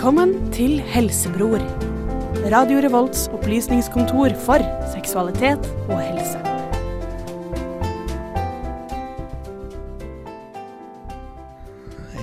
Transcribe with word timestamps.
Velkommen 0.00 0.30
til 0.48 0.78
Helsebror. 0.80 1.60
Radio 2.48 2.78
Revolts 2.80 3.26
opplysningskontor 3.36 4.32
for 4.46 4.62
seksualitet 4.94 5.66
og 5.92 5.98
helse. 6.00 6.38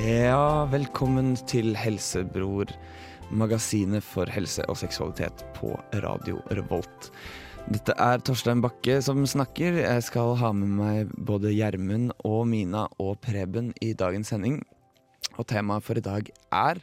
Ja, 0.07 0.65
velkommen 0.73 1.35
til 1.45 1.77
Helsebror, 1.77 2.73
magasinet 3.29 4.01
for 4.01 4.25
helse 4.25 4.65
og 4.65 4.79
seksualitet 4.81 5.45
på 5.59 5.75
Radio 6.01 6.41
Revolt. 6.49 7.11
Dette 7.69 7.93
er 7.93 8.25
Torstein 8.25 8.63
Bakke 8.65 8.97
som 9.05 9.21
snakker. 9.21 9.83
Jeg 9.83 10.07
skal 10.09 10.33
ha 10.41 10.49
med 10.49 10.73
meg 10.79 11.13
både 11.29 11.53
Gjermund 11.53 12.09
og 12.25 12.47
Mina 12.49 12.87
og 12.97 13.19
Preben 13.21 13.69
i 13.85 13.93
dagens 13.93 14.33
sending. 14.33 14.63
Og 15.37 15.45
temaet 15.45 15.85
for 15.85 16.01
i 16.01 16.01
dag 16.01 16.25
er 16.49 16.81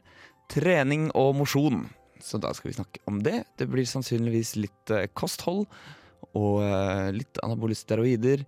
trening 0.53 1.11
og 1.16 1.34
mosjon. 1.39 1.87
Så 2.25 2.41
da 2.41 2.53
skal 2.57 2.71
vi 2.71 2.79
snakke 2.79 3.03
om 3.11 3.21
det. 3.25 3.43
Det 3.61 3.69
blir 3.71 3.87
sannsynligvis 3.89 4.55
litt 4.61 4.93
eh, 4.95 5.09
kosthold 5.12 5.67
og 6.34 6.62
eh, 6.65 7.11
litt 7.17 7.41
anabole 7.45 7.77
steroider. 7.77 8.45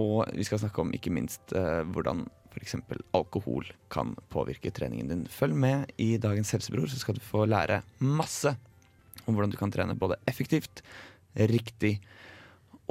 Og 0.00 0.26
vi 0.34 0.44
skal 0.46 0.60
snakke 0.64 0.82
om 0.82 0.92
ikke 0.96 1.12
minst 1.14 1.54
eh, 1.56 1.82
hvordan 1.94 2.26
f.eks. 2.56 2.78
alkohol 3.16 3.68
kan 3.92 4.14
påvirke 4.32 4.72
treningen 4.74 5.12
din. 5.12 5.26
Følg 5.30 5.56
med 5.56 5.92
i 6.02 6.16
dagens 6.20 6.54
Helsebror, 6.56 6.88
så 6.90 7.00
skal 7.00 7.18
du 7.18 7.24
få 7.24 7.44
lære 7.48 7.82
masse 8.00 8.56
om 9.26 9.34
hvordan 9.34 9.52
du 9.52 9.58
kan 9.60 9.72
trene 9.74 9.96
både 9.98 10.18
effektivt, 10.30 10.82
riktig 11.50 11.98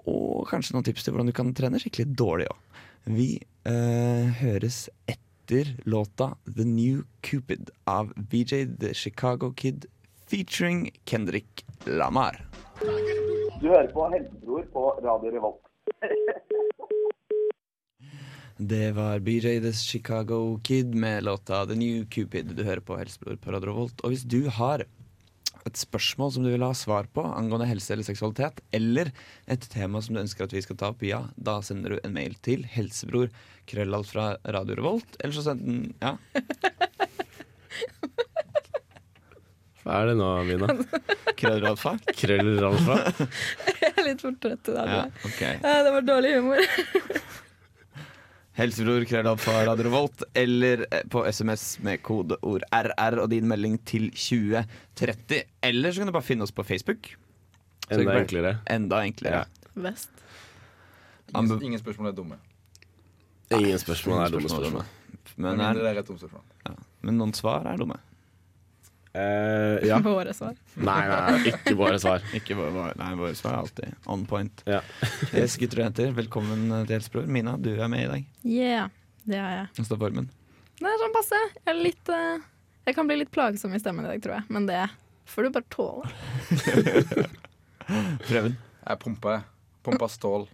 og 0.03 0.45
kanskje 0.49 0.75
noen 0.75 0.85
tips 0.85 1.05
til 1.05 1.15
hvordan 1.15 1.31
du 1.31 1.35
kan 1.35 1.53
trene 1.55 1.79
skikkelig 1.81 2.13
dårlig 2.19 2.49
òg. 2.51 2.81
Vi 3.15 3.29
eh, 3.69 4.41
høres 4.41 4.85
etter 5.05 5.24
låta 5.83 6.37
The 6.55 6.63
New 6.63 7.03
Cupid 7.21 7.69
av 7.83 8.13
VJ 8.15 8.77
The 8.79 8.93
Chicago 8.93 9.53
Kid 9.57 9.85
featuring 10.27 10.91
Kendrick 11.05 11.65
Lamar. 11.85 12.45
Du 13.61 13.67
hører 13.67 13.87
på 13.87 14.09
Helsebror 14.09 14.61
på 14.73 14.89
Radio 15.03 15.31
Revolt. 15.31 15.61
Det 18.57 18.91
var 18.91 19.19
BJ 19.19 19.59
The 19.59 19.73
Chicago 19.73 20.59
Kid 20.63 20.95
med 20.95 21.23
låta 21.23 21.65
The 21.65 21.75
New 21.75 22.05
Cupid. 22.05 22.45
Du 22.55 22.63
hører 22.63 22.79
på 22.79 22.95
Helsebror 22.97 23.35
på 23.35 23.51
Radio 23.51 23.67
Revolt. 23.67 24.01
Og 24.01 24.13
hvis 24.13 24.23
du 24.23 24.47
har 24.47 24.85
et 25.65 25.79
spørsmål 25.81 26.31
som 26.35 26.43
du 26.45 26.51
vil 26.53 26.61
ha 26.65 26.71
svar 26.77 27.07
på 27.13 27.23
angående 27.25 27.65
helse 27.69 27.93
eller 27.95 28.05
seksualitet, 28.05 28.59
eller 28.75 29.09
et 29.49 29.65
tema 29.73 30.01
som 30.05 30.13
du 30.15 30.21
ønsker 30.21 30.45
at 30.45 30.53
vi 30.53 30.61
skal 30.61 30.77
ta 30.77 30.91
opp, 30.93 31.01
ja, 31.05 31.23
da 31.37 31.57
sender 31.65 31.95
du 31.95 31.99
en 32.05 32.13
mail 32.13 32.35
til 32.45 32.63
helsebror 32.69 33.31
krøllalf 33.69 34.11
fra 34.13 34.27
Radio 34.45 34.75
Revolt, 34.77 35.17
eller 35.19 35.33
så 35.39 35.47
send 35.49 35.65
den 35.65 35.79
Ja. 36.03 36.15
Hva 39.85 39.99
er 40.01 40.07
det 40.09 40.15
nå, 40.17 40.27
Mina? 40.47 40.67
Krøllalfa? 41.37 41.91
Krøllralfa? 42.17 42.95
Jeg 43.83 43.91
er 43.91 44.07
litt 44.07 44.23
for 44.25 44.33
trøtt 44.41 44.71
i 44.71 44.73
dag. 44.73 44.87
Ja, 44.89 45.01
tror 45.21 45.29
jeg. 45.29 45.29
ok. 45.29 45.41
Eh, 45.69 45.81
Det 45.85 45.91
var 45.93 46.07
dårlig 46.07 46.31
humor. 46.39 46.61
Helsebror 48.55 49.03
krøllalfa 49.09 49.65
Radio 49.67 49.83
Revolt, 49.89 50.23
eller 50.33 50.85
eh, 50.91 51.01
på 51.11 51.25
SMS 51.27 51.65
med 51.83 51.99
kodeord 52.05 52.63
RR 52.71 53.17
og 53.25 53.29
din 53.33 53.47
melding 53.51 53.75
til 53.87 54.07
2030. 54.15 55.41
Eller 55.67 55.91
så 55.91 55.99
kan 56.03 56.07
du 56.11 56.15
bare 56.15 56.23
finne 56.23 56.47
oss 56.47 56.55
på 56.55 56.63
Facebook. 56.63 57.09
Så 57.85 57.99
Enda 57.99 58.05
bare- 58.07 58.21
enklere. 58.23 58.53
Enda 58.71 59.01
enklere. 59.03 59.41
Best. 59.75 60.09
Anbe- 61.33 61.57
Ingen, 61.57 61.63
ingen 61.73 61.79
spørsmål 61.83 62.07
er 62.13 62.15
dumme. 62.15 62.37
Ingen 63.51 63.79
spørsmål 63.79 64.23
er 64.23 64.29
dumme 64.37 64.49
Spørsmål. 64.49 64.85
Men, 65.37 65.59
er, 65.59 66.75
men 67.03 67.17
noen 67.19 67.33
svar 67.35 67.65
er 67.67 67.77
dumme. 67.77 67.97
Eh, 69.15 69.87
ja. 69.87 69.99
Våre 70.03 70.33
svar. 70.33 70.55
Nei, 70.73 71.01
nei, 71.07 71.51
ikke 71.53 71.75
våre 71.79 71.99
svar. 72.03 72.23
Ikke 72.35 72.57
våre, 72.57 72.89
nei, 72.99 73.13
våre 73.15 73.35
svar 73.37 73.53
er 73.53 73.61
alltid 73.61 74.09
on 74.11 74.25
point. 74.27 74.63
Ja. 74.67 74.81
Yes, 75.35 75.55
gutter 75.59 75.79
og 75.79 75.87
jenter, 75.87 76.11
velkommen 76.17 76.67
til 76.73 76.97
Helsebror. 76.97 77.29
Mina, 77.31 77.55
du 77.55 77.71
er 77.77 77.87
med 77.91 78.03
i 78.03 78.09
dag. 78.11 78.25
Yeah, 78.43 78.89
det 79.23 79.39
har 79.39 79.53
jeg. 79.53 79.69
Hvordan 79.71 79.87
står 79.87 80.01
formen? 80.01 80.27
Det 80.81 80.91
er 80.91 80.99
sånn 80.99 81.15
passe. 81.15 81.39
Jeg, 81.55 81.71
er 81.71 81.79
litt, 81.79 82.11
uh, 82.11 82.43
jeg 82.89 82.97
kan 82.97 83.07
bli 83.07 83.19
litt 83.21 83.31
plagsom 83.31 83.77
i 83.77 83.79
stemmen 83.79 84.03
i 84.03 84.11
dag, 84.11 84.23
tror 84.25 84.35
jeg. 84.41 84.47
Men 84.51 84.67
det 84.67 84.83
får 85.31 85.47
du 85.47 85.55
bare 85.55 85.69
tåle. 85.71 86.11
Preben? 88.27 88.59
Jeg 88.83 89.03
pumper. 89.05 89.47
Pumpa 89.85 90.11
stål. 90.11 90.49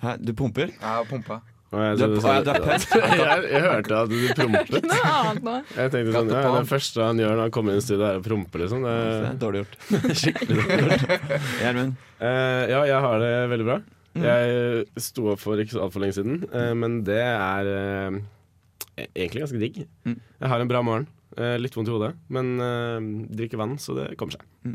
Hæ, 0.00 0.16
du 0.22 0.32
pumper? 0.38 0.72
Jeg 0.72 0.88
har 0.88 1.04
pumpa. 1.10 1.42
Jeg, 1.78 1.98
Du 2.00 2.14
du 2.16 2.20
jeg, 2.24 3.42
jeg 3.52 3.60
hørte 3.60 3.96
at 3.98 4.08
du 4.08 4.14
prompet. 4.38 4.86
Jeg 4.88 5.90
tenkte 5.92 6.14
sånn, 6.14 6.30
ja, 6.32 6.52
Det 6.54 6.62
første 6.70 7.02
han 7.04 7.20
gjør 7.20 7.34
når 7.34 7.42
han 7.42 7.52
kommer 7.52 7.74
inn 7.74 7.82
i 7.82 7.84
studio, 7.84 8.06
er 8.08 8.22
å 8.22 8.24
prompe. 8.24 8.62
Liksom. 8.62 8.86
Det 8.86 8.94
er 8.94 9.36
dårlig 9.42 9.60
gjort. 9.60 9.76
skikkelig 10.22 10.64
dårlig. 10.64 10.98
Gjermund? 11.62 12.00
Uh, 12.22 12.62
ja, 12.72 12.80
jeg 12.88 13.02
har 13.04 13.20
det 13.20 13.34
veldig 13.52 13.68
bra. 13.68 13.76
Mm. 14.16 14.24
Jeg 14.24 15.04
sto 15.10 15.28
opp 15.34 15.44
for 15.44 15.60
ikke 15.60 15.76
så 15.76 15.84
altfor 15.84 16.06
lenge 16.06 16.16
siden, 16.16 16.40
uh, 16.54 16.72
men 16.80 17.02
det 17.04 17.20
er 17.20 17.68
uh, 17.68 18.18
egentlig 19.12 19.44
ganske 19.44 19.60
digg. 19.60 19.84
Mm. 20.08 20.16
Jeg 20.16 20.54
har 20.54 20.64
en 20.64 20.72
bra 20.72 20.82
morgen. 20.88 21.08
Eh, 21.38 21.54
litt 21.60 21.76
vondt 21.76 21.90
i 21.90 21.92
hodet, 21.94 22.14
men 22.34 22.56
drikker 23.36 23.60
vann, 23.60 23.76
så 23.78 23.94
det 23.94 24.08
kommer 24.18 24.34
seg. 24.34 24.72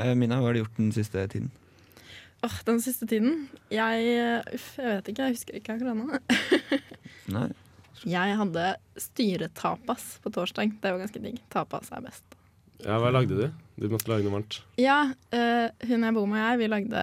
Eh, 0.00 0.14
Mina, 0.18 0.40
hva 0.40 0.48
har 0.48 0.56
du 0.56 0.62
gjort 0.64 0.78
den 0.80 0.90
siste 0.94 1.22
tiden? 1.30 1.50
Åh, 2.42 2.56
den 2.64 2.78
siste 2.80 3.04
tiden 3.04 3.48
Jeg 3.68 4.44
Uff, 4.56 4.68
jeg 4.78 4.94
vet 4.94 5.10
ikke. 5.12 5.26
Jeg 5.28 5.36
husker 5.36 5.58
ikke 5.58 5.76
akkurat 5.76 5.98
nå. 5.98 6.20
Jeg 8.08 8.36
hadde 8.40 8.66
styretapas 8.96 10.04
på 10.24 10.30
torsdag. 10.32 10.72
Det 10.80 10.92
var 10.94 11.02
ganske 11.02 11.20
digg. 11.20 11.36
Tapas 11.52 11.90
er 11.92 12.06
best. 12.06 12.24
Ja, 12.80 12.96
Hva 12.96 13.10
lagde 13.12 13.36
du? 13.36 13.44
Du 13.76 13.90
måtte 13.92 14.08
lage 14.08 14.24
noe 14.24 14.38
varmt. 14.38 14.62
Ja, 14.80 15.02
uh, 15.34 15.66
hun 15.84 16.06
jeg 16.06 16.16
bor 16.16 16.24
med 16.30 16.40
og 16.40 16.46
jeg, 16.46 16.60
vi 16.62 16.70
lagde 16.72 17.02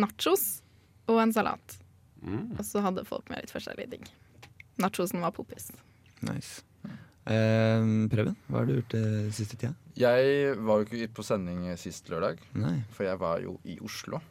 nachos 0.00 0.46
og 1.10 1.20
en 1.20 1.34
salat. 1.36 1.76
Mm. 2.24 2.56
Og 2.56 2.64
så 2.64 2.80
hadde 2.84 3.04
folk 3.08 3.28
med 3.28 3.44
litt 3.44 3.52
forskjellig 3.52 3.88
digg. 3.92 4.08
Nachosen 4.80 5.20
var 5.20 5.34
poppis. 5.36 5.68
Nice. 6.24 6.64
Eh, 7.28 7.84
Preben, 8.10 8.36
hva 8.48 8.62
har 8.62 8.68
du 8.68 8.78
gjort 8.78 8.94
eh, 8.96 9.28
siste 9.36 9.58
tida? 9.60 9.74
Jeg 10.00 10.54
var 10.64 10.80
jo 10.80 10.88
ikke 10.88 11.18
på 11.18 11.24
sending 11.26 11.66
sist 11.80 12.08
lørdag, 12.12 12.40
Nei. 12.56 12.78
for 12.96 13.04
jeg 13.06 13.20
var 13.20 13.42
jo 13.44 13.58
i 13.68 13.76
Oslo. 13.84 14.22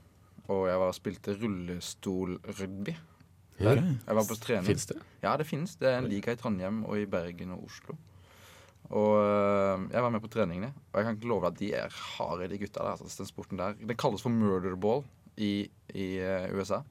Og 0.49 0.65
jeg 0.69 0.81
var 0.81 0.95
spilte 0.97 1.35
rullestolrugby. 1.37 2.95
Ja. 3.59 3.75
Jeg 3.75 4.15
var 4.15 4.25
på 4.25 4.37
trening. 4.39 4.67
Fins 4.69 4.87
det? 4.89 4.97
Ja, 5.21 5.35
det 5.37 5.45
finnes. 5.49 5.75
Det 5.79 5.89
er 5.89 5.99
en 5.99 6.07
liga 6.09 6.33
i 6.33 6.39
Trondheim 6.39 6.85
og 6.87 6.99
i 7.01 7.07
Bergen 7.09 7.51
og 7.55 7.65
Oslo. 7.67 7.97
Og 8.89 9.17
øh, 9.21 9.83
jeg 9.91 10.01
var 10.01 10.09
med 10.09 10.23
på 10.23 10.31
treningene, 10.33 10.71
og 10.89 10.97
jeg 10.97 11.05
kan 11.05 11.17
ikke 11.17 11.29
love 11.29 11.43
deg 11.43 11.51
at 11.51 11.59
de 11.59 11.67
er 11.77 11.97
harde, 12.15 12.47
de 12.49 12.57
gutta 12.57 12.85
der. 12.85 12.95
Altså, 12.95 13.21
den 13.21 13.29
sporten 13.29 13.59
der. 13.59 13.75
Det 13.77 13.97
kalles 13.99 14.23
for 14.25 14.33
murderball 14.33 15.03
i, 15.37 15.69
i 15.93 16.07
øh, 16.23 16.55
USA. 16.57 16.81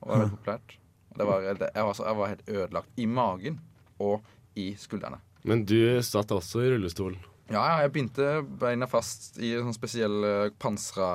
Og 0.00 0.08
var 0.08 0.22
veldig 0.22 0.36
populært. 0.38 0.78
Det 1.18 1.26
var, 1.26 1.42
jeg, 1.42 1.58
var, 1.58 1.98
jeg 2.06 2.16
var 2.16 2.30
helt 2.30 2.48
ødelagt 2.48 3.00
i 3.02 3.06
magen 3.10 3.58
og 3.98 4.22
i 4.56 4.70
skuldrene. 4.78 5.18
Men 5.44 5.64
du 5.66 5.98
satt 6.06 6.32
også 6.32 6.62
i 6.62 6.70
rullestol. 6.72 7.18
Ja, 7.48 7.62
ja, 7.62 7.76
jeg 7.84 7.92
begynte 7.94 8.26
beina 8.60 8.86
fast 8.90 9.38
i 9.40 9.54
en 9.56 9.68
sånn 9.68 9.76
spesiell 9.76 10.16
uh, 10.20 10.50
pansra 10.60 11.08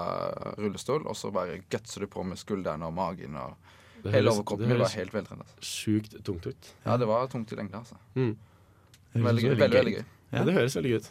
rullestol, 0.58 1.06
og 1.06 1.18
så 1.18 1.30
bare 1.34 1.60
gutser 1.70 2.06
du 2.06 2.10
på 2.10 2.26
med 2.26 2.40
skuldrene 2.42 2.88
og 2.90 2.96
magen. 2.98 3.38
og 3.38 4.02
Det 4.02 4.16
Hele 4.16 4.34
overkroppen 4.34 4.66
det 4.66 4.72
min 4.72 4.80
var 4.82 4.88
høres 4.88 4.98
helt 4.98 5.14
veltrent. 5.14 5.44
Altså. 5.46 5.68
sjukt 5.70 6.16
tungt 6.26 6.48
ut. 6.50 6.72
Ja, 6.88 6.98
det 6.98 7.10
var 7.10 7.30
tungt 7.30 7.54
i 7.54 7.60
lengde, 7.60 7.84
altså. 7.84 8.00
Mm. 8.18 8.34
Veldig, 9.14 9.44
gøy, 9.44 9.54
veldig, 9.60 9.78
veldig 9.78 9.94
gøy. 9.94 10.02
Ja. 10.02 10.40
Ja. 10.40 10.46
det 10.48 10.56
høres 10.56 10.78
veldig 10.80 10.94
gøy 10.96 11.04
ut. 11.04 11.10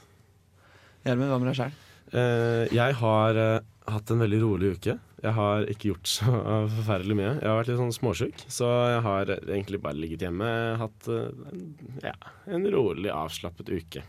Gjermund, 1.06 1.30
hva 1.30 1.38
med 1.38 1.50
deg 1.52 1.58
sjøl? 1.60 1.76
Uh, 2.12 2.64
jeg 2.74 2.96
har 2.98 3.38
uh, 3.38 3.68
hatt 3.94 4.10
en 4.12 4.24
veldig 4.24 4.40
rolig 4.42 4.72
uke. 4.74 4.96
Jeg 5.22 5.34
har 5.36 5.68
ikke 5.70 5.92
gjort 5.92 6.10
så 6.10 6.32
forferdelig 6.80 7.18
mye. 7.20 7.28
Jeg 7.36 7.46
har 7.46 7.60
vært 7.60 7.70
litt 7.70 7.78
sånn 7.78 7.94
småsjuk, 7.94 8.42
så 8.50 8.72
jeg 8.90 9.06
har 9.06 9.30
egentlig 9.36 9.78
bare 9.86 10.02
ligget 10.02 10.26
hjemme. 10.26 10.50
Hatt 10.82 11.06
uh, 11.06 11.30
en, 11.52 11.62
ja, 12.02 12.16
en 12.50 12.66
rolig, 12.74 13.12
avslappet 13.14 13.70
uke. 13.70 14.02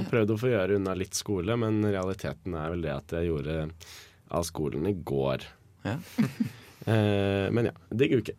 Og 0.00 0.08
prøvd 0.08 0.32
å 0.32 0.38
få 0.40 0.52
gjøre 0.52 0.78
unna 0.78 0.94
litt 0.96 1.16
skole, 1.18 1.56
men 1.60 1.82
realiteten 1.84 2.56
er 2.56 2.72
vel 2.72 2.84
det 2.86 2.94
at 2.94 3.14
jeg 3.18 3.28
gjorde 3.28 3.56
av 4.32 4.46
skolen 4.48 4.88
i 4.88 4.96
går. 5.12 5.48
Ja. 5.88 5.98
Eh, 6.82 7.46
men 7.54 7.68
ja, 7.68 7.72
digg 7.94 8.10
uke. 8.18 8.32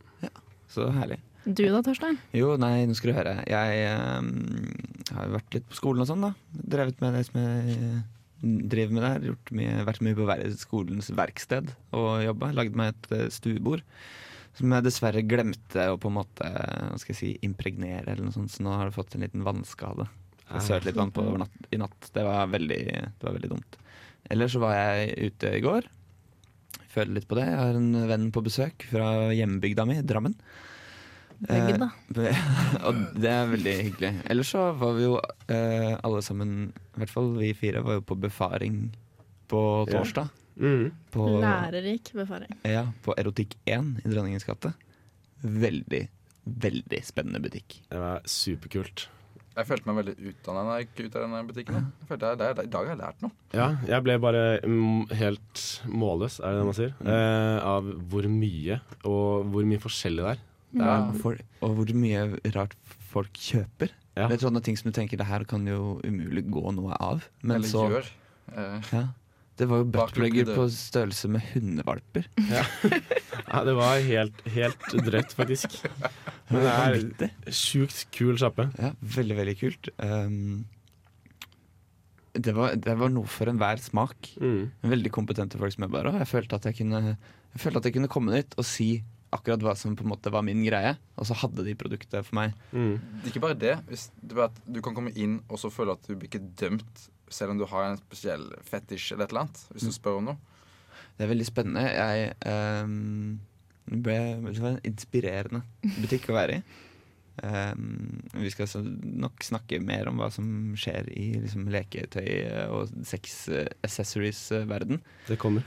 Så 0.67 0.89
herlig. 0.91 1.15
Du 1.45 1.61
da, 1.63 1.77
Torstein? 1.79 2.17
Jo, 2.35 2.57
nei, 2.59 2.81
nå 2.83 2.95
skal 2.97 3.13
du 3.13 3.15
høre. 3.15 3.35
Jeg 3.47 3.85
eh, 3.87 5.13
har 5.15 5.31
vært 5.31 5.55
litt 5.55 5.69
på 5.69 5.77
skolen 5.77 6.03
og 6.03 6.09
sånn, 6.09 6.25
da. 6.25 6.33
Drevet 6.51 6.99
med 6.99 7.15
det 7.15 7.21
som 7.29 7.39
jeg 7.39 8.01
driver 8.43 8.97
med 8.97 9.05
der. 9.05 9.29
Gjort 9.29 9.53
mye, 9.55 9.85
vært 9.87 10.03
mye 10.03 10.17
på 10.17 10.27
skolens 10.59 11.11
verksted 11.15 11.71
og 11.95 12.11
jobba. 12.25 12.51
Lagd 12.59 12.75
meg 12.79 12.93
et 12.93 13.15
eh, 13.15 13.29
stuebord. 13.33 13.83
Som 14.57 14.75
jeg 14.75 14.85
dessverre 14.85 15.23
glemte 15.25 15.87
å 15.89 15.95
på 15.97 16.11
en 16.11 16.19
måte 16.19 16.49
hva 16.49 16.99
skal 17.01 17.15
jeg 17.15 17.21
si, 17.21 17.31
impregnere, 17.47 18.05
eller 18.05 18.27
noe 18.27 18.35
sånt, 18.35 18.51
så 18.53 18.65
nå 18.65 18.75
har 18.75 18.91
det 18.91 18.97
fått 18.97 19.15
en 19.17 19.23
liten 19.25 19.47
vannskade. 19.47 20.05
Jeg 20.51 20.61
sølte 20.67 20.89
litt 20.89 20.99
vann 20.99 21.11
på 21.15 21.23
over 21.23 21.39
natt, 21.45 21.67
i 21.73 21.77
natt. 21.81 22.09
Det 22.13 22.23
var, 22.27 22.47
veldig, 22.51 22.79
det 23.19 23.23
var 23.23 23.33
veldig 23.37 23.49
dumt. 23.55 23.77
Ellers 24.31 24.53
så 24.55 24.59
var 24.63 24.75
jeg 24.75 25.31
ute 25.31 25.53
i 25.57 25.61
går. 25.63 25.87
Føler 26.93 27.15
litt 27.17 27.27
på 27.29 27.37
det. 27.39 27.47
Jeg 27.49 27.57
har 27.57 27.79
en 27.79 28.07
venn 28.09 28.27
på 28.35 28.43
besøk 28.45 28.85
fra 28.91 29.07
hjembygda 29.33 29.85
mi, 29.89 29.97
Drammen. 30.05 30.35
Begge, 31.43 31.75
da. 31.81 31.87
Be- 32.13 32.35
og 32.87 32.99
det 33.19 33.31
er 33.33 33.49
veldig 33.51 33.73
hyggelig. 33.89 34.11
Ellers 34.31 34.51
så 34.53 34.67
var 34.79 34.93
vi 34.95 35.07
jo 35.07 35.15
eh, 35.51 35.95
alle 36.05 36.21
sammen, 36.23 36.53
i 36.93 37.01
hvert 37.01 37.11
fall 37.11 37.33
vi 37.39 37.49
fire, 37.57 37.81
var 37.83 37.97
jo 37.97 38.05
på 38.07 38.15
befaring 38.23 38.77
på 39.51 39.63
Ja. 39.89 39.97
torsdag. 39.97 40.29
Mm. 40.53 40.91
På, 41.11 41.25
Lærerik 41.41 42.11
befaring. 42.13 42.51
ja, 42.69 42.85
på 43.01 43.15
Erotikk 43.17 43.55
1 43.65 44.03
i 44.05 44.11
Dronningens 44.13 44.45
gate. 44.45 44.69
Veldig, 45.41 46.03
veldig 46.45 46.99
spennende 47.03 47.41
butikk. 47.43 47.79
Det 47.89 47.97
var 47.99 48.21
superkult. 48.29 49.07
Jeg 49.53 49.67
følte 49.69 49.89
meg 49.89 49.97
veldig 49.99 50.13
utdanna 50.31 50.61
da 50.65 50.75
jeg 50.79 50.87
gikk 50.87 50.99
ut 51.03 51.15
av 51.17 51.23
denne 51.27 51.41
butikken. 51.49 51.75
Jeg 52.01 52.09
følte, 52.09 52.31
det, 52.39 52.47
det, 52.57 52.63
I 52.65 52.71
dag 52.73 52.87
har 52.87 52.91
jeg 52.95 53.01
lært 53.03 53.19
noe. 53.25 53.35
Ja, 53.53 53.67
jeg 53.89 54.05
ble 54.07 54.15
bare 54.23 54.43
mm, 54.65 55.03
helt 55.19 55.65
målløs, 55.93 56.39
er 56.41 56.55
det 56.55 56.61
det 56.63 56.67
man 56.71 56.77
sier, 56.79 56.95
eh, 57.05 57.57
av 57.73 57.91
hvor 58.09 58.27
mye 58.33 58.79
og 59.05 59.51
hvor 59.53 59.67
mye 59.69 59.83
forskjellig 59.83 60.25
det 60.25 60.31
er. 60.33 60.41
Det 60.73 60.87
er 60.89 61.03
Og, 61.05 61.19
for, 61.21 61.43
og 61.61 61.75
hvor 61.77 61.93
mye 62.01 62.23
rart 62.55 62.73
folk 63.13 63.37
kjøper. 63.37 63.93
Ja. 64.17 64.25
Det 64.29 64.39
er 64.39 64.45
sånne 64.47 64.61
ting 64.65 64.77
som 64.77 64.89
du 64.89 64.95
tenker 64.97 65.21
det 65.21 65.29
her 65.29 65.45
kan 65.49 65.65
jo 65.69 65.99
umulig 66.05 66.47
gå 66.53 66.65
noe 66.73 66.97
av. 66.97 67.25
Men 67.41 67.59
Eller 67.59 67.69
så 67.69 67.85
gjør. 67.93 68.09
Eh, 68.53 68.89
ja, 68.93 69.03
Det 69.59 69.67
var 69.69 69.83
jo 69.83 69.87
buttplugger 69.93 70.49
på 70.49 70.65
størrelse 70.73 71.29
med 71.31 71.45
hundevalper. 71.53 72.29
Ja, 73.53 73.59
det 73.67 73.73
var 73.77 73.99
helt, 74.01 74.39
helt 74.49 74.85
drøyt, 75.05 75.33
faktisk. 75.37 75.75
Men 76.49 76.63
det 77.19 77.27
er 77.29 77.53
sjukt 77.53 78.07
kul 78.15 78.37
sjappe. 78.41 78.65
Ja, 78.81 78.93
veldig, 79.13 79.35
veldig 79.37 79.53
kult. 79.59 79.89
Um, 80.01 80.63
det, 82.33 82.55
var, 82.57 82.73
det 82.73 82.95
var 82.97 83.13
noe 83.13 83.29
for 83.29 83.51
enhver 83.51 83.81
smak. 83.83 84.31
Mm. 84.41 84.71
Veldig 84.95 85.11
kompetente 85.13 85.61
folk 85.61 85.75
som 85.75 85.85
jobber 85.85 85.99
bare 85.99 86.15
Og 86.15 86.23
jeg 86.23 86.31
følte 86.31 86.57
at 86.57 86.69
jeg 86.69 86.79
kunne, 86.79 87.01
jeg 87.53 87.61
følte 87.61 87.83
at 87.83 87.89
jeg 87.89 87.97
kunne 87.99 88.11
komme 88.15 88.33
dit 88.33 88.57
og 88.57 88.65
si 88.65 88.89
akkurat 89.33 89.65
hva 89.65 89.73
som 89.77 89.95
på 89.97 90.05
en 90.05 90.11
måte 90.13 90.33
var 90.33 90.45
min 90.45 90.61
greie, 90.65 90.93
og 91.17 91.25
så 91.25 91.37
hadde 91.37 91.65
de 91.65 91.73
produktet 91.77 92.25
for 92.27 92.37
meg. 92.37 92.53
Mm. 92.69 93.23
Ikke 93.29 93.41
bare 93.43 93.57
det. 93.57 93.75
Hvis 93.89 94.07
det 94.21 94.37
er 94.37 94.47
at 94.47 94.59
du 94.65 94.81
kan 94.85 94.97
komme 94.97 95.13
inn 95.13 95.39
og 95.47 95.61
så 95.61 95.73
føle 95.73 95.95
at 95.97 96.05
du 96.05 96.15
blir 96.15 96.29
ikke 96.29 96.43
dømt 96.59 97.07
selv 97.35 97.53
om 97.53 97.59
du 97.59 97.65
har 97.69 97.83
en 97.89 97.99
spesiell 97.99 98.45
fetisj 98.67 99.13
eller 99.13 99.25
et 99.25 99.31
eller 99.33 99.45
annet. 99.45 99.59
Hvis 99.73 99.87
du 99.89 99.93
spør 99.95 100.19
om 100.21 100.25
noe. 100.31 100.37
Det 101.17 101.25
er 101.25 101.29
veldig 101.33 101.47
spennende. 101.47 101.83
Jeg 101.93 102.17
um, 102.85 103.39
ble, 103.85 104.17
Det 104.47 104.63
var 104.63 104.71
en 104.73 104.87
inspirerende 104.87 105.61
butikk 105.99 106.29
å 106.31 106.37
være 106.37 106.53
i. 106.57 106.61
Um, 107.43 108.21
vi 108.37 108.49
skal 108.53 108.67
så 108.69 108.79
nok 108.85 109.41
snakke 109.45 109.79
mer 109.81 110.07
om 110.09 110.19
hva 110.21 110.29
som 110.33 110.45
skjer 110.77 111.09
i 111.17 111.33
liksom, 111.41 111.65
leketøy- 111.73 112.69
og 112.69 112.93
sex-accessories-verden. 113.09 115.01
Det 115.29 115.37
kommer. 115.41 115.63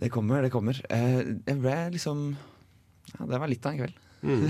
Det 0.00 0.10
kommer, 0.12 0.42
det 0.44 0.52
kommer. 0.52 0.74
Uh, 0.92 1.40
jeg 1.46 1.56
ble 1.60 1.76
liksom 1.96 2.18
Ja, 3.16 3.26
det 3.26 3.40
var 3.42 3.48
litt 3.50 3.66
av 3.66 3.72
en 3.72 3.80
kveld. 3.80 3.96
Mm. 4.20 4.44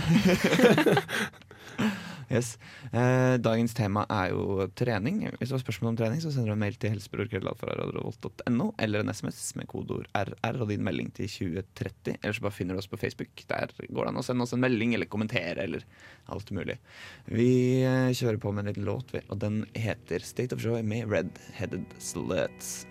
Yes. 2.30 2.58
Eh, 2.94 3.36
dagens 3.42 3.74
tema 3.74 4.04
er 4.06 4.30
jo 4.30 4.68
trening. 4.78 5.24
Hvis 5.40 5.50
du 5.50 5.56
har 5.56 5.62
spørsmål 5.64 5.90
om 5.90 5.96
trening, 5.98 6.20
så 6.22 6.30
sender 6.30 6.52
du 6.52 6.54
en 6.54 6.62
mail 6.62 6.76
til 6.78 6.92
helsebror.no 6.94 8.68
eller 8.78 9.02
en 9.02 9.10
SMS 9.10 9.40
med 9.58 9.66
kodeord 9.70 10.06
RR 10.14 10.60
og 10.62 10.70
din 10.70 10.84
melding 10.86 11.10
til 11.16 11.26
2030. 11.26 12.20
Eller 12.20 12.36
så 12.36 12.46
bare 12.46 12.54
finner 12.54 12.78
du 12.78 12.82
oss 12.84 12.90
på 12.90 13.00
Facebook. 13.00 13.34
Der 13.50 13.74
går 13.82 14.06
det 14.06 14.12
an 14.12 14.22
å 14.22 14.26
sende 14.26 14.46
oss 14.46 14.54
en 14.54 14.62
melding 14.62 14.94
eller 14.94 15.10
kommentere 15.10 15.66
eller 15.66 15.82
alt 16.30 16.54
mulig. 16.54 16.78
Vi 17.26 17.50
eh, 17.82 18.14
kjører 18.14 18.38
på 18.38 18.54
med 18.54 18.62
en 18.62 18.72
liten 18.72 18.86
låt, 18.86 19.10
og 19.26 19.42
den 19.42 19.64
heter 19.74 20.22
State 20.22 20.54
of 20.54 20.62
Joy 20.62 20.86
med 20.86 21.10
Red 21.10 21.34
Headed 21.58 21.98
Sluts. 21.98 22.84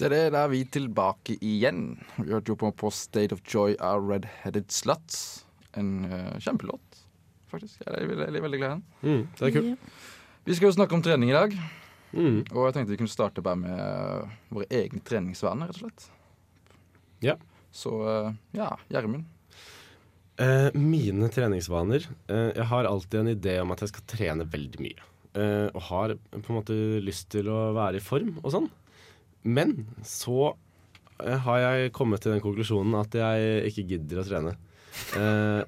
Se 0.00 0.08
det, 0.08 0.30
da 0.32 0.46
er 0.46 0.52
vi 0.54 0.62
tilbake 0.64 1.34
igjen. 1.44 1.98
Vi 2.16 2.30
hørte 2.30 2.54
jo 2.54 2.56
på, 2.56 2.70
på 2.72 2.88
State 2.94 3.36
of 3.36 3.42
Joy 3.44 3.74
av 3.84 4.06
Red 4.08 4.24
Headed 4.40 4.70
Sluts. 4.72 5.42
En 5.76 6.06
uh, 6.08 6.38
kjempelåt, 6.40 7.02
faktisk. 7.52 7.82
Jeg 7.84 7.92
er 7.92 8.08
veldig, 8.08 8.22
veldig, 8.22 8.42
veldig 8.46 8.60
glad 8.62 8.70
i 8.70 8.78
den. 8.78 8.86
Mm. 9.04 9.26
Det 9.36 9.50
er 9.50 9.52
kult. 9.58 9.98
Vi 10.48 10.56
skal 10.56 10.70
jo 10.70 10.76
snakke 10.78 10.96
om 10.96 11.04
trening 11.04 11.34
i 11.34 11.36
dag. 11.36 11.58
Mm. 12.14 12.38
Og 12.46 12.62
jeg 12.64 12.78
tenkte 12.78 12.94
vi 12.94 12.98
kunne 13.02 13.12
starte 13.12 13.44
bare 13.44 13.60
med 13.60 13.76
uh, 13.76 14.32
våre 14.56 14.70
egne 14.80 15.04
treningsvaner, 15.04 15.68
rett 15.68 15.82
og 15.82 15.84
slett. 15.84 16.08
Ja. 17.20 17.36
Så 17.68 17.92
uh, 18.00 18.32
ja, 18.56 18.72
Gjermund. 18.88 19.28
Eh, 20.40 20.70
mine 20.72 21.28
treningsvaner 21.28 22.06
eh, 22.30 22.50
Jeg 22.56 22.64
har 22.70 22.86
alltid 22.88 23.20
en 23.20 23.32
idé 23.34 23.58
om 23.60 23.74
at 23.74 23.82
jeg 23.84 23.90
skal 23.92 24.06
trene 24.08 24.46
veldig 24.48 24.80
mye. 24.80 25.08
Eh, 25.36 25.66
og 25.74 25.82
har 25.90 26.14
på 26.32 26.40
en 26.40 26.56
måte 26.56 26.76
lyst 27.04 27.28
til 27.34 27.50
å 27.52 27.74
være 27.76 28.00
i 28.00 28.04
form 28.04 28.38
og 28.40 28.54
sånn. 28.54 28.70
Men 29.42 29.86
så 30.06 30.52
eh, 31.22 31.38
har 31.46 31.62
jeg 31.64 31.94
kommet 31.96 32.22
til 32.22 32.34
den 32.34 32.42
konklusjonen 32.44 32.98
at 33.00 33.16
jeg 33.16 33.70
ikke 33.70 33.86
gidder 33.94 34.22
å 34.22 34.26
trene. 34.26 34.54
Eh, 35.16 35.62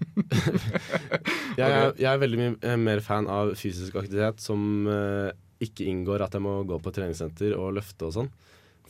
jeg, 1.61 1.69
er, 1.69 1.93
jeg 1.97 2.09
er 2.11 2.23
veldig 2.23 2.41
mye 2.41 2.55
eh, 2.61 2.81
mer 2.81 3.03
fan 3.05 3.29
av 3.31 3.55
fysisk 3.59 3.97
aktivitet 4.01 4.43
som 4.43 4.89
ikke 5.63 5.87
inngår 5.87 6.25
at 6.27 6.35
jeg 6.35 6.43
må 6.43 6.57
gå 6.67 6.81
på 6.83 6.93
treningssenter 6.95 7.55
og 7.57 7.77
løfte 7.79 8.09
og 8.09 8.17
sånn. 8.19 8.33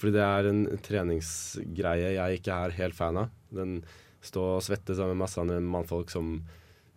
Fordi 0.00 0.16
det 0.16 0.24
er 0.24 0.48
en 0.50 0.62
treningsgreie 0.82 2.14
jeg 2.16 2.40
ikke 2.40 2.56
er 2.64 2.78
helt 2.80 2.96
fan 2.98 3.20
av. 3.22 3.34
Den 3.54 3.82
stå 4.22 4.56
og 4.56 4.64
svette 4.64 4.96
sammen 4.96 5.16
med 5.16 5.24
masse 5.24 5.40
andre 5.42 5.60
mannfolk 5.62 6.10
som 6.10 6.36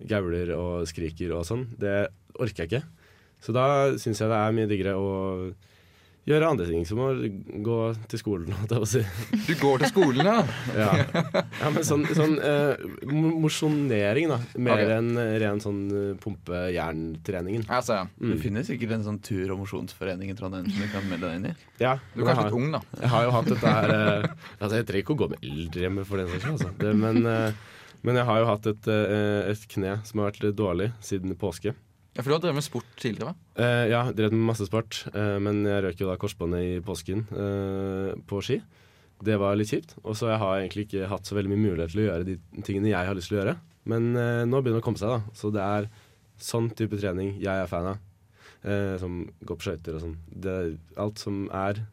gauler 0.09 0.51
og 0.55 0.87
skriker 0.89 1.33
og 1.35 1.45
sånn. 1.47 1.67
Det 1.77 2.07
orker 2.41 2.65
jeg 2.65 2.71
ikke. 2.71 2.83
Så 3.43 3.53
da 3.55 3.65
syns 4.01 4.21
jeg 4.21 4.31
det 4.31 4.39
er 4.39 4.55
mye 4.55 4.69
diggere 4.69 4.95
å 4.97 5.09
gjøre 6.25 6.47
andre 6.49 6.65
ting, 6.65 6.85
som 6.89 6.99
å 7.05 7.09
gå 7.65 7.75
til 8.09 8.19
skolen, 8.21 8.53
holdt 8.57 8.71
jeg 8.73 8.81
på 8.81 8.87
å 8.87 8.89
si. 8.89 9.01
Du 9.45 9.53
går 9.61 9.83
til 9.83 9.91
skolen, 9.91 10.25
ja? 10.25 10.37
Ja, 10.81 10.87
ja 11.61 11.69
men 11.69 11.85
sånn, 11.85 12.05
sånn 12.17 12.33
uh, 12.41 12.73
mosjonering, 13.43 14.31
da. 14.33 14.39
Mer 14.57 14.81
okay. 14.81 14.95
enn 14.97 15.11
ren 15.43 15.61
sånn 15.63 15.81
eh, 15.93 16.07
pumpe-jerntreningen. 16.23 17.67
Ser. 17.85 18.07
Det 18.17 18.33
Mm. 18.35 18.39
finnes 18.41 18.67
sikkert 18.69 18.91
en 18.97 19.03
sånn 19.05 19.19
tur- 19.21 19.51
og 19.53 19.59
mosjonsforening 19.61 20.31
i 20.31 20.35
Trondheim 20.37 20.65
som 20.69 20.81
du 20.81 20.87
kan 20.91 21.05
melde 21.09 21.29
deg 21.29 21.35
inn 21.39 21.45
i. 21.51 21.55
Ja, 21.79 21.95
Du 22.15 22.21
er 22.23 22.25
kanskje 22.25 22.35
har- 22.41 22.49
litt 22.49 22.57
ung, 22.59 22.71
da. 22.71 22.81
Jeg 23.01 23.09
har 23.09 23.23
jo 23.23 23.31
hatt 23.31 23.45
dette 23.53 23.67
her 23.77 23.89
uh, 23.93 24.27
Altså, 24.59 24.75
jeg 24.79 24.85
trenger 24.89 25.03
ikke 25.03 25.15
å 25.15 25.21
gå 25.23 25.29
med 25.29 25.39
eldrehjemmet 25.45 26.05
for 26.07 26.17
den 26.17 26.27
saks 26.27 26.43
skyld, 26.43 26.57
altså. 26.57 26.71
Det, 26.79 26.95
men, 26.95 27.25
uh, 27.25 27.51
men 28.03 28.15
jeg 28.15 28.25
har 28.25 28.39
jo 28.41 28.45
hatt 28.49 28.65
et, 28.67 28.87
eh, 28.87 29.51
et 29.51 29.67
kne 29.71 29.95
som 30.05 30.19
har 30.21 30.31
vært 30.31 30.43
litt 30.43 30.55
dårlig 30.57 30.91
siden 31.01 31.35
påske. 31.37 31.73
Ja, 32.15 32.23
For 32.23 32.31
du 32.31 32.35
har 32.37 32.43
drevet 32.45 32.55
med 32.61 32.63
sport 32.63 32.91
tidligere? 33.01 33.33
Eh, 33.59 33.89
ja, 33.91 34.05
drevet 34.15 34.31
med 34.37 34.47
masse 34.47 34.65
sport, 34.69 35.01
eh, 35.11 35.35
men 35.43 35.65
jeg 35.67 35.83
røk 35.83 35.99
jo 35.99 36.07
da 36.07 36.15
korsbåndet 36.19 36.63
i 36.63 36.77
påsken 36.85 37.25
eh, 37.35 38.13
på 38.29 38.39
ski. 38.45 38.61
Det 39.25 39.35
var 39.39 39.57
litt 39.59 39.71
kjipt. 39.71 39.97
Og 40.03 40.15
så 40.15 40.29
jeg 40.31 40.39
har 40.39 40.61
egentlig 40.61 40.85
ikke 40.87 41.09
hatt 41.11 41.27
så 41.27 41.35
veldig 41.35 41.51
mye 41.51 41.63
mulighet 41.65 41.91
til 41.91 42.05
å 42.05 42.07
gjøre 42.09 42.27
de 42.29 42.37
tingene 42.63 42.91
jeg 42.93 43.09
har 43.09 43.17
lyst 43.19 43.31
til 43.31 43.37
å 43.37 43.41
gjøre. 43.41 43.55
Men 43.91 44.09
eh, 44.15 44.43
nå 44.47 44.61
begynner 44.63 44.79
det 44.79 44.85
å 44.85 44.87
komme 44.87 45.01
seg, 45.01 45.11
da. 45.11 45.35
Så 45.35 45.51
det 45.55 45.63
er 45.63 45.89
sånn 46.41 46.71
type 46.75 46.99
trening 46.99 47.35
jeg 47.43 47.51
er 47.65 47.69
fan 47.71 47.91
av. 47.93 47.99
Eh, 48.65 48.95
som 49.01 49.19
går 49.45 49.59
på 49.59 49.67
skøyter 49.67 49.97
og 49.99 50.05
sånn. 50.07 50.15
Det 50.31 50.55
er 50.55 50.71
Alt 51.03 51.21
som 51.21 51.45
er 51.53 51.83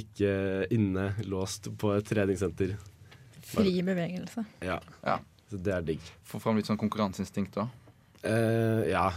ikke 0.00 0.32
inne 0.72 1.10
låst 1.28 1.68
på 1.78 1.92
et 1.96 2.06
treningssenter. 2.08 2.76
Fri 3.50 3.80
bevegelse. 3.84 4.44
Ja. 4.64 4.78
Ja. 5.04 5.18
Så 5.50 5.58
det 5.58 5.72
er 5.74 5.84
digg. 5.86 6.12
Få 6.26 6.38
fram 6.42 6.58
litt 6.58 6.68
sånn 6.70 6.78
konkurranseinstinkt 6.80 7.58
òg. 7.60 7.72
Eh, 8.22 8.88
ja. 8.92 9.08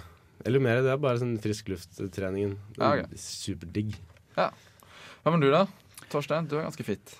Eller 0.46 0.60
mer, 0.64 0.82
det 0.84 0.92
er 0.92 0.98
bare 1.02 1.20
sånn 1.22 1.38
friskluft-treningen. 1.44 2.58
Ja, 2.78 2.94
okay. 2.98 3.06
Superdigg. 3.20 3.96
Hva 4.36 5.32
med 5.32 5.42
du, 5.46 5.50
da? 5.54 5.66
Torstein, 6.12 6.48
du 6.52 6.58
er 6.60 6.66
ganske 6.68 6.84
fit. 6.86 7.14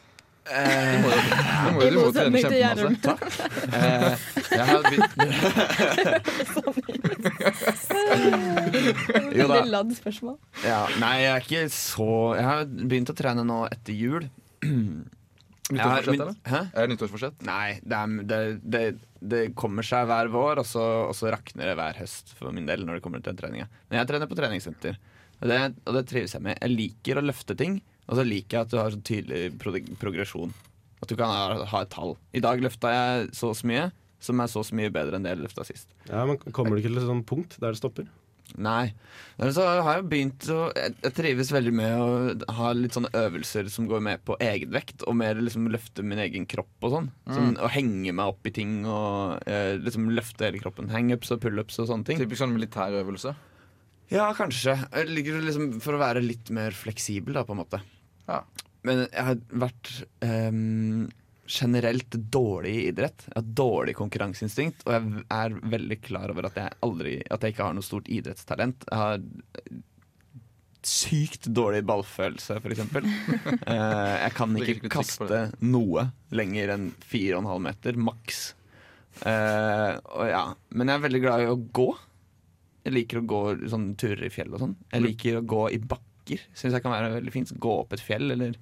Eh, 0.44 1.00
Du 1.00 1.06
må 1.06 1.08
jo, 1.08 1.16
du 1.24 1.72
må, 1.72 1.80
du 1.80 1.96
må 1.96 2.02
jo 2.04 2.12
trene 2.12 2.36
kjempemasse. 2.44 3.00
Takk. 3.06 3.22
eh, 3.80 4.12
jeg 4.52 4.66
har 4.68 4.80
begynt 4.84 5.14
Jo 9.34 9.48
da. 9.48 9.56
Veldig 9.56 9.72
ladd 9.72 9.94
spørsmål. 9.98 10.36
Ja, 10.66 10.82
nei, 11.02 11.14
jeg 11.24 11.32
er 11.32 11.42
ikke 11.48 11.64
så 11.74 12.10
Jeg 12.38 12.46
har 12.50 12.66
begynt 12.68 13.12
å 13.14 13.18
trene 13.18 13.46
nå 13.48 13.62
etter 13.72 13.96
jul. 13.98 14.28
Nyttårsforsett, 15.72 16.10
begynt- 16.10 16.22
eller? 16.26 16.36
Hæ? 16.52 16.60
Er 16.74 16.82
det 16.88 16.92
nyttårsforsett? 16.94 17.44
Nei, 17.48 17.80
det, 17.88 18.00
er, 18.00 18.16
det, 18.28 18.40
det, 18.76 18.82
det 19.34 19.42
kommer 19.56 19.86
seg 19.88 20.10
hver 20.10 20.28
vår, 20.34 20.60
og 20.60 20.68
så, 20.68 20.84
og 21.08 21.16
så 21.16 21.32
rakner 21.32 21.70
det 21.72 21.76
hver 21.80 22.00
høst 22.02 22.34
for 22.36 22.52
min 22.56 22.68
del 22.68 22.84
når 22.84 23.00
det 23.00 23.04
kommer 23.06 23.24
til 23.24 23.38
treninga. 23.40 23.70
Men 23.90 24.02
jeg 24.02 24.10
trener 24.12 24.28
på 24.28 24.36
treningssenter, 24.40 25.00
og 25.40 25.48
det, 25.50 25.60
og 25.88 25.96
det 25.98 26.04
trives 26.12 26.36
jeg 26.36 26.44
med. 26.44 26.60
Jeg 26.60 26.76
liker 26.76 27.22
å 27.22 27.26
løfte 27.26 27.56
ting, 27.60 27.80
og 28.10 28.20
så 28.20 28.26
liker 28.28 28.58
jeg 28.60 28.68
at 28.68 28.74
du 28.74 28.78
har 28.82 28.92
så 28.92 29.00
tydelig 29.08 29.42
pro 29.62 29.72
progresjon. 30.02 30.52
At 31.04 31.12
du 31.12 31.16
kan 31.20 31.32
ha, 31.32 31.64
ha 31.72 31.82
et 31.84 31.92
tall. 31.96 32.18
I 32.36 32.44
dag 32.44 32.60
løfta 32.64 32.92
jeg 32.92 33.30
så 33.36 33.54
og 33.54 33.58
så 33.60 33.68
mye, 33.72 33.88
som 34.24 34.40
er 34.40 34.52
så 34.52 34.62
og 34.62 34.68
så 34.68 34.76
mye 34.80 34.92
bedre 34.94 35.16
enn 35.20 35.26
det 35.28 35.34
jeg 35.34 35.42
løfta 35.46 35.66
sist. 35.68 35.88
Ja, 36.08 36.26
men 36.28 36.38
Kommer 36.56 36.76
du 36.76 36.84
ikke 36.84 36.92
til 36.94 37.02
et 37.02 37.08
sånt 37.10 37.26
punkt 37.28 37.58
der 37.60 37.72
det 37.76 37.80
stopper? 37.80 38.08
Nei. 38.62 38.94
Men 39.40 39.54
så 39.56 39.64
har 39.66 39.98
jeg 39.98 40.06
begynt 40.12 40.46
å 40.54 40.68
Jeg 40.78 40.92
jeg 41.02 41.16
trives 41.18 41.50
veldig 41.54 41.72
med 41.74 41.94
å 41.98 42.52
ha 42.58 42.74
litt 42.78 42.94
sånne 42.94 43.10
øvelser 43.18 43.70
som 43.74 43.88
går 43.90 44.04
med 44.06 44.22
på 44.28 44.38
egenvekt, 44.44 45.06
og 45.08 45.18
mer 45.20 45.40
liksom 45.42 45.70
løfte 45.74 46.06
min 46.06 46.22
egen 46.22 46.46
kropp 46.50 46.86
og 46.86 46.94
sånn. 46.94 47.10
sånn 47.30 47.56
å 47.58 47.72
henge 47.74 48.14
meg 48.14 48.34
opp 48.36 48.46
i 48.50 48.54
ting 48.54 48.84
og 48.86 49.42
eh, 49.50 49.74
liksom 49.82 50.12
løfte 50.14 50.48
hele 50.48 50.62
kroppen. 50.62 50.92
Hangups 50.94 51.34
og 51.34 51.42
pullups 51.44 51.82
og 51.82 51.90
sånne 51.90 52.10
ting. 52.10 52.22
Typisk 52.22 52.44
sånn 52.44 52.54
militærøvelse. 52.56 53.34
Ja, 54.14 54.28
kanskje. 54.38 54.78
Liksom 55.10 55.80
For 55.84 55.98
å 55.98 56.04
være 56.04 56.22
litt 56.24 56.52
mer 56.54 56.76
fleksibel, 56.78 57.34
da, 57.38 57.46
på 57.48 57.56
en 57.56 57.64
måte. 57.64 57.82
Ja. 58.28 58.44
Men 58.84 59.06
jeg 59.08 59.26
har 59.26 59.40
vært 59.64 59.92
ehm, 60.26 61.08
generelt 61.48 62.16
dårlig 62.32 62.76
i 62.76 62.84
idrett. 62.88 63.26
Jeg 63.28 63.36
har 63.36 63.50
dårlig 63.60 63.96
konkurranseinstinkt, 64.00 64.86
og 64.88 64.94
jeg 64.96 65.24
er 65.36 65.58
veldig 65.74 65.98
klar 66.04 66.32
over 66.32 66.48
at 66.48 66.60
jeg 66.60 66.78
aldri 66.86 67.18
At 67.28 67.44
jeg 67.44 67.56
ikke 67.56 67.68
har 67.68 67.76
noe 67.76 67.86
stort 67.86 68.08
idrettstalent. 68.12 68.86
Jeg 68.90 69.02
har 69.02 69.20
sykt 70.84 71.48
dårlig 71.56 71.84
ballfølelse, 71.88 72.60
for 72.64 72.76
eksempel. 72.76 73.08
Eh, 73.64 74.16
jeg 74.20 74.34
kan 74.36 74.56
ikke 74.60 74.90
kaste 74.92 75.38
noe 75.64 76.08
lenger 76.36 76.74
enn 76.76 76.90
4,5 77.08 77.64
meter, 77.64 77.98
maks. 78.00 78.42
Uh, 79.22 79.94
og 80.18 80.26
ja. 80.28 80.42
Men 80.74 80.90
jeg 80.90 80.98
er 80.98 81.04
veldig 81.06 81.22
glad 81.24 81.44
i 81.44 81.52
å 81.52 81.60
gå. 81.80 81.88
Jeg 82.84 82.96
liker 82.98 83.22
å 83.22 83.28
gå 83.30 83.42
sånn, 83.72 83.94
turer 84.00 84.26
i 84.28 84.32
fjell 84.34 84.52
og 84.56 84.64
sånn. 84.64 84.76
Jeg 84.92 85.06
liker 85.06 85.40
å 85.40 85.46
gå 85.54 85.62
i 85.76 85.80
bakker. 85.80 86.44
Syns 86.52 86.76
jeg 86.76 86.84
kan 86.84 86.96
være 86.96 87.14
veldig 87.20 87.34
fint. 87.36 87.54
Gå 87.64 87.76
opp 87.84 87.96
et 87.96 88.04
fjell, 88.04 88.34
eller 88.36 88.58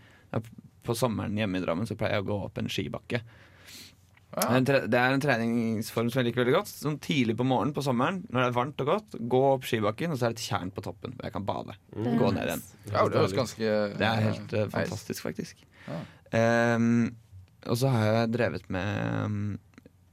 på 0.86 0.96
sommeren 0.98 1.38
hjemme 1.38 1.60
i 1.60 1.64
Drammen 1.64 1.88
så 1.90 1.98
pleier 1.98 2.20
jeg 2.20 2.26
å 2.26 2.30
gå 2.32 2.38
opp 2.48 2.60
en 2.62 2.70
skibakke. 2.72 3.22
Det 4.32 4.44
en 4.48 4.64
Det 4.64 4.96
er 4.96 5.14
en 5.14 5.24
treningsform 5.24 6.10
som 6.10 6.22
jeg 6.22 6.30
liker 6.30 6.46
veldig 6.46 6.54
godt. 6.56 6.70
Sånn 6.72 7.00
Tidlig 7.04 7.36
på 7.40 7.48
morgenen 7.48 7.74
på 7.76 7.84
sommeren 7.84 8.22
når 8.30 8.40
det 8.40 8.46
er 8.48 8.56
varmt 8.56 8.84
og 8.84 8.92
godt, 8.94 9.18
gå 9.34 9.42
opp 9.50 9.66
skibakken, 9.68 10.14
og 10.14 10.20
så 10.20 10.28
er 10.28 10.36
det 10.36 10.40
et 10.40 10.46
tjern 10.48 10.72
på 10.72 10.84
toppen 10.86 11.18
hvor 11.18 11.28
jeg 11.28 11.36
kan 11.36 11.48
bade. 11.48 11.76
Gå 11.92 12.30
ned 12.32 12.46
igjen. 12.46 12.64
Ja, 12.94 13.04
det 13.12 13.26
ganske 13.36 13.74
Det 13.98 14.08
er 14.08 14.24
helt 14.30 14.56
uh, 14.56 14.70
fantastisk, 14.72 15.26
faktisk. 15.26 15.66
Ja. 15.90 16.00
Um, 16.78 17.12
og 17.68 17.78
så 17.78 17.92
har 17.92 18.08
jeg 18.08 18.32
drevet 18.38 18.72
med 18.72 19.26
um, 19.26 19.44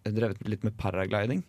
jeg 0.03 0.13
har 0.13 0.19
drevet 0.19 0.51
litt 0.51 0.67
med 0.67 0.77
paragliding. 0.81 1.45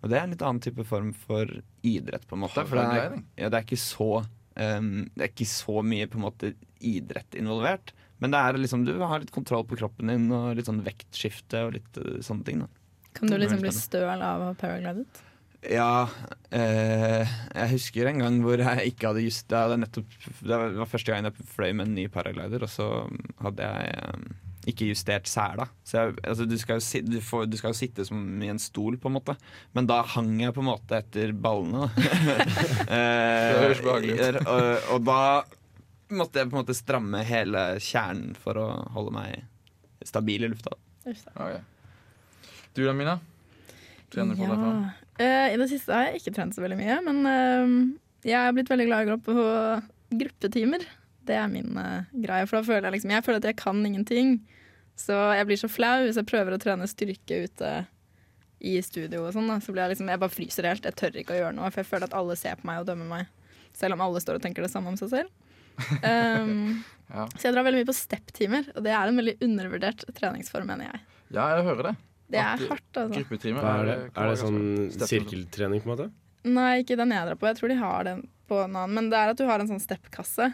Og 0.00 0.10
det 0.10 0.18
er 0.18 0.26
en 0.26 0.34
litt 0.34 0.44
annen 0.44 0.62
type 0.64 0.84
form 0.88 1.12
for 1.16 1.48
idrett, 1.86 2.26
på 2.28 2.36
en 2.36 2.44
måte. 2.44 2.64
For 2.66 2.76
det 2.76 2.84
er, 2.84 2.92
Paragliding? 2.92 3.24
ja, 3.36 3.48
det 3.52 3.58
er 3.58 3.66
ikke 3.66 3.80
så 3.80 4.10
um, 4.24 4.92
Det 5.14 5.24
er 5.24 5.32
ikke 5.32 5.48
så 5.50 5.82
mye 5.86 6.08
på 6.10 6.20
en 6.20 6.26
måte 6.26 6.52
idrett 6.80 7.36
involvert. 7.38 7.94
Men 8.20 8.34
det 8.34 8.40
er 8.40 8.60
liksom 8.60 8.84
du 8.86 8.94
har 9.00 9.22
litt 9.22 9.32
kontroll 9.34 9.64
på 9.68 9.78
kroppen 9.80 10.12
din, 10.12 10.28
og 10.36 10.52
litt 10.58 10.68
sånn 10.68 10.82
vektskifte 10.84 11.64
og 11.66 11.74
litt 11.78 12.00
uh, 12.00 12.20
sånne 12.24 12.46
ting. 12.46 12.62
da 12.64 12.68
Kan 13.16 13.32
du 13.32 13.38
liksom 13.40 13.64
bli 13.64 13.72
støl 13.74 14.22
av 14.22 14.50
å 14.50 14.54
paraglide? 14.60 15.08
Ja, 15.68 16.08
eh, 16.56 17.28
jeg 17.52 17.72
husker 17.74 18.08
en 18.08 18.22
gang 18.22 18.38
hvor 18.40 18.62
jeg 18.62 18.94
ikke 18.94 19.10
hadde 19.10 19.26
just 19.26 19.44
Det, 19.50 19.58
hadde 19.60 19.76
nettopp, 19.82 20.14
det 20.40 20.56
var 20.56 20.88
første 20.88 21.12
gang 21.12 21.28
jeg 21.28 21.48
fløy 21.52 21.74
med 21.74 21.84
en 21.84 21.98
ny 21.98 22.06
paraglider, 22.12 22.64
og 22.64 22.72
så 22.72 22.86
hadde 23.44 23.66
jeg 23.68 23.90
eh, 23.98 24.30
ikke 24.72 24.88
justert 24.88 25.28
sela. 25.28 25.66
Så 25.84 25.98
jeg, 25.98 26.16
altså, 26.24 26.46
du, 26.48 26.56
skal 26.60 26.80
jo 26.80 26.84
si, 26.84 27.02
du, 27.04 27.18
får, 27.24 27.44
du 27.52 27.58
skal 27.60 27.74
jo 27.74 27.80
sitte 27.80 28.04
som 28.08 28.24
i 28.40 28.48
en 28.52 28.60
stol, 28.60 28.96
på 29.00 29.10
en 29.10 29.18
måte. 29.18 29.36
Men 29.76 29.88
da 29.88 30.00
hang 30.14 30.32
jeg 30.40 30.56
på 30.56 30.64
en 30.64 30.70
måte 30.70 31.00
etter 31.00 31.32
ballene. 31.36 31.90
eh, 32.88 33.46
Det 33.50 33.62
høres 33.66 33.84
behagelig 33.84 34.16
ut. 34.16 34.24
eh, 34.24 34.40
og, 34.44 34.92
og 34.96 35.08
da 35.08 35.22
måtte 36.10 36.40
jeg 36.40 36.50
på 36.50 36.56
en 36.56 36.62
måte 36.62 36.76
stramme 36.76 37.22
hele 37.26 37.64
kjernen 37.82 38.34
for 38.38 38.58
å 38.60 38.68
holde 38.94 39.14
meg 39.14 40.06
stabil 40.06 40.46
i 40.46 40.50
lufta. 40.50 40.76
Ok. 41.06 41.60
Du 42.76 42.84
da, 42.84 42.94
Mina? 42.96 43.18
Trener 44.10 44.34
du 44.34 44.42
på 44.42 44.48
deg 44.48 44.62
fra? 44.62 44.72
Uh, 45.20 45.48
I 45.52 45.58
det 45.60 45.68
siste 45.70 45.94
har 45.94 46.08
jeg 46.08 46.22
ikke 46.22 46.34
trent 46.38 46.56
så 46.56 46.62
veldig 46.64 46.78
mye, 46.80 46.96
men 47.06 47.20
uh, 47.28 47.74
jeg 48.26 48.38
er 48.40 48.56
blitt 48.56 48.70
veldig 48.70 48.88
glad 48.88 49.02
i 49.02 49.10
å 49.10 49.14
gå 49.14 49.20
på 49.28 49.44
gruppetimer. 50.20 50.86
Det 51.26 51.36
er 51.36 51.50
min 51.52 51.76
uh, 51.76 52.08
greie, 52.10 52.46
for 52.48 52.58
da 52.58 52.66
føler 52.66 52.88
jeg 52.88 52.96
liksom 52.96 53.14
Jeg 53.14 53.26
føler 53.26 53.42
at 53.42 53.48
jeg 53.50 53.60
kan 53.60 53.82
ingenting. 53.86 54.38
Så 54.98 55.16
jeg 55.36 55.48
blir 55.48 55.60
så 55.60 55.70
flau 55.70 56.04
hvis 56.04 56.18
jeg 56.20 56.28
prøver 56.28 56.56
å 56.56 56.60
trene 56.60 56.88
styrke 56.90 57.44
ute 57.46 57.74
i 58.60 58.74
studio 58.84 59.22
og 59.24 59.34
sånn. 59.34 59.48
da, 59.48 59.60
Så 59.64 59.72
blir 59.72 59.86
jeg 59.86 59.94
liksom 59.94 60.10
Jeg 60.12 60.20
bare 60.20 60.34
fryser 60.34 60.68
helt. 60.68 60.84
Jeg 60.84 60.98
tør 60.98 61.20
ikke 61.20 61.36
å 61.36 61.38
gjøre 61.38 61.56
noe, 61.56 61.70
for 61.70 61.82
jeg 61.82 61.88
føler 61.88 62.10
at 62.10 62.16
alle 62.16 62.36
ser 62.36 62.58
på 62.60 62.68
meg 62.68 62.82
og 62.82 62.90
dømmer 62.90 63.08
meg. 63.08 63.30
Selv 63.76 63.96
om 63.96 64.02
alle 64.04 64.20
står 64.20 64.40
og 64.40 64.44
tenker 64.44 64.66
det 64.66 64.72
samme 64.72 64.92
om 64.92 64.98
seg 65.00 65.12
selv. 65.12 65.49
Um, 66.04 66.82
Ja. 67.10 67.24
Så 67.34 67.48
jeg 67.48 67.56
drar 67.56 67.64
veldig 67.66 67.80
mye 67.80 67.88
på 67.88 67.96
step-timer, 67.96 68.68
og 68.76 68.84
det 68.86 68.92
er 68.94 69.10
en 69.10 69.16
veldig 69.18 69.32
undervurdert 69.42 70.04
treningsform, 70.14 70.68
mener 70.70 70.92
jeg. 70.92 71.00
ja, 71.34 71.46
jeg 71.56 71.64
hører 71.66 71.88
det. 71.88 71.94
Det 72.30 72.38
er 72.38 72.60
hardt, 72.70 72.90
altså. 72.94 73.16
Gruppetimer 73.16 73.64
er 73.66 73.88
det? 73.88 73.96
Er 74.14 74.28
det 74.30 74.36
sånn 74.38 74.60
sirkeltrening, 74.94 75.82
på 75.82 75.88
en 75.88 75.92
måte? 75.96 76.06
Nei, 76.46 76.84
ikke 76.84 76.94
den 77.00 77.10
jeg 77.10 77.26
drar 77.26 77.40
på. 77.40 77.48
Jeg 77.50 77.58
tror 77.58 77.72
de 77.72 77.78
har 77.80 78.06
den 78.06 78.20
på 78.46 78.60
en 78.62 78.76
annen. 78.78 78.94
Men 78.94 79.08
det 79.10 79.18
er 79.18 79.32
at 79.32 79.40
du 79.40 79.42
har 79.48 79.58
en 79.58 79.72
sånn 79.72 79.82
step-kasse 79.82 80.52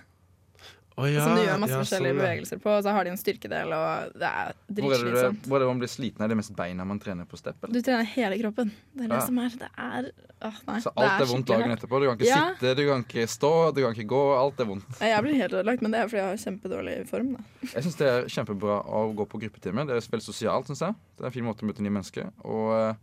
Å 0.97 1.07
ja, 1.13 1.21
som 1.21 1.35
du 1.37 1.43
gjør 1.45 1.59
masse 1.61 1.75
ja, 1.75 1.79
forskjellige 1.83 2.15
ja. 2.15 2.19
bevegelser 2.23 2.61
på. 2.63 2.71
Og 2.73 2.85
så 2.87 2.93
har 2.97 3.05
de 3.05 3.11
en 3.13 3.19
styrkedel, 3.21 3.73
og 3.77 4.15
det 4.17 4.29
er 4.31 4.47
er 4.47 4.55
dritslitsomt. 4.79 5.43
hvor 5.45 5.59
er 5.59 5.65
det 5.67 5.69
man 5.69 5.81
blir 5.83 5.91
sliten? 5.93 6.25
Er 6.25 6.31
det 6.33 6.39
mest 6.39 6.55
beina 6.57 6.87
man 6.89 7.01
trener 7.03 7.29
på 7.29 7.37
stepp? 7.37 7.67
Du 7.69 7.79
trener 7.85 8.09
hele 8.15 8.39
kroppen. 8.41 8.71
Det 8.95 9.05
er 9.05 9.11
det 9.13 9.19
Ja. 9.19 9.27
som 9.27 9.39
er 9.39 9.51
Det 9.51 9.69
er 9.77 10.09
åh, 10.41 10.57
nei, 10.67 10.79
Så 10.81 10.93
det 10.97 11.05
alt 11.05 11.21
er 11.21 11.29
vondt 11.33 11.47
dagen 11.47 11.71
etterpå. 11.77 12.01
Du 12.01 12.07
kan 12.09 12.17
ikke 12.17 12.31
Ja. 12.31 12.55
sitte, 12.55 12.75
du 12.77 12.87
kan 12.89 13.05
ikke 13.05 13.27
stå, 13.29 13.75
du 13.75 13.83
kan 13.83 13.93
ikke 13.93 14.09
gå. 14.09 14.23
Alt 14.41 14.61
er 14.61 14.65
vondt. 14.65 15.01
Jeg 15.01 15.23
blir 15.23 15.35
helt 15.35 15.53
ødelagt, 15.53 15.83
men 15.83 15.91
det 15.91 16.01
er 16.01 16.09
fordi 16.09 16.23
jeg 16.23 16.33
har 16.33 16.41
kjempedårlig 16.47 17.09
form. 17.09 17.33
Da. 17.37 17.45
Jeg 17.77 17.83
syns 17.85 17.97
det 17.97 18.09
er 18.09 18.25
kjempebra 18.25 18.81
å 18.87 19.15
gå 19.15 19.29
på 19.29 19.41
gruppetime. 19.41 19.85
Det 19.87 19.97
er 19.97 20.01
veldig 20.01 20.23
sosialt, 20.23 20.67
syns 20.67 20.81
jeg. 20.81 20.95
Det 21.17 21.25
er 21.25 21.27
en 21.27 21.33
fin 21.33 21.45
måte 21.45 21.61
å 21.61 21.69
møte 21.69 21.83
nye 21.85 21.93
mennesker. 21.93 22.33
Og 22.45 22.73
eh, 22.73 22.95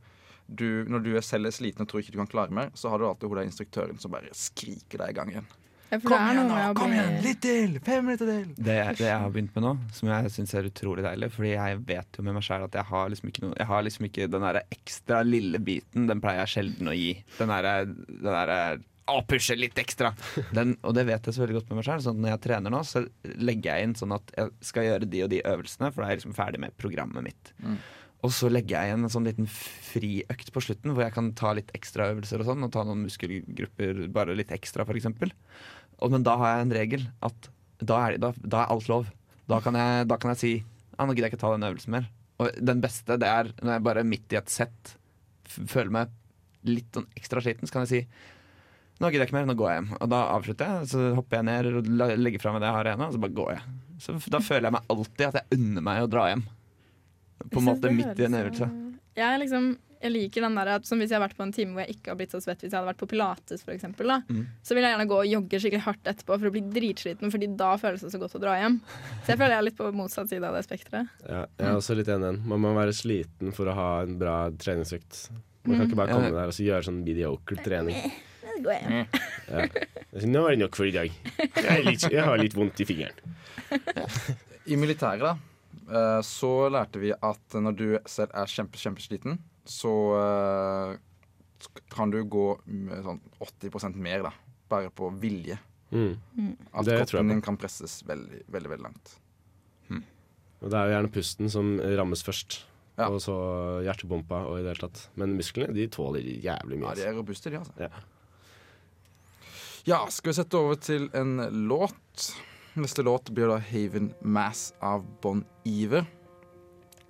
du, 0.50 0.86
når 0.86 1.04
du 1.04 1.16
er 1.16 1.22
selv 1.22 1.46
er 1.46 1.52
sliten 1.52 1.82
og 1.82 1.88
tror 1.88 2.02
ikke 2.02 2.12
du 2.12 2.18
kan 2.18 2.28
klare 2.28 2.52
mer, 2.52 2.72
så 2.74 2.90
har 2.90 2.98
du 2.98 3.06
alltid 3.06 3.30
hun 3.30 3.38
der 3.38 3.46
instruktøren 3.46 4.00
som 4.00 4.12
bare 4.12 4.34
skriker 4.34 4.98
deg 4.98 5.10
i 5.10 5.14
gang 5.14 5.30
igjen. 5.30 5.46
Ja, 5.94 6.22
igjen 6.34 6.48
nå, 6.50 6.60
Kom 6.78 6.94
å 6.98 7.04
Litt 7.24 7.42
til! 7.44 7.76
Fem 7.86 8.08
minutter 8.08 8.30
til! 8.30 8.48
Det, 8.58 8.78
det 8.98 9.10
jeg 9.10 9.20
har 9.24 9.34
begynt 9.34 9.54
med 9.58 9.66
nå, 9.66 9.74
som 9.94 10.10
jeg 10.10 10.32
syns 10.34 10.56
er 10.58 10.70
utrolig 10.70 11.06
deilig 11.06 11.30
Fordi 11.36 11.52
jeg 11.54 11.84
vet 11.90 12.18
jo 12.18 12.26
med 12.26 12.38
meg 12.38 12.46
sjæl 12.48 12.66
at 12.66 12.78
jeg 12.80 12.90
har 12.90 13.12
liksom 13.14 13.30
ikke 13.30 13.46
noe 13.46 13.60
Jeg 13.60 13.70
har 13.70 13.86
liksom 13.86 14.08
ikke 14.10 14.30
den 14.34 14.48
der 14.48 14.62
ekstra 14.64 15.22
lille 15.28 15.62
biten. 15.64 16.08
Den 16.10 16.24
pleier 16.24 16.44
jeg 16.44 16.54
sjelden 16.56 16.90
å 16.90 16.98
gi. 16.98 17.14
Den 17.38 17.54
derre 17.54 17.76
der, 18.24 18.84
Å, 19.14 19.18
pushe 19.28 19.58
litt 19.60 19.80
ekstra! 19.82 20.14
Den, 20.56 20.78
og 20.82 20.96
det 20.98 21.06
vet 21.10 21.28
jeg 21.28 21.36
så 21.36 21.44
veldig 21.44 21.60
godt 21.60 21.72
med 21.72 21.82
meg 21.82 21.90
sjøl. 21.90 22.06
Sånn 22.06 22.22
når 22.24 22.36
jeg 22.36 22.44
trener 22.48 22.74
nå, 22.74 22.84
så 22.88 23.04
legger 23.36 23.76
jeg 23.76 23.90
inn 23.90 23.98
sånn 24.00 24.16
at 24.16 24.32
jeg 24.38 24.54
skal 24.64 24.88
gjøre 24.88 25.10
de 25.12 25.26
og 25.26 25.34
de 25.34 25.44
øvelsene, 25.44 25.92
for 25.92 26.02
da 26.02 26.08
er 26.08 26.16
jeg 26.16 26.24
liksom 26.24 26.38
ferdig 26.38 26.64
med 26.64 26.80
programmet 26.80 27.28
mitt. 27.28 27.54
Mm. 27.60 27.78
Og 28.24 28.32
så 28.32 28.48
legger 28.48 28.78
jeg 28.78 28.94
igjen 28.94 29.04
en 29.04 29.12
sånn 29.12 29.26
liten 29.28 29.50
friøkt 29.52 30.54
på 30.56 30.64
slutten, 30.64 30.94
hvor 30.96 31.04
jeg 31.04 31.16
kan 31.16 31.34
ta 31.36 31.52
litt 31.58 31.74
ekstra 31.76 32.08
øvelser 32.14 32.40
og 32.40 32.48
sånn, 32.48 32.64
og 32.64 32.72
ta 32.72 32.86
noen 32.88 33.04
muskelgrupper 33.04 34.06
bare 34.16 34.36
litt 34.40 34.54
ekstra, 34.56 34.86
f.eks. 34.88 35.10
Og, 36.04 36.12
men 36.12 36.26
da 36.26 36.36
har 36.40 36.58
jeg 36.58 36.66
en 36.68 36.76
regel 36.76 37.06
at 37.24 37.50
da 37.84 38.00
er, 38.08 38.20
da, 38.22 38.34
da 38.40 38.64
er 38.64 38.74
alt 38.76 38.90
lov. 38.92 39.08
Da 39.50 39.60
kan 39.64 39.76
jeg, 39.80 40.08
da 40.12 40.20
kan 40.20 40.34
jeg 40.34 40.42
si 40.42 40.54
ja, 40.60 41.06
nå 41.06 41.16
gidder 41.16 41.28
jeg 41.28 41.34
ikke 41.34 41.42
ta 41.42 41.54
den 41.56 41.66
øvelsen 41.68 41.96
mer. 41.96 42.10
Og 42.42 42.52
den 42.60 42.84
beste 42.84 43.18
det 43.20 43.30
er 43.30 43.50
når 43.62 43.78
jeg 43.78 43.86
bare 43.88 44.06
midt 44.08 44.36
i 44.36 44.40
et 44.40 44.52
sett 44.52 44.94
føler 45.54 45.92
meg 45.94 46.14
litt 46.68 46.96
sånn 46.96 47.10
ekstra 47.18 47.42
sliten, 47.44 47.68
så 47.68 47.76
kan 47.76 47.86
jeg 47.86 47.92
si 47.92 48.32
nå 49.02 49.10
gidder 49.10 49.26
jeg 49.26 49.32
ikke 49.32 49.36
mer, 49.36 49.48
nå 49.50 49.56
går 49.58 49.70
jeg 49.72 49.80
hjem. 49.80 49.88
Og 49.98 50.10
da 50.14 50.20
avslutter 50.32 50.70
jeg, 50.70 50.90
så 50.94 51.06
hopper 51.18 51.40
jeg 51.40 51.48
ned 51.50 51.80
og 51.82 52.20
legger 52.22 52.44
fra 52.44 52.54
meg 52.54 52.62
det 52.64 52.70
jeg 52.70 52.78
har 52.78 52.90
igjen, 52.90 53.02
og 53.04 53.16
så 53.16 53.22
bare 53.24 53.36
går 53.40 53.50
jeg. 53.52 53.64
Så 54.04 54.14
da 54.32 54.40
føler 54.44 54.68
jeg 54.68 54.76
meg 54.76 54.94
alltid 54.94 55.24
at 55.28 55.40
jeg 55.40 55.58
unner 55.58 55.86
meg 55.88 56.04
å 56.04 56.12
dra 56.14 56.28
hjem. 56.30 56.44
På 57.52 57.60
en 57.60 57.68
måte 57.68 57.92
midt 57.92 58.22
i 58.22 58.28
en 58.28 58.38
øvelse. 58.40 58.70
Jeg, 59.18 59.26
er 59.28 59.42
liksom, 59.42 59.68
jeg 60.04 60.12
liker 60.14 60.44
den 60.46 60.56
der 60.60 60.70
at 60.76 60.86
som 60.86 61.00
Hvis 61.00 61.10
jeg 61.14 61.18
har 61.20 61.24
vært 61.28 61.38
på 61.40 61.46
en 61.48 61.54
time 61.56 61.74
hvor 61.78 61.86
jeg 61.86 61.96
ikke 61.96 62.12
har 62.12 62.18
blitt 62.20 62.34
så 62.36 62.42
svett 62.44 62.60
hvis 62.62 62.72
jeg 62.74 62.78
hadde 62.78 62.90
vært 62.92 63.00
på 63.02 63.08
pilates, 63.14 63.64
for 63.64 63.72
eksempel, 63.74 64.12
da, 64.12 64.18
Mm. 64.30 64.44
så 64.62 64.76
vil 64.76 64.84
jeg 64.84 64.92
gjerne 64.94 65.08
gå 65.10 65.18
og 65.22 65.30
jogge 65.32 65.60
skikkelig 65.64 65.84
hardt 65.88 66.04
etterpå 66.12 66.38
for 66.40 66.50
å 66.50 66.54
bli 66.54 66.62
dritsliten, 66.76 67.32
Fordi 67.32 67.50
da 67.58 67.72
føles 67.80 68.02
det 68.04 68.12
så 68.14 68.20
godt 68.20 68.36
å 68.36 68.42
dra 68.44 68.58
hjem. 68.60 68.78
Så 69.24 69.32
jeg 69.34 69.38
føler 69.40 69.56
jeg 69.56 69.62
er 69.64 69.68
litt 69.70 69.78
på 69.80 69.92
motsatt 69.96 70.30
side 70.30 70.44
av 70.44 70.54
det 70.60 70.66
spekteret. 70.68 71.08
Ja, 71.28 71.46
jeg 71.58 71.68
er 71.70 71.76
også 71.80 71.96
litt 71.98 72.08
enig. 72.12 72.24
i 72.24 72.28
den. 72.34 72.42
Man 72.48 72.60
må 72.62 72.74
være 72.76 72.94
sliten 72.94 73.54
for 73.56 73.66
å 73.72 73.74
ha 73.80 73.90
en 74.04 74.18
bra 74.20 74.38
treningsøkt. 74.52 75.30
Man 75.66 75.78
kan 75.80 75.88
ikke 75.88 75.96
bare 76.04 76.12
komme 76.14 76.32
der 76.36 76.52
og 76.52 76.54
så 76.54 76.64
gjøre 76.68 76.84
sånn 76.90 77.04
mediocre 77.06 77.56
trening. 77.64 77.96
Det 78.54 78.62
går 78.68 78.76
hjem. 78.84 79.08
Altså, 80.14 80.28
Nå 80.30 80.42
er 80.46 80.52
det 80.54 80.60
nok 80.62 80.76
for 80.78 80.86
i 80.86 80.92
dag. 80.94 81.10
Jeg, 81.40 81.86
litt, 81.88 82.04
jeg 82.12 82.22
har 82.24 82.38
litt 82.38 82.54
vondt 82.54 82.80
i 82.84 82.86
fingeren. 82.86 83.16
I 84.70 84.76
militæret 84.80 85.24
da, 85.26 85.32
eh, 85.90 86.20
så 86.24 86.52
lærte 86.72 87.02
vi 87.02 87.12
at 87.16 87.58
når 87.58 87.76
du 87.80 87.88
selv 88.06 88.32
er 88.38 88.46
kjempe, 88.52 88.78
kjempesliten, 88.80 89.40
så 89.66 89.94
eh, 90.20 91.76
kan 91.94 92.12
du 92.12 92.22
gå 92.28 92.48
med 92.66 93.04
sånn 93.06 93.22
80% 93.40 94.00
mer, 94.00 94.26
da. 94.28 94.34
Bare 94.72 94.90
på 94.92 95.10
vilje. 95.22 95.60
Mm. 95.94 96.16
At 96.74 96.88
Det 96.88 97.04
kroppen 97.04 97.36
din 97.36 97.44
kan 97.46 97.60
presses 97.60 98.02
veldig, 98.08 98.46
veldig, 98.52 98.72
veldig 98.74 98.88
langt. 98.88 99.18
Og 100.64 100.72
det 100.72 100.80
er 100.80 100.88
jo 100.88 100.96
gjerne 100.96 101.12
pusten 101.12 101.52
som 101.52 101.74
rammes 102.00 102.24
først. 102.24 102.62
Ja. 102.96 103.10
Og 103.10 103.20
så 103.24 103.36
hjertepumpa 103.84 104.44
og 104.48 104.60
i 104.60 104.64
det 104.64 104.72
hele 104.74 104.86
tatt. 104.86 105.08
Men 105.20 105.36
musklene 105.36 105.76
de 105.76 105.90
tåler 105.92 106.24
jævlig 106.24 106.80
mye. 106.80 106.94
Ja, 106.94 106.96
de 107.02 107.08
er 107.10 107.18
robuste, 107.18 107.52
de, 107.52 107.60
altså. 107.60 107.76
Ja. 107.82 107.90
Ja, 109.84 110.00
skal 110.14 110.32
vi 110.32 110.38
sette 110.38 110.60
over 110.60 110.80
til 110.80 111.10
en 111.18 111.36
låt? 111.68 112.30
Neste 112.80 113.04
låt 113.04 113.34
blir 113.36 113.52
da 113.52 113.60
Haven 113.60 114.14
Mass 114.24 114.72
av 114.80 115.04
Bon 115.22 115.44
Iver. 115.68 116.08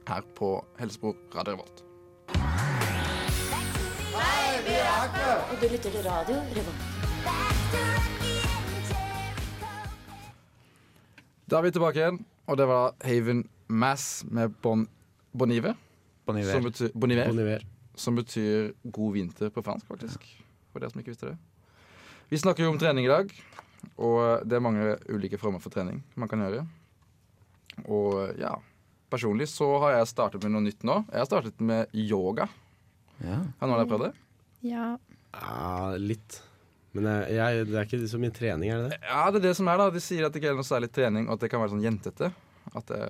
Her 0.10 0.26
på 0.36 0.56
Helsebro 0.80 1.14
Radio 1.36 1.54
Revolt. 1.54 1.84
Og 4.14 5.56
du 5.62 5.66
lytter 5.72 5.90
til 5.90 6.04
radio 6.06 6.36
Revolt. 6.54 6.82
Da 11.50 11.58
er 11.58 11.66
vi 11.66 11.72
tilbake 11.74 11.98
igjen, 12.02 12.20
og 12.46 12.58
det 12.60 12.68
var 12.70 12.94
Haven 13.02 13.42
Mass 13.74 14.24
med 14.30 14.54
Bon 14.62 14.86
Bonive. 15.34 15.74
Bon 16.28 16.38
Iver. 16.38 16.54
Som 16.54 16.68
betyr, 16.70 16.92
bon 16.94 17.12
Iver, 17.12 17.28
Boniver. 17.32 17.66
som 17.96 18.16
betyr 18.16 18.72
god 18.86 19.14
vinter 19.18 19.50
på 19.50 19.66
fransk, 19.66 19.88
faktisk. 19.90 20.30
For 20.72 20.80
dere 20.82 20.94
som 20.94 21.02
ikke 21.02 21.16
visste 21.16 21.32
det. 21.34 21.38
Vi 22.30 22.38
snakker 22.38 22.64
jo 22.68 22.72
om 22.74 22.80
trening 22.82 23.10
i 23.10 23.12
dag, 23.12 23.34
og 23.98 24.46
det 24.46 24.58
er 24.60 24.64
mange 24.66 24.94
ulike 25.10 25.42
former 25.42 25.62
for 25.62 25.74
trening 25.74 26.04
man 26.16 26.30
kan 26.30 26.42
gjøre. 26.46 26.68
Og 27.90 28.38
ja, 28.38 28.54
personlig 29.10 29.50
så 29.50 29.72
har 29.84 29.98
jeg 29.98 30.12
startet 30.14 30.46
med 30.46 30.54
noe 30.54 30.68
nytt 30.70 30.86
nå. 30.86 31.02
Jeg 31.10 31.26
har 31.26 31.30
startet 31.30 31.62
med 31.62 31.90
yoga. 31.94 32.48
Ja. 33.24 33.40
Har 33.60 33.70
noen 33.70 33.76
av 33.78 33.84
dere 33.84 33.92
prøvd 33.94 34.06
det? 34.10 34.14
Ja. 34.70 34.88
Ja, 35.34 35.94
litt. 36.00 36.42
Men 36.94 37.08
jeg, 37.10 37.38
jeg, 37.40 37.66
det 37.72 37.80
er 37.80 37.88
ikke 37.88 38.12
så 38.12 38.20
mye 38.22 38.34
trening, 38.36 38.70
er 38.70 38.84
det 38.84 38.92
det? 38.94 39.00
Ja, 39.10 39.24
det 39.34 39.42
er 39.42 39.48
det 39.48 39.56
som 39.58 39.70
er, 39.72 39.82
da. 39.82 39.90
De 39.96 40.04
sier 40.04 40.28
at 40.28 40.36
det 40.36 40.44
ikke 40.44 40.52
er 40.54 40.60
noe 40.60 40.68
særlig 40.68 40.92
trening, 40.94 41.26
og 41.28 41.38
at 41.38 41.46
det 41.46 41.50
kan 41.54 41.64
være 41.64 41.74
sånn 41.74 41.84
jentete. 41.86 42.30
At 42.74 42.92
det, 42.92 43.02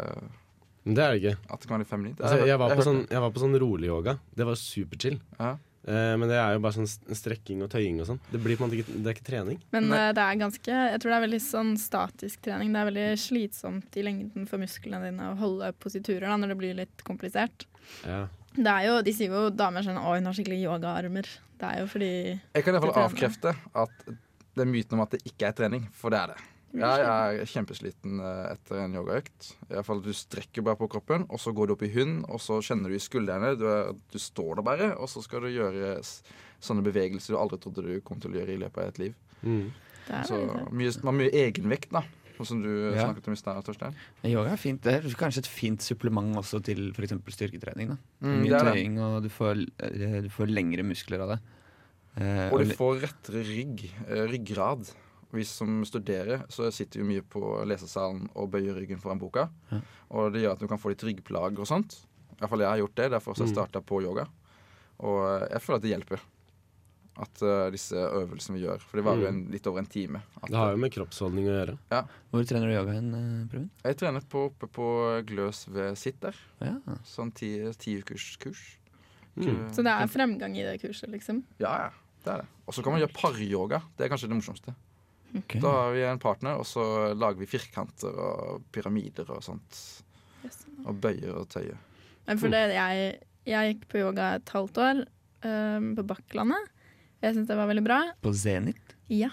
Men 0.88 0.96
det 0.98 1.03
er 1.03 1.12
det 1.12 1.20
ikke. 1.22 1.36
at 1.50 1.60
det 1.60 1.67
kan 1.67 1.75
være 1.75 1.84
litt 1.84 1.91
feminint. 1.91 2.24
Altså, 2.24 2.48
jeg, 2.48 2.60
var 2.62 2.77
på 2.77 2.88
sånn, 2.88 3.03
jeg 3.12 3.24
var 3.25 3.36
på 3.36 3.43
sånn 3.43 3.60
rolig 3.65 3.91
yoga. 3.91 4.17
Det 4.34 4.48
var 4.48 4.60
superchill. 4.60 5.20
Ja. 5.41 5.51
Eh, 5.84 6.13
men 6.15 6.29
det 6.32 6.38
er 6.39 6.53
jo 6.55 6.62
bare 6.63 6.77
sånn 6.77 6.88
strekking 6.88 7.63
og 7.65 7.72
tøying 7.74 7.98
og 8.00 8.08
sånn. 8.08 8.20
Det 8.32 8.39
blir 8.39 8.55
på 8.55 8.63
en 8.63 8.70
måte 8.72 8.79
ikke, 8.79 8.96
det 9.03 9.10
er 9.12 9.17
ikke 9.17 9.27
trening. 9.27 9.58
Men 9.75 9.89
Nei. 9.91 9.98
eh, 10.00 10.13
det 10.15 10.24
er 10.24 10.38
ganske 10.39 10.77
Jeg 10.93 11.01
tror 11.03 11.12
det 11.12 11.17
er 11.17 11.25
veldig 11.25 11.41
sånn 11.43 11.74
statisk 11.82 12.46
trening. 12.48 12.72
Det 12.72 12.79
er 12.79 12.88
veldig 12.88 13.08
slitsomt 13.20 14.00
i 14.00 14.05
lengden 14.08 14.48
for 14.48 14.63
musklene 14.63 15.03
dine 15.10 15.34
å 15.34 15.36
holde 15.41 15.74
positurer 15.84 16.29
da, 16.29 16.38
når 16.39 16.53
det 16.53 16.58
blir 16.62 16.79
litt 16.79 17.03
komplisert. 17.03 17.67
Ja. 18.08 18.22
Det 18.54 18.70
er 18.70 18.88
jo, 18.88 19.02
De 19.02 19.14
sier 19.16 19.34
jo 19.34 19.50
damer 19.50 19.86
sånn 19.86 19.98
'Å, 19.98 20.16
hun 20.16 20.30
har 20.30 20.34
skikkelig 20.38 20.62
yogaarmer'. 20.62 21.30
Det 21.60 21.70
er 21.70 21.80
jo 21.82 21.88
fordi 21.88 22.40
Jeg 22.54 22.64
kan 22.64 22.76
i 22.76 22.78
hvert 22.78 22.94
fall 22.94 23.06
avkrefte 23.10 23.56
at 23.74 24.10
det 24.54 24.62
er 24.62 24.70
myten 24.70 24.94
om 24.94 25.02
at 25.02 25.16
det 25.16 25.24
ikke 25.26 25.48
er 25.48 25.56
trening, 25.58 25.88
for 25.92 26.14
det 26.14 26.20
er 26.20 26.34
det. 26.34 26.42
Jeg 26.74 27.06
er 27.06 27.46
kjempesliten 27.46 28.20
eh, 28.20 28.54
etter 28.54 28.80
en 28.82 28.96
yogaøkt. 28.98 29.52
I 29.70 29.76
hvert 29.76 29.86
fall 29.86 30.02
Du 30.02 30.14
strekker 30.14 30.66
bare 30.66 30.80
på 30.80 30.90
kroppen, 30.90 31.26
og 31.30 31.40
så 31.42 31.54
går 31.54 31.70
du 31.70 31.74
opp 31.76 31.84
i 31.86 31.92
hund, 31.94 32.26
og 32.30 32.42
så 32.42 32.58
kjenner 32.66 32.90
du 32.90 32.98
i 32.98 33.02
skuldrene. 33.02 33.54
Du, 33.58 33.68
er, 33.70 33.94
du 33.94 34.18
står 34.22 34.58
der 34.58 34.66
bare, 34.66 34.90
og 34.98 35.10
så 35.10 35.22
skal 35.22 35.46
du 35.46 35.54
gjøre 35.54 36.00
sånne 36.64 36.86
bevegelser 36.86 37.36
du 37.36 37.40
aldri 37.40 37.60
trodde 37.62 37.86
du 37.86 38.02
kom 38.06 38.22
til 38.24 38.34
å 38.34 38.40
gjøre 38.40 38.56
i 38.56 38.62
løpet 38.64 38.82
av 38.82 38.90
et 38.90 39.02
liv. 39.04 39.16
Mm. 39.44 39.70
det 40.08 40.18
er 40.18 40.28
Så 40.30 40.40
mye, 40.72 40.94
man 41.04 41.12
har 41.14 41.20
mye 41.22 41.36
egenvekt, 41.44 41.94
da. 41.94 42.04
Sånn 42.44 42.48
som 42.48 42.62
du 42.64 42.92
Ja. 42.94 43.06
snakket 43.08 43.28
om 43.28 43.34
i 43.34 43.40
stad, 43.40 43.64
Torstein. 43.64 43.96
Yoga 44.24 44.52
er 44.52 44.58
fint. 44.58 44.82
Det 44.82 44.94
er 44.94 45.02
kanskje 45.16 45.40
et 45.40 45.48
fint 45.48 45.82
supplement 45.82 46.36
også 46.36 46.62
til 46.64 46.92
f.eks. 46.92 47.14
styrketrening. 47.36 47.88
Da. 47.94 47.98
Mm, 48.22 48.42
Mye 48.44 48.60
tøying, 48.60 49.00
og 49.00 49.24
du 49.24 49.30
får, 49.30 49.64
eh, 49.80 50.22
du 50.22 50.30
får 50.30 50.48
lengre 50.52 50.84
muskler 50.84 51.22
av 51.22 51.30
det. 51.30 51.40
Eh, 52.22 52.50
Og 52.52 52.60
du 52.60 52.74
får 52.76 53.02
rettere 53.02 53.44
rygg, 53.44 53.90
eh, 54.08 54.28
ryggrad. 54.28 54.92
Vi 55.34 55.44
som 55.44 55.84
studerer, 55.84 56.44
så 56.50 56.72
sitter 56.72 57.02
vi 57.02 57.16
mye 57.16 57.22
på 57.24 57.66
lesesalen 57.66 58.30
og 58.36 58.52
bøyer 58.52 58.76
ryggen 58.78 59.00
foran 59.02 59.18
boka. 59.20 59.50
Ja. 59.72 59.80
Og 60.12 60.32
det 60.34 60.44
gjør 60.44 60.52
at 60.54 60.60
du 60.60 60.68
kan 60.68 60.78
få 60.78 60.90
litt 60.90 61.02
ryggplager 61.02 61.58
og 61.58 61.66
sånt. 61.66 62.06
I 62.34 62.36
hvert 62.42 62.50
fall 62.50 62.60
jeg 62.60 62.70
har 62.70 62.78
gjort 62.78 62.96
det. 62.96 63.12
Derfor 63.12 63.34
har 63.34 63.46
jeg 63.46 63.48
Mm. 63.48 63.56
starta 63.56 63.82
på 63.82 64.02
yoga. 64.04 64.28
Og 65.00 65.42
eh, 65.42 65.48
jeg 65.54 65.62
føler 65.62 65.76
at 65.76 65.82
det 65.82 65.92
hjelper. 65.92 66.20
At 67.22 67.41
uh, 67.46 67.67
disse 67.70 67.93
øvelsene 67.93 68.58
vi 68.58 68.63
gjør. 68.63 68.82
For 68.89 68.98
det 68.98 69.05
varer 69.05 69.25
jo 69.25 69.29
en, 69.29 69.41
litt 69.53 69.67
over 69.70 69.84
en 69.84 69.89
time. 69.89 70.24
At, 70.39 70.48
Det 70.50 70.58
har 70.58 70.72
jo 70.74 70.79
med 70.82 70.93
kroppsholdning 70.96 71.46
å 71.46 71.58
gjøre. 71.60 71.75
Hvor 72.32 72.46
trener 72.50 72.72
du 72.72 72.74
yoga 72.74 72.96
hen, 72.96 73.12
eh, 73.53 73.67
Jeg 73.86 74.00
trener 74.01 74.25
på, 74.25 74.48
oppe 74.50 74.70
på 74.74 74.88
Gløs 75.29 75.67
ved 75.70 76.00
Sitt 76.00 76.17
der. 76.24 76.39
Ja. 76.63 76.77
Sånn 77.05 77.34
ti, 77.38 77.53
ti 77.77 78.00
ukers 78.01 78.32
kurs. 78.41 78.63
Mm. 79.36 79.70
Så 79.74 79.86
det 79.86 79.93
er 79.93 80.10
fremgang 80.10 80.58
i 80.58 80.65
det 80.65 80.79
kurset, 80.82 81.12
liksom. 81.13 81.43
Ja, 81.62 81.75
ja. 81.86 81.91
Det 82.24 82.32
er 82.32 82.43
det. 82.43 82.50
Og 82.65 82.75
så 82.75 82.82
kan 82.82 82.96
man 82.96 83.01
gjøre 83.03 83.15
paryoga. 83.17 83.82
Det 83.98 84.05
er 84.05 84.12
kanskje 84.13 84.29
det 84.32 84.39
morsomste. 84.39 84.74
Okay. 85.34 85.60
Da 85.62 85.70
har 85.70 85.96
vi 85.96 86.03
en 86.05 86.22
partner, 86.22 86.60
og 86.62 86.67
så 86.70 86.84
lager 87.17 87.41
vi 87.41 87.50
firkanter 87.50 88.13
og 88.13 88.67
pyramider 88.74 89.29
og 89.34 89.41
sånt. 89.46 89.79
Og 90.86 90.96
bøyer 91.01 91.34
og 91.39 91.50
tøyer. 91.51 91.79
Men 92.27 92.39
for 92.39 92.53
det, 92.53 92.62
jeg, 92.75 93.10
jeg 93.50 93.74
gikk 93.74 93.88
på 93.91 94.03
yoga 94.03 94.36
et 94.38 94.53
halvt 94.55 94.79
år 94.84 95.01
um, 95.43 95.89
på 95.98 96.05
Bakklandet. 96.13 96.70
Jeg 97.24 97.38
syns 97.38 97.48
det 97.48 97.56
var 97.56 97.70
veldig 97.72 97.86
bra. 97.86 98.00
På 98.22 98.34
Zenit? 98.36 98.95
Ja. 99.08 99.30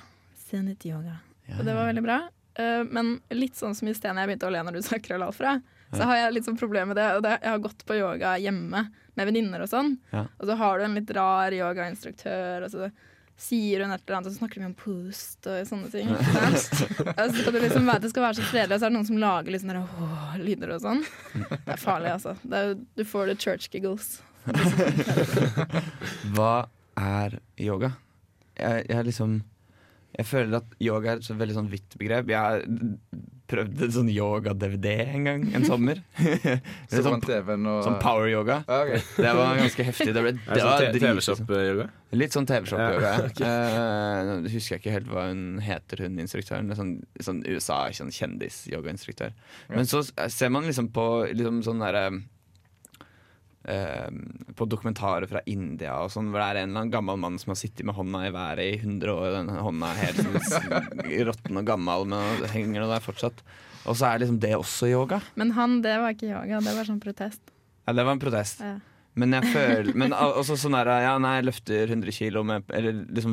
Zenit 0.49 0.85
yoga. 0.87 1.19
Ja. 1.49 1.59
Og 1.59 1.67
det 1.67 1.75
var 1.75 1.89
veldig 1.91 2.05
bra. 2.07 2.21
Uh, 2.61 2.83
men 2.87 3.17
litt 3.35 3.59
sånn 3.59 3.75
som 3.75 3.91
i 3.91 3.95
sted 3.97 4.15
jeg 4.15 4.31
begynte 4.31 4.47
å 4.47 4.55
le 4.55 4.63
når 4.67 4.79
du 4.79 4.83
sa 4.87 4.99
krøllalfra, 5.03 5.59
så 5.91 6.07
har 6.07 6.21
jeg 6.21 6.35
litt 6.37 6.47
sånn 6.47 6.59
problem 6.61 6.93
med 6.93 7.01
det. 7.01 7.09
Og 7.19 7.25
det, 7.27 7.37
jeg 7.43 7.51
har 7.51 7.63
gått 7.65 7.83
på 7.87 7.97
yoga 7.99 8.37
hjemme 8.39 8.85
med 9.19 9.27
venninner 9.27 9.65
og 9.65 9.71
sånn, 9.73 9.97
Ja. 10.15 10.27
og 10.39 10.47
så 10.47 10.55
har 10.61 10.79
du 10.79 10.85
en 10.87 10.95
litt 10.95 11.11
rar 11.17 11.51
yogainstruktør, 11.53 12.67
og 12.67 12.71
så 12.71 12.91
sier 13.41 13.83
hun 13.83 13.91
et 13.95 14.03
eller 14.05 14.19
annet, 14.19 14.29
og 14.29 14.35
så 14.37 14.39
snakker 14.39 14.61
de 14.61 14.69
om 14.69 14.75
pust 14.77 15.49
og 15.51 15.67
sånne 15.67 15.91
ting. 15.91 16.11
Og 16.15 16.59
så 16.61 17.41
skal 17.41 17.57
liksom 17.57 17.89
det 17.89 18.11
skal 18.13 18.27
være 18.27 18.37
så 18.37 18.45
fredelig, 18.51 18.75
og 18.77 18.81
så 18.83 18.87
er 18.87 18.93
det 18.93 18.99
noen 18.99 19.09
som 19.09 19.21
lager 19.23 19.57
sånne 19.63 19.81
åh, 19.81 20.35
lyder 20.45 20.75
og 20.77 20.83
sånn. 20.85 21.01
Det 21.33 21.73
er 21.73 21.81
farlig, 21.81 22.13
altså. 22.19 22.35
Det 22.45 22.61
er, 22.61 22.75
du 23.01 23.03
får 23.09 23.33
det 23.33 23.39
church 23.41 23.71
giggles. 23.73 24.11
Hva 26.37 26.53
er 27.01 27.41
yoga? 27.61 27.95
Jeg, 28.61 28.87
jeg 28.91 29.07
liksom 29.07 29.41
Jeg 30.17 30.27
føler 30.27 30.59
at 30.59 30.73
yoga 30.83 31.13
er 31.13 31.21
et 31.21 31.27
så 31.27 31.37
veldig 31.39 31.55
sånn 31.57 31.71
vidt 31.71 31.95
begrep. 32.01 32.33
Jeg 32.33 32.41
har 32.41 32.65
prøvd 33.51 33.85
en 33.87 33.93
sånn 33.95 34.11
yoga-DVD 34.13 34.93
en 35.15 35.27
gang, 35.27 35.45
en 35.57 35.67
sommer. 35.67 36.01
så 36.91 37.03
sånn, 37.05 37.23
og 37.23 37.85
sånn 37.87 37.99
power-yoga. 38.03 38.61
Ah, 38.67 38.85
okay. 38.85 39.03
Det 39.25 39.35
var 39.39 39.61
ganske 39.61 39.87
heftig. 39.87 40.11
Det, 40.17 40.25
ble, 40.25 40.33
det 40.37 40.59
det 40.59 40.65
sånn 40.65 40.85
liksom. 40.87 41.07
TV-shop-yoga? 41.07 41.87
Litt 42.21 42.37
sånn 42.37 42.51
TV-shop-yoga. 42.51 43.13
Ja, 43.15 43.29
okay. 43.29 43.47
uh, 43.47 44.51
husker 44.51 44.77
jeg 44.77 44.83
ikke 44.83 44.97
helt 44.99 45.11
hva 45.13 45.29
hun 45.31 45.45
heter, 45.65 46.05
hun 46.07 46.19
instruktøren. 46.23 46.75
Sånn, 46.79 46.97
sånn 47.23 47.45
USA, 47.49 47.81
sånn 47.97 48.13
kjendis-yogainstruktør. 48.15 49.35
Men 49.73 49.91
så 49.91 50.03
ser 50.05 50.53
man 50.53 50.69
liksom 50.69 50.91
på 50.95 51.07
liksom 51.31 51.63
sånn 51.67 51.83
derre 51.83 52.07
eh, 52.11 52.21
På 54.57 54.65
dokumentarer 54.65 55.29
fra 55.29 55.43
India 55.51 55.99
og 56.01 56.13
sånn, 56.15 56.31
hvor 56.33 56.41
det 56.41 56.47
er 56.49 56.61
en 56.63 56.71
eller 56.71 56.85
annen 56.87 56.93
gammel 56.95 57.19
mann 57.21 57.37
som 57.41 57.53
har 57.53 57.59
sittet 57.61 57.85
med 57.85 57.95
hånda 57.95 58.23
i 58.25 58.33
været 58.33 58.65
i 58.65 58.79
100 58.81 59.13
år, 59.13 59.27
og 59.29 59.37
den 59.37 59.65
hånda 59.67 59.91
er 59.93 60.01
helt 60.07 60.23
sånn 60.23 60.79
råtten 61.31 61.61
og 61.61 61.69
gammel, 61.69 62.07
men 62.09 62.47
henger 62.55 62.89
der 62.89 63.05
fortsatt. 63.05 63.43
Og 63.85 63.97
så 63.97 64.11
er 64.11 64.23
liksom 64.23 64.41
det 64.41 64.55
også 64.57 64.89
yoga. 64.91 65.21
Men 65.41 65.53
han, 65.57 65.81
det 65.85 65.97
var 66.01 66.17
ikke 66.17 66.31
yoga, 66.33 66.61
det 66.65 66.77
var 66.77 66.89
sånn 66.89 67.03
protest. 67.05 67.43
Ja, 67.85 67.97
det 67.97 68.05
var 68.07 68.17
en 68.17 68.23
protest. 68.23 68.65
Ja. 68.65 68.79
Men 69.19 69.33
jeg 69.35 69.49
føler 69.51 69.97
Men 69.99 70.13
al- 70.15 70.37
også 70.39 70.55
sånn 70.55 70.77
der 70.77 70.87
Ja, 71.03 71.17
nei, 71.19 71.33
jeg 71.41 71.47
løfter 71.49 71.91
100 71.91 72.13
kilo 72.15 72.45
med 72.47 72.69
Eller 72.71 72.95
liksom 73.11 73.33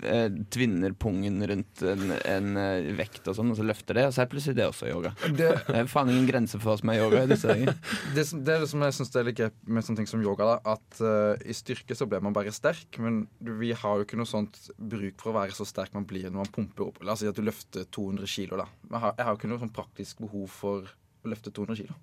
eh, 0.00 0.30
tvinner 0.48 0.94
pungen 0.96 1.42
rundt 1.50 1.82
en, 1.84 2.14
en 2.24 2.48
eh, 2.56 2.88
vekt 2.96 3.28
og 3.28 3.36
sånn, 3.36 3.50
og 3.52 3.58
så 3.58 3.66
løfter 3.68 3.98
det, 3.98 4.06
og 4.08 4.14
så 4.16 4.22
er 4.24 4.30
plutselig 4.32 4.56
det 4.56 4.64
også 4.70 4.88
yoga. 4.88 5.12
Det, 5.28 5.50
Det 5.68 5.76
er 5.82 5.90
faen 5.92 6.08
ingen 6.14 6.24
grense 6.30 6.56
for 6.56 6.72
hva 6.72 6.78
som 6.80 6.92
er 6.94 7.02
yoga 7.02 7.20
i 7.26 7.28
disse 7.34 7.52
dager. 7.52 7.76
det, 8.16 8.24
det 8.32 8.54
er 8.56 8.64
det 8.64 8.70
som 8.72 8.86
jeg 8.86 8.96
syns 8.96 9.12
er 9.20 9.28
litt 9.28 9.38
greit 9.42 9.58
med 9.68 9.84
sånne 9.84 10.00
ting 10.00 10.08
som 10.10 10.24
yoga. 10.24 10.48
da 10.54 10.74
At 10.78 11.02
uh, 11.04 11.36
i 11.44 11.56
styrke 11.60 11.94
så 12.00 12.08
blir 12.08 12.24
man 12.24 12.32
bare 12.36 12.56
sterk, 12.56 12.96
men 13.04 13.26
vi 13.60 13.74
har 13.76 14.00
jo 14.00 14.08
ikke 14.08 14.18
noe 14.20 14.30
sånt 14.30 14.56
bruk 14.80 15.20
for 15.20 15.34
å 15.34 15.38
være 15.42 15.52
så 15.60 15.68
sterk 15.68 15.92
man 15.96 16.08
blir 16.08 16.30
når 16.30 16.40
man 16.46 16.54
pumper 16.56 16.88
opp. 16.88 17.04
La 17.04 17.12
oss 17.12 17.20
si 17.24 17.28
at 17.28 17.36
du 17.36 17.44
løfter 17.44 17.84
200 17.92 18.24
kilo, 18.38 18.56
da. 18.64 18.70
Jeg 18.88 19.04
har, 19.04 19.14
jeg 19.20 19.28
har 19.28 19.36
jo 19.36 19.42
ikke 19.42 19.52
noe 19.52 19.62
sånn 19.66 19.76
praktisk 19.76 20.24
behov 20.24 20.48
for 20.56 20.88
å 20.88 21.34
løfte 21.36 21.52
200 21.52 21.82
kilo. 21.84 22.00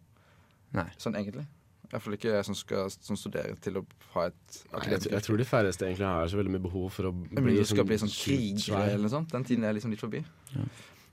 Nei. 0.77 0.85
Sånn 1.01 1.17
egentlig. 1.17 1.47
I 1.87 1.93
hvert 1.95 2.03
fall 2.03 2.15
ikke 2.17 2.33
jeg 2.33 2.43
som 2.49 2.55
skal 2.59 2.89
som 2.91 3.15
studerer 3.15 3.55
til 3.63 3.77
å 3.79 3.85
ha 4.13 4.25
et 4.27 4.57
Nei, 4.73 4.81
jeg, 4.91 5.05
jeg 5.13 5.23
tror 5.23 5.37
de 5.39 5.45
færreste 5.47 5.85
egentlig 5.87 6.05
har 6.09 6.27
så 6.27 6.35
veldig 6.39 6.51
mye 6.57 6.65
behov 6.67 6.89
for 6.91 7.07
å 7.09 7.13
Men 7.15 7.47
du 7.47 7.63
skal 7.65 7.87
bli 7.87 7.97
sånn 8.01 8.11
kriger 8.11 8.75
eller 8.83 9.05
noe 9.05 9.13
sånt. 9.13 9.31
Den 9.31 9.45
tiden 9.47 9.63
er 9.63 9.73
liksom 9.77 9.93
litt 9.95 10.03
forbi. 10.03 10.23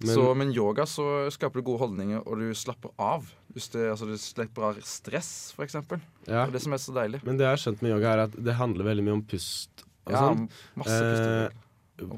Men- 0.02 0.10
så, 0.10 0.24
men 0.36 0.50
yoga 0.52 0.82
så 0.90 1.30
skaper 1.30 1.62
du 1.62 1.68
gode 1.70 1.78
holdninger, 1.84 2.24
og 2.26 2.40
du 2.42 2.48
slapper 2.58 2.90
av. 2.98 3.28
Hvis 3.54 3.68
det, 3.70 3.84
altså, 3.92 4.08
du 4.10 4.18
slipper 4.18 4.66
av 4.72 4.80
stress, 4.82 5.52
for 5.54 5.62
eksempel. 5.64 6.00
Ja. 6.26 6.42
Det 6.42 6.48
er 6.50 6.56
det 6.58 6.62
som 6.66 6.74
er 6.74 6.82
så 6.82 6.92
deilig. 6.96 7.20
Men 7.24 7.38
det 7.38 7.46
jeg 7.46 7.52
har 7.54 7.62
skjønt 7.62 7.84
med 7.86 7.94
yoga, 7.94 8.10
er 8.16 8.24
at 8.26 8.34
det 8.50 8.56
handler 8.58 8.88
veldig 8.90 9.04
mye 9.06 9.14
om 9.20 9.22
pust 9.30 9.84
og 10.04 10.12
Ja, 10.12 10.24
sånn. 10.26 10.48
masse 10.82 10.98
Eh. 10.98 11.60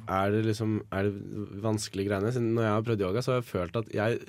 Er 0.09 0.31
det 0.33 0.47
liksom 0.47 0.79
Er 0.91 1.03
det 1.11 1.61
vanskelige 1.61 2.09
greiene? 2.09 2.33
Siden 2.33 2.55
når 2.57 2.65
jeg 2.65 2.73
har 2.73 2.83
prøvd 2.89 3.03
yoga, 3.05 3.21
så 3.21 3.35
har 3.35 3.43
jeg 3.43 3.51
følt 3.53 3.77
at 3.77 3.93
jeg 3.93 4.23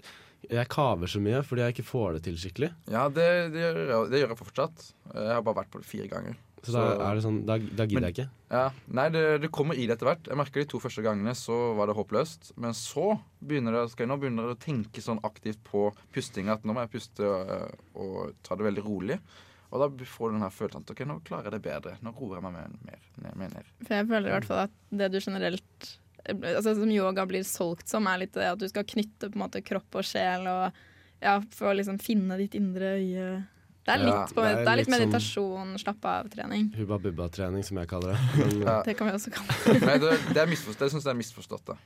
jeg 0.49 0.69
kaver 0.71 1.09
så 1.11 1.19
mye 1.23 1.43
fordi 1.45 1.63
jeg 1.65 1.75
ikke 1.75 1.87
får 1.91 2.17
det 2.17 2.23
til 2.27 2.35
skikkelig. 2.39 2.69
Ja, 2.93 3.07
det, 3.09 3.27
det, 3.53 3.61
gjør 3.63 3.79
jeg, 3.83 4.09
det 4.11 4.21
gjør 4.21 4.33
jeg 4.33 4.39
fortsatt. 4.43 4.85
Jeg 5.13 5.31
har 5.35 5.41
bare 5.45 5.59
vært 5.63 5.71
på 5.73 5.81
det 5.83 5.89
fire 5.89 6.07
ganger. 6.11 6.37
Så, 6.67 6.73
da 6.73 7.05
er 7.11 7.15
det 7.15 7.21
sånn 7.23 7.35
Da, 7.47 7.55
da 7.61 7.85
gidder 7.85 8.01
Men- 8.01 8.05
jeg 8.09 8.15
ikke. 8.15 8.29
Ja, 8.51 8.63
Nei, 8.97 9.05
det, 9.13 9.21
det 9.43 9.49
kommer 9.53 9.77
i 9.77 9.85
det 9.87 9.93
etter 9.97 10.07
hvert. 10.09 10.27
Jeg 10.27 10.39
merker 10.39 10.63
de 10.63 10.69
to 10.71 10.79
første 10.83 11.03
gangene 11.05 11.33
så 11.37 11.55
var 11.77 11.87
det 11.87 11.95
håpløst. 11.95 12.53
Men 12.63 12.73
så 12.75 13.19
begynner 13.43 13.75
det, 13.75 13.83
skal 13.91 14.05
jeg 14.07 14.11
nå 14.13 14.17
begynner 14.23 14.53
å 14.53 14.57
tenke 14.59 15.03
sånn 15.03 15.19
aktivt 15.27 15.59
på 15.67 15.89
pustinga 16.15 16.55
at 16.57 16.65
nå 16.67 16.73
må 16.75 16.83
jeg 16.85 16.93
puste 16.95 17.27
og, 17.27 17.75
og 17.99 18.33
ta 18.47 18.55
det 18.57 18.67
veldig 18.67 18.83
rolig. 18.87 19.19
Og 19.67 19.83
da 19.83 19.89
får 20.07 20.31
du 20.31 20.37
den 20.37 20.45
her 20.47 20.53
følelsen 20.55 20.83
at 20.85 20.91
ok, 20.95 21.01
nå 21.07 21.19
klarer 21.27 21.49
jeg 21.51 21.57
det 21.57 21.63
bedre. 21.67 21.95
Nå 22.01 22.13
roer 22.15 22.37
jeg 22.39 22.45
meg 22.47 22.57
mer, 22.87 23.01
mer, 23.19 23.33
mer 23.43 23.55
ned. 23.57 23.71
For 23.83 23.97
jeg 23.99 24.07
føler 24.07 24.29
i 24.31 24.35
hvert 24.37 24.47
fall 24.47 24.61
at 24.69 24.75
det 25.03 25.09
du 25.11 25.19
generelt 25.19 25.89
Altså 26.27 26.73
Som 26.75 26.91
yoga 26.91 27.25
blir 27.29 27.43
solgt 27.47 27.87
som, 27.91 28.07
er 28.11 28.23
litt 28.25 28.33
det 28.35 28.47
at 28.51 28.59
du 28.59 28.67
skal 28.67 28.83
knytte 28.87 29.29
på 29.31 29.37
en 29.37 29.43
måte 29.45 29.61
kropp 29.63 29.95
og 30.01 30.03
sjel 30.07 30.47
og 30.51 30.71
ja, 31.23 31.39
for 31.55 31.71
å 31.71 31.77
liksom 31.77 31.97
finne 32.03 32.35
ditt 32.37 32.53
indre 32.59 32.97
øye. 32.99 33.29
Det 33.87 33.93
er 33.95 34.01
litt, 34.03 34.33
på, 34.35 34.43
det 34.43 34.49
er 34.51 34.57
det 34.59 34.67
er 34.67 34.77
litt 34.81 34.83
litt 34.83 34.89
sånn- 34.91 34.99
meditasjon, 35.07 35.69
slapp 35.79 36.03
av-trening. 36.11 36.65
Hubba 36.75 36.97
bubba-trening, 36.99 37.63
som 37.63 37.77
jeg 37.79 37.87
kaller 37.87 38.11
det. 38.13 38.19
Men, 38.37 38.57
Ja. 38.65 38.73
Det 38.83 38.97
kan 38.99 39.07
vi 39.07 39.13
også 39.15 39.31
kalle 39.31 39.55
det. 39.63 39.77
Nei, 39.87 39.95
det, 40.03 40.09
det 40.35 40.41
er 40.43 40.49
misforstått. 40.51 40.83
Jeg 40.83 40.93
syns 40.93 41.07
det 41.07 41.13
er 41.13 41.17
misforstått. 41.21 41.71
Ja. 41.71 41.77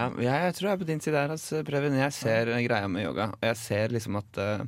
Ja, 0.00 0.08
jeg, 0.24 0.46
jeg 0.48 0.56
tror 0.56 0.70
jeg 0.70 0.72
er 0.72 0.80
på 0.82 0.88
din 0.88 1.04
side 1.04 1.20
her, 1.20 1.34
altså, 1.36 1.60
Prøven. 1.68 1.98
Jeg 2.00 2.16
ser 2.16 2.50
greia 2.64 2.88
med 2.88 3.04
yoga, 3.04 3.28
og 3.36 3.44
jeg 3.50 3.60
ser 3.60 3.94
liksom 3.98 4.16
at 4.22 4.40
eh, 4.46 4.64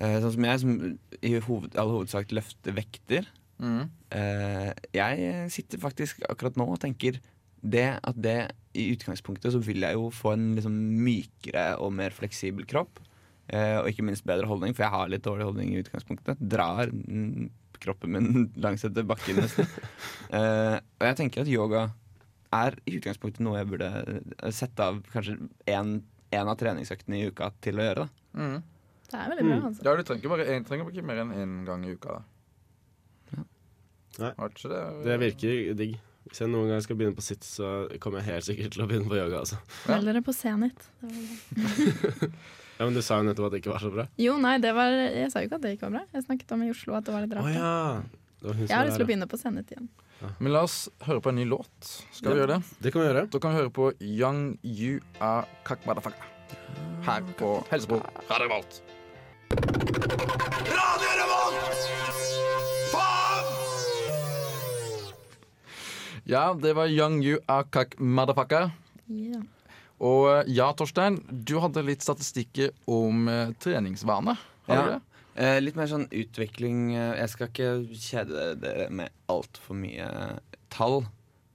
eh, 0.00 0.16
Sånn 0.24 0.34
som 0.38 0.48
jeg, 0.48 0.62
som 0.64 0.74
i 1.20 1.34
hoved, 1.44 1.76
all 1.76 1.92
hovedsak 1.98 2.32
løfter 2.40 2.74
vekter 2.80 3.28
Mhm. 3.60 3.90
Uh, 4.10 4.72
Jeg 4.96 5.50
sitter 5.54 5.78
faktisk 5.82 6.22
akkurat 6.28 6.56
nå 6.58 6.66
og 6.72 6.80
tenker 6.82 7.20
det 7.60 8.00
at 8.02 8.16
det 8.16 8.38
i 8.74 8.86
utgangspunktet 8.94 9.52
så 9.52 9.60
vil 9.60 9.82
jeg 9.84 9.94
jo 9.98 10.08
få 10.14 10.32
en 10.32 10.54
liksom 10.56 10.72
mykere 11.04 11.74
og 11.82 11.92
mer 11.92 12.10
fleksibel 12.16 12.64
kropp. 12.70 13.02
Uh, 13.52 13.82
og 13.82 13.88
ikke 13.90 14.04
minst 14.06 14.24
bedre 14.24 14.46
holdning, 14.46 14.72
for 14.74 14.84
jeg 14.86 14.94
har 14.94 15.10
litt 15.10 15.24
dårlig 15.26 15.44
holdning 15.48 15.72
i 15.74 15.80
utgangspunktet. 15.82 16.38
Drar 16.40 16.88
mm, 16.92 17.50
kroppen 17.82 18.12
min 18.14 18.28
langs 18.64 18.84
etter 18.86 19.04
bakken 19.08 19.40
nesten. 19.42 19.66
uh, 20.32 20.78
og 21.00 21.06
jeg 21.10 21.18
tenker 21.20 21.42
at 21.44 21.50
yoga 21.50 21.88
er 22.54 22.74
i 22.88 22.96
utgangspunktet 22.98 23.42
noe 23.46 23.58
jeg 23.60 23.68
burde 23.70 23.90
sette 24.54 24.82
av 24.82 25.02
kanskje 25.12 25.36
én 25.70 26.00
av 26.34 26.56
treningsøktene 26.58 27.20
i 27.20 27.28
uka 27.30 27.50
til 27.62 27.78
å 27.78 27.84
gjøre. 27.86 28.06
Da. 28.06 28.40
Mm. 28.40 28.56
Det 29.10 29.18
er 29.18 29.30
veldig 29.34 29.44
bra, 29.44 29.54
Mm. 29.60 29.64
altså. 29.68 29.84
Ja, 29.86 29.96
du 29.98 30.02
trenger 30.06 30.28
bare, 30.32 30.46
en, 30.54 30.64
trenger 30.66 30.90
ikke 30.90 31.06
mer 31.06 31.20
enn 31.24 31.32
én 31.34 31.54
gang 31.66 31.84
i 31.86 31.92
uka. 31.94 32.16
da 32.20 32.22
Nei. 34.18 34.32
Det, 34.62 34.80
det 35.06 35.18
virker 35.22 35.74
digg. 35.78 35.98
Hvis 36.30 36.42
jeg 36.42 36.50
noen 36.52 36.68
gang 36.70 36.82
skal 36.84 36.98
begynne 36.98 37.16
på 37.16 37.24
sitt, 37.24 37.46
så 37.46 37.88
kommer 38.02 38.20
jeg 38.20 38.34
helt 38.34 38.46
sikkert 38.46 38.74
til 38.74 38.84
å 38.84 38.88
begynne 38.90 39.10
på 39.10 39.18
yoga. 39.18 39.40
Altså. 39.42 39.60
Ja. 39.86 39.94
Meld 39.94 40.10
dere 40.10 40.24
på 40.26 40.34
bra. 40.36 40.90
Ja, 42.80 42.86
Men 42.88 42.94
du 42.96 43.02
sa 43.04 43.18
jo 43.20 43.26
nettopp 43.26 43.50
at 43.50 43.52
det 43.52 43.58
ikke 43.60 43.74
var 43.74 43.82
så 43.82 43.90
bra. 43.92 44.06
Jo, 44.16 44.38
nei, 44.40 44.54
det 44.56 44.70
var, 44.72 44.88
jeg 44.88 45.28
sa 45.28 45.42
jo 45.42 45.50
ikke 45.50 45.58
at 45.58 45.64
det 45.66 45.72
ikke 45.74 45.90
var 45.90 45.98
bra. 45.98 46.00
Jeg 46.16 46.24
snakket 46.24 46.54
om 46.56 46.62
i 46.64 46.70
Oslo 46.72 46.94
at 46.96 47.04
det 47.04 47.12
var 47.12 47.26
litt 47.26 47.34
rart. 47.36 47.44
Oh, 47.44 47.52
ja. 47.52 48.54
Jeg 48.62 48.72
har 48.72 48.88
lyst 48.88 48.96
til 48.96 49.04
å 49.04 49.08
begynne 49.10 49.28
på 49.28 49.36
Senit 49.36 49.74
igjen. 49.74 49.90
Men 50.40 50.54
la 50.54 50.62
oss 50.64 50.78
høre 51.04 51.20
på 51.20 51.28
en 51.28 51.36
ny 51.42 51.44
låt. 51.48 51.90
Skal 52.16 52.32
vi 52.32 52.40
gjøre 52.40 52.56
det? 52.56 52.78
Det 52.80 52.94
kan 52.94 53.04
vi 53.04 53.10
gjøre. 53.10 53.26
Da 53.36 53.42
kan 53.44 53.52
vi 53.52 53.60
høre 53.60 53.74
på 53.82 53.90
Young 54.00 54.40
You 54.64 55.02
Are 55.20 55.44
Kakmadafaka. 55.68 56.32
Her 57.04 57.28
på 57.36 57.52
Helsebro 57.68 58.00
Radio 58.32 58.48
Revolt. 58.48 59.79
Ja, 66.30 66.54
det 66.54 66.76
var 66.78 66.86
Young 66.86 67.18
You 67.24 67.40
Are 67.50 67.86
Motherfucker. 67.98 68.70
Ja. 69.10 69.40
Og 70.00 70.28
eh, 70.30 70.44
ja, 70.54 70.70
Torstein, 70.78 71.18
du 71.28 71.56
hadde 71.60 71.82
litt 71.84 72.04
statistikker 72.06 72.70
om 72.88 73.26
eh, 73.28 73.50
treningsvane. 73.60 74.36
Har 74.68 74.76
Ja. 74.76 74.82
du 74.84 74.90
det? 74.92 75.00
Eh, 75.40 75.58
litt 75.62 75.76
mer 75.78 75.86
sånn 75.88 76.08
utvikling 76.10 76.90
eh, 76.94 77.14
Jeg 77.20 77.30
skal 77.32 77.48
ikke 77.48 77.68
kjede 77.96 78.46
dere 78.60 78.88
med 78.90 79.10
altfor 79.30 79.78
mye 79.78 80.08
tall. 80.70 81.02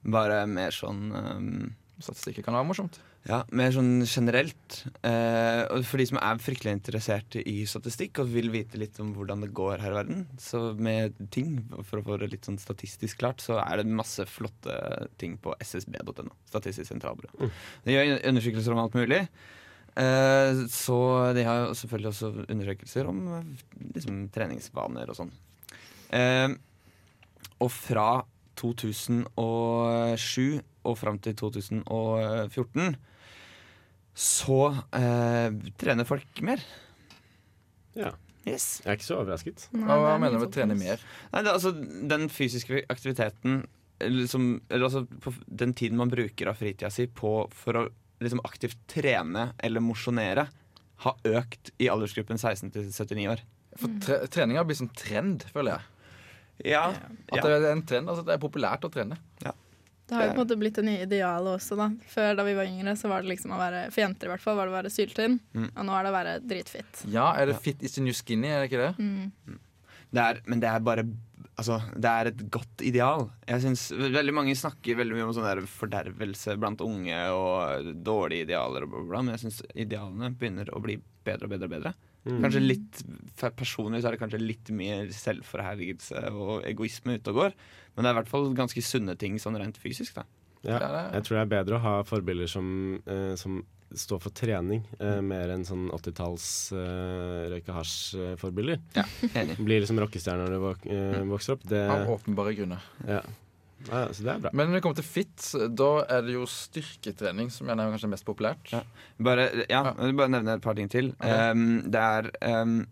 Bare 0.06 0.44
mer 0.48 0.72
sånn 0.76 1.10
um, 1.16 1.76
Statistikker 2.00 2.44
kan 2.46 2.54
være 2.58 2.68
morsomt. 2.70 3.00
Ja, 3.26 3.40
mer 3.58 3.72
sånn 3.74 4.04
generelt. 4.06 4.84
Eh, 5.02 5.82
for 5.90 5.98
de 5.98 6.06
som 6.12 6.20
er 6.22 6.42
fryktelig 6.42 6.76
interessert 6.76 7.36
i 7.42 7.64
statistikk 7.66 8.20
og 8.22 8.30
vil 8.30 8.52
vite 8.54 8.78
litt 8.78 9.00
om 9.02 9.16
hvordan 9.16 9.42
det 9.42 9.50
går 9.58 9.82
her 9.82 9.96
i 9.96 9.98
verden, 9.98 10.20
så 10.38 10.60
med 10.78 11.18
ting, 11.34 11.56
for 11.90 11.98
å 11.98 12.04
få 12.06 12.20
det 12.22 12.30
litt 12.36 12.46
sånn 12.46 12.62
statistisk 12.62 13.24
klart, 13.24 13.42
så 13.42 13.58
er 13.64 13.82
det 13.82 13.90
masse 13.90 14.28
flotte 14.30 14.76
ting 15.18 15.40
på 15.42 15.56
ssb.no. 15.58 16.30
Statistisk 16.52 16.92
sentralbyrå. 16.92 17.50
De 17.88 17.96
gjør 17.96 18.14
undersøkelser 18.30 18.76
om 18.76 18.84
alt 18.84 19.00
mulig. 19.00 19.24
Eh, 19.96 20.62
så 20.70 21.00
de 21.34 21.48
har 21.48 21.64
jo 21.64 21.74
selvfølgelig 21.82 22.12
også 22.12 22.30
undersøkelser 22.46 23.10
om 23.10 23.26
liksom, 23.96 24.22
treningsvaner 24.38 25.10
og 25.10 25.18
sånn. 25.24 25.34
Eh, 26.14 26.54
og 27.58 27.74
fra 27.74 28.22
2007 28.62 29.26
og 30.86 30.96
fram 31.02 31.18
til 31.26 31.34
2014 31.42 32.94
så 34.15 34.69
eh, 34.95 35.51
trener 35.80 36.08
folk 36.08 36.41
mer. 36.47 36.63
Ja. 37.95 38.13
Yes. 38.45 38.80
Jeg 38.84 38.91
er 38.91 38.99
ikke 38.99 39.08
så 39.08 39.17
overrasket. 39.17 39.65
Nei, 39.73 39.88
Hva, 39.89 40.12
er 40.13 40.19
mener 40.21 40.38
du 40.38 40.45
med 40.45 40.54
trene 40.54 40.78
mer? 40.78 41.01
Nei, 41.34 41.41
det, 41.41 41.54
altså, 41.56 41.71
den 42.12 42.28
fysiske 42.30 42.84
aktiviteten 42.93 43.63
liksom, 44.04 44.62
eller 44.69 44.86
altså 44.89 45.06
på 45.23 45.34
den 45.47 45.73
tiden 45.73 45.97
man 45.97 46.12
bruker 46.12 46.51
av 46.51 46.60
fritida 46.60 46.91
si 46.91 47.08
på 47.08 47.32
for 47.56 47.80
å 47.80 47.84
liksom 48.23 48.43
aktivt 48.47 48.78
trene 48.91 49.49
eller 49.63 49.84
mosjonere, 49.84 50.47
har 51.04 51.28
økt 51.28 51.73
i 51.84 51.89
aldersgruppen 51.91 52.39
16 52.39 52.71
til 52.71 52.88
79 52.88 53.28
år. 53.34 53.43
For 53.75 53.99
tre 54.04 54.21
trening 54.32 54.60
har 54.60 54.67
blitt 54.67 54.80
sånn 54.80 54.93
trend, 54.95 55.43
føler 55.51 55.75
jeg. 55.75 55.91
Ja. 56.71 56.86
At 57.34 57.43
det 57.43 57.51
er 57.51 57.65
en 57.73 57.84
trend, 57.84 58.08
altså 58.08 58.23
Det 58.23 58.38
er 58.38 58.39
populært 58.39 58.86
å 58.88 58.91
trene. 58.93 59.17
Det 60.06 60.13
har 60.13 60.28
jo 60.28 60.34
på 60.36 60.38
en 60.38 60.44
måte 60.44 60.58
blitt 60.62 60.78
det 60.78 60.86
nye 60.86 61.06
idealet 61.08 61.58
også, 61.58 61.78
da. 61.80 61.89
Før 62.12 62.36
da 62.38 62.46
vi 62.46 62.54
var 62.58 62.70
yngre, 62.70 62.94
så 63.00 63.10
var 63.10 63.24
det 63.24 63.32
liksom 63.32 63.56
å 63.56 63.58
være 63.58 63.86
For 63.89 64.04
jenter 64.04 64.30
i 64.30 64.34
hvert 64.36 64.44
fall 64.44 64.58
var 64.60 64.70
det 64.70 64.76
å 64.76 64.78
være 64.78 64.91
syltynn. 64.94 65.39
Mm. 65.58 65.70
Og 65.72 65.88
nå 65.88 65.96
er 65.98 66.06
det 66.06 66.12
å 66.12 66.18
være 66.18 66.36
dritfit. 66.46 67.06
Ja, 67.13 67.32
er 67.34 67.50
det 67.50 67.58
fit 67.65 67.82
is 67.82 67.98
the 67.98 68.04
new 68.06 68.13
skinny, 68.13 68.52
er 68.54 68.62
det 68.62 68.70
ikke 68.70 68.84
det? 68.84 68.91
Mm. 69.02 69.62
Det 70.15 70.26
er, 70.26 70.44
men 70.46 70.62
det 70.63 70.70
er 70.72 70.86
bare 70.86 71.08
Altså, 71.56 71.78
det 71.96 72.10
er 72.12 72.28
et 72.28 72.41
godt 72.52 72.82
ideal. 72.84 73.30
Jeg 73.48 73.62
synes 73.63 73.86
Veldig 73.96 74.34
mange 74.36 74.56
snakker 74.60 74.98
veldig 75.00 75.15
mye 75.15 75.28
om 75.30 75.32
sånn 75.38 75.48
der 75.48 75.62
fordervelse 75.72 76.58
blant 76.60 76.84
unge 76.84 77.20
og 77.32 77.94
dårlige 78.04 78.50
idealer, 78.50 78.84
og 78.84 78.91
bla, 78.91 79.00
bla, 79.00 79.12
bla, 79.13 79.22
men 79.24 79.36
jeg 79.38 79.46
syns 79.46 79.62
idealene 79.72 80.34
begynner 80.36 80.74
å 80.76 80.82
bli 80.84 80.98
bedre 81.26 81.48
og 81.48 81.54
bedre 81.56 81.70
og 81.70 81.74
bedre. 81.78 81.94
Mm. 82.26 82.39
Kanskje 82.41 82.62
litt 82.63 83.02
Personlig 83.56 84.02
så 84.02 84.10
er 84.10 84.15
det 84.15 84.22
kanskje 84.24 84.41
litt 84.41 84.72
mer 84.74 85.10
selvforherligelse 85.13 86.26
og 86.34 86.65
egoisme 86.65 87.20
ute 87.20 87.32
og 87.32 87.39
går, 87.39 87.58
men 87.95 88.03
det 88.03 88.10
er 88.10 88.15
i 88.15 88.19
hvert 88.21 88.31
fall 88.31 88.49
ganske 88.58 88.81
sunne 88.84 89.15
ting 89.17 89.38
sånn 89.39 89.58
rent 89.60 89.77
fysisk. 89.81 90.15
da 90.15 90.25
Ja, 90.65 90.79
Ja, 90.79 91.12
jeg 91.13 91.23
tror 91.23 91.38
det 91.38 91.41
er 91.45 91.53
bedre 91.63 91.77
å 91.77 91.81
ha 91.84 91.95
forbilder 92.03 92.47
som, 92.49 92.99
eh, 93.05 93.36
som 93.36 93.63
står 93.93 94.19
for 94.19 94.34
trening, 94.36 94.81
eh, 94.99 95.21
mer 95.21 95.49
enn 95.53 95.63
sånn 95.63 95.89
80-talls 95.93 96.71
eh, 96.73 97.49
røyke 97.53 97.71
hasj-forbilder. 97.71 98.79
Enig. 99.36 99.58
Blir 99.67 99.79
liksom 99.84 99.99
rockestjerne 100.01 100.43
når 100.47 100.55
du 100.55 100.60
vok 100.63 100.86
eh, 100.89 101.21
vokser 101.29 101.53
opp. 101.55 101.63
Det, 101.69 101.84
Av 101.93 102.10
åpenbare 102.17 102.55
grunner. 102.58 102.81
ja. 103.08 103.21
Ja, 103.86 104.08
så 104.15 104.23
det 104.23 104.31
er 104.31 104.39
bra. 104.39 104.49
Men 104.55 104.69
når 104.71 104.77
det 104.79 104.81
kommer 104.81 104.95
til 104.97 105.05
fit, 105.05 105.43
da 105.77 105.89
er 106.10 106.21
det 106.25 106.34
jo 106.34 106.45
styrketrening 106.49 107.51
som 107.53 107.67
gjerne 107.67 107.84
er 107.86 107.91
kanskje 107.93 108.10
mest 108.10 108.25
populært. 108.25 108.71
Ja. 108.71 108.79
Bare, 109.21 109.43
ja, 109.69 109.81
Ja. 109.84 109.91
bare 110.15 110.31
nevne 110.31 110.55
et 110.55 110.63
par 110.63 110.73
ting 110.79 110.88
til. 110.89 111.12
Okay. 111.19 111.51
Um, 111.51 111.84
det 111.93 112.01
er 112.01 112.31
um, 112.63 112.88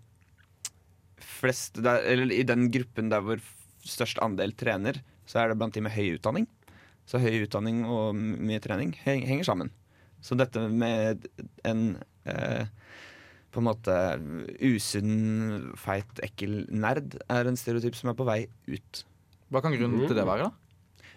flest 1.40 1.80
det 1.82 1.90
er, 1.90 2.06
Eller 2.14 2.36
i 2.36 2.44
den 2.48 2.68
gruppen 2.70 3.10
der 3.10 3.24
hvor 3.26 3.42
størst 3.86 4.20
andel 4.24 4.52
trener, 4.58 5.02
så 5.28 5.40
er 5.44 5.50
det 5.54 5.58
blant 5.60 5.74
de 5.76 5.82
med 5.86 5.92
høy 5.96 6.16
utdanning. 6.18 6.48
Så 7.06 7.20
høy 7.20 7.44
utdanning 7.46 7.84
og 7.86 8.16
mye 8.16 8.60
trening 8.64 8.94
henger 9.04 9.44
sammen. 9.48 9.72
Så 10.24 10.38
dette 10.40 10.62
med 10.72 11.26
en 11.68 11.98
eh, 12.26 12.66
på 13.54 13.60
en 13.62 13.68
måte 13.68 13.96
usunn, 14.64 15.74
feit, 15.80 16.20
ekkel 16.26 16.64
nerd 16.74 17.18
er 17.30 17.50
en 17.50 17.58
stereotyp 17.60 17.96
som 17.98 18.12
er 18.12 18.18
på 18.18 18.26
vei 18.28 18.40
ut. 18.72 19.04
Hva 19.54 19.62
kan 19.62 19.76
grunnen 19.76 20.02
Mm. 20.02 20.08
til 20.08 20.16
det 20.18 20.26
være? 20.26 20.50
da? 20.50 20.52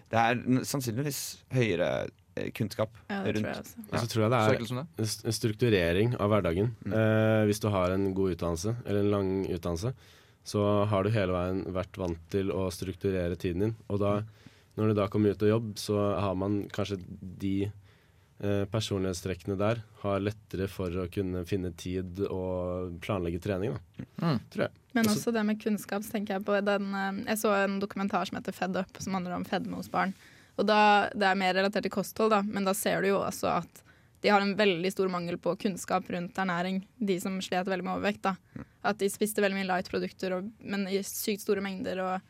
Det 0.09 0.17
er 0.19 0.63
sannsynligvis 0.63 1.21
høyere 1.51 2.07
eh, 2.37 2.51
kunnskap 2.51 2.89
Ja, 3.09 3.23
det 3.23 3.35
tror 3.35 3.47
jeg 3.47 3.55
rundt. 3.55 3.65
også. 3.65 3.87
Ja. 3.91 3.97
så 3.97 4.07
tror 4.07 4.21
jeg 4.23 4.31
det 4.31 5.07
er 5.07 5.25
en 5.27 5.33
strukturering 5.39 6.15
av 6.19 6.29
hverdagen. 6.29 6.75
Mm. 6.85 6.93
Eh, 6.93 7.45
hvis 7.49 7.59
du 7.59 7.69
har 7.69 7.91
en 7.91 8.13
god 8.13 8.35
utdannelse, 8.35 8.75
eller 8.85 8.99
en 9.01 9.11
lang 9.11 9.31
utdannelse, 9.49 9.93
så 10.47 10.61
har 10.87 11.03
du 11.03 11.11
hele 11.11 11.33
veien 11.35 11.65
vært 11.75 11.97
vant 11.99 12.21
til 12.31 12.53
å 12.55 12.69
strukturere 12.71 13.35
tiden 13.39 13.65
din. 13.65 13.73
Og 13.91 13.99
da, 13.99 14.13
når 14.79 14.93
du 14.93 14.99
da 15.01 15.07
kommer 15.11 15.35
ut 15.35 15.43
og 15.43 15.49
jobb, 15.51 15.73
så 15.81 15.97
har 16.23 16.37
man 16.39 16.61
kanskje 16.71 17.01
de 17.41 17.55
eh, 17.67 18.63
personlighetstrekkene 18.71 19.57
der 19.59 19.81
har 20.05 20.23
lettere 20.23 20.69
for 20.71 20.93
å 21.03 21.07
kunne 21.11 21.43
finne 21.49 21.73
tid 21.75 22.21
og 22.29 22.95
planlegge 23.03 23.41
trening. 23.43 23.75
Da. 23.75 24.07
Mm. 24.23 24.39
Tror 24.53 24.67
jeg. 24.69 24.83
Men 24.95 25.05
Også- 25.11 25.19
også 25.19 25.33
det 25.35 25.43
med 25.45 25.59
kunnskap, 25.61 26.01
så 26.07 26.15
tenker 26.15 26.37
jeg 26.37 26.45
på 26.47 26.55
den 26.65 26.87
eh, 26.95 27.23
Jeg 27.33 27.37
så 27.43 27.51
en 27.65 27.79
dokumentar 27.83 28.25
som 28.29 28.39
heter 28.39 28.55
Fed 28.55 28.77
Up, 28.79 29.01
som 29.03 29.13
handler 29.19 29.35
om 29.35 29.45
fedme 29.45 29.75
hos 29.75 29.91
barn. 29.91 30.13
Og 30.57 30.65
da, 30.65 31.09
Det 31.13 31.27
er 31.27 31.35
mer 31.35 31.53
relatert 31.53 31.83
til 31.83 31.91
kosthold, 31.91 32.31
da, 32.31 32.41
men 32.41 32.63
da 32.65 32.73
ser 32.73 33.01
du 33.01 33.09
jo 33.09 33.19
også 33.19 33.51
at 33.59 33.83
de 34.21 34.29
har 34.29 34.41
en 34.41 34.55
veldig 34.57 34.91
stor 34.91 35.09
mangel 35.13 35.37
på 35.37 35.55
kunnskap 35.61 36.07
rundt 36.09 36.35
ernæring, 36.41 36.81
de 36.97 37.19
som 37.21 37.37
slet 37.41 37.67
veldig 37.69 37.85
med 37.85 37.97
overvekt. 37.99 38.21
da. 38.23 38.35
At 38.83 38.97
de 38.97 39.09
spiste 39.09 39.41
veldig 39.43 39.59
mye 39.59 39.67
light-produkter, 39.69 40.37
men 40.63 40.87
i 40.87 41.01
sykt 41.05 41.41
store 41.45 41.61
mengder, 41.61 41.99
og 42.01 42.21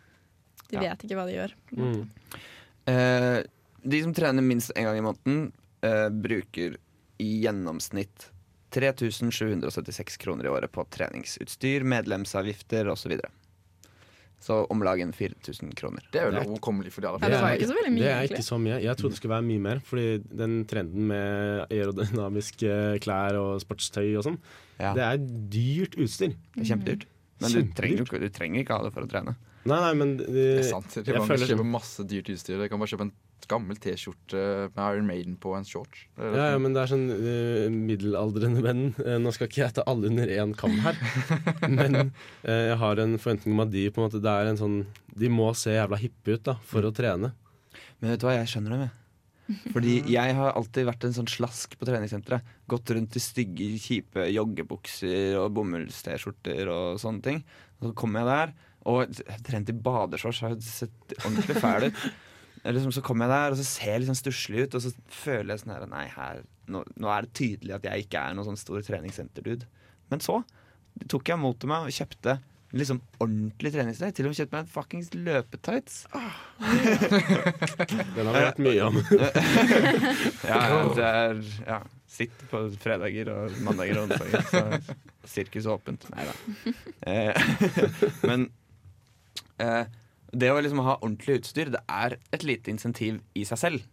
de 0.69 0.76
Ja. 0.76 0.82
vet 0.82 1.06
ikke 1.06 1.15
hva 1.15 1.26
de 1.28 1.38
gjør. 1.38 1.54
Mm. 1.71 2.10
Eh, 2.88 3.43
de 3.88 4.02
som 4.02 4.13
trener 4.13 4.41
minst 4.43 4.71
én 4.76 4.84
gang 4.84 4.97
i 4.97 5.02
måneden, 5.02 5.52
eh, 5.82 6.10
bruker 6.10 6.78
i 7.19 7.41
gjennomsnitt 7.43 8.30
3776 8.71 10.17
kroner 10.17 10.45
i 10.45 10.50
året 10.50 10.71
på 10.71 10.84
treningsutstyr, 10.89 11.84
medlemsavgifter 11.84 12.86
osv. 12.91 13.17
Så 14.39 14.67
om 14.69 14.84
lag 14.86 15.00
4000 15.02 15.73
kroner. 15.76 16.04
Det 16.13 16.21
er 16.21 16.32
jo 16.32 16.43
overkommelig 16.54 16.91
for 16.93 17.02
de 17.02 17.08
aller 17.10 17.19
Ja, 17.19 17.28
det 17.28 17.38
er 17.41 17.58
ikke 17.58 17.69
så 17.71 17.78
veldig 17.80 17.93
mye, 17.95 18.04
det 18.04 18.12
er 18.12 18.19
egentlig. 18.21 18.38
ikke 18.38 18.45
så 18.47 18.60
mye. 18.62 18.78
Jeg 18.84 18.97
trodde 19.00 19.12
det 19.15 19.17
skulle 19.17 19.34
være 19.36 19.47
mye 19.47 19.63
mer, 19.65 19.80
fordi 19.84 20.06
den 20.43 20.54
trenden 20.69 21.08
med 21.10 21.65
aerodynamiske 21.73 23.00
klær 23.04 23.38
og 23.41 23.62
sportstøy 23.63 24.15
og 24.19 24.23
sånn, 24.28 24.38
Ja, 24.80 24.93
det 24.93 25.04
er 25.08 25.17
dyrt 25.58 25.97
utstyr. 25.97 26.36
det 26.54 26.62
er 26.63 26.69
kjempedyrt. 26.76 27.06
Men 27.41 27.52
du 27.54 27.73
trenger, 27.78 28.06
du 28.06 28.30
trenger 28.34 28.62
ikke 28.63 28.78
ha 28.78 28.84
det 28.86 28.93
for 28.93 29.06
å 29.06 29.10
trene. 29.10 29.36
Nei, 29.67 29.78
nei, 29.84 29.93
men 30.00 30.17
Det 30.17 30.28
det, 30.32 30.45
er 30.62 30.69
sant. 30.69 30.93
Jeg 30.95 31.06
kjøpe 31.06 31.28
føler 31.28 31.45
som 31.50 31.60
sånn- 31.60 31.71
masse 31.73 32.04
dyrt 32.08 32.30
utstyr. 32.32 32.62
Jeg 32.62 32.69
kan 32.69 32.80
bare 32.80 32.88
kjøpe 32.93 33.02
en 33.02 33.12
gammel 33.45 33.78
T-skjorte 33.80 34.41
med 34.73 34.82
Iron 34.82 35.08
Maiden 35.08 35.38
på 35.39 35.54
en 35.58 35.65
shorts. 35.67 36.06
Ja, 36.17 36.52
ja, 36.54 36.60
men 36.62 36.73
det 36.76 36.82
er 36.84 36.91
sånn 36.91 37.08
uh, 37.12 37.67
middelaldrende 37.71 38.63
menn. 38.65 38.84
Uh, 39.00 39.17
nå 39.21 39.34
skal 39.36 39.50
ikke 39.50 39.63
jeg 39.63 39.76
ta 39.78 39.86
alle 39.88 40.10
under 40.12 40.32
én 40.34 40.56
kam 40.58 40.76
her, 40.84 41.00
men 41.78 42.00
uh, 42.08 42.12
jeg 42.50 42.78
har 42.82 43.04
en 43.04 43.17
forventning 43.21 43.56
om 43.56 43.65
at 43.67 43.73
de 43.73 43.88
på 43.91 44.02
en 44.02 44.08
måte, 44.10 44.23
det 44.23 44.34
er 44.34 44.52
en 44.52 44.60
sånn 44.60 44.78
De 45.17 45.30
må 45.34 45.50
se 45.58 45.76
jævla 45.76 46.00
hippe 46.02 46.38
ut 46.38 46.47
da, 46.50 46.58
for 46.67 46.88
å 46.88 46.93
trene. 46.95 47.34
Men 48.00 48.13
vet 48.13 48.21
du 48.21 48.28
hva, 48.28 48.38
jeg 48.39 48.52
skjønner 48.52 48.76
det 48.76 48.82
med. 48.86 49.04
Fordi 49.73 49.95
jeg 50.12 50.36
har 50.38 50.54
alltid 50.60 50.88
vært 50.89 51.08
en 51.08 51.15
sånn 51.15 51.32
slask 51.32 51.78
på 51.80 51.88
treningssenteret. 51.88 52.54
Gått 52.69 52.91
rundt 52.93 53.15
i 53.15 53.23
stygge, 53.23 53.71
kjipe 53.82 54.28
joggebukser 54.34 55.38
og 55.39 55.54
bomulls-T-skjorter 55.56 56.71
og 56.73 57.02
sånne 57.02 57.23
ting. 57.26 57.43
Og 57.80 57.89
så 57.89 57.97
kommer 57.97 58.23
jeg 58.23 58.32
der, 58.34 58.56
og 58.88 59.19
trent 59.47 59.71
i 59.71 59.76
badeshorts 59.88 60.43
har 60.45 60.56
jo 60.56 60.63
sett 60.63 61.17
ordentlig 61.23 61.60
fæl 61.63 61.89
ut. 61.89 62.08
Eller 62.67 62.82
liksom, 62.82 62.91
så 62.97 63.01
kommer 63.06 63.23
jeg 63.25 63.32
der, 63.32 63.51
og 63.53 63.58
så 63.62 63.63
ser 63.63 63.93
jeg 63.93 63.99
litt 64.03 64.12
sånn 64.12 64.19
stusslig 64.19 64.60
ut, 64.65 64.73
og 64.75 64.82
så 64.84 64.89
føler 65.08 65.49
jeg 65.53 65.62
sånn 65.62 65.71
her 65.71 65.86
Nei, 65.88 66.03
her, 66.12 66.41
nå, 66.67 66.82
nå 66.99 67.08
er 67.13 67.21
det 67.23 67.38
tydelig 67.39 67.73
at 67.77 67.86
jeg 67.88 68.03
ikke 68.03 68.19
er 68.19 68.36
noen 68.36 68.47
sånn 68.49 68.60
stor 68.60 68.84
treningssenterdude. 68.84 69.63
Men 70.12 70.19
så 70.23 70.36
tok 71.08 71.23
jeg 71.32 71.39
mot 71.39 71.56
til 71.56 71.71
meg 71.71 71.88
og 71.88 71.95
kjøpte 71.95 72.36
liksom 72.75 72.99
ordentlig 73.23 73.71
treningstøy. 73.71 74.12
Til 74.12 74.27
og 74.27 74.32
med 74.34 74.39
kjøpte 74.41 74.56
meg 74.58 74.63
en 74.65 74.73
fuckings 74.73 75.08
løpetights. 75.15 75.93
Den 78.17 78.27
har 78.27 78.34
vi 78.36 78.43
hørt 78.43 78.60
mye 78.67 78.82
om. 78.89 78.95
Ja, 80.47 80.60
ja, 80.67 80.77
det 80.95 81.08
er 81.08 81.36
ja, 81.67 81.77
Sitt 82.12 82.38
på 82.51 82.58
fredager 82.82 83.27
og 83.32 83.51
mandager 83.63 83.97
og 84.01 84.06
onsdager. 84.10 84.41
Så 84.51 84.60
sirkus 85.38 85.65
åpent. 85.71 86.01
Nei 86.12 86.23
da. 86.27 86.34
Eh, 87.08 87.34
men 88.30 88.39
eh, 89.63 89.84
det 90.33 90.49
å 90.51 90.57
liksom 90.61 90.81
ha 90.83 90.97
ordentlig 91.01 91.39
utstyr, 91.41 91.69
det 91.71 91.81
er 91.87 92.17
et 92.33 92.43
lite 92.43 92.71
insentiv 92.73 93.21
i 93.35 93.43
seg 93.47 93.57
selv. 93.57 93.85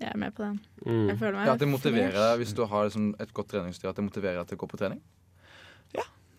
Jeg 0.00 0.10
er 0.12 0.18
med 0.20 0.34
på 0.36 0.42
den. 0.44 0.58
Mm. 0.84 1.06
Jeg 1.08 1.18
føler 1.18 1.32
meg 1.38 1.46
Ja, 1.46 1.52
At 1.54 1.58
det 1.62 1.68
motiverer 1.72 2.12
deg 2.12 2.40
hvis 2.42 2.52
du 2.54 2.64
har 2.68 2.84
liksom 2.88 3.14
et 3.20 3.30
godt 3.32 3.48
treningsutstyr, 3.48 3.88
at 3.88 3.96
det 3.96 4.04
motiverer 4.04 4.36
deg 4.42 4.48
til 4.50 4.58
å 4.58 4.60
gå 4.64 4.68
på 4.74 4.80
trening? 4.82 5.00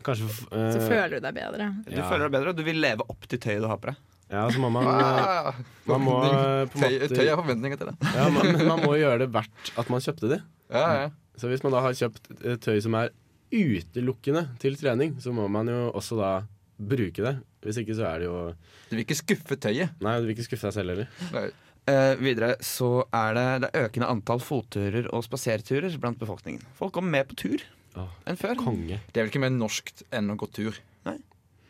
Kanskje 0.07 0.27
f- 0.29 0.45
eh, 0.53 0.71
Så 0.71 0.79
føler 0.88 1.10
du 1.17 1.19
deg 1.25 1.33
bedre. 1.36 1.65
Du 1.83 1.91
Ja. 1.97 2.05
føler 2.07 2.29
deg 2.29 2.31
bedre, 2.31 2.49
og 2.49 2.55
du 2.55 2.63
vil 2.63 2.77
leve 2.79 3.01
opp 3.10 3.25
til 3.27 3.39
tøyet 3.39 3.60
du 3.62 3.67
har 3.67 3.77
på 3.81 3.88
deg. 3.89 3.95
Ja, 4.29 4.47
så 4.49 4.60
må 4.60 4.69
man 4.71 4.86
eh, 4.88 4.93
Ah, 4.93 5.53
Man 5.88 6.01
må 6.05 6.13
eh, 6.23 6.65
på 6.69 6.79
Tøy, 6.79 6.99
måte 6.99 7.10
tøy 7.17 7.27
er 7.27 7.36
forventninger 7.36 7.77
til 7.81 7.88
det. 7.88 7.95
ja, 8.15 8.29
man, 8.29 8.51
Men 8.53 8.67
man 8.67 8.79
må 8.86 8.93
gjøre 8.95 9.19
det 9.25 9.31
verdt 9.33 9.73
at 9.77 9.89
man 9.89 9.99
kjøpte 9.99 10.29
det. 10.29 10.41
Ja, 10.71 10.86
ja. 11.01 11.10
Så 11.36 11.49
hvis 11.49 11.63
man 11.63 11.71
da 11.73 11.81
har 11.81 11.91
kjøpt 11.97 12.29
eh, 12.45 12.55
tøy 12.55 12.79
som 12.81 12.93
er 12.95 13.10
utelukkende 13.51 14.45
til 14.60 14.75
trening, 14.77 15.17
så 15.19 15.33
må 15.33 15.49
man 15.49 15.67
jo 15.67 15.91
også 15.91 16.15
da 16.19 16.31
bruke 16.77 17.23
det. 17.25 17.35
Hvis 17.65 17.79
ikke 17.81 17.95
så 17.97 18.09
er 18.09 18.21
det 18.21 18.27
jo 18.29 18.41
Du 18.89 18.95
vil 18.95 19.05
ikke 19.05 19.17
skuffe 19.19 19.57
tøyet. 19.59 19.95
Nei, 20.03 20.17
du 20.19 20.27
vil 20.27 20.35
ikke 20.35 20.47
skuffe 20.47 20.69
deg 20.69 20.77
selv 20.77 20.93
heller. 20.93 21.55
Eh, 21.87 22.13
videre 22.19 22.57
så 22.63 23.05
er 23.15 23.37
det 23.37 23.47
det 23.63 23.71
er 23.71 23.87
økende 23.87 24.09
antall 24.11 24.43
fotturer 24.43 25.07
og 25.15 25.23
spaserturer 25.23 25.93
blant 26.01 26.19
befolkningen. 26.19 26.65
Folk 26.75 26.97
går 26.97 27.07
mer 27.07 27.27
på 27.29 27.37
tur 27.39 27.63
Åh, 27.97 28.11
enn 28.27 28.39
før. 28.39 28.57
konge. 28.59 28.99
Det 29.11 29.21
er 29.21 29.25
vel 29.25 29.31
ikke 29.31 29.45
mer 29.45 29.55
norskt 29.55 30.03
enn 30.11 30.33
å 30.33 30.37
gå 30.39 30.49
tur 30.51 30.81
Nei. 31.07 31.17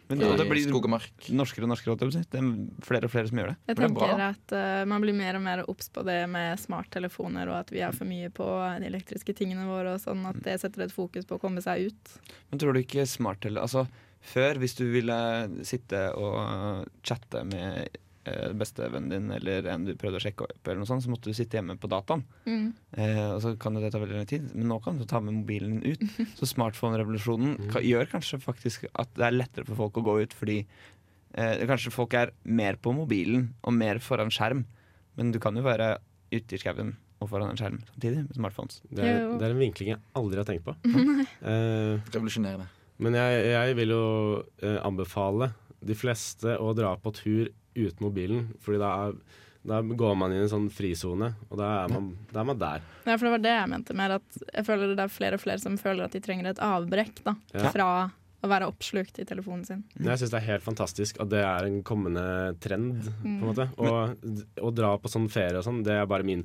Men, 0.07 0.21
det, 0.21 0.29
det 0.39 0.45
blir 0.47 0.63
skog 0.63 0.85
og 0.87 0.91
mark. 0.93 1.25
norskere 1.35 1.67
og 1.67 1.73
norskere. 1.73 1.97
Det 1.99 2.39
er 2.39 2.45
flere 2.87 3.09
og 3.09 3.11
flere 3.11 3.27
som 3.27 3.41
gjør 3.41 3.51
det. 3.51 3.55
Jeg 3.67 3.75
er 3.75 3.79
tenker 3.81 4.23
at 4.23 4.53
uh, 4.55 4.83
man 4.87 5.03
blir 5.03 5.17
mer 5.17 5.35
og 5.35 5.43
mer 5.43 5.63
obs 5.67 5.91
på 5.91 6.03
det 6.07 6.21
med 6.31 6.61
smarttelefoner, 6.63 7.51
og 7.51 7.57
at 7.59 7.73
vi 7.75 7.83
er 7.83 7.95
for 7.95 8.07
mye 8.07 8.31
på 8.31 8.47
de 8.79 8.87
elektriske 8.87 9.35
tingene 9.35 9.67
våre, 9.67 9.97
og 9.97 10.03
sånn 10.03 10.23
at 10.29 10.39
det 10.45 10.55
setter 10.63 10.85
et 10.87 10.95
fokus 10.95 11.27
på 11.27 11.35
å 11.35 11.41
komme 11.43 11.63
seg 11.65 11.91
ut. 11.91 12.13
Men 12.53 12.63
tror 12.63 12.73
du 12.77 12.81
ikke 12.85 13.03
smarttele... 13.09 13.59
Altså, 13.59 13.83
før, 14.27 14.59
hvis 14.61 14.75
du 14.77 14.85
ville 14.91 15.17
sitte 15.67 16.09
og 16.19 16.87
chatte 17.05 17.43
med 17.47 17.87
eh, 18.27 18.51
bestevennen 18.57 19.09
din 19.11 19.31
eller 19.37 19.69
en 19.71 19.87
du 19.87 19.93
prøvde 19.99 20.19
å 20.19 20.23
sjekke 20.23 20.47
opp, 20.47 20.59
eller 20.65 20.81
noe 20.81 20.89
sånt, 20.89 21.05
så 21.05 21.13
måtte 21.13 21.31
du 21.31 21.37
sitte 21.37 21.59
hjemme 21.59 21.77
på 21.79 21.89
dataen. 21.91 22.25
Mm. 22.45 22.67
Eh, 22.99 23.23
og 23.31 23.39
så 23.45 23.55
kan 23.61 23.77
det 23.77 23.91
ta 23.93 24.01
veldig 24.03 24.19
lang 24.19 24.29
tid, 24.29 24.51
men 24.53 24.69
nå 24.73 24.79
kan 24.83 24.99
du 24.99 25.07
ta 25.09 25.21
med 25.23 25.39
mobilen 25.39 25.79
din 25.79 25.95
ut. 25.95 26.21
Så 26.39 26.49
smartphone-revolusjonen 26.53 27.57
mm. 27.57 27.73
gjør 27.87 28.13
kanskje 28.13 28.41
faktisk 28.43 28.87
at 28.91 29.11
det 29.17 29.29
er 29.29 29.39
lettere 29.39 29.67
for 29.69 29.79
folk 29.85 30.01
å 30.01 30.05
gå 30.09 30.19
ut, 30.25 30.37
fordi 30.37 30.59
eh, 30.61 31.65
kanskje 31.69 31.95
folk 31.95 32.15
er 32.19 32.35
mer 32.43 32.79
på 32.81 32.95
mobilen 32.97 33.51
og 33.63 33.75
mer 33.79 34.03
foran 34.03 34.33
skjerm, 34.33 34.65
men 35.17 35.33
du 35.33 35.41
kan 35.43 35.55
jo 35.57 35.65
være 35.65 35.95
ute 36.33 36.57
i 36.57 36.61
skauen 36.61 36.97
og 37.17 37.29
foran 37.31 37.49
en 37.49 37.57
skjerm 37.57 37.79
samtidig 37.87 38.23
med 38.27 38.37
smartphones. 38.37 38.81
Det 38.91 39.05
er, 39.05 39.23
det 39.39 39.47
er 39.47 39.53
en 39.55 39.61
vinkling 39.61 39.93
jeg 39.95 40.01
aldri 40.19 40.41
har 40.41 40.49
tenkt 40.49 40.67
på. 40.67 40.75
uh, 40.85 41.97
Revolusjonerende. 42.13 42.67
Men 42.99 43.13
jeg, 43.17 43.41
jeg 43.53 43.75
vil 43.77 43.89
jo 43.93 44.03
eh, 44.61 44.79
anbefale 44.85 45.51
de 45.85 45.93
fleste 45.97 46.55
å 46.59 46.71
dra 46.77 46.95
på 46.97 47.11
tur 47.13 47.49
uten 47.77 48.01
mobilen, 48.01 48.47
fordi 48.65 48.79
da, 48.81 48.91
er, 49.07 49.17
da 49.67 49.81
går 49.85 50.15
man 50.17 50.31
inn 50.33 50.39
i 50.41 50.45
en 50.47 50.49
sånn 50.49 50.69
frisone, 50.73 51.33
og 51.51 51.57
da 51.59 51.67
er 51.83 51.91
man, 51.93 52.07
da 52.33 52.41
er 52.41 52.47
man 52.49 52.57
der. 52.61 52.85
Ja, 53.05 53.17
for 53.17 53.27
det 53.27 53.33
var 53.35 53.43
det 53.45 53.51
jeg 53.53 53.69
mente 53.75 53.93
mer, 53.99 54.15
at 54.17 54.39
jeg 54.53 54.65
føler 54.65 54.95
det 54.97 55.03
er 55.05 55.13
flere 55.13 55.37
og 55.37 55.43
flere 55.43 55.61
som 55.61 55.77
føler 55.77 56.07
at 56.07 56.15
de 56.17 56.23
trenger 56.25 56.49
et 56.55 56.63
avbrekk 56.65 57.21
da, 57.27 57.35
Ja. 57.53 57.69
fra 57.75 57.89
å 58.45 58.49
være 58.49 58.67
oppslukt 58.69 59.17
i 59.21 59.25
telefonen 59.25 59.63
sin. 59.65 59.79
Jeg 59.97 60.19
syns 60.21 60.29
det 60.33 60.37
er 60.41 60.47
helt 60.53 60.65
fantastisk 60.65 61.17
at 61.21 61.29
det 61.31 61.39
er 61.45 61.65
en 61.69 61.79
kommende 61.85 62.25
trend. 62.61 62.99
på 63.21 63.25
en 63.25 63.39
måte 63.41 63.65
Og 63.81 64.61
å 64.61 64.73
dra 64.73 64.91
på 65.01 65.09
sånn 65.09 65.25
ferie 65.29 65.57
og 65.57 65.65
sånn, 65.65 65.83
det 65.83 65.95
er 65.97 66.05
bare 66.09 66.23
min 66.25 66.43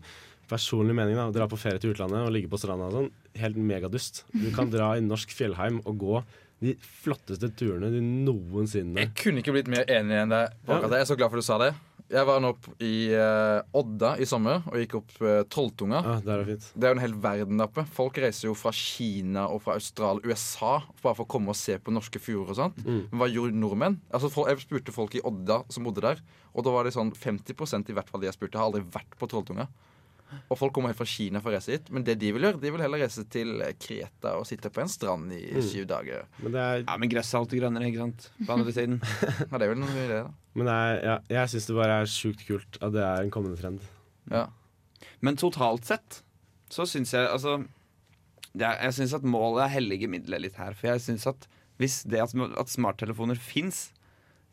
personlige 0.48 0.96
mening. 0.96 1.16
da 1.16 1.28
Å 1.28 1.34
dra 1.36 1.46
på 1.48 1.58
ferie 1.60 1.78
til 1.80 1.92
utlandet 1.92 2.24
og 2.26 2.32
ligge 2.32 2.48
på 2.52 2.58
stranda 2.60 2.88
og 2.88 2.96
sånn, 2.96 3.10
helt 3.40 3.56
megadust. 3.60 4.22
Du 4.32 4.48
kan 4.56 4.70
dra 4.72 4.94
i 4.96 5.04
norsk 5.04 5.30
fjellheim 5.36 5.82
og 5.84 5.98
gå 6.00 6.22
de 6.62 6.76
flotteste 7.02 7.50
turene 7.58 7.90
du 7.90 7.98
noensinne 8.00 9.02
Jeg 9.02 9.14
kunne 9.18 9.42
ikke 9.42 9.54
blitt 9.56 9.70
mer 9.72 9.88
enig 9.90 10.20
enn 10.22 10.30
deg. 10.32 10.52
Ja. 10.68 10.78
Jeg 10.86 11.00
er 11.00 11.08
så 11.08 11.16
glad 11.18 11.32
for 11.32 11.42
du 11.42 11.46
sa 11.46 11.58
det. 11.62 11.72
Jeg 12.12 12.26
var 12.28 12.42
nå 12.44 12.50
opp 12.52 12.66
i 12.84 13.08
uh, 13.16 13.62
Odda 13.78 14.10
i 14.20 14.26
sommer 14.28 14.60
og 14.68 14.74
gikk 14.76 14.98
opp 14.98 15.12
uh, 15.24 15.38
Trolltunga. 15.48 16.02
ah, 16.04 16.18
Det 16.20 16.32
er 16.34 16.42
jo 16.42 16.48
fint. 16.50 16.66
Det 16.74 16.84
er 16.84 16.92
jo 16.92 16.96
en 16.98 17.02
hel 17.06 17.14
verden 17.24 17.62
der 17.62 17.70
oppe. 17.70 17.84
Folk 17.96 18.18
reiser 18.20 18.50
jo 18.50 18.56
fra 18.58 18.72
Kina 18.76 19.46
og 19.48 19.62
fra 19.64 19.78
Australia, 19.78 20.20
USA 20.28 20.74
bare 21.00 21.16
for 21.16 21.24
å 21.24 21.30
komme 21.32 21.54
og 21.54 21.56
se 21.56 21.78
på 21.80 21.94
norske 21.94 22.20
fjorder 22.20 22.52
og 22.52 22.58
sånt. 22.58 22.82
Mm. 22.84 23.00
Men 23.08 23.22
hva 23.22 23.30
gjorde 23.32 23.62
nordmenn? 23.62 23.96
Altså, 24.12 24.28
jeg 24.50 24.60
spurte 24.66 24.94
folk 24.94 25.16
i 25.16 25.24
Odda 25.24 25.62
som 25.72 25.88
bodde 25.88 26.04
der, 26.04 26.20
og 26.52 26.66
da 26.66 26.74
var 26.76 26.84
det 26.84 26.92
sånn 26.98 27.14
50% 27.16 27.88
i 27.88 27.96
hvert 27.96 28.12
fall 28.12 28.20
de 28.20 28.28
jeg 28.28 28.36
spurte, 28.36 28.60
har 28.60 28.68
aldri 28.68 28.84
vært 28.92 29.16
på 29.16 29.30
Trolltunga. 29.32 29.70
Og 30.50 30.58
folk 30.58 30.72
kommer 30.76 30.92
helt 30.92 30.98
fra 30.98 31.06
Kina 31.08 31.40
for 31.42 31.50
å 31.50 31.54
reise 31.56 31.72
hit. 31.74 31.90
Men 31.92 32.04
det 32.06 32.14
de 32.20 32.30
vil 32.32 32.42
gjøre, 32.46 32.60
de 32.62 32.70
vil 32.74 32.80
heller 32.84 33.02
reise 33.04 33.24
til 33.32 33.62
Kreta 33.82 34.34
og 34.38 34.46
sitte 34.48 34.70
på 34.72 34.82
en 34.84 34.88
strand 34.92 35.32
i 35.36 35.40
Mm. 35.52 35.62
syv 35.68 35.86
dager. 35.90 36.24
Men, 36.42 36.54
er, 36.54 36.84
Ja, 36.86 36.96
men 36.96 37.08
gresset 37.12 37.34
er 37.34 37.38
alltid 37.42 37.60
grønnere, 37.62 37.88
ikke 37.90 38.02
sant? 38.04 38.30
På 38.46 38.52
andre 38.56 38.72
siden. 38.72 38.98
Ja, 39.50 39.58
det 39.58 39.62
er 39.68 39.72
vel 39.74 39.80
noe 39.82 39.92
i 39.92 40.08
det, 40.08 40.20
da. 40.24 40.30
men 40.54 40.66
det 40.66 40.74
er, 40.74 40.98
ja, 41.04 41.16
jeg 41.36 41.48
syns 41.54 41.66
det 41.70 41.76
bare 41.76 42.00
er 42.02 42.10
sjukt 42.10 42.46
kult 42.48 42.78
at 42.82 42.92
det 42.92 43.02
er 43.06 43.22
en 43.26 43.30
kommende 43.34 43.60
trend. 43.60 43.80
Ja. 44.30 44.46
Men 45.20 45.36
totalt 45.36 45.84
sett 45.88 46.22
så 46.72 46.86
syns 46.88 47.12
jeg 47.12 47.26
altså 47.28 47.58
det 48.54 48.66
er, 48.68 48.76
Jeg 48.84 48.92
syns 48.98 49.14
at 49.16 49.22
målet 49.24 49.70
helliger 49.72 50.08
middelet 50.12 50.40
litt 50.44 50.56
her. 50.60 50.74
For 50.76 50.88
jeg 50.92 51.00
syns 51.00 51.26
at 51.26 51.46
hvis 51.80 52.02
det 52.04 52.20
at, 52.20 52.34
at 52.60 52.68
smarttelefoner 52.68 53.38
fins, 53.40 53.90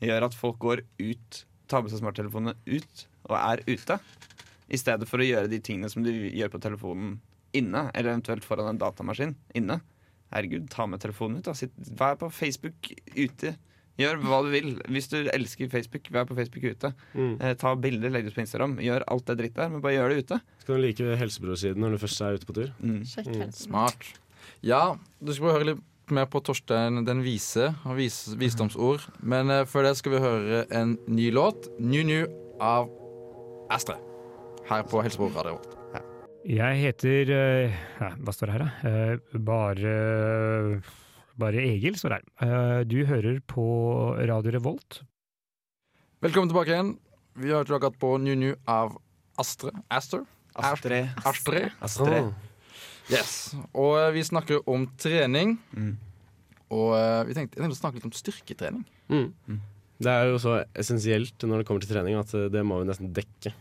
gjør 0.01 0.23
at 0.29 0.33
folk 0.35 0.57
går 0.63 0.81
ut, 0.99 1.41
tar 1.67 1.83
med 1.83 1.91
seg 1.91 1.99
smarttelefonene 2.01 2.55
ut 2.65 3.03
og 3.29 3.35
er 3.35 3.59
ute, 3.67 3.99
i 4.69 4.77
stedet 4.79 5.07
for 5.09 5.21
å 5.21 5.25
gjøre 5.27 5.49
de 5.51 5.59
tingene 5.65 5.89
som 5.91 6.03
du 6.05 6.11
gjør 6.11 6.51
på 6.53 6.61
telefonen 6.61 7.17
inne, 7.57 7.87
eller 7.95 8.13
eventuelt 8.13 8.45
foran 8.45 8.69
en 8.69 8.77
datamaskin 8.81 9.33
inne. 9.57 9.79
Herregud, 10.29 10.67
ta 10.69 10.85
med 10.85 11.01
telefonen 11.01 11.39
ut. 11.41 11.47
da 11.49 11.55
Sitt, 11.57 11.73
Vær 11.97 12.19
på 12.21 12.29
Facebook 12.29 12.91
ute. 13.15 13.55
Gjør 13.99 14.21
hva 14.23 14.37
du 14.45 14.51
vil. 14.53 14.69
Hvis 14.87 15.09
du 15.11 15.17
elsker 15.27 15.67
Facebook, 15.73 16.05
vær 16.13 16.27
på 16.29 16.37
Facebook 16.37 16.63
ute. 16.69 16.93
Mm. 17.17 17.33
Eh, 17.41 17.55
ta 17.59 17.73
bilder, 17.75 18.13
legg 18.13 18.23
det 18.27 18.31
ut 18.31 18.37
på 18.37 18.43
Instagram. 18.45 18.77
Gjør 18.79 19.03
alt 19.11 19.25
det 19.27 19.37
dritt 19.41 19.57
der, 19.57 19.69
men 19.73 19.81
bare 19.83 19.97
gjør 19.97 20.13
det 20.13 20.23
ute. 20.23 20.39
Skal 20.61 20.77
du 20.77 20.83
like 20.85 21.17
Helsebror-siden 21.19 21.81
når 21.83 21.97
du 21.97 22.01
først 22.05 22.21
er 22.23 22.37
ute 22.37 22.47
på 22.47 22.55
tur? 22.55 22.71
Mm. 22.79 23.01
Sjekk 23.09 23.33
Mm. 23.33 23.51
Smart. 23.51 24.11
Ja, 24.63 24.95
du 25.19 25.33
skal 25.33 25.49
få 25.49 25.55
høre 25.57 25.71
litt 25.73 25.83
mer 26.09 26.25
på 26.31 26.41
Torstein 26.41 27.03
den 27.05 27.21
vise 27.25 27.75
og 27.85 27.97
vis, 27.99 28.21
visdomsord. 28.39 29.03
Men 29.21 29.49
eh, 29.49 29.65
før 29.65 29.89
det 29.89 29.97
skal 29.97 30.15
vi 30.15 30.23
høre 30.23 30.65
en 30.71 30.97
ny 31.07 31.31
låt. 31.35 31.67
New 31.79 32.05
New 32.05 32.27
av 32.61 32.87
Astre. 33.69 33.97
Her 34.69 34.83
på 34.85 34.99
Helsebro 35.01 35.31
Radio. 35.33 35.55
Jeg 36.45 36.77
heter 36.77 37.29
eh, 37.33 37.77
ja, 37.97 38.09
Hva 38.21 38.33
står 38.35 38.51
det 38.51 38.53
her, 38.53 38.61
da? 38.61 38.89
Eh, 38.89 39.39
bare 39.47 39.93
Bare 41.41 41.63
Egil 41.63 41.97
står 41.97 42.13
det 42.13 42.19
her. 42.19 42.27
Eh, 42.45 42.81
du 42.85 42.99
hører 43.09 43.39
på 43.49 43.63
Radio 44.29 44.53
Revolt. 44.53 44.99
Velkommen 46.21 46.51
tilbake 46.51 46.75
igjen. 46.75 46.91
Vi 47.39 47.49
har 47.49 47.63
hørt 47.63 47.73
akkurat 47.79 47.97
på 47.97 48.11
New 48.21 48.37
New 48.37 48.53
av 48.69 48.93
Astre. 49.41 49.73
Aster? 49.89 50.27
Astre. 50.53 51.01
Astre. 51.25 51.65
Astre. 51.81 52.21
Yes. 53.09 53.33
Og 53.73 53.97
vi 54.13 54.27
snakker 54.29 54.61
om 54.69 54.85
trening. 55.01 55.57
Mm. 55.73 55.95
Og 56.77 56.93
vi 57.25 57.39
tenkte, 57.39 57.57
jeg 57.57 57.65
tenkte 57.65 57.73
å 57.73 57.81
snakke 57.81 57.97
litt 57.97 58.09
om 58.11 58.17
styrketrening. 58.21 58.85
Mm. 59.09 59.61
Det 59.97 60.13
er 60.13 60.29
jo 60.29 60.37
så 60.45 60.59
essensielt 60.77 61.41
når 61.41 61.63
det 61.63 61.71
kommer 61.71 61.81
til 61.81 61.95
trening 61.95 62.21
at 62.21 62.37
det 62.53 62.61
må 62.61 62.83
vi 62.83 62.91
nesten 62.91 63.09
dekke. 63.17 63.57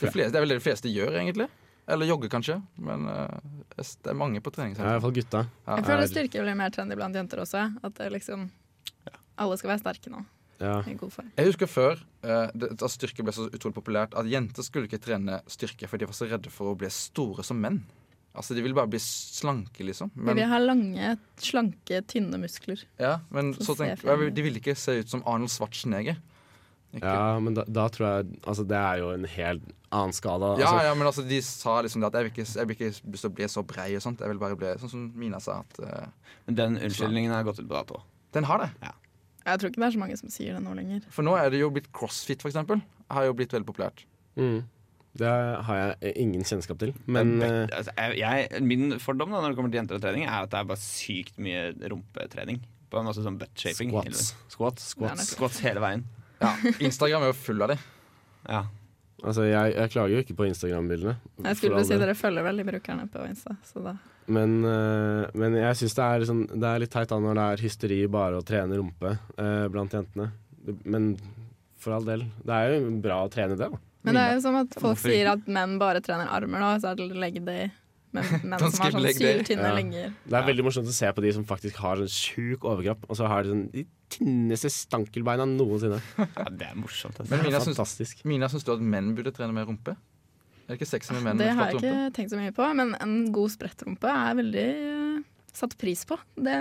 For 0.00 0.10
flest, 0.14 0.32
det 0.32 0.40
er 0.40 0.44
vel 0.44 0.54
det 0.54 0.58
de 0.58 0.64
fleste 0.64 0.90
gjør, 0.90 1.14
egentlig. 1.20 1.48
Eller 1.86 2.08
jogger, 2.08 2.30
kanskje. 2.32 2.58
Men 2.80 3.06
uh, 3.06 3.28
det 3.76 4.10
er 4.10 4.16
mange 4.16 4.40
på 4.40 4.52
Ja, 4.56 4.68
I 4.70 4.74
hvert 4.74 5.02
fall 5.04 5.16
gutta. 5.18 5.42
Ja. 5.66 5.76
Jeg 5.76 5.84
føler 5.84 6.02
er- 6.02 6.12
styrke 6.12 6.44
blir 6.44 6.56
mer 6.56 6.70
trendy 6.70 6.96
blant 6.96 7.14
jenter 7.14 7.42
også. 7.44 7.66
At 7.84 7.94
det 8.00 8.12
liksom 8.12 8.50
Alle 9.36 9.58
skal 9.58 9.74
være 9.74 9.82
sterke 9.82 10.10
nå. 10.12 10.22
Ja. 10.62 10.78
Jeg 10.86 11.46
husker 11.48 11.66
før 11.66 11.98
uh, 12.24 12.46
det, 12.54 12.70
at 12.78 12.90
styrke 12.92 13.24
ble 13.26 13.34
så 13.34 13.48
utrolig 13.50 13.74
populært, 13.74 14.14
at 14.14 14.28
jenter 14.30 14.62
skulle 14.62 14.86
ikke 14.86 15.02
trene 15.02 15.40
styrke, 15.50 15.88
for 15.90 15.98
de 15.98 16.06
var 16.06 16.14
så 16.14 16.28
redde 16.30 16.52
for 16.54 16.70
å 16.70 16.76
bli 16.78 16.88
store 16.94 17.42
som 17.44 17.58
menn. 17.60 17.82
Altså, 18.34 18.54
De 18.54 18.62
ville 18.62 18.74
bare 18.74 18.90
bli 18.90 18.98
slanke, 19.02 19.84
liksom. 19.86 20.10
Men, 20.14 20.34
de 20.34 20.42
vil 20.42 20.50
ha 20.50 20.58
lange, 20.62 21.10
slanke, 21.38 22.00
tynne 22.10 22.38
muskler. 22.42 22.80
ja, 22.98 23.20
men 23.30 23.52
Så 23.54 23.74
så 23.74 23.76
tenk, 23.82 24.02
de 24.34 24.42
ville 24.46 24.58
ikke 24.62 24.74
se 24.78 24.96
ut 25.02 25.10
som 25.10 25.22
Arnold 25.26 25.52
Schwarzenegger. 25.54 26.18
Ikke, 26.94 27.10
ja, 27.10 27.38
men 27.42 27.56
da, 27.56 27.64
da 27.66 27.88
tror 27.90 28.06
jeg 28.06 28.36
Altså, 28.46 28.64
det 28.70 28.76
er 28.78 29.00
jo 29.02 29.08
en 29.14 29.24
helt 29.26 29.64
annen 29.94 30.14
skala. 30.14 30.52
Ja, 30.58 30.68
Altså, 30.68 30.86
ja, 30.88 30.94
men 30.98 31.08
altså, 31.10 31.24
de 31.28 31.38
sa 31.46 31.76
liksom 31.86 32.02
det 32.02 32.10
at 32.10 32.18
jeg 32.18 32.26
vil 32.26 32.32
ikke, 32.34 32.46
jeg 32.58 32.68
vil 32.70 32.76
ikke 32.78 33.30
bli 33.38 33.48
så 33.50 33.62
brei 33.66 33.88
og 33.98 34.02
sånt. 34.04 34.22
Jeg 34.22 34.30
vil 34.32 34.42
bare 34.42 34.58
bli 34.58 34.74
sånn 34.82 34.92
som 34.92 35.06
Mina 35.18 35.40
sa, 35.42 35.60
at 35.64 35.80
uh, 35.82 36.34
Men 36.48 36.58
den 36.60 36.78
unnskyldningen 36.82 37.34
har 37.34 37.46
gått 37.46 37.62
ut 37.62 37.68
på 37.68 37.74
dato. 37.74 38.02
den 38.34 38.46
har 38.50 38.62
det. 38.64 38.70
Jeg 39.44 39.60
tror 39.60 39.70
ikke 39.70 39.80
det 39.82 39.86
er 39.86 39.94
så 39.94 40.00
mange 40.00 40.16
som 40.18 40.30
sier 40.32 40.54
det 40.56 40.62
nå 40.64 40.72
lenger. 40.74 41.02
For 41.12 41.26
nå 41.26 41.34
er 41.36 41.50
det 41.52 41.60
jo 41.60 41.68
blitt 41.74 41.90
crossfit, 41.94 42.40
for 42.42 42.48
eksempel. 42.50 42.80
Har 43.12 43.26
jo 43.28 43.34
blitt 43.36 43.52
veldig 43.52 43.68
populært. 43.68 44.06
mm, 44.40 44.62
det 45.14 45.30
har 45.66 45.76
jeg 45.78 46.14
ingen 46.18 46.42
kjennskap 46.42 46.78
til. 46.80 46.90
Men 47.06 47.36
eh, 47.44 47.68
altså, 47.70 47.92
jeg, 47.94 48.16
jeg, 48.18 48.62
min 48.66 48.96
fordom 48.98 49.30
da, 49.30 49.38
når 49.44 49.52
det 49.52 49.58
kommer 49.60 49.70
til 49.70 49.78
jenter 49.78 50.00
og 50.00 50.02
trening, 50.02 50.24
er 50.26 50.40
at 50.42 50.50
det 50.50 50.58
er 50.58 50.66
bare 50.72 50.82
sykt 50.82 51.38
mye 51.38 51.68
rumpetrening. 51.92 52.58
På 52.90 52.98
en 52.98 53.06
måte 53.06 53.22
sånn 53.22 53.38
butt-shaping. 53.38 53.92
Squats. 53.94 54.32
Squats. 54.50 54.88
Squats. 54.96 55.28
Squats 55.36 55.60
hele 55.62 55.82
veien. 55.84 56.02
Ja, 56.40 56.54
Instagram 56.82 57.22
er 57.22 57.30
jo 57.32 57.36
full 57.38 57.62
av 57.64 57.70
de. 57.74 57.76
Ja. 58.48 58.64
altså, 59.22 59.44
jeg, 59.48 59.74
jeg 59.76 59.92
klager 59.94 60.16
jo 60.16 60.24
ikke 60.24 60.36
på 60.40 60.48
Instagram-bildene. 60.50 61.14
Jeg 61.46 61.60
skulle 61.60 61.84
si 61.86 61.96
dere 62.00 62.16
følger 62.18 62.44
veldig 62.44 62.66
brukerne 62.72 63.06
på 63.12 63.22
Insta, 63.28 63.54
så 63.64 63.84
da 63.84 63.94
Men, 64.26 64.58
eh, 64.64 65.30
men 65.36 65.56
jeg 65.60 65.76
syns 65.82 65.94
det, 65.96 66.04
er 66.04 66.26
sånn, 66.28 66.44
det 66.48 66.68
er 66.68 66.82
litt 66.82 66.92
teit 66.92 67.08
da 67.12 67.18
når 67.20 67.38
det 67.38 67.46
er 67.52 67.64
hysteri 67.66 67.98
bare 68.08 68.40
å 68.40 68.44
trene 68.46 68.78
rumpe 68.80 69.14
eh, 69.36 69.66
blant 69.72 69.92
jentene. 69.96 70.30
Men 70.88 71.14
for 71.76 71.98
all 71.98 72.06
del. 72.08 72.24
Det 72.44 72.56
er 72.56 72.76
jo 72.78 72.92
bra 73.04 73.22
å 73.26 73.30
trene 73.32 73.56
det, 73.60 73.68
da. 73.68 73.80
Men 74.04 74.16
det 74.18 74.22
er 74.26 74.34
jo 74.36 74.40
som 74.44 74.56
at 74.60 74.72
folk 74.76 74.94
Hvorfor 74.98 75.12
sier 75.12 75.28
at 75.32 75.46
menn 75.48 75.78
bare 75.80 76.00
trener 76.04 76.28
armer 76.32 76.60
nå, 76.60 76.70
så 76.80 76.92
er 76.92 76.98
det 77.00 77.08
leg 77.16 77.38
day. 77.44 77.70
Men 78.14 78.28
menn 78.50 78.60
som 78.62 78.84
har 78.84 78.94
sånn 78.96 79.08
syltynne 79.16 79.68
Ja. 79.68 79.74
legger. 79.76 80.12
Det 80.28 80.38
er 80.40 80.48
veldig 80.48 80.64
morsomt 80.68 80.88
å 80.88 80.96
se 80.96 81.08
på 81.16 81.24
de 81.24 81.32
som 81.36 81.44
faktisk 81.48 81.80
har 81.84 82.00
sånn 82.00 82.12
sjuk 82.12 82.64
overkropp, 82.68 83.04
og 83.08 83.18
så 83.20 83.28
har 83.28 83.44
de 83.44 83.52
sånn 83.54 83.64
de 84.14 84.24
tynneste 84.24 84.70
stankelbeina 84.72 85.46
noensinne. 85.48 86.00
ja, 86.18 86.48
det 86.50 86.66
er 86.70 86.74
morsomt. 86.78 87.18
Altså. 87.20 87.30
Men 87.30 87.42
Det 87.42 87.48
Mina 87.50 87.60
syns, 87.60 87.76
fantastisk. 87.76 88.24
Mina, 88.28 88.48
syns 88.52 88.64
du 88.66 88.72
at 88.74 88.82
menn 88.94 89.14
burde 89.16 89.32
trene 89.34 89.54
mer 89.56 89.66
rumpe? 89.68 89.96
Er 90.64 90.72
det 90.72 90.80
ikke 90.80 90.88
sexy 90.94 91.12
med 91.12 91.26
menn 91.26 91.40
Det 91.40 91.50
med 91.50 91.58
har 91.58 91.70
jeg 91.72 91.76
rumpe? 91.76 91.92
ikke 91.92 92.12
tenkt 92.16 92.32
så 92.32 92.40
mye 92.40 92.54
på, 92.56 92.68
men 92.78 92.94
en 93.04 93.16
god 93.34 93.52
sprettrumpe 93.52 94.08
er 94.08 94.38
veldig 94.38 94.66
uh, 94.80 95.18
satt 95.54 95.76
pris 95.78 96.04
på. 96.08 96.16
Det, 96.40 96.54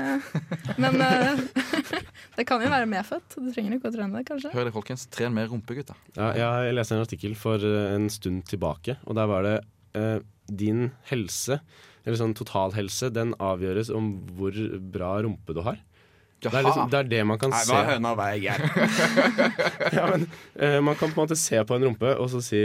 men 0.83 0.99
uh, 0.99 1.39
det 2.37 2.47
kan 2.49 2.63
jo 2.63 2.73
være 2.73 2.89
medfødt. 2.91 3.37
Du 3.37 3.47
trenger 3.53 3.77
ikke 3.77 3.93
å 3.93 3.95
trene 3.95 4.19
det, 4.19 4.25
kanskje. 4.27 4.51
Hør 4.55 4.67
det, 4.67 4.75
folkens. 4.75 5.07
Tren 5.13 5.35
mer 5.37 5.47
rumpe, 5.53 5.77
gutta. 5.77 5.95
Ja, 6.17 6.33
jeg 6.59 6.75
leste 6.75 6.97
en 6.97 7.05
artikkel 7.05 7.37
for 7.39 7.63
eh, 7.63 7.93
en 7.95 8.09
stund 8.11 8.43
tilbake, 8.49 8.97
og 9.07 9.15
der 9.19 9.31
var 9.31 9.47
det 9.47 9.55
uh, 9.95 10.19
din 10.51 10.89
helse, 11.07 11.61
eller 12.03 12.19
sånn 12.19 12.35
totalhelse, 12.35 13.07
den 13.15 13.31
avgjøres 13.39 13.87
om 13.95 14.17
hvor 14.35 14.57
bra 14.91 15.15
rumpe 15.23 15.55
du 15.55 15.63
har. 15.63 15.79
Det 16.51 16.59
er, 16.59 16.65
liksom, 16.67 16.89
det, 16.91 16.99
er 16.99 17.09
det 17.11 17.21
man 17.29 17.39
kan 17.41 17.53
Nei, 17.53 17.61
se. 17.63 17.71
hva 17.71 17.79
er 17.81 17.89
høna 17.93 18.11
og 18.11 18.19
hva 18.19 18.27
er 18.27 18.37
egget? 18.37 18.59
Ja, 19.97 20.05
men, 20.11 20.27
eh, 20.57 20.77
man 20.83 20.97
kan 20.99 21.13
på 21.13 21.17
en 21.17 21.23
måte 21.23 21.37
se 21.39 21.61
på 21.63 21.77
en 21.77 21.87
rumpe 21.87 22.13
og 22.19 22.29
så 22.33 22.41
si 22.43 22.61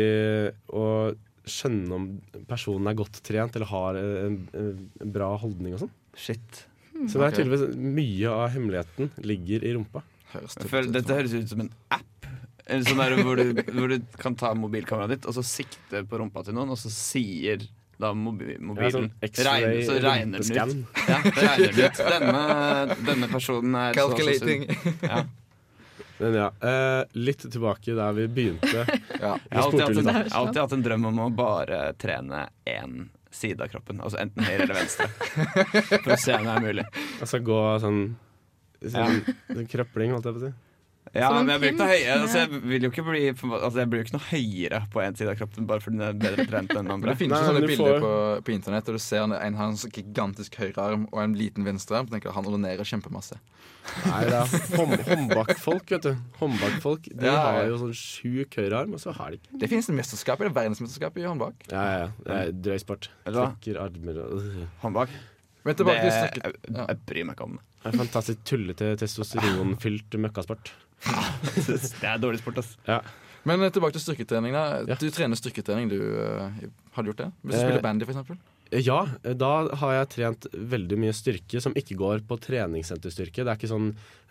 Og 0.75 1.19
skjønne 1.49 1.95
om 1.97 2.09
personen 2.49 2.91
er 2.91 2.97
godt 2.99 3.23
trent 3.25 3.55
eller 3.57 3.71
har 3.71 3.97
en, 4.01 4.35
en 4.53 5.13
bra 5.15 5.31
holdning 5.41 5.79
og 5.79 5.87
sånn. 5.87 5.93
Shit. 6.19 6.65
Så 7.07 7.21
det 7.21 7.29
er 7.29 7.37
tydeligvis 7.39 7.79
mye 7.79 8.35
av 8.35 8.51
hemmeligheten 8.53 9.13
ligger 9.25 9.65
i 9.65 9.73
rumpa. 9.77 10.03
Høres 10.35 10.59
føler, 10.69 10.91
dette 10.93 11.17
høres 11.17 11.37
ut 11.39 11.49
som 11.55 11.63
en 11.65 11.71
app. 11.95 12.29
En 12.69 12.85
sånn 12.85 13.01
der 13.01 13.15
hvor, 13.25 13.41
du, 13.41 13.63
hvor 13.73 13.89
du 13.95 14.19
kan 14.21 14.37
ta 14.37 14.51
mobilkameraet 14.59 15.15
ditt 15.15 15.29
og 15.31 15.39
så 15.39 15.45
sikte 15.47 16.03
på 16.05 16.21
rumpa 16.21 16.43
til 16.45 16.59
noen, 16.59 16.75
og 16.75 16.81
så 16.81 16.93
sier 16.93 17.65
da 17.99 18.13
mobilen 18.15 18.77
sånn 18.95 19.09
regner, 19.21 19.83
Så 19.87 19.97
regner 20.03 20.45
den 20.45 20.85
ut. 20.85 21.03
Ja, 21.09 21.19
det 21.25 21.33
regner 21.43 21.73
den 21.73 21.85
ut. 21.85 22.01
Denne, 22.13 22.97
denne 23.09 23.29
personen 23.33 23.75
er 23.75 23.95
så- 23.95 24.09
så. 24.09 24.17
Calculating. 24.17 24.67
Ja. 25.03 25.25
Men 26.19 26.35
ja, 26.35 26.49
uh, 26.63 27.05
litt 27.15 27.45
tilbake 27.51 27.95
der 27.95 28.13
vi 28.17 28.27
begynte. 28.29 28.87
Ja. 29.21 29.37
Jeg 29.51 29.59
har 29.59 29.63
alltid 29.65 29.81
en, 29.83 30.05
jeg 30.07 30.15
har 30.15 30.29
alltid 30.41 30.61
hatt 30.63 30.73
en 30.77 30.83
drøm 30.83 31.07
om 31.11 31.19
å 31.27 31.29
bare 31.35 31.81
trene 31.99 32.45
én 32.67 33.09
side 33.35 33.61
av 33.63 33.69
kroppen. 33.71 34.01
Altså 34.03 34.19
enten 34.23 34.47
høyre 34.47 34.63
eller 34.67 34.79
venstre. 34.79 35.09
For 36.03 36.15
å 36.15 36.19
se 36.19 36.35
om 36.39 36.47
det 36.47 36.55
er 36.55 36.65
mulig. 36.65 36.85
Altså 37.21 37.41
gå 37.43 37.59
sånn, 37.83 38.01
sånn, 38.83 39.21
sånn 39.51 39.69
krøpling, 39.71 40.15
holdt 40.15 40.27
jeg 40.31 40.39
på 40.39 40.43
å 40.43 40.47
si. 40.49 40.53
Ja, 41.15 41.29
Som 41.31 41.47
men 41.47 41.49
jeg 41.55 41.61
blir 41.63 41.71
ikke 41.73 41.79
noe 41.79 41.89
pimp. 41.89 42.05
høyere 42.05 42.17
altså, 42.23 42.39
Jeg 42.43 42.63
vil 42.69 42.83
jo 42.85 42.89
ikke 42.93 43.05
bli 43.07 43.21
Altså 43.59 43.79
jeg 43.81 43.89
blir 43.89 44.01
jo 44.01 44.05
ikke 44.05 44.15
noe 44.19 44.27
høyere 44.29 44.81
på 44.93 45.01
én 45.05 45.17
side 45.17 45.31
av 45.33 45.37
kroppen 45.41 45.67
bare 45.71 45.81
fordi 45.85 45.97
den 45.99 46.07
er 46.09 46.19
bedre 46.21 46.45
trent 46.51 46.75
enn 46.75 46.83
den 46.85 46.93
andre. 46.97 47.11
det 47.15 47.19
finnes 47.23 47.41
jo 47.41 47.49
sånne 47.49 47.63
bilder 47.71 47.95
får- 47.95 48.03
på, 48.05 48.43
på 48.49 48.53
internett, 48.55 48.85
der 48.91 48.99
du 48.99 49.03
ser 49.03 49.23
en, 49.25 49.33
en 49.39 49.55
har 49.61 49.71
en 49.73 49.79
sånn 49.81 49.95
gigantisk 49.97 50.59
høyrearm 50.61 51.07
og 51.13 51.23
en 51.25 51.37
liten 51.39 51.65
venstrearm. 51.65 52.11
Tenker 52.13 52.35
Han 52.37 52.47
onanerer 52.51 52.85
kjempemasse. 52.85 53.39
Nei, 54.05 54.21
det 54.29 54.37
er 54.37 54.77
hånd, 54.77 54.99
håndbakfolk, 55.09 55.87
vet 55.95 56.03
du. 56.11 56.11
Håndbakfolk, 56.43 57.09
De 57.09 57.25
Ja, 57.25 57.33
ja. 57.33 57.47
har 57.57 57.71
jo 57.71 57.79
sånn 57.81 57.95
sjuk 57.97 58.59
høyrearm, 58.61 58.93
og 58.93 59.01
så 59.01 59.15
har 59.17 59.31
de 59.33 59.39
ikke 59.41 59.63
Det 59.63 59.71
finnes 59.73 59.89
en 59.89 59.97
mesterskap, 59.97 60.43
det 60.45 60.51
er 60.51 60.57
verdensmesterskap 60.59 61.17
i 61.17 61.25
håndbak. 61.25 61.65
Ja, 61.73 61.85
ja. 62.03 62.11
Det 62.27 62.37
er 62.43 62.53
drøy 62.69 62.79
sport. 62.85 63.09
Vet 63.25 63.33
du 63.33 63.41
hva? 63.41 63.47
Trekker 63.57 63.81
armer 63.87 64.21
og. 64.27 64.45
Håndbak. 64.85 65.17
Men 65.65 65.75
Det, 65.77 65.87
jeg. 65.89 66.53
Jeg 66.69 66.99
bryr 67.09 67.25
meg 67.29 67.35
ikke 67.37 67.45
om 67.49 67.57
det. 67.59 67.65
Det 67.83 67.91
er 67.95 67.99
fantastisk 68.01 68.45
tullete, 68.49 68.93
testosteronfylt 69.01 70.17
møkkasport. 70.21 70.71
Det 71.07 72.05
er 72.09 72.19
dårlig 72.23 72.41
sport, 72.43 72.59
ass. 72.63 72.75
Ja. 72.89 73.01
Men 73.49 73.63
eh, 73.63 73.71
tilbake 73.73 73.95
til 73.97 74.03
styrketrening. 74.03 74.53
da 74.53 74.83
Ja. 74.89 74.97
Du 74.99 75.09
trener 75.15 75.39
styrketrening, 75.39 75.89
du. 75.93 75.99
Uh, 75.99 76.51
Har 76.97 77.03
du 77.07 77.13
gjort 77.13 77.23
det? 77.25 77.33
Hvis 77.45 77.55
du 77.55 77.61
Eh, 77.61 77.67
spiller 77.69 77.85
bandy, 77.85 78.05
for 78.05 78.13
eksempel? 78.17 78.39
Ja, 78.69 78.99
da 79.25 79.51
har 79.81 79.93
jeg 79.95 80.09
trent 80.13 80.47
veldig 80.53 80.99
mye 81.01 81.15
styrke 81.17 81.61
som 81.65 81.73
ikke 81.79 81.97
går 81.97 82.21
på 82.29 82.37
treningssenterstyrke. 82.45 83.41
Det 83.41 83.49
er 83.49 83.57
ikke 83.57 83.71
sånn 83.71 83.87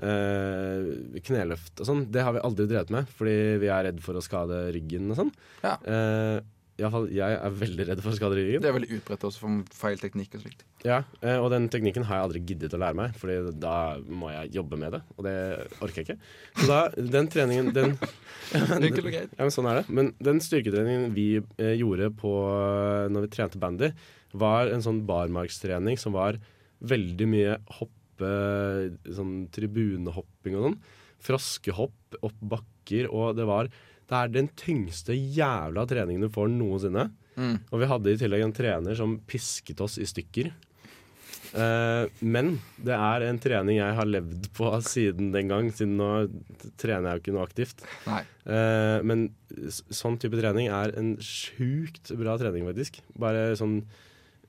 eh, 0.05 1.21
kneløft 1.25 1.81
og 1.81 1.87
sånn. 1.89 2.03
Det 2.13 2.21
har 2.21 2.35
vi 2.35 2.43
aldri 2.45 2.67
drevet 2.69 2.91
med, 2.93 3.09
fordi 3.17 3.33
vi 3.63 3.71
er 3.73 3.87
redd 3.89 4.03
for 4.05 4.19
å 4.19 4.21
skade 4.21 4.59
ryggen 4.75 5.09
og 5.09 5.17
sånn. 5.23 5.31
Ja. 5.63 5.73
Eh, 5.89 6.37
i 6.77 6.83
alle 6.85 6.93
fall, 6.93 7.07
jeg 7.09 7.37
er 7.41 7.53
veldig 7.57 7.85
redd 7.89 8.01
for 8.05 8.13
skader 8.13 8.37
i 8.37 8.43
ryggen. 8.45 8.61
Det 8.61 8.69
er 8.69 8.75
veldig 8.75 8.97
utbredt 8.99 9.23
også 9.25 9.41
for 9.41 9.77
feil 9.79 9.97
teknikk 9.97 10.35
og 10.37 10.43
slikt. 10.43 10.59
Ja, 10.85 10.99
eh, 11.25 11.39
Og 11.41 11.49
den 11.49 11.65
teknikken 11.73 12.05
har 12.05 12.19
jeg 12.19 12.25
aldri 12.27 12.41
giddet 12.51 12.75
å 12.77 12.79
lære 12.83 12.97
meg, 12.99 13.15
Fordi 13.17 13.37
da 13.57 13.97
må 14.05 14.29
jeg 14.29 14.53
jobbe 14.59 14.77
med 14.77 14.93
det, 14.93 15.01
og 15.17 15.25
det 15.25 15.33
orker 15.81 16.03
jeg 16.03 16.05
ikke. 16.05 16.17
Så 16.61 16.67
da, 16.69 16.79
den 17.17 17.29
treningen 17.33 17.71
den, 17.73 17.95
og 18.53 19.09
greit. 19.09 19.33
Ja, 19.33 19.41
men 19.41 19.55
sånn 19.55 19.71
er 19.71 19.81
det. 19.81 19.87
Men 19.89 20.13
den 20.21 20.43
styrketreningen 20.43 21.15
vi 21.17 21.27
eh, 21.41 21.73
gjorde 21.81 22.11
på 22.13 22.35
når 23.09 23.25
vi 23.25 23.33
trente 23.33 23.57
bandy, 23.61 23.91
var 24.37 24.69
en 24.69 24.85
sånn 24.85 25.01
barmarkstrening 25.09 25.97
som 25.97 26.13
var 26.13 26.37
veldig 26.85 27.27
mye 27.31 27.57
hoppe, 27.79 28.31
sånn 29.17 29.47
tribunehopping 29.55 30.59
og 30.59 30.67
sånn. 30.67 30.79
Froskehopp 31.25 32.21
opp 32.21 32.37
bakker, 32.53 33.09
og 33.09 33.33
det 33.39 33.49
var 33.49 33.71
Det 34.07 34.19
er 34.19 34.31
den 34.31 34.47
tyngste 34.55 35.15
jævla 35.15 35.83
treningen 35.89 36.27
du 36.27 36.31
får 36.33 36.51
noensinne. 36.53 37.09
Mm. 37.37 37.57
Og 37.69 37.81
vi 37.81 37.89
hadde 37.91 38.13
i 38.13 38.19
tillegg 38.19 38.45
en 38.45 38.55
trener 38.55 38.97
som 38.97 39.19
pisket 39.29 39.83
oss 39.83 39.99
i 40.01 40.07
stykker. 40.09 40.53
Uh, 41.55 42.09
men 42.19 42.57
det 42.83 42.95
er 42.95 43.23
en 43.27 43.39
trening 43.39 43.79
jeg 43.79 43.95
har 43.97 44.09
levd 44.09 44.49
på 44.57 44.71
siden 44.83 45.31
den 45.35 45.51
gang, 45.51 45.69
siden 45.75 45.95
nå 45.99 46.09
trener 46.79 47.11
jeg 47.11 47.19
jo 47.19 47.23
ikke 47.23 47.35
noe 47.35 47.45
aktivt. 47.47 47.83
Eh, 48.07 48.97
men 49.07 49.27
sånn 49.91 50.17
type 50.21 50.39
trening 50.39 50.69
er 50.71 50.93
en 50.99 51.15
sjukt 51.23 52.11
bra 52.19 52.37
trening, 52.39 52.67
faktisk. 52.67 53.01
Bare 53.19 53.51
sånn 53.59 53.81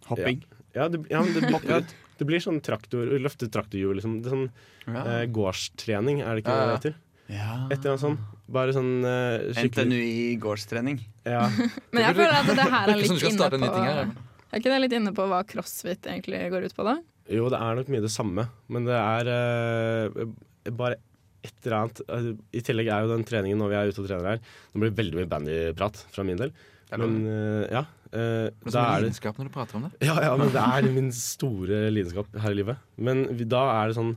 Hopping. 0.09 0.41
Ja, 0.77 0.87
det, 0.89 1.03
ja, 1.11 1.21
det, 1.27 1.43
ja, 1.51 1.81
det 2.19 2.27
blir 2.29 2.41
sånn 2.41 2.61
traktor, 2.65 3.11
løfte 3.21 3.49
traktorhjul, 3.53 3.99
liksom. 3.99 4.19
Det 4.23 4.31
er 4.31 4.37
sånn 4.37 4.97
uh, 4.97 5.25
gårdstrening, 5.35 6.23
er 6.23 6.39
det 6.39 6.45
ikke 6.45 6.55
Ja, 6.55 6.59
det 6.59 6.65
ja. 6.65 6.69
det 6.69 6.79
heter? 6.79 6.99
Ja. 7.29 7.55
Et 7.69 7.79
eller 7.79 7.95
annet 7.95 8.05
sånt. 8.07 8.38
Bare 8.49 8.73
sånn 8.77 9.05
uh, 9.05 9.51
skikkelig 9.53 9.85
NTNUI 9.91 10.39
gårdstrening. 10.43 11.03
ja. 11.29 11.45
Men 11.93 12.07
jeg 12.07 12.17
føler 12.17 12.39
at 12.39 12.49
det 12.49 12.69
her 12.73 12.91
er 12.95 13.03
litt 13.03 13.29
inne 13.29 13.51
på. 13.53 14.25
Er 14.49 14.63
ikke 14.63 14.73
det 14.73 14.81
litt 14.81 14.97
inne 14.97 15.13
på 15.17 15.27
hva 15.29 15.43
crossfit 15.45 16.09
egentlig 16.09 16.47
går 16.55 16.71
ut 16.71 16.77
på, 16.77 16.87
da? 16.87 16.97
Jo, 17.29 17.51
det 17.53 17.61
er 17.61 17.77
nok 17.77 17.91
mye 17.93 18.01
det 18.01 18.13
samme, 18.13 18.47
men 18.73 18.89
det 18.89 18.97
er 18.97 19.29
uh, 19.29 20.25
bare 20.73 20.97
et 21.45 21.67
eller 21.67 21.77
annet 21.83 22.01
Eh, 22.09 22.33
I 22.59 22.63
tillegg 22.67 22.89
er 22.91 23.05
jo 23.05 23.13
den 23.13 23.27
treningen 23.29 23.61
når 23.61 23.71
vi 23.71 23.77
er 23.79 23.93
ute 23.93 24.03
og 24.03 24.09
trener 24.09 24.33
her 24.33 24.41
Det 24.43 24.83
blir 24.83 24.97
veldig 24.99 25.21
mye 25.21 25.31
bandyprat 25.31 26.01
fra 26.15 26.25
min 26.27 26.41
del. 26.41 26.53
Men 26.97 27.15
uh, 27.29 27.65
ja. 27.69 27.85
Uh, 28.09 28.49
det 28.65 28.73
er 28.73 28.81
det 28.81 29.05
lidenskap 29.05 29.39
når 29.39 29.51
du 29.51 29.53
prater 29.53 29.77
om 29.77 29.85
det. 29.85 29.93
Ja, 30.09 30.17
ja, 30.25 30.33
men 30.41 30.49
det 30.55 30.65
er 30.65 30.89
min 30.95 31.11
store 31.13 31.83
lidenskap 31.93 32.33
her 32.41 32.55
i 32.55 32.59
livet. 32.63 32.81
Men 32.97 33.27
vi, 33.37 33.45
da 33.45 33.67
er 33.75 33.91
det 33.91 33.99
sånn 33.99 34.15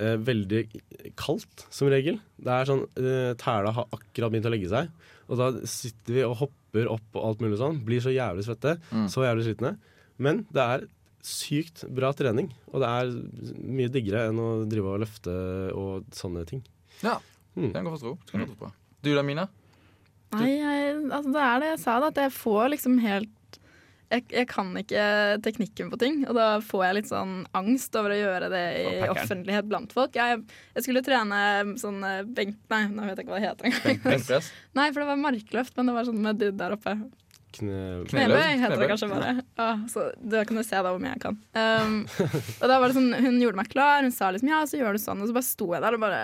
eh, 0.00 0.16
veldig 0.16 0.62
kaldt, 1.20 1.66
som 1.70 1.90
regel. 1.92 2.18
Det 2.40 2.54
er 2.56 2.68
sånn 2.70 2.82
eh, 2.96 3.34
Tæla 3.40 3.72
har 3.76 3.86
akkurat 3.92 4.32
begynt 4.32 4.48
å 4.48 4.54
legge 4.54 4.70
seg, 4.72 4.88
og 5.30 5.38
da 5.38 5.50
sitter 5.68 6.16
vi 6.16 6.24
og 6.26 6.38
hopper 6.40 6.88
opp 6.90 7.18
og 7.18 7.26
alt 7.28 7.44
mulig 7.44 7.58
sånn. 7.60 7.82
Blir 7.86 8.00
så 8.02 8.12
jævlig 8.14 8.46
svette, 8.48 8.78
Mm. 8.90 9.06
så 9.12 9.22
jævlig 9.26 9.46
slitne. 9.48 9.76
Men 10.18 10.44
det 10.52 10.62
er 10.64 10.86
sykt 11.22 11.84
bra 11.92 12.12
trening, 12.16 12.48
og 12.72 12.80
det 12.80 12.88
er 12.88 13.10
mye 13.60 13.90
diggere 13.92 14.28
enn 14.30 14.38
å 14.40 14.50
drive 14.68 14.94
og 14.94 15.00
løfte 15.04 15.34
og 15.76 16.04
sånne 16.16 16.46
ting. 16.48 16.62
Ja, 17.02 17.18
Mm. 17.56 17.72
den 17.72 17.84
går 17.84 17.98
for 17.98 17.98
godt 17.98 18.00
forstå. 18.00 18.18
Det 18.26 18.30
kan 18.32 18.40
jeg 18.46 18.58
tro. 18.58 18.72
Du 19.02 19.14
da, 19.14 19.22
Mina? 19.22 19.48
Nei, 20.32 20.46
jeg, 20.60 20.96
altså 21.10 21.32
det 21.34 21.42
er 21.42 21.60
det 21.60 21.68
jeg 21.72 21.78
sa, 21.82 21.98
da, 22.00 22.06
at 22.12 22.14
jeg 22.22 22.30
får 22.32 22.68
liksom 22.70 22.98
helt 23.02 23.28
jeg, 24.10 24.24
jeg 24.34 24.48
kan 24.50 24.72
ikke 24.78 25.04
teknikken 25.44 25.90
på 25.92 25.98
ting, 26.00 26.22
og 26.26 26.34
da 26.34 26.46
får 26.64 26.82
jeg 26.86 26.96
litt 26.98 27.10
sånn 27.10 27.34
angst 27.56 27.94
over 27.98 28.14
å 28.14 28.18
gjøre 28.18 28.48
det 28.50 28.64
i 28.80 28.88
offentlighet 29.06 29.68
blant 29.70 29.94
folk. 29.94 30.18
Jeg, 30.18 30.42
jeg 30.74 30.86
skulle 30.86 31.04
trene 31.06 31.38
sånn 31.80 32.02
eh, 32.06 32.24
benk... 32.26 32.58
Nei, 32.72 32.82
nå 32.90 33.06
vet 33.06 33.20
jeg 33.20 33.28
ikke 33.28 33.36
hva 33.36 33.38
det 33.38 33.46
heter 33.46 33.70
engang. 33.70 34.02
Benkpress? 34.08 34.50
Nei, 34.78 34.88
for 34.90 35.04
det 35.04 35.08
var 35.12 35.22
markløft, 35.22 35.76
men 35.78 35.90
det 35.90 35.96
var 35.96 36.08
sånn 36.10 36.22
med 36.26 36.42
dude 36.42 36.58
der 36.58 36.74
oppe. 36.74 36.96
Knebøy 37.54 38.58
heter 38.62 38.76
det 38.78 38.90
kanskje 38.90 39.10
bare. 39.10 39.30
Ah, 39.58 39.80
så 39.90 40.10
Da 40.22 40.44
kan 40.46 40.58
du 40.58 40.62
se 40.66 40.78
da 40.78 40.90
hvor 40.90 41.00
mye 41.02 41.14
jeg 41.16 41.22
kan. 41.24 41.38
Um, 41.54 41.96
og 42.60 42.66
da 42.70 42.76
var 42.78 42.90
det 42.90 42.94
sånn, 42.94 43.10
Hun 43.14 43.40
gjorde 43.42 43.58
meg 43.58 43.72
klar, 43.72 44.04
hun 44.06 44.14
sa 44.14 44.30
liksom 44.34 44.52
ja, 44.52 44.60
så 44.70 44.78
gjør 44.78 44.94
du 44.94 45.02
sånn, 45.02 45.22
og 45.22 45.30
så 45.30 45.38
bare 45.38 45.48
sto 45.48 45.70
jeg 45.74 45.82
der 45.82 45.96
og 45.98 46.04
bare 46.04 46.20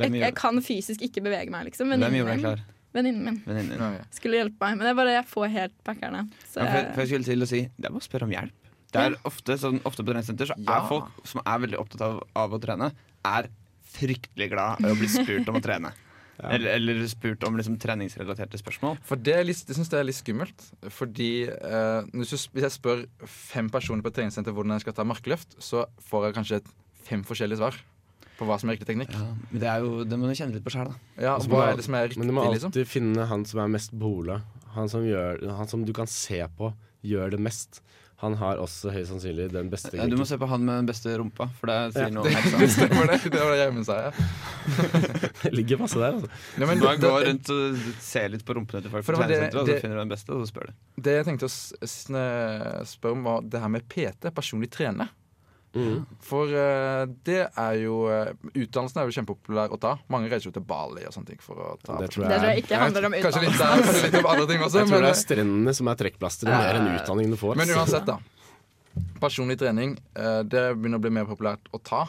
jeg, 0.00 0.14
jeg 0.22 0.36
kan 0.38 0.62
fysisk 0.64 1.02
ikke 1.04 1.22
bevege 1.26 1.50
meg, 1.52 1.66
liksom. 1.68 1.90
hvem 1.90 2.20
gjorde 2.20 2.36
deg 2.36 2.44
klar? 2.46 2.62
Venninnen 2.94 3.24
min 3.24 3.42
Venninnen 3.46 3.78
din? 3.98 4.06
Skulle 4.16 4.40
hjelpe 4.40 4.58
meg, 4.64 4.78
men 4.78 4.86
det 4.86 4.90
er 4.94 4.98
bare 4.98 5.14
jeg 5.18 5.26
får 5.30 5.48
helt 5.54 5.76
packerne. 5.86 6.24
Så 6.48 6.60
Ja, 6.60 6.66
for, 6.66 6.78
jeg, 6.80 6.88
for 6.94 7.00
jeg 7.04 7.08
skulle 7.12 7.24
til 7.30 7.42
å 7.42 7.50
si 7.50 7.60
Det 7.76 7.86
er 7.86 7.94
bare 7.94 8.02
å 8.02 8.08
spørre 8.08 8.28
om 8.28 8.34
hjelp. 8.36 8.56
Det 8.90 9.00
er 9.06 9.16
ofte, 9.24 9.54
sånn, 9.62 9.80
ofte 9.86 10.02
på 10.02 10.10
treningssenter 10.10 10.46
så 10.50 10.54
Ja. 10.58 10.78
er 10.80 10.88
folk 10.88 11.10
som 11.24 11.40
er 11.46 11.58
veldig 11.62 11.78
opptatt 11.78 12.00
av, 12.02 12.22
av 12.34 12.52
å 12.52 12.58
trene, 12.62 12.92
er 13.24 13.48
fryktelig 13.90 14.50
glad 14.50 14.80
i 14.82 14.90
å 14.90 14.96
bli 14.98 15.06
spurt 15.10 15.48
om 15.48 15.56
å 15.60 15.62
trene. 15.62 15.92
Eller, 16.40 16.70
eller 16.78 17.02
spurt 17.06 17.42
om 17.44 17.52
liksom, 17.58 17.74
treningsrelaterte 17.76 18.56
spørsmål. 18.56 18.94
For 19.04 19.20
det, 19.20 19.34
er 19.36 19.44
litt- 19.44 19.60
jeg 19.68 19.76
syns 19.76 19.90
det 19.92 19.98
er 19.98 20.06
litt 20.08 20.16
skummelt. 20.16 20.62
Fordi 20.88 21.26
eh, 21.52 22.00
hvis 22.16 22.30
jeg- 22.32 22.48
hvis 22.54 22.64
jeg 22.64 22.72
spør 22.78 23.02
fem 23.28 23.68
personer 23.68 24.00
på 24.00 24.08
et 24.08 24.14
treningssenter 24.16 24.50
hvordan 24.56 24.72
jeg 24.78 24.86
skal 24.86 24.94
ta 24.96 25.04
markløft, 25.04 25.58
så 25.60 25.84
får 26.08 26.24
jeg 26.30 26.34
kanskje 26.38 26.60
fem 27.04 27.22
forskjellige 27.28 27.58
svar 27.60 27.76
på 28.40 28.48
hva 28.48 28.56
som 28.60 28.72
er 28.72 28.78
riktig 28.78 28.88
teknikk. 28.90 29.12
Ja, 29.14 29.28
men 29.52 29.60
det, 29.62 29.68
er 29.70 29.84
jo, 29.84 30.02
det 30.08 30.18
må 30.18 30.26
du 30.30 30.34
kjenne 30.38 30.56
litt 30.56 30.64
på 30.66 30.72
sjæl, 30.74 30.88
da. 30.90 30.98
Ja, 31.20 31.36
Og 31.36 31.46
Hva 31.52 31.66
er 31.70 31.78
det 31.78 31.86
som 31.86 31.94
er 32.00 32.08
riktig, 32.08 32.22
Men 32.24 32.32
du 32.32 32.36
må 32.40 32.48
liksom? 32.48 32.72
alltid 32.72 32.88
finne 32.88 33.28
han 33.30 33.44
som 33.48 33.60
er 33.62 33.70
mest 33.76 33.92
bola. 34.00 34.40
Han 34.74 34.88
som, 34.88 35.04
han 35.04 35.68
som 35.70 35.84
du 35.84 35.92
kan 35.96 36.08
se 36.10 36.42
på 36.58 36.72
gjør 37.04 37.36
det 37.36 37.40
mest. 37.42 37.82
Han 38.20 38.34
har 38.36 38.58
også 38.60 38.90
høyst 38.92 39.08
sannsynlig 39.08 39.46
den 39.48 39.70
beste 39.72 39.94
Ja, 39.96 40.04
du 40.04 40.12
må 40.20 40.26
se 40.28 40.36
på 40.36 40.44
han 40.50 40.60
med 40.60 40.82
den 40.82 40.88
beste 40.90 41.14
rumpa, 41.16 41.46
for 41.56 41.70
det 41.70 41.76
sier 41.94 42.10
Ja, 42.10 42.12
noe 42.12 42.28
om 42.28 42.34
heksa. 42.36 42.58
det 42.60 42.68
stemmer, 42.74 43.06
det. 43.08 43.16
Det 43.32 43.40
var 43.40 43.54
det 43.54 43.60
Gjermund 43.62 43.86
sa, 43.88 43.96
ja. 44.04 44.10
Ligger 45.56 45.80
masse 45.80 45.96
der, 46.02 46.18
altså. 46.18 46.28
Ja, 46.60 46.68
men 46.68 46.82
Bare 46.84 47.00
gå 47.00 47.12
rundt 47.24 47.48
og 47.54 47.78
se 48.04 48.26
litt 48.34 48.44
på 48.44 48.56
rumpene 48.58 48.84
til 48.84 48.92
folk 48.92 49.06
For 49.08 49.16
på 49.16 49.22
det 49.24 49.30
det- 49.30 49.38
treningssenteret, 49.38 49.62
og 49.64 49.72
så 49.72 49.80
finner 49.86 49.96
du 49.96 50.02
den 50.04 50.12
beste, 50.12 50.36
og 50.36 50.44
så 50.44 50.50
spør 50.52 50.68
du. 50.68 50.74
Det 51.08 51.14
jeg 51.16 51.28
tenkte 51.30 51.48
å 51.48 52.84
spørre 52.92 53.16
om, 53.16 53.24
var 53.30 53.48
det 53.56 53.62
her 53.64 53.72
med 53.72 53.88
PT, 53.88 54.28
personlig 54.36 54.68
trener. 54.76 55.08
Mm. 55.70 56.00
For 56.26 56.50
uh, 56.50 57.04
det 57.22 57.44
er 57.46 57.74
jo 57.78 58.00
uh, 58.10 58.32
Utdannelsen 58.58 58.98
er 58.98 59.06
jo 59.06 59.14
kjempepopulær 59.14 59.70
å 59.70 59.78
ta. 59.78 59.92
Mange 60.10 60.26
reiser 60.32 60.48
jo 60.50 60.54
til 60.56 60.64
Bali 60.66 61.04
og 61.06 61.14
sånne 61.14 61.30
ting 61.30 61.42
for 61.44 61.60
å 61.62 61.68
ta 61.78 61.94
Det 62.02 62.08
tror 62.10 62.26
det 62.26 62.40
tror 62.40 62.48
jeg 62.50 62.64
ikke 62.64 62.80
handler 62.80 63.06
om 63.06 63.14
Kanskje 63.14 63.42
litt, 63.44 63.54
utdannelse. 63.54 63.84
der, 63.84 63.92
kanskje 63.92 64.08
litt 64.08 64.18
om 64.18 64.30
andre 64.32 64.46
ting 64.50 64.64
også. 64.66 64.80
Jeg 64.80 64.88
tror 64.90 64.98
men, 64.98 65.06
det 65.06 65.12
er 65.14 65.20
strendene 65.20 65.74
som 65.78 65.90
er 65.92 66.00
trekkplasteret, 66.02 66.56
mer 66.58 66.80
enn 66.80 66.88
utdanningen 66.96 67.36
du 67.36 67.38
får. 67.38 67.54
men 67.60 67.74
uansett, 67.76 68.08
da. 68.10 68.18
Personlig 69.22 69.58
trening 69.60 69.94
eh, 70.18 70.40
det 70.50 70.64
begynner 70.74 70.98
å 70.98 71.04
bli 71.04 71.12
mer 71.14 71.28
populært 71.30 71.70
å 71.70 71.78
ta. 71.78 72.02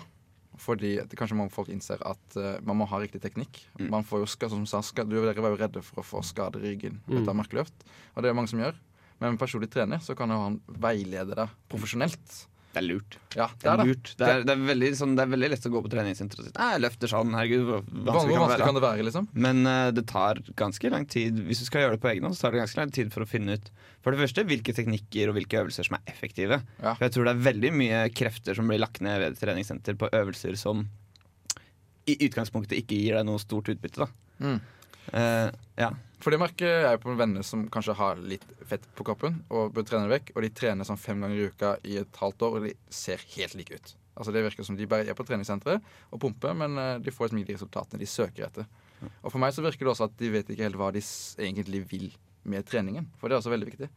Fordi 0.61 0.95
kanskje 1.17 1.37
mange 1.37 1.53
folk 1.53 1.69
innser 1.73 2.01
at 2.05 2.35
man 2.65 2.77
må 2.77 2.85
ha 2.89 2.99
riktig 3.01 3.21
teknikk. 3.23 3.63
Mm. 3.79 3.87
Man 3.93 4.03
får 4.05 4.21
jo 4.21 4.27
skade, 4.29 4.53
som 4.53 4.65
sa, 4.69 4.81
ska, 4.85 5.05
du, 5.05 5.15
Dere 5.21 5.41
var 5.41 5.53
jo 5.55 5.57
redde 5.57 5.81
for 5.85 6.01
å 6.01 6.05
få 6.05 6.21
skade 6.25 6.59
i 6.61 6.67
ryggen 6.67 6.99
Mm. 7.07 7.21
etter 7.21 7.37
markløft. 7.37 7.85
Og 8.13 8.21
det 8.21 8.27
er 8.27 8.33
det 8.33 8.37
mange 8.37 8.51
som 8.51 8.61
gjør. 8.61 8.77
Men 9.21 9.33
med 9.35 9.41
personlig 9.41 9.69
trener 9.73 10.01
så 10.01 10.13
kan 10.17 10.29
jo 10.33 10.37
han 10.41 10.59
veilede 10.81 11.33
deg 11.37 11.49
profesjonelt. 11.69 12.35
Det 12.71 12.79
er 12.79 12.85
lurt. 12.85 13.17
Ja, 13.35 13.47
Det 13.59 13.67
er 13.67 13.79
det. 13.81 13.85
lurt. 13.89 14.09
Det 14.15 14.27
er, 14.27 14.43
det 14.47 14.53
er, 14.53 14.61
veldig, 14.69 14.89
sånn, 14.95 15.15
det 15.17 15.25
er 15.25 15.31
veldig 15.33 15.49
lett 15.51 15.65
å 15.67 15.71
gå 15.73 15.81
på 15.83 15.91
treningssenter 15.91 16.39
og 16.39 16.45
si 16.45 16.51
Nei, 16.55 16.67
jeg 16.71 16.83
løfter 16.85 17.11
sånn, 17.11 17.33
herregud, 17.35 17.63
hvor 17.67 17.81
vanskelig 17.83 18.37
kan 18.37 18.43
vanskelig 18.45 18.67
kan 18.69 18.77
det 18.77 18.83
være, 18.85 19.05
liksom? 19.07 19.27
Men 19.47 19.59
uh, 19.67 19.89
det 19.95 20.05
tar 20.11 20.39
ganske 20.61 20.91
lang 20.93 21.07
tid 21.11 21.41
Hvis 21.49 21.63
du 21.63 21.67
skal 21.67 21.85
gjøre 21.85 21.97
det 21.97 22.03
på 22.05 22.11
egen 22.13 22.27
hånd, 22.27 22.37
så 22.37 22.45
tar 22.45 22.55
det 22.55 22.61
ganske 22.63 22.79
lang 22.79 22.93
tid 22.95 23.11
for 23.11 23.25
å 23.25 23.29
finne 23.29 23.57
ut 23.59 23.67
For 24.05 24.15
det 24.15 24.23
første 24.23 24.45
hvilke 24.47 24.75
teknikker 24.77 25.31
og 25.31 25.35
hvilke 25.39 25.59
øvelser 25.65 25.89
som 25.89 25.97
er 25.99 26.13
effektive. 26.13 26.61
Ja. 26.79 26.95
For 26.95 27.07
jeg 27.07 27.15
tror 27.17 27.27
det 27.27 27.33
er 27.35 27.45
veldig 27.49 27.73
mye 27.81 28.03
krefter 28.15 28.57
som 28.57 28.71
blir 28.71 28.79
lagt 28.81 29.03
ned 29.03 29.19
ved 29.19 29.35
et 29.35 29.43
treningssenter 29.43 29.99
på 29.99 30.09
øvelser 30.15 30.55
som 30.59 30.87
i 32.09 32.15
utgangspunktet 32.25 32.79
ikke 32.79 32.97
gir 32.97 33.19
deg 33.19 33.27
noe 33.27 33.41
stort 33.41 33.69
utbytte. 33.71 34.07
Da. 34.07 34.07
Mm. 34.41 34.57
Uh, 35.11 35.49
ja. 35.77 35.91
For 36.21 36.33
det 36.33 36.41
merker 36.41 36.83
jeg 36.85 36.99
på 37.01 37.15
venner 37.17 37.45
som 37.45 37.63
kanskje 37.73 37.95
har 37.97 38.19
litt 38.21 38.45
fett 38.69 38.83
på 38.97 39.05
kroppen 39.07 39.39
og 39.49 39.73
bør 39.73 39.87
trene 39.87 40.05
det 40.05 40.13
vekk, 40.19 40.35
og 40.35 40.45
de 40.45 40.51
trener 40.53 40.87
sånn 40.87 40.99
fem 41.01 41.23
ganger 41.23 41.39
i 41.39 41.47
uka 41.49 41.71
i 41.89 41.97
et 42.03 42.21
halvt 42.21 42.45
år, 42.45 42.57
og 42.57 42.67
de 42.67 42.75
ser 42.93 43.23
helt 43.33 43.57
like 43.57 43.79
ut. 43.79 43.93
Altså 44.13 44.33
Det 44.35 44.43
virker 44.45 44.67
som 44.67 44.77
de 44.77 44.89
bare 44.89 45.07
er 45.09 45.17
på 45.17 45.25
treningssenteret 45.25 45.81
og 46.11 46.21
pumper, 46.21 46.53
men 46.57 46.77
eh, 46.77 46.99
de 47.01 47.13
får 47.13 47.29
liksom 47.29 47.41
ikke 47.41 47.51
de 47.53 47.57
resultatene 47.57 48.01
de 48.01 48.09
søker 48.09 48.47
etter. 48.47 48.69
Og 49.23 49.31
for 49.31 49.41
meg 49.41 49.55
så 49.55 49.63
virker 49.65 49.87
det 49.87 49.93
også 49.95 50.09
at 50.11 50.17
de 50.19 50.29
vet 50.29 50.51
ikke 50.53 50.67
helt 50.67 50.77
hva 50.77 50.91
de 50.93 51.01
egentlig 51.41 51.81
vil 51.89 52.11
med 52.43 52.67
treningen, 52.69 53.07
for 53.17 53.29
det 53.29 53.37
er 53.37 53.41
også 53.41 53.53
veldig 53.53 53.69
viktig. 53.71 53.89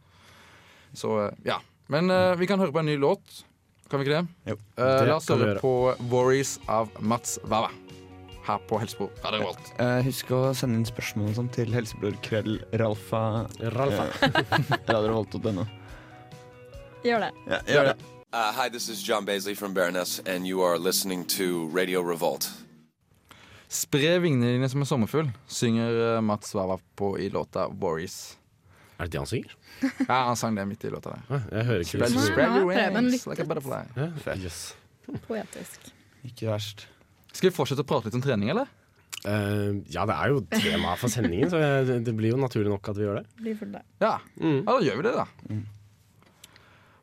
Så 0.97 1.13
eh, 1.27 1.41
ja. 1.51 1.59
Men 1.93 2.09
uh, 2.09 2.33
vi 2.39 2.49
kan 2.49 2.57
høre 2.57 2.73
på 2.73 2.81
en 2.81 2.89
ny 2.89 2.95
låt. 2.97 3.43
Kan 3.91 4.01
vi 4.01 4.07
ikke 4.07 4.17
det? 4.17 4.53
Jo. 4.55 4.57
det 4.79 4.89
uh, 4.89 5.07
la 5.11 5.19
oss 5.19 5.29
høre 5.29 5.59
på 5.61 5.73
'Worries' 6.09 6.57
av 6.65 6.89
Mats 6.97 7.37
Wawa. 7.45 7.69
Her 8.45 8.59
på 8.69 8.77
Helsebro 8.79 9.07
Radio 9.23 9.39
Revolt. 9.41 9.71
Eh, 9.81 10.01
husk 10.05 10.31
å 10.35 10.41
sende 10.57 10.77
inn 10.79 10.85
spørsmål 10.85 11.31
og 11.31 11.37
sånn 11.39 11.49
til 11.55 11.71
helsebror 11.73 12.17
krøll 12.25 12.59
ralfa 12.77 13.21
Ralfa. 13.73 14.05
radiorevolt.no. 14.91 15.65
Gjør 17.05 17.25
det. 17.25 17.31
Ja, 17.49 17.59
gjør 17.69 17.89
det. 17.91 17.95
Uh, 18.35 18.51
hi, 18.51 18.67
this 18.69 18.89
is 18.89 19.01
John 19.01 19.25
Baisley 19.25 19.55
from 19.55 19.73
Baroness, 19.73 20.19
and 20.25 20.45
you 20.45 20.61
are 20.61 20.77
listening 20.77 21.23
to 21.37 21.67
Radio 21.73 22.01
Revolt. 22.03 22.49
Spre 23.71 24.17
vingene 24.21 24.53
dine 24.55 24.69
som 24.69 24.81
en 24.83 24.87
sommerfugl, 24.89 25.29
synger 25.47 25.95
eh, 26.15 26.21
Mats 26.21 26.53
Wawa 26.55 26.77
på 26.95 27.15
i 27.19 27.29
låta 27.29 27.67
'Worries'. 27.67 28.35
Er 28.99 29.05
det 29.07 29.11
det 29.11 29.19
han 29.19 29.27
synger? 29.27 29.55
Ja, 30.09 30.19
han 30.29 30.35
sang 30.35 30.55
det 30.55 30.65
midt 30.67 30.83
i 30.85 30.89
låta 30.89 31.09
der. 31.15 31.21
Ah, 31.29 31.41
Jeg 31.51 31.65
hører 31.65 31.79
ikke 31.79 31.97
Spread, 31.97 32.25
spread 32.25 32.55
your 32.55 32.65
wings 32.67 33.25
like 33.27 33.41
a 33.41 33.45
butterfly. 33.45 33.83
Poetisk. 35.27 35.91
Ikke 36.23 36.47
verst. 36.47 36.87
Skal 37.35 37.51
vi 37.51 37.55
fortsette 37.55 37.83
å 37.83 37.87
prate 37.89 38.07
litt 38.09 38.15
om 38.17 38.23
trening, 38.23 38.49
eller? 38.55 38.67
Uh, 39.25 39.81
ja, 39.89 40.03
det 40.05 40.15
er 40.15 40.31
jo 40.33 40.41
temaet 40.53 40.99
for 41.01 41.09
sendingen, 41.11 41.49
så 41.51 41.57
det- 41.87 42.03
det 42.05 42.13
blir 42.15 42.31
jo 42.35 42.37
naturlig 42.41 42.69
nok 42.69 42.89
at 42.89 42.95
vi 42.99 43.03
gjør 43.07 43.19
det. 43.21 43.25
Blir 43.41 43.55
for 43.57 43.65
det. 43.73 43.81
Ja. 44.01 44.17
Mm. 44.39 44.59
ja, 44.63 44.71
da 44.71 44.79
gjør 44.85 44.97
vi 45.01 45.07
det, 45.07 45.15
da. 45.15 45.25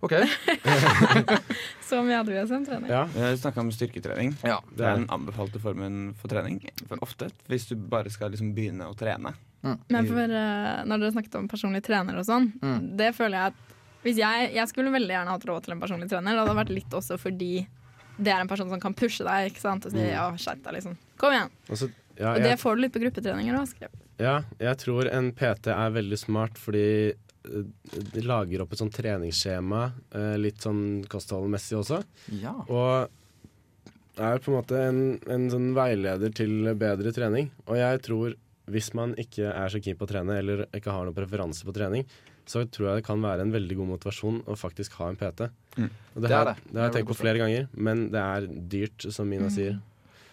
OK. 0.02 0.12
Så 1.86 2.00
mye 2.02 2.16
hadde 2.18 2.32
vi 2.32 2.38
også 2.40 2.56
en 2.56 2.64
trening. 2.66 2.88
Ja, 2.90 3.04
Vi 3.12 3.20
har 3.22 3.36
snakka 3.38 3.60
om 3.62 3.68
styrketrening. 3.74 4.32
Ja. 4.42 4.56
Det 4.74 4.82
er 4.86 4.96
den 4.98 5.06
anbefalte 5.14 5.60
formen 5.62 6.14
for 6.18 6.32
trening. 6.32 6.56
For 6.88 6.98
ofte 7.04 7.28
hvis 7.50 7.68
du 7.70 7.76
bare 7.76 8.10
skal 8.10 8.32
liksom 8.34 8.50
begynne 8.56 8.88
å 8.90 8.96
trene. 8.98 9.34
Men 9.62 10.08
for, 10.08 10.18
eh, 10.24 10.82
når 10.90 10.98
dere 11.04 11.12
snakket 11.14 11.36
om 11.38 11.46
personlig 11.48 11.84
trener 11.86 12.18
og 12.18 12.26
sånn, 12.26 12.48
Mm. 12.58 12.96
det 12.98 13.12
føler 13.14 13.38
jeg 13.38 13.46
at 13.52 13.54
hvis 14.02 14.16
jeg, 14.18 14.54
jeg 14.54 14.68
skulle 14.68 14.90
veldig 14.90 15.14
gjerne 15.14 15.30
hatt 15.36 15.44
råd 15.46 15.62
til 15.62 15.72
en 15.76 15.80
personlig 15.80 16.08
trener. 16.10 16.34
Det 16.34 16.42
hadde 16.48 16.58
vært 16.64 16.74
litt 16.74 16.90
også 16.98 17.18
fordi 17.20 17.66
det 18.18 18.32
er 18.34 18.42
en 18.42 18.50
person 18.50 18.70
som 18.70 18.80
kan 18.82 18.94
pushe 18.96 19.24
deg 19.26 19.50
ikke 19.50 19.62
sant? 19.62 19.86
og 19.88 19.94
si 19.94 20.04
ja, 20.04 20.28
skjerp 20.36 20.62
deg, 20.66 20.78
liksom. 20.78 20.96
Kom 21.20 21.34
igjen. 21.34 21.52
og 21.68 21.82
ja, 22.18 22.34
Og 22.34 22.42
det 22.44 22.52
jeg, 22.52 22.60
får 22.60 22.76
du 22.76 22.84
litt 22.84 22.94
på 22.94 23.02
gruppetreninger 23.02 23.56
òg. 23.56 23.86
ja, 24.20 24.36
jeg 24.60 24.80
tror 24.82 25.08
en 25.08 25.32
PT 25.36 25.72
er 25.72 25.94
veldig 25.96 26.18
smart 26.20 26.60
fordi 26.60 26.84
eh, 27.12 27.64
de 28.12 28.24
lager 28.26 28.62
opp 28.62 28.74
et 28.74 28.82
sånn 28.82 28.92
treningsskjema, 28.92 29.82
eh, 30.12 30.36
litt 30.40 30.60
sånn 30.62 31.02
kostholdmessig 31.08 31.80
også. 31.80 32.02
ja. 32.42 32.54
Og 32.68 33.08
er 34.20 34.42
på 34.44 34.50
en 34.52 34.58
måte 34.58 34.76
en, 34.76 34.98
en 35.32 35.46
sånn 35.48 35.70
veileder 35.72 36.34
til 36.36 36.68
bedre 36.76 37.14
trening. 37.16 37.46
Og 37.64 37.78
jeg 37.80 38.02
tror 38.04 38.34
hvis 38.72 38.92
man 38.94 39.14
ikke 39.18 39.48
er 39.50 39.72
så 39.72 39.80
keen 39.82 39.96
på 39.98 40.06
å 40.06 40.10
trene, 40.10 40.36
eller 40.38 40.66
ikke 40.76 40.92
har 40.92 41.06
noen 41.08 41.16
preferanse 41.16 41.64
på 41.66 41.74
trening, 41.76 42.04
så 42.46 42.64
tror 42.68 42.88
jeg 42.88 43.00
det 43.00 43.06
kan 43.06 43.22
være 43.22 43.44
en 43.46 43.52
veldig 43.54 43.76
god 43.78 43.90
motivasjon 43.94 44.40
å 44.50 44.56
faktisk 44.58 44.96
ha 44.98 45.08
en 45.12 45.16
PT. 45.20 45.46
Mm. 45.78 45.88
Og 45.88 46.18
Det 46.22 46.28
det, 46.28 46.30
er 46.32 46.36
har, 46.36 46.50
det. 46.52 46.72
det 46.72 46.80
har 46.80 46.88
jeg 46.90 46.96
tenkt 46.98 47.10
på 47.12 47.18
flere 47.20 47.38
ganger, 47.42 47.68
men 47.74 48.04
det 48.12 48.22
er 48.22 48.46
dyrt, 48.74 49.06
som 49.14 49.28
Mina 49.30 49.48
sier. 49.52 49.78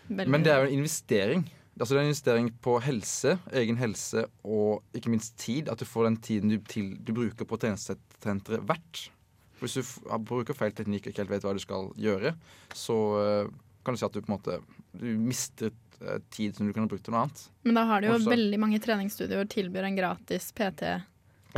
Men 0.09 0.41
det 0.43 0.51
er 0.51 0.63
jo 0.63 0.71
en 0.71 0.77
investering. 0.79 1.45
Altså 1.79 1.93
det 1.95 1.99
er 1.99 2.03
en 2.03 2.09
investering 2.09 2.47
på 2.65 2.73
helse, 2.83 3.37
egen 3.55 3.77
helse 3.79 4.25
og 4.43 4.81
ikke 4.97 5.11
minst 5.13 5.37
tid. 5.39 5.69
At 5.71 5.79
du 5.79 5.85
får 5.87 6.09
den 6.09 6.17
tiden 6.25 6.49
du, 6.51 6.57
til, 6.67 6.89
du 6.97 7.13
bruker 7.15 7.47
på 7.47 7.59
treningssenteret 7.61 8.65
verdt. 8.67 9.05
Hvis 9.61 9.77
du 9.77 9.83
bruker 10.27 10.55
feil 10.57 10.73
teknikk 10.75 11.05
og 11.07 11.13
ikke 11.13 11.23
helt 11.23 11.31
vet 11.35 11.45
hva 11.45 11.53
du 11.55 11.61
skal 11.63 11.89
gjøre, 11.99 12.33
så 12.75 12.97
eh, 13.21 13.53
kan 13.85 13.95
du 13.95 13.99
si 14.01 14.07
at 14.07 14.15
du 14.17 14.21
på 14.23 14.31
en 14.31 14.35
måte 14.37 14.57
du 14.99 15.07
mister 15.19 15.71
eh, 16.01 16.19
tid 16.31 16.55
som 16.57 16.67
du 16.67 16.73
kunne 16.75 16.89
brukt 16.91 17.03
til 17.07 17.13
noe 17.15 17.25
annet. 17.27 17.45
Men 17.67 17.79
da 17.79 17.85
har 17.91 18.01
de 18.01 18.09
jo 18.09 18.17
Også- 18.17 18.31
veldig 18.33 18.59
mange 18.59 18.79
treningsstudioer 18.83 19.47
tilbyr 19.51 19.87
en 19.87 19.99
gratis 19.99 20.49
PT 20.55 20.83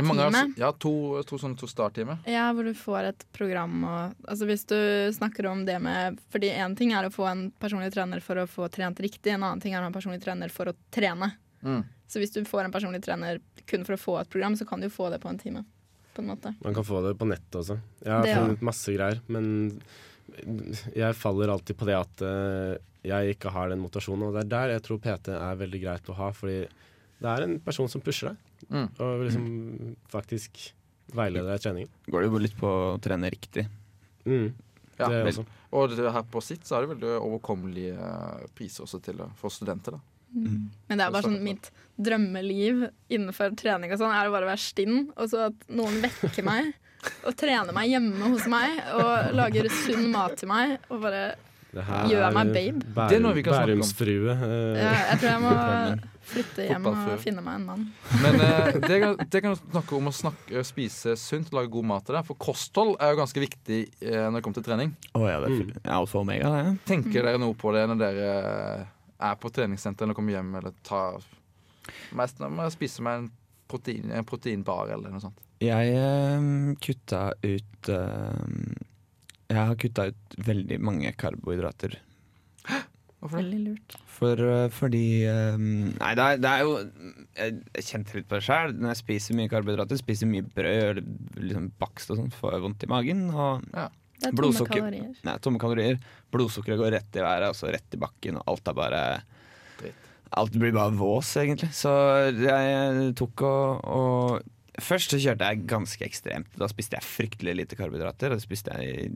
Mange 0.00 0.24
Time? 0.30 0.54
ja, 0.56 0.70
to, 0.72 1.20
to 1.28 1.36
sånn 1.36 1.52
to 1.60 1.68
starttimer. 1.68 2.22
Ja, 2.24 2.46
hvor 2.56 2.64
du 2.64 2.72
får 2.76 3.10
et 3.10 3.26
program 3.36 3.82
og 3.84 4.14
Altså 4.24 4.46
hvis 4.48 4.64
du 4.70 4.78
snakker 5.12 5.50
om 5.50 5.66
det 5.68 5.76
med 5.84 6.16
Fordi 6.32 6.48
én 6.48 6.76
ting 6.78 6.94
er 6.96 7.04
å 7.04 7.12
få 7.12 7.26
en 7.28 7.42
personlig 7.60 7.90
trener 7.92 8.24
for 8.24 8.40
å 8.40 8.46
få 8.48 8.70
trent 8.72 9.02
riktig, 9.04 9.34
en 9.34 9.44
annen 9.44 9.60
ting 9.60 9.74
er 9.74 9.82
å 9.82 9.84
ha 9.84 9.90
en 9.90 9.96
personlig 9.96 10.22
trener 10.24 10.52
for 10.52 10.72
å 10.72 10.76
trene. 10.94 11.34
Mm. 11.60 11.82
Så 12.08 12.22
hvis 12.22 12.32
du 12.32 12.40
får 12.48 12.66
en 12.66 12.74
personlig 12.74 13.02
trener 13.04 13.40
kun 13.68 13.84
for 13.84 13.96
å 13.96 14.00
få 14.00 14.16
et 14.22 14.32
program, 14.32 14.56
så 14.56 14.66
kan 14.68 14.80
du 14.80 14.88
jo 14.88 14.94
få 14.94 15.10
det 15.12 15.20
på 15.22 15.30
en 15.30 15.40
time. 15.40 15.64
På 16.12 16.20
en 16.20 16.28
måte. 16.32 16.54
Man 16.60 16.74
kan 16.76 16.84
få 16.84 17.00
det 17.06 17.14
på 17.16 17.28
nettet 17.28 17.60
også. 17.62 17.78
Jeg 18.04 18.12
har 18.12 18.24
Det, 18.26 18.34
funnet 18.36 18.64
masse 18.68 18.92
greier, 18.92 19.20
men 19.32 19.46
jeg 20.92 21.16
faller 21.16 21.52
alltid 21.52 21.78
på 21.78 21.88
det 21.88 21.96
at 21.96 22.24
eh, 22.26 22.74
jeg 23.08 23.36
ikke 23.36 23.52
har 23.54 23.72
den 23.72 23.80
motivasjonen. 23.80 24.28
Og 24.28 24.36
det 24.36 24.44
er 24.44 24.50
der 24.52 24.74
jeg 24.74 24.84
tror 24.86 25.00
PT 25.04 25.32
er 25.36 25.60
veldig 25.62 25.80
greit 25.82 26.10
å 26.12 26.16
ha, 26.18 26.28
fordi 26.36 26.58
det 27.22 27.30
er 27.32 27.46
en 27.46 27.56
person 27.64 27.88
som 27.88 28.04
pusher 28.04 28.32
deg. 28.32 28.51
Mm. 28.68 28.88
Og 29.02 29.24
liksom 29.26 29.46
faktisk 30.12 30.62
veileder 31.12 31.50
deg 31.50 31.60
i 31.60 31.64
treningen. 31.66 31.96
Går 32.08 32.24
det 32.24 32.30
jo 32.30 32.42
litt 32.42 32.58
på 32.58 32.68
å 32.68 32.94
trene 33.02 33.30
riktig. 33.32 33.66
Mm. 34.24 34.52
Ja, 34.98 35.08
det 35.08 35.22
vel. 35.24 35.32
også. 35.32 35.44
Og 35.72 35.94
det 35.96 36.14
her 36.14 36.24
på 36.28 36.42
sitt 36.44 36.66
så 36.68 36.76
er 36.76 36.84
det 36.84 36.94
veldig 36.94 37.12
overkommelige 37.18 37.96
eh, 37.96 38.48
priser 38.56 38.84
også 38.86 39.00
til, 39.04 39.22
for 39.40 39.52
studenter. 39.52 39.96
da. 39.96 40.02
Men 40.32 40.96
det 40.96 41.04
er 41.04 41.12
bare 41.12 41.26
sånn 41.26 41.42
mitt 41.44 41.68
drømmeliv 42.00 42.86
innenfor 43.12 43.52
trening 43.58 43.92
og 43.92 44.00
sånn, 44.00 44.14
er 44.16 44.28
å 44.28 44.32
bare 44.32 44.48
være 44.48 44.62
stinn, 44.64 45.10
og 45.12 45.28
så 45.28 45.48
at 45.50 45.66
noen 45.72 45.98
vekker 46.00 46.46
meg 46.46 46.72
og 47.26 47.34
trener 47.36 47.74
meg 47.74 47.90
hjemme 47.90 48.30
hos 48.32 48.46
meg 48.50 48.78
og 48.94 49.34
lager 49.36 49.68
sunn 49.82 50.06
mat 50.12 50.36
til 50.38 50.48
meg 50.52 50.76
og 50.88 51.02
bare 51.02 51.24
Det 51.72 51.82
her 51.88 52.08
Gjør 52.10 52.34
meg 52.36 52.50
babe. 52.52 52.80
Bærum, 52.92 53.08
Det 53.08 53.16
er 53.16 53.20
noe 53.24 53.32
vi 53.36 53.42
kan 53.46 53.54
snakke 53.54 53.72
om. 53.72 53.80
Bærumsfrue. 53.80 54.32
eh, 54.36 54.80
ja, 54.84 54.90
Jeg 55.08 55.20
tror 55.22 55.28
jeg 55.30 55.40
må 55.40 55.52
flytte 56.32 56.66
hjem 56.68 56.88
og 56.90 56.98
finne 57.22 57.42
meg 57.44 57.54
en 57.58 57.64
mann. 57.66 57.86
Men 58.22 58.36
uh, 58.42 58.76
det, 58.90 58.98
kan, 59.02 59.16
det 59.32 59.40
kan 59.46 59.56
snakke 59.58 59.96
om 59.96 60.10
å 60.10 60.12
snakke, 60.14 60.62
spise 60.68 61.14
sunt, 61.18 61.48
lage 61.56 61.72
god 61.72 61.88
mat 61.88 62.04
til 62.06 62.18
deg. 62.18 62.26
For 62.28 62.38
kosthold 62.44 62.92
er 63.00 63.14
jo 63.14 63.20
ganske 63.22 63.42
viktig 63.42 63.80
uh, 64.04 64.28
når 64.28 64.36
det 64.36 64.42
kommer 64.44 64.58
til 64.60 64.66
trening. 64.68 64.92
Oh, 65.16 65.24
ja, 65.28 65.38
det 65.42 65.48
er 65.48 65.56
Mm. 65.62 65.72
alfa 65.96 66.18
og 66.20 66.26
omega, 66.26 66.50
det. 66.58 66.74
Tenker 66.92 67.24
dere 67.26 67.40
noe 67.40 67.56
på 67.58 67.72
det 67.74 67.86
når 67.90 67.98
dere 68.04 68.28
eh, 68.36 68.84
er 69.32 69.34
på 69.40 69.50
treningssenter 69.54 70.04
eller 70.06 70.16
kommer 70.18 70.36
hjem 70.36 70.52
eller 70.60 70.72
tar 70.86 71.22
Mest 72.14 72.38
når 72.38 72.52
man 72.54 72.70
spiser 72.70 73.02
meg 73.02 73.18
en, 73.24 73.26
protein, 73.70 74.12
en 74.14 74.24
proteinbar 74.28 74.92
eller 74.94 75.10
noe 75.10 75.22
sånt. 75.24 75.40
Jeg 75.62 75.96
uh, 75.96 76.72
kutta 76.82 77.24
ut 77.42 77.90
eh, 77.90 78.76
Jeg 79.52 79.60
har 79.60 79.76
kutta 79.76 80.08
ut 80.08 80.36
veldig 80.48 80.78
mange 80.80 81.12
karbohydrater. 81.20 81.98
Hvorfor 83.22 83.38
det? 83.38 83.44
Veldig 83.44 83.58
lurt. 83.68 83.96
For, 84.10 84.40
eh, 84.50 84.68
fordi 84.74 85.04
eh, 85.30 85.58
Nei, 85.60 86.12
det 86.18 86.24
er, 86.24 86.38
det 86.42 86.50
er 86.50 86.62
jo 86.64 86.72
Jeg, 87.38 87.84
kjente 87.86 88.16
litt 88.18 88.28
på 88.30 88.38
det 88.38 88.46
sjøl. 88.48 88.72
Når 88.78 88.94
jeg 88.94 89.00
spiser 89.02 89.38
mye 89.38 89.50
karbohydrater, 89.52 90.00
spiser 90.00 90.30
mye 90.30 90.46
brød 90.46 90.78
eller 90.88 91.02
liksom 91.38 91.68
bakst 91.82 92.10
og 92.10 92.18
sånn, 92.18 92.32
får 92.34 92.56
jeg 92.56 92.64
vondt 92.64 92.86
i 92.86 92.90
magen. 92.90 93.22
Og 93.30 93.68
Det 93.70 94.30
er 94.30 94.34
tomme 94.40 94.66
kalorier. 94.72 95.12
nei, 95.28 95.36
tomme 95.44 95.62
kalorier. 95.62 96.00
Blodsukkeret 96.34 96.80
går 96.80 96.96
rett 96.96 97.20
i 97.20 97.22
været, 97.22 97.52
og 97.52 97.58
så 97.58 97.70
rett 97.74 97.94
i 97.94 98.00
bakken, 98.02 98.40
og 98.40 98.50
alt 98.54 98.72
er 98.72 98.78
bare 98.80 99.04
Dritt. 99.78 100.10
Alt 100.42 100.58
blir 100.58 100.74
bare 100.74 100.96
vås, 100.96 101.30
egentlig. 101.36 101.70
Så 101.76 101.92
jeg 102.40 103.12
tok 103.20 103.44
og, 103.46 103.86
og 103.86 104.51
Først 104.80 105.12
så 105.12 105.18
kjørte 105.20 105.48
jeg 105.50 105.66
ganske 105.68 106.04
ekstremt. 106.06 106.52
Da 106.56 106.68
spiste 106.70 106.96
jeg 106.96 107.04
fryktelig 107.04 107.56
lite 107.58 107.76
karbohydrater. 107.76 108.32
Og 108.32 108.40
det 108.40 108.46
spiste 108.46 108.72
jeg 108.72 109.10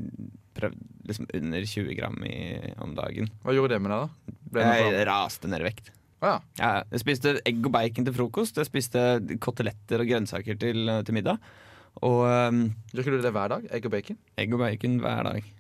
prøvde, 0.57 0.81
liksom 1.09 1.29
under 1.39 1.69
20 1.73 1.97
gram 1.97 2.19
i, 2.29 2.37
om 2.83 2.93
dagen. 2.97 3.31
Hva 3.45 3.55
gjorde 3.57 3.77
det 3.77 3.85
med 3.85 3.95
deg, 3.95 4.35
da? 4.57 4.67
Jeg 4.67 5.07
raste 5.09 5.49
ned 5.49 5.65
i 5.65 5.69
vekt. 5.71 5.93
Ah, 6.21 6.29
ja. 6.29 6.37
Ja, 6.61 6.73
jeg 6.93 7.03
spiste 7.03 7.37
egg 7.49 7.65
og 7.65 7.73
bacon 7.73 8.09
til 8.09 8.17
frokost. 8.17 8.61
Jeg 8.61 8.69
spiste 8.69 9.07
koteletter 9.43 10.05
og 10.05 10.11
grønnsaker 10.11 10.61
til, 10.61 10.93
til 11.09 11.17
middag. 11.17 11.41
Og 12.05 12.27
um, 12.29 12.67
Gjør 12.93 13.05
ikke 13.05 13.17
du 13.17 13.25
det 13.25 13.33
hver 13.33 13.53
dag? 13.55 13.67
Egg 13.73 13.89
og 13.89 13.97
bacon? 13.97 14.21
egg 14.37 14.53
og 14.53 14.61
bacon 14.61 15.01
hver 15.01 15.31
dag. 15.31 15.51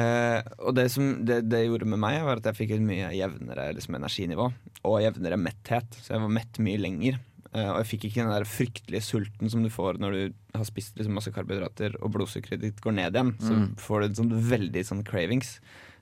Uh, 0.00 0.40
og 0.64 0.74
det 0.78 0.86
som 0.94 1.10
det, 1.26 1.42
det 1.50 1.64
gjorde 1.66 1.86
med 1.90 2.00
meg, 2.02 2.20
var 2.26 2.40
at 2.40 2.46
jeg 2.50 2.58
fikk 2.58 2.76
et 2.76 2.84
mye 2.84 3.10
jevnere 3.14 3.70
liksom, 3.76 3.98
energinivå. 3.98 4.50
Og 4.82 5.02
jevnere 5.04 5.38
metthet. 5.38 5.98
Så 5.98 6.14
jeg 6.16 6.24
var 6.24 6.38
mett 6.40 6.62
mye 6.62 6.80
lenger. 6.80 7.20
Eh, 7.52 7.66
og 7.66 7.78
jeg 7.82 7.88
fikk 7.90 8.04
ikke 8.10 8.22
den 8.22 8.30
der 8.30 8.44
fryktelige 8.46 9.02
sulten 9.02 9.50
som 9.50 9.62
du 9.64 9.68
får 9.74 9.98
når 9.98 10.12
du 10.14 10.34
har 10.54 10.64
spist 10.68 10.94
liksom, 10.96 11.14
masse 11.18 11.32
karbohydrater 11.34 11.96
og 12.00 12.12
blodsukkeret 12.14 12.60
ditt 12.62 12.80
går 12.84 12.94
ned 12.94 13.16
igjen. 13.18 13.32
Så 13.42 13.52
Mm. 13.56 13.74
får 13.76 14.00
du 14.00 14.06
en 14.06 14.14
sånn 14.20 14.34
veldig 14.50 14.84
sånn 14.86 15.04
cravings. 15.04 15.58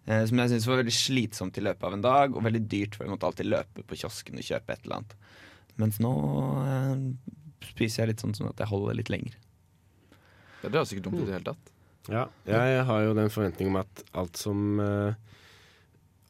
Eh, 0.07 0.25
som 0.27 0.37
jeg 0.39 0.49
syntes 0.51 0.67
var 0.67 0.83
veldig 0.83 0.93
slitsomt 0.97 1.57
i 1.59 1.65
løpet 1.65 1.85
av 1.85 1.93
en 1.95 2.01
dag, 2.05 2.37
og 2.37 2.43
veldig 2.43 2.67
dyrt, 2.69 2.95
for 2.95 3.05
jeg 3.05 3.13
måtte 3.13 3.27
alltid 3.29 3.47
løpe 3.47 3.83
på 3.87 3.97
kiosken 3.97 4.37
og 4.39 4.45
kjøpe 4.45 4.73
et 4.73 4.85
eller 4.85 4.97
annet. 4.97 5.15
Mens 5.79 5.99
nå 6.01 6.13
eh, 6.65 7.35
spiser 7.73 8.03
jeg 8.05 8.09
litt 8.15 8.21
sånn 8.21 8.35
sånn 8.37 8.49
at 8.51 8.57
jeg 8.59 8.69
holder 8.69 8.95
litt 8.97 9.09
lenger. 9.11 9.35
Ja, 10.63 10.69
Det 10.69 10.73
høres 10.81 10.93
ikke 10.93 11.03
dumt 11.05 11.17
ut 11.21 11.23
i 11.23 11.31
det 11.31 11.37
hele 11.39 11.45
tatt. 11.55 11.75
Ja, 12.09 12.27
jeg 12.47 12.85
har 12.89 13.03
jo 13.05 13.13
den 13.15 13.29
forventningen 13.29 13.69
om 13.75 13.77
at 13.83 14.05
alt 14.15 14.37
som 14.37 14.81
eh, 14.81 15.15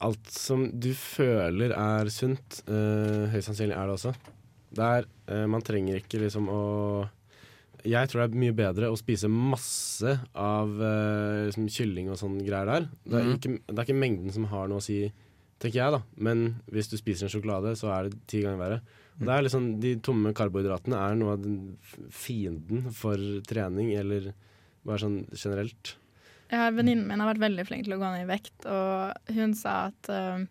Alt 0.01 0.29
som 0.31 0.69
du 0.79 0.93
føler 0.95 1.73
er 1.75 2.07
sunt, 2.15 2.61
eh, 2.71 3.27
høyst 3.33 3.49
sannsynlig 3.51 3.75
er 3.75 3.87
det 3.91 3.97
også. 3.97 4.13
Det 4.79 4.89
er, 4.89 5.07
eh, 5.35 5.47
man 5.51 5.65
trenger 5.67 5.99
ikke 6.01 6.21
liksom 6.23 6.49
å 6.55 6.61
Jeg 7.87 8.09
tror 8.11 8.25
det 8.25 8.35
er 8.35 8.41
mye 8.43 8.55
bedre 8.59 8.89
å 8.91 8.97
spise 8.99 9.29
masse 9.31 10.13
av 10.35 10.73
eh, 10.83 11.45
liksom 11.49 11.69
kylling 11.71 12.09
og 12.11 12.19
sånn 12.19 12.39
greier 12.43 12.67
der. 12.67 12.89
Det 13.07 13.15
er, 13.21 13.25
Mhm. 13.25 13.37
ikke, 13.39 13.53
det 13.71 13.79
er 13.79 13.85
ikke 13.87 14.01
mengden 14.03 14.33
som 14.35 14.45
har 14.51 14.67
noe 14.69 14.79
å 14.83 14.83
si, 14.83 15.13
tenker 15.61 15.79
jeg, 15.79 15.93
da. 15.95 16.01
Men 16.17 16.57
hvis 16.71 16.91
du 16.91 16.97
spiser 16.99 17.27
en 17.29 17.31
sjokolade, 17.35 17.77
så 17.79 17.91
er 17.95 18.09
det 18.09 18.19
ti 18.27 18.43
ganger 18.43 18.59
verre. 18.59 18.81
Og 19.21 19.27
det 19.27 19.35
er 19.35 19.43
liksom, 19.47 19.81
De 19.81 19.95
tomme 19.97 20.33
karbohydratene 20.35 20.99
er 20.99 21.15
noe 21.19 21.33
av 21.37 21.43
den 21.43 21.77
fienden 22.11 22.91
for 22.95 23.17
trening, 23.47 23.95
eller 23.99 24.33
bare 24.85 24.99
sånn 25.03 25.19
generelt. 25.33 25.95
Ja, 26.51 26.65
har 26.67 26.73
Venninnen 26.73 27.07
min 27.07 27.21
har 27.21 27.35
vært 27.35 27.43
veldig 27.47 27.67
flink 27.69 27.85
til 27.85 27.95
å 27.95 28.01
gå 28.01 28.11
ned 28.13 28.25
i 28.27 28.31
vekt, 28.33 28.67
og 28.67 29.35
hun 29.35 29.55
sa 29.55 29.87
at 29.93 30.09
uh, 30.11 30.45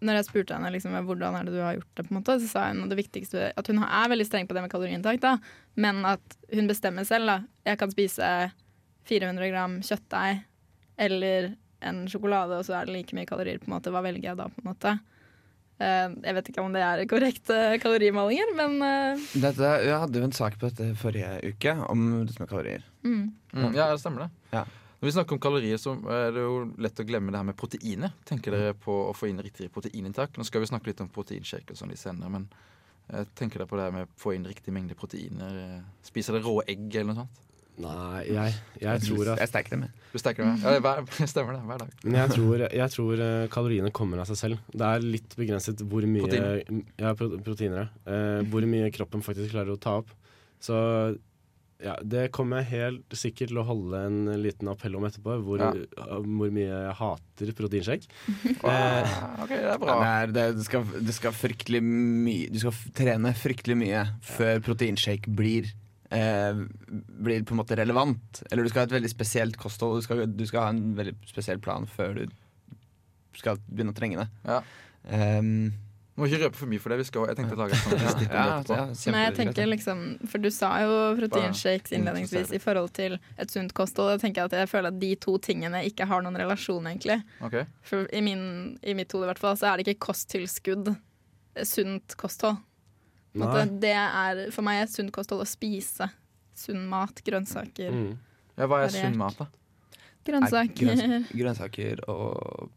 når 0.00 0.18
jeg 0.20 0.28
spurte 0.28 0.56
henne 0.56 0.70
liksom, 0.74 0.94
hvordan 1.06 1.36
er 1.38 1.48
det 1.48 1.54
du 1.54 1.60
har 1.62 1.76
gjort 1.76 1.90
det, 1.98 2.06
på 2.06 2.12
en 2.14 2.18
måte, 2.20 2.38
så 2.40 2.48
sa 2.50 2.64
hun 2.70 2.88
det 2.90 2.98
viktigste 2.98 3.50
at 3.58 3.70
hun 3.70 3.82
er 3.84 4.12
veldig 4.12 4.26
streng 4.28 4.48
på 4.48 4.56
det 4.56 4.64
med 4.64 4.72
kaloriinntak, 4.72 5.20
da, 5.22 5.36
men 5.74 6.04
at 6.08 6.36
hun 6.52 6.70
bestemmer 6.70 7.06
selv. 7.08 7.26
da. 7.28 7.38
Jeg 7.68 7.80
kan 7.82 7.92
spise 7.92 8.28
400 9.10 9.50
gram 9.52 9.78
kjøttdeig 9.84 10.42
eller 11.02 11.52
en 11.82 12.04
sjokolade, 12.10 12.58
og 12.60 12.66
så 12.66 12.76
er 12.78 12.86
det 12.86 12.94
like 12.94 13.16
mye 13.16 13.26
kalorier. 13.26 13.58
på 13.58 13.66
en 13.66 13.74
måte. 13.74 13.90
Hva 13.90 14.04
velger 14.04 14.30
jeg 14.30 14.38
da? 14.38 14.46
på 14.52 14.62
en 14.62 14.68
måte? 14.70 14.92
Eh, 15.82 16.12
jeg 16.22 16.36
vet 16.36 16.50
ikke 16.52 16.62
om 16.62 16.74
det 16.76 16.82
er 16.86 17.02
korrekte 17.10 17.56
kalorimålinger, 17.82 18.52
men 18.58 18.76
eh, 18.86 19.24
Dette, 19.42 19.72
jeg 19.82 19.98
hadde 20.04 20.20
jo 20.20 20.28
en 20.28 20.36
sak 20.36 20.58
på 20.60 20.68
dette 20.70 20.92
forrige 21.00 21.32
uke, 21.48 21.74
om 21.90 22.04
dette 22.26 22.42
med 22.42 22.50
kalorier. 22.52 22.86
mm. 23.02 23.24
Mm, 23.52 23.74
ja, 23.76 23.90
det 23.90 23.98
stemmer 24.00 24.24
det. 24.24 24.30
Ja. 24.54 24.62
Når 25.02 25.08
vi 25.08 25.14
snakker 25.16 25.34
om 25.34 25.40
kalorier, 25.42 25.78
så 25.82 25.96
er 26.14 26.28
det 26.36 26.42
jo 26.44 26.58
lett 26.78 27.00
å 27.02 27.04
glemme 27.08 27.32
det 27.34 27.40
her 27.40 27.46
med 27.48 27.56
proteiner. 27.58 28.12
Tenker 28.28 28.54
dere 28.54 28.74
på 28.78 28.94
å 29.08 29.14
få 29.18 29.26
inn 29.32 29.40
riktig 29.42 29.66
proteininntak? 29.74 30.36
Nå 30.38 30.46
skal 30.46 30.62
vi 30.62 30.68
snakke 30.70 30.92
litt 30.92 31.00
om 31.02 31.08
proteinshake 31.10 31.74
og 31.74 31.80
sånn 31.80 31.90
litt 31.90 31.98
senere, 31.98 32.30
men 32.30 32.44
eh, 33.10 33.24
tenker 33.34 33.58
dere 33.64 33.66
på 33.72 33.80
det 33.80 33.88
her 33.88 33.96
med 33.96 34.06
å 34.06 34.20
få 34.22 34.36
inn 34.36 34.46
riktig 34.46 34.70
mengde 34.76 34.94
proteiner? 34.94 35.56
eh, 35.58 35.80
Spiser 36.06 36.38
dere 36.38 36.46
rå 36.46 36.60
egg 36.70 36.86
eller 36.94 37.10
noe 37.10 37.24
sånt? 37.24 37.40
Nei, 37.82 38.20
jeg, 38.28 38.52
jeg 38.82 39.00
tror 39.06 39.30
at 39.32 39.40
Jeg 39.40 39.48
steker 39.48 39.72
dem, 39.74 39.82
jeg. 39.88 40.06
Du 40.12 40.18
steker 40.20 40.44
dem? 40.44 40.58
Ja, 40.60 40.74
hver, 40.84 41.02
stemmer 41.32 41.56
det. 41.56 41.62
Hver 41.66 41.82
dag. 41.82 41.92
Men 42.04 42.18
jeg 42.20 42.34
tror, 42.36 42.64
jeg 42.68 42.94
tror 42.94 43.22
eh, 43.26 43.46
kaloriene 43.56 43.90
kommer 43.96 44.22
av 44.22 44.28
seg 44.30 44.38
selv. 44.38 44.62
Det 44.70 44.86
er 44.86 45.06
litt 45.06 45.34
begrenset 45.40 45.82
hvor 45.88 46.06
mye 46.06 46.22
Proteiner. 46.28 46.82
Ja, 47.00 47.14
proteiner. 47.18 47.90
Eh, 48.06 48.42
hvor 48.52 48.70
mye 48.70 48.92
kroppen 48.94 49.24
faktisk 49.26 49.56
klarer 49.56 49.74
å 49.74 49.80
ta 49.82 49.96
opp. 50.04 50.12
Så 50.62 50.76
ja, 51.82 51.96
det 52.06 52.28
kommer 52.34 52.62
jeg 52.62 52.70
helt 52.72 53.16
sikkert 53.18 53.50
til 53.50 53.58
å 53.58 53.64
holde 53.66 54.00
en 54.06 54.18
liten 54.42 54.70
appell 54.70 54.94
om 54.98 55.06
etterpå, 55.08 55.34
hvor, 55.42 55.58
Ja. 55.62 55.72
hvor 56.22 56.52
mye 56.54 56.68
jeg 56.68 56.96
hater 57.00 57.52
proteinshake. 57.58 58.06
Ah, 58.62 59.42
ok, 59.42 59.50
det 59.50 59.70
er 59.74 59.80
bra. 59.82 59.96
Er, 60.06 60.32
det, 60.34 60.44
det, 60.60 60.66
skal, 60.68 60.84
det 61.02 61.14
skal 61.16 61.34
fryktelig 61.34 61.80
mye 61.82 62.50
Du 62.52 62.58
skal 62.62 62.76
trene 62.94 63.32
fryktelig 63.34 63.76
mye 63.80 64.04
før 64.22 64.60
proteinshake 64.62 65.32
blir 65.34 65.66
eh, 66.14 66.62
Blir 67.26 67.42
på 67.48 67.56
en 67.56 67.60
måte 67.64 67.78
relevant. 67.78 68.42
Eller 68.50 68.62
du 68.62 68.70
skal 68.70 68.84
ha 68.84 68.90
et 68.90 68.96
veldig 69.00 69.10
spesielt 69.12 69.58
kosthold. 69.60 70.00
Du 70.00 70.06
skal, 70.06 70.26
du 70.30 70.46
skal 70.46 70.68
ha 70.68 70.74
en 70.76 70.94
veldig 70.98 71.16
spesiell 71.30 71.58
plan 71.64 71.88
før 71.90 72.22
du 72.22 72.26
skal 73.38 73.58
begynne 73.66 73.94
å 73.94 73.96
trenge 73.96 74.20
det. 74.22 74.28
Ja. 74.46 74.60
Um, 75.08 75.72
Må 76.12 76.26
ikke 76.28 76.42
røpe 76.42 76.58
for 76.60 76.68
mye 76.68 76.80
for 76.82 76.92
det. 76.92 76.98
Vi 77.00 77.04
skal, 77.08 77.24
jeg 77.30 77.38
tenkte 77.38 77.54
å 77.56 77.60
lage 77.62 77.72
et 77.72 77.84
sånt 77.86 78.02
ja, 78.04 78.10
stikk 78.12 78.28
om 78.28 78.36
ja, 78.36 78.42
det 78.44 78.56
etterpå. 78.58 78.76
ja, 78.76 79.12
Men 79.14 79.22
jeg 79.22 79.34
tenker 79.38 79.68
liksom 79.70 80.00
For 80.28 80.42
du 80.44 80.48
sa 80.52 80.72
jo 80.82 80.96
proteinshakes 81.16 81.94
innledningsvis 81.96 82.50
i 82.52 82.60
forhold 82.60 82.90
til 82.98 83.14
et 83.40 83.54
sunt 83.54 83.72
kosthold. 83.78 84.10
Jeg 84.18 84.20
tenker 84.26 84.44
at 84.44 84.56
jeg 84.58 84.68
føler 84.68 84.92
at 84.92 84.98
de 85.00 85.14
to 85.16 85.38
tingene 85.40 85.80
ikke 85.88 86.04
har 86.10 86.20
noen 86.26 86.36
relasjon, 86.36 86.84
egentlig. 86.90 87.16
Okay. 87.48 87.64
For 87.88 88.04
i, 88.12 88.20
min, 88.24 88.42
i 88.84 88.92
mitt 88.98 89.14
hode 89.16 89.24
i 89.24 89.30
hvert 89.32 89.40
fall, 89.40 89.56
så 89.56 89.70
er 89.70 89.80
det 89.80 89.86
ikke 89.88 90.10
kosttilskudd 90.10 90.92
eh, 90.92 91.64
sunt 91.64 92.18
kosthold. 92.20 92.60
Måte, 93.40 93.64
Det 93.80 93.94
er 93.96 94.42
for 94.52 94.68
meg 94.68 94.82
er 94.82 94.92
sunt 94.92 95.14
kosthold 95.16 95.46
å 95.46 95.48
spise 95.48 96.10
sunn 96.52 96.84
mat, 96.92 97.24
grønnsaker. 97.24 97.88
Mm. 97.88 98.12
Ja, 98.60 98.68
hva 98.68 98.82
er 98.84 98.92
sunn 98.92 99.16
mat, 99.16 99.40
da? 99.40 99.48
Grønnsaker. 100.28 100.76
Grønns- 100.76 101.32
grønnsaker 101.32 102.04
og 102.12 102.68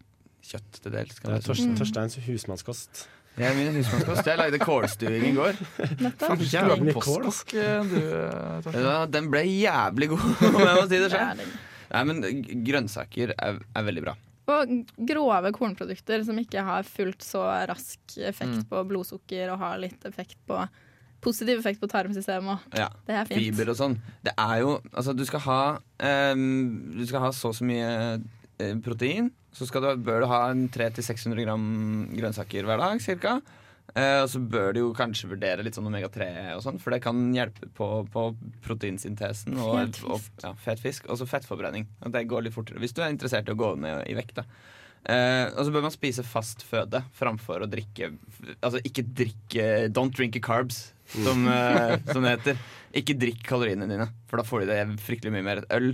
kjøtt 0.45 0.79
til 0.79 0.93
dels. 0.95 1.19
Det 1.19 1.27
er 1.27 1.35
være 1.35 1.45
Tors 1.49 1.59
sunt. 1.59 1.73
Mm. 1.73 1.77
Torsteins 1.81 2.17
husmannskost. 2.29 3.03
Jeg 3.35 3.51
er 3.51 3.55
min 3.57 3.75
husmannskost. 3.81 4.27
Jeg 4.29 4.37
lagde 4.39 4.59
kålstuing 4.63 5.25
i 5.27 5.33
går. 5.35 5.57
Nettopp. 5.99 6.29
Eh, 7.53 7.89
du, 7.89 8.69
Ja, 8.79 9.05
den 9.11 9.27
ble 9.33 9.41
jævlig 9.43 10.07
god, 10.13 10.23
om 10.55 10.61
jeg 10.63 10.77
må 10.79 10.85
si 10.87 11.01
det 11.03 11.09
selv. 11.11 11.41
er. 11.43 11.57
Nei, 11.91 12.03
men 12.09 12.21
grønnsaker 12.65 13.33
er, 13.35 13.59
er 13.75 13.85
veldig 13.89 14.03
bra. 14.07 14.15
Og 14.55 14.71
grove 15.09 15.51
kornprodukter 15.55 16.23
som 16.27 16.37
ikke 16.37 16.61
har 16.63 16.85
fullt 16.87 17.23
så 17.25 17.43
rask 17.69 18.17
effekt 18.21 18.59
Mm. 18.61 18.65
på 18.69 18.83
blodsukker 18.87 19.49
og 19.53 19.59
har 19.63 19.79
litt 19.81 20.03
effekt 20.05 20.37
på 20.47 20.59
positiv 21.25 21.57
effekt 21.59 21.79
på 21.81 21.87
tarmsystemet. 21.89 22.59
Ja. 22.77 22.87
Det 23.07 23.15
er 23.17 23.25
fint. 23.25 23.41
Fiber 23.57 23.71
og 23.73 23.77
sånn. 23.79 23.95
Det 24.23 24.33
er 24.37 24.59
jo 24.61 24.75
Altså, 24.93 25.15
du 25.17 25.23
skal 25.25 25.41
ha 25.47 25.61
um, 26.37 26.93
Du 26.93 27.01
skal 27.09 27.23
ha 27.25 27.31
så 27.33 27.49
og 27.49 27.55
så 27.57 27.65
mye 27.65 28.21
eh, 28.61 28.75
protein. 28.85 29.31
Så 29.55 29.67
du, 29.71 29.87
bør 30.03 30.25
du 30.25 30.27
ha 30.31 30.41
en 30.51 30.65
300-600 30.73 31.45
gram 31.45 31.67
grønnsaker 32.11 32.67
hver 32.67 32.81
dag, 32.81 33.05
ca. 33.23 33.37
Eh, 33.95 34.19
og 34.19 34.27
så 34.27 34.41
bør 34.41 34.73
du 34.75 34.81
jo 34.81 34.93
kanskje 34.97 35.29
vurdere 35.31 35.63
litt 35.63 35.77
sånn 35.77 35.87
omega-3 35.87 36.27
og 36.57 36.63
sånn, 36.65 36.79
for 36.83 36.91
det 36.91 36.99
kan 37.05 37.19
hjelpe 37.35 37.69
på, 37.77 37.87
på 38.11 38.23
proteinsyntesen 38.65 39.55
og, 39.61 40.01
og 40.09 40.25
ja, 40.43 40.51
fet 40.59 40.81
fisk. 40.83 41.07
Og 41.07 41.21
så 41.21 41.29
fettforbrenning. 41.29 41.87
Og 42.03 42.11
det 42.11 42.25
går 42.27 42.47
litt 42.47 42.57
fortere 42.57 42.81
hvis 42.83 42.95
du 42.97 43.03
er 43.05 43.13
interessert 43.13 43.47
i 43.47 43.55
å 43.55 43.61
gå 43.61 43.75
ned 43.79 44.03
i 44.11 44.17
vekt. 44.17 44.41
da 44.41 44.47
Eh, 45.05 45.51
og 45.53 45.67
så 45.67 45.73
bør 45.73 45.83
man 45.85 45.93
spise 45.93 46.23
fast 46.25 46.63
føde 46.65 47.03
framfor 47.13 47.61
å 47.61 47.67
drikke 47.69 48.07
Altså 48.55 48.79
ikke 48.81 49.03
drikke 49.05 49.65
Don't 49.93 50.15
drink 50.17 50.39
carbs, 50.41 50.95
som, 51.13 51.43
eh, 51.45 51.99
som 52.09 52.25
det 52.25 52.31
heter. 52.39 52.61
Ikke 52.97 53.13
drikk 53.21 53.43
kaloriene 53.45 53.85
dine, 53.89 54.09
for 54.25 54.41
da 54.41 54.47
får 54.47 54.63
du 54.63 54.71
det 54.71 54.79
fryktelig 55.05 55.35
mye 55.35 55.45
mer. 55.45 55.61
Øl, 55.75 55.91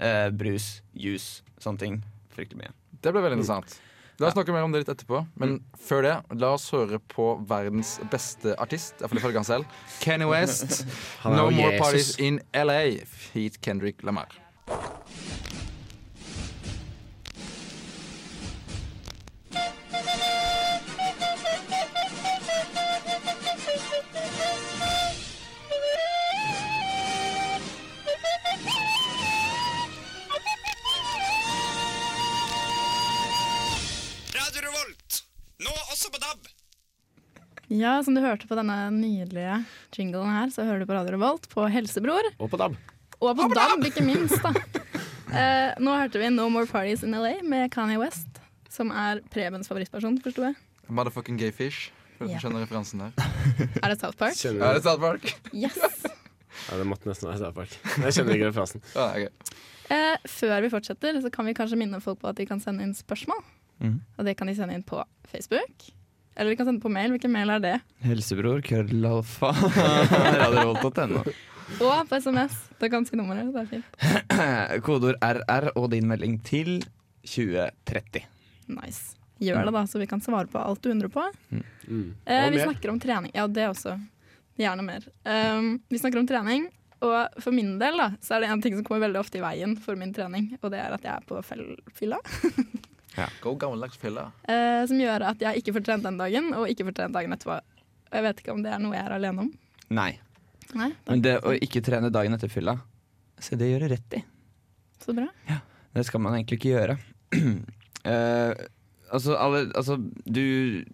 eh, 0.00 0.28
brus, 0.32 0.80
juice, 0.96 1.42
sånne 1.60 1.82
ting. 1.82 1.98
Fryktelig 2.32 2.62
mye. 2.62 2.72
Det 3.06 3.12
ble 3.14 3.22
veldig 3.22 3.38
interessant. 3.38 3.76
La 4.18 4.30
oss 4.30 4.34
snakke 4.34 4.52
mer 4.54 4.64
om 4.64 4.72
det 4.72 4.80
litt 4.82 4.90
etterpå. 4.90 5.20
Men 5.38 5.58
før 5.86 6.06
det, 6.06 6.14
la 6.40 6.54
oss 6.56 6.64
høre 6.72 6.98
på 7.12 7.28
verdens 7.46 7.96
beste 8.10 8.54
artist, 8.62 8.96
iallfall 8.98 9.20
ifølge 9.20 9.42
han 9.42 9.48
selv. 9.48 9.76
Kenny 10.00 10.26
West. 10.30 10.86
No 11.24 11.50
More 11.50 11.74
Jesus. 11.76 11.82
Parties 11.84 12.10
in 12.18 12.40
LA. 12.56 12.80
Feat 13.06 13.60
Kendrick 13.62 14.02
Lamar. 14.02 14.32
Ja, 37.72 37.96
som 38.06 38.14
du 38.14 38.20
hørte 38.22 38.46
på 38.46 38.54
denne 38.54 38.76
nydelige 38.94 39.56
jinglen 39.96 40.30
her, 40.30 40.50
så 40.54 40.62
hører 40.68 40.84
du 40.84 40.86
på 40.86 40.94
Radio 40.94 41.16
Revolt 41.16 41.48
på 41.50 41.64
Helsebror. 41.72 42.28
Og 42.38 42.50
på 42.52 42.60
DAB. 42.60 42.76
Og 43.18 43.32
på 43.38 43.48
DAB, 43.56 43.88
ikke 43.90 44.06
minst, 44.06 44.38
da. 44.44 44.54
Eh, 45.26 45.72
nå 45.82 45.90
hørte 45.90 46.20
vi 46.22 46.28
No 46.30 46.44
More 46.54 46.68
Parties 46.70 47.02
in 47.02 47.10
LA 47.10 47.40
med 47.42 47.66
Kanye 47.74 47.98
West, 47.98 48.38
som 48.70 48.92
er 48.94 49.18
Prebens 49.34 49.66
favorittperson, 49.66 50.20
forsto 50.22 50.44
jeg. 50.46 50.54
Motherfucking 50.86 51.36
gay 51.40 51.50
fish. 51.52 51.90
Du 52.20 52.30
skjønner 52.30 52.62
referansen 52.62 53.02
der. 53.02 53.26
Er 53.82 53.90
det 53.90 53.98
South 53.98 54.14
Park? 54.16 54.38
Kjenner 54.38 54.62
Ja, 54.62 54.70
det 54.76 54.84
er 54.84 54.86
South 54.86 55.02
Park. 55.02 55.26
Yes! 55.50 56.06
Ja, 56.70 56.78
det 56.80 56.86
måtte 56.88 57.10
nesten 57.10 57.28
være 57.28 57.42
South 57.42 57.58
Park. 57.58 57.74
Jeg 58.00 58.14
kjenner 58.16 58.38
ikke 58.38 58.46
referansen. 58.48 58.86
Ja, 58.94 59.10
okay. 59.10 59.58
Eh, 59.92 60.30
før 60.30 60.62
vi 60.64 60.70
fortsetter, 60.72 61.18
så 61.20 61.34
kan 61.34 61.50
vi 61.50 61.52
kanskje 61.58 61.76
minne 61.82 62.00
folk 62.00 62.22
på 62.22 62.30
at 62.30 62.38
de 62.38 62.46
kan 62.48 62.62
sende 62.62 62.86
inn 62.86 62.94
spørsmål. 62.96 63.42
Mm. 63.82 63.98
Og 64.16 64.30
det 64.30 64.38
kan 64.38 64.48
de 64.48 64.54
sende 64.56 64.78
inn 64.78 64.86
på 64.86 65.02
Facebook. 65.28 65.90
Eller 66.36 66.52
de 66.52 66.56
kan 66.60 66.66
sende 66.68 66.82
på 66.84 66.90
mail. 66.92 67.10
Hvilken 67.14 67.32
mail 67.32 67.50
er 67.56 67.62
det? 67.64 67.74
Helsebror, 68.04 68.60
krøllalfa, 68.66 69.52
radiorevolt.no. 70.42 71.22
Og 71.82 72.08
på 72.10 72.18
SMS. 72.20 72.54
Det 72.78 72.86
er 72.88 72.92
ganske 72.92 73.16
nummeret. 73.18 73.48
Det 73.54 73.62
er 73.64 73.70
fint. 73.72 73.88
Kodeord 74.86 75.16
RR 75.24 75.70
og 75.74 75.88
din 75.94 76.06
melding 76.10 76.36
til 76.46 76.78
2030. 77.26 78.22
Nice. 78.76 79.14
Gjør 79.42 79.66
det, 79.68 79.72
da, 79.76 79.82
så 79.90 80.00
vi 80.00 80.06
kan 80.08 80.22
svare 80.24 80.48
på 80.48 80.60
alt 80.60 80.80
du 80.84 80.90
undrer 80.92 81.10
på. 81.12 81.24
Mm. 81.52 82.14
Eh, 82.24 82.46
vi 82.54 82.62
snakker 82.62 82.92
om 82.92 83.00
trening. 83.02 83.32
Ja, 83.36 83.44
det 83.48 83.66
også. 83.68 83.96
Gjerne 84.56 84.84
mer. 84.86 85.04
Um, 85.28 85.74
vi 85.92 85.98
snakker 86.00 86.22
om 86.22 86.28
trening, 86.28 86.68
og 87.04 87.40
for 87.44 87.52
min 87.52 87.74
del 87.80 87.98
da, 88.00 88.06
så 88.24 88.36
er 88.38 88.44
det 88.46 88.48
en 88.54 88.62
ting 88.64 88.78
som 88.78 88.86
kommer 88.86 89.04
veldig 89.04 89.20
ofte 89.20 89.36
i 89.36 89.44
veien 89.44 89.74
for 89.76 89.98
min 90.00 90.14
trening, 90.16 90.54
og 90.62 90.72
det 90.72 90.80
er 90.80 90.94
at 90.96 91.04
jeg 91.04 91.12
er 91.12 91.26
på 91.28 91.42
fell- 91.44 91.76
fylla. 93.16 93.28
Go 93.42 93.54
gammeldags 93.60 93.98
fylla. 94.00 94.28
Eh, 94.48 94.82
som 94.90 95.00
gjør 95.00 95.24
at 95.32 95.42
jeg 95.42 95.62
ikke 95.62 95.74
får 95.78 95.86
trent 95.88 96.06
den 96.06 96.20
dagen, 96.20 96.52
og 96.56 96.68
ikke 96.70 96.86
får 96.90 96.98
trent 97.00 97.16
dagen 97.16 97.34
etterpå. 97.36 97.56
Og 98.06 98.14
Jeg 98.20 98.26
vet 98.28 98.42
ikke 98.42 98.54
om 98.54 98.62
det 98.62 98.72
er 98.76 98.82
noe 98.82 98.94
jeg 98.96 99.04
er 99.08 99.16
alene 99.16 99.46
om. 99.46 99.50
Nei. 99.96 100.12
Nei, 100.76 100.90
Men 101.06 101.22
det 101.22 101.36
å 101.46 101.52
ikke 101.62 101.82
trene 101.86 102.10
dagen 102.10 102.34
etter 102.34 102.50
fylla, 102.50 102.76
se 103.38 103.58
det 103.58 103.68
gjør 103.70 103.84
du 103.86 103.92
rett 103.94 104.16
i. 104.18 104.22
Så 105.02 105.14
bra. 105.14 105.26
Ja, 105.48 105.60
Det 105.94 106.04
skal 106.08 106.20
man 106.24 106.34
egentlig 106.38 106.60
ikke 106.60 106.74
gjøre. 106.76 106.98
Eh, 108.06 108.52
altså, 109.10 109.32
alle, 109.34 109.64
altså, 109.74 109.96
du 110.30 110.84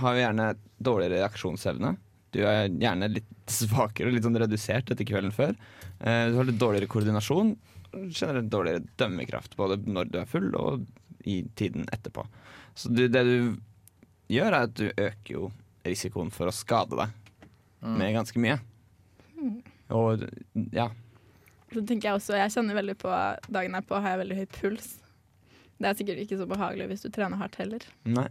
har 0.00 0.14
jo 0.16 0.22
gjerne 0.22 0.46
dårligere 0.80 1.18
reaksjonsevne. 1.18 1.90
Du 2.32 2.38
er 2.48 2.70
gjerne 2.72 3.10
litt 3.12 3.52
svakere 3.52 4.08
og 4.08 4.16
litt 4.16 4.24
sånn 4.24 4.38
redusert 4.40 4.88
etter 4.94 5.04
kvelden 5.04 5.34
før. 5.36 5.52
Eh, 6.00 6.30
du 6.32 6.38
har 6.38 6.48
litt 6.48 6.56
dårligere 6.56 6.88
koordinasjon. 6.88 7.50
Generelt 8.08 8.48
dårligere 8.52 8.86
dømmekraft, 8.96 9.58
både 9.60 9.76
når 9.84 10.08
du 10.14 10.16
er 10.22 10.30
full 10.32 10.48
og 10.56 10.86
i 11.26 11.40
tiden 11.58 11.86
etterpå. 11.92 12.24
Så 12.78 12.90
du, 12.94 13.06
det 13.10 13.22
du 13.26 13.36
gjør, 14.32 14.52
er 14.52 14.66
at 14.68 14.74
du 14.78 14.86
øker 14.90 15.32
jo 15.36 15.48
risikoen 15.86 16.30
for 16.34 16.50
å 16.50 16.54
skade 16.54 16.96
deg 16.98 17.22
Mm. 17.86 17.98
med 18.00 18.14
ganske 18.16 18.40
mye. 18.40 18.54
Og 19.94 20.22
ja. 20.74 20.86
Så 21.70 21.82
tenker 21.86 22.08
jeg 22.08 22.16
også, 22.16 22.34
jeg 22.40 22.50
kjenner 22.54 22.78
veldig 22.78 22.94
på 22.98 23.10
dagen 23.52 23.76
etterpå 23.76 24.00
har 24.00 24.14
jeg 24.14 24.20
veldig 24.22 24.38
høy 24.38 24.46
puls. 24.56 24.86
Det 25.76 25.90
er 25.90 25.98
sikkert 25.98 26.22
ikke 26.24 26.38
så 26.40 26.46
behagelig 26.48 26.86
hvis 26.90 27.04
du 27.04 27.10
trener 27.14 27.38
hardt 27.38 27.58
heller. 27.60 27.84
Nei. 28.08 28.26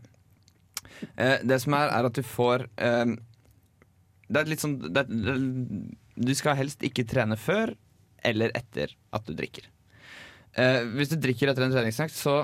Eh, 1.16 1.38
det 1.46 1.60
som 1.64 1.76
er, 1.78 1.94
er 1.94 2.08
at 2.10 2.18
du 2.18 2.24
får 2.26 2.66
eh, 2.82 3.14
Det 4.28 4.42
er 4.42 4.50
litt 4.50 4.62
sånn 4.64 4.76
det, 4.94 5.02
det, 5.10 5.34
Du 6.16 6.32
skal 6.38 6.56
helst 6.60 6.84
ikke 6.86 7.06
trene 7.10 7.38
før 7.42 7.74
eller 8.26 8.54
etter 8.58 8.94
at 9.14 9.26
du 9.30 9.34
drikker. 9.38 9.70
Eh, 10.58 10.82
hvis 10.98 11.12
du 11.14 11.18
drikker 11.22 11.52
etter 11.54 11.68
en 11.68 11.74
treningsøkt, 11.78 12.16
så, 12.18 12.40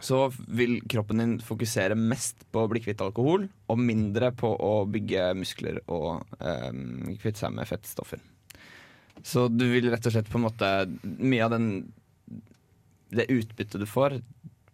så 0.00 0.26
vil 0.48 0.78
kroppen 0.88 1.20
din 1.22 1.34
fokusere 1.44 1.96
mest 1.96 2.44
på 2.52 2.64
å 2.64 2.70
bli 2.70 2.82
kvitt 2.84 3.00
alkohol, 3.04 3.46
og 3.72 3.80
mindre 3.80 4.32
på 4.36 4.50
å 4.52 4.72
bygge 4.90 5.30
muskler 5.38 5.80
og 5.86 6.26
eh, 6.40 6.72
kvitte 7.22 7.40
seg 7.40 7.54
med 7.56 7.68
fettstoffer. 7.68 8.20
Så 9.24 9.46
du 9.48 9.64
vil 9.70 9.88
rett 9.90 10.06
og 10.06 10.12
slett 10.12 10.28
på 10.28 10.36
en 10.36 10.44
måte 10.44 10.68
Mye 11.02 11.46
av 11.46 11.54
den 11.54 11.70
det 13.16 13.30
utbyttet 13.32 13.80
du 13.80 13.86
får, 13.88 14.18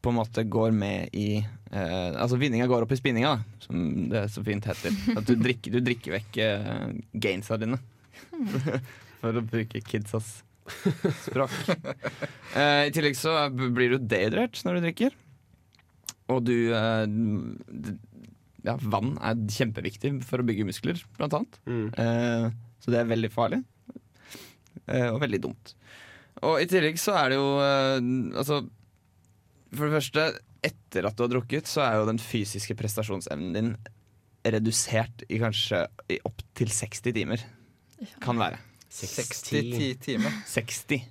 på 0.03 0.11
en 0.11 0.17
måte 0.17 0.43
går 0.51 0.73
med 0.75 1.13
i 1.15 1.37
eh, 1.39 2.11
Altså 2.17 2.39
vinninga 2.41 2.67
går 2.67 2.87
opp 2.87 2.95
i 2.95 2.99
spinninga, 2.99 3.37
som 3.63 4.09
det 4.11 4.25
så 4.33 4.43
fint 4.45 4.67
heter. 4.67 4.97
At 5.15 5.29
du 5.29 5.37
drikker, 5.39 5.77
du 5.77 5.85
drikker 5.85 6.17
vekk 6.17 6.41
eh, 6.43 6.89
gainsa 7.13 7.61
dine. 7.61 7.79
For 9.23 9.39
å 9.39 9.45
bruke 9.45 9.85
kidsas 9.87 10.41
språk. 11.27 11.59
Eh, 12.53 12.85
I 12.85 12.93
tillegg 12.93 13.15
så 13.17 13.33
blir 13.51 13.95
du 13.95 14.03
dehydrert 14.05 14.59
når 14.67 14.75
du 14.77 14.85
drikker. 14.85 15.15
Og 16.29 16.43
du 16.45 16.69
eh, 16.77 17.07
Ja, 18.67 18.75
vann 18.93 19.15
er 19.25 19.39
kjempeviktig 19.49 20.11
for 20.29 20.43
å 20.43 20.45
bygge 20.45 20.67
muskler, 20.69 21.01
blant 21.17 21.39
annet. 21.39 21.57
Mm. 21.65 21.87
Eh, 21.97 22.45
så 22.85 22.93
det 22.93 23.01
er 23.01 23.09
veldig 23.09 23.31
farlig. 23.33 23.63
Eh, 24.85 25.09
og 25.09 25.23
veldig 25.23 25.41
dumt. 25.47 25.73
Og 26.45 26.61
i 26.61 26.69
tillegg 26.69 27.01
så 27.01 27.15
er 27.23 27.33
det 27.33 27.39
jo 27.41 27.49
eh, 27.63 27.97
Altså, 28.43 28.61
for 29.73 29.89
det 29.89 29.97
første, 29.97 30.27
etter 30.69 31.09
at 31.09 31.17
du 31.17 31.25
har 31.25 31.33
drukket, 31.33 31.71
så 31.71 31.87
er 31.87 31.97
jo 32.03 32.09
den 32.11 32.21
fysiske 32.21 32.77
prestasjonsevnen 32.77 33.57
din 33.57 33.73
redusert 34.45 35.25
i 35.33 35.41
kanskje 35.41 35.87
i 36.13 36.21
opp 36.29 36.45
til 36.59 36.69
60 36.69 37.17
timer. 37.17 37.49
Kan 38.21 38.37
være. 38.43 38.61
60 38.93 39.95
timer. 40.05 40.39
60. 40.47 41.03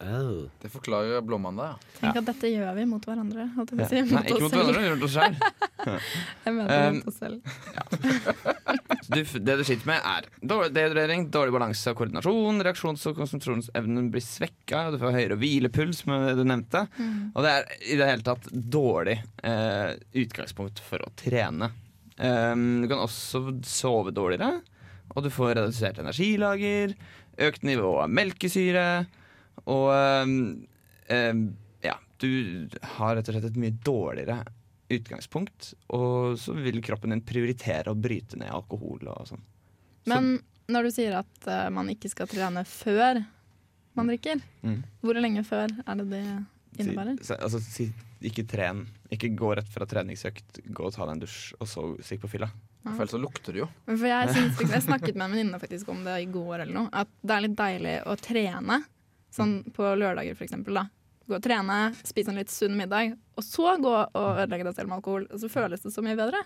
Oh. 0.00 0.46
Det 0.62 0.68
forklarer 0.72 1.20
blåmandag. 1.20 1.74
Ja. 1.92 1.98
Tenk 2.00 2.16
at 2.22 2.28
dette 2.30 2.48
gjør 2.48 2.72
vi 2.78 2.84
mot 2.88 3.04
hverandre. 3.04 3.44
Holdt 3.56 3.74
jeg 3.76 3.88
si, 3.90 3.98
si. 4.08 4.14
Nei, 4.14 4.22
ikke 4.30 4.44
mot 4.46 4.54
hverandre, 4.54 4.84
gjør 4.86 5.00
det 5.02 5.10
selv. 5.12 5.42
Jeg 6.46 6.54
mener 6.56 6.70
Um, 6.70 6.96
mot 7.00 7.10
oss 7.10 7.18
selv. 7.20 7.40
Du, 9.10 9.18
det 9.42 9.54
du 9.58 9.64
sliter 9.66 9.88
med, 9.88 10.04
er 10.06 10.26
dårlig 10.46 10.70
dehydrering, 10.76 11.24
dårlig 11.34 11.52
balanse 11.56 11.90
og 11.90 11.96
koordinasjon. 11.98 12.60
Reaksjons- 12.62 13.06
og 13.10 13.16
konsentrasjonsevnen 13.18 14.06
blir 14.14 14.22
svekka, 14.22 14.84
du 14.94 15.00
får 15.02 15.16
høyere 15.16 15.38
hvilepuls, 15.40 16.04
med 16.06 16.28
det 16.28 16.34
du 16.38 16.44
nevnte. 16.46 16.84
Og 17.34 17.42
det 17.42 17.54
er 17.56 17.66
i 17.90 17.96
det 17.98 18.06
hele 18.06 18.26
tatt 18.28 18.46
dårlig 18.52 19.16
eh, 19.42 19.96
utgangspunkt 20.22 20.78
for 20.86 21.02
å 21.02 21.10
trene. 21.18 21.72
Um, 22.20 22.84
du 22.84 22.86
kan 22.92 23.02
også 23.02 23.42
sove 23.66 24.14
dårligere, 24.14 24.60
og 25.10 25.26
du 25.26 25.30
får 25.34 25.56
redusert 25.58 25.98
energilager, 26.04 26.94
økt 27.38 27.62
nivå 27.66 27.92
av 28.02 28.10
melkesyre, 28.10 28.86
og 29.70 29.88
um, 29.92 30.36
ja, 31.84 31.96
du 32.22 32.30
har 32.96 33.16
rett 33.16 33.28
og 33.28 33.34
slett 33.36 33.48
et 33.50 33.60
mye 33.60 33.76
dårligere 33.84 34.42
utgangspunkt, 34.90 35.74
og 35.94 36.38
så 36.40 36.54
vil 36.58 36.80
kroppen 36.82 37.14
din 37.14 37.22
prioritere 37.22 37.92
å 37.92 37.98
bryte 37.98 38.38
ned 38.40 38.50
alkohol 38.50 39.04
og 39.12 39.28
sånn. 39.28 39.42
Men 40.10 40.32
når 40.70 40.88
du 40.88 40.94
sier 40.94 41.18
at 41.20 41.46
uh, 41.46 41.68
man 41.74 41.90
ikke 41.92 42.10
skal 42.10 42.26
trene 42.30 42.64
før 42.66 43.22
man 43.98 44.10
drikker, 44.10 44.40
Mm. 44.62 44.82
hvor 45.02 45.16
lenge 45.18 45.42
før 45.44 45.70
er 45.72 45.94
det 45.98 46.04
det 46.10 46.24
innebærer? 46.78 47.16
Si, 47.24 47.34
altså, 47.34 47.58
si, 47.64 47.86
ikke 48.22 48.44
tren. 48.46 48.84
Ikke 49.10 49.30
gå 49.34 49.54
rett 49.56 49.68
fra 49.72 49.86
treningsøkt, 49.88 50.60
gå 50.70 50.84
og 50.86 50.92
ta 50.94 51.06
deg 51.08 51.16
en 51.16 51.22
dusj, 51.24 51.54
og 51.58 51.66
så 51.66 51.86
stikk 52.04 52.22
på 52.26 52.30
fylla. 52.36 52.50
For 52.82 53.02
ellers 53.02 53.12
så 53.12 53.20
lukter 53.20 53.52
det 53.56 53.60
jo. 53.62 53.66
Men 53.86 53.98
For 54.00 54.08
jeg, 54.08 54.30
synes, 54.36 54.60
jeg 54.72 54.84
snakket 54.86 55.16
med 55.16 55.26
en 55.26 55.34
venninne 55.34 55.60
faktisk 55.60 55.90
om 55.92 56.00
det 56.06 56.16
i 56.22 56.28
går, 56.32 56.62
eller 56.62 56.72
noe, 56.74 56.88
at 56.96 57.10
det 57.20 57.36
er 57.36 57.44
litt 57.44 57.58
deilig 57.58 57.96
å 58.08 58.16
trene. 58.20 58.80
Sånn 59.30 59.58
på 59.76 59.90
lørdager, 60.00 60.38
for 60.38 60.46
eksempel. 60.46 60.80
Da. 60.80 60.86
Gå 61.30 61.36
og 61.36 61.44
trene, 61.44 61.80
spise 62.02 62.32
en 62.32 62.40
litt 62.40 62.50
sunn 62.50 62.78
middag, 62.78 63.12
og 63.38 63.44
så 63.46 63.76
gå 63.78 63.92
og 63.92 64.40
ødelegge 64.40 64.66
deg 64.66 64.78
selv 64.78 64.90
med 64.90 64.98
alkohol. 64.98 65.28
Og 65.30 65.42
så 65.42 65.52
føles 65.52 65.84
det 65.84 65.92
så 65.94 66.02
mye 66.02 66.18
bedre. 66.18 66.40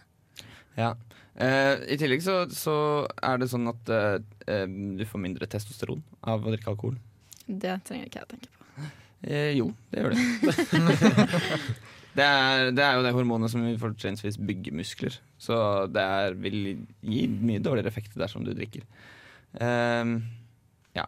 Ja. 0.77 0.91
Eh, 1.35 1.87
I 1.95 1.99
tillegg 1.99 2.23
så, 2.23 2.45
så 2.51 2.75
er 3.23 3.39
det 3.41 3.49
sånn 3.51 3.71
at 3.71 3.95
eh, 3.95 4.19
eh, 4.51 4.67
du 4.67 5.07
får 5.09 5.23
mindre 5.23 5.49
testosteron 5.51 6.03
av 6.21 6.45
å 6.45 6.53
drikke 6.53 6.75
alkohol. 6.75 6.99
Det 7.47 7.79
trenger 7.87 8.11
ikke 8.11 8.21
jeg 8.21 8.29
å 8.29 8.33
tenke 8.35 8.51
på. 8.51 8.64
Eh, 9.25 9.55
jo, 9.57 9.71
det 9.91 10.03
gjør 10.03 10.15
det. 10.15 10.23
det, 12.19 12.25
er, 12.25 12.71
det 12.77 12.85
er 12.85 12.97
jo 12.99 13.05
det 13.07 13.13
hormonet 13.17 13.53
som 13.53 13.65
fortrinnsvis 13.81 14.39
bygger 14.41 14.77
muskler. 14.77 15.19
Så 15.41 15.57
det 15.93 16.05
er, 16.05 16.39
vil 16.39 16.59
gi 17.01 17.27
mye 17.29 17.63
dårligere 17.65 17.93
effekt 17.93 18.17
dersom 18.21 18.45
du 18.47 18.53
drikker. 18.53 18.85
Um, 19.55 20.19
ja. 20.97 21.07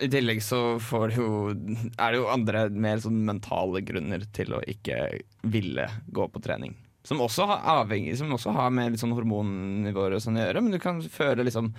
I 0.00 0.10
tillegg 0.12 0.42
så 0.44 0.78
får 0.84 1.14
du 1.14 1.18
jo 1.18 1.30
er 1.50 2.12
det 2.12 2.20
jo 2.20 2.28
andre 2.30 2.68
mer 2.70 3.00
sånn 3.02 3.18
mentale 3.26 3.82
grunner 3.82 4.26
til 4.36 4.54
å 4.54 4.62
ikke 4.70 5.02
ville 5.42 5.88
gå 6.12 6.28
på 6.30 6.42
trening. 6.44 6.76
Som 7.06 7.22
også 7.24 7.46
har, 7.48 7.64
avhengig, 7.80 8.12
som 8.20 8.30
også 8.36 8.52
har 8.52 8.70
med 8.76 8.98
sånn 9.00 9.14
hormonnivåer 9.16 10.14
og 10.14 10.22
sånn 10.22 10.36
å 10.36 10.44
gjøre. 10.44 10.62
Men 10.62 10.76
du 10.76 10.78
kan 10.82 11.00
føle 11.02 11.46
liksom 11.48 11.72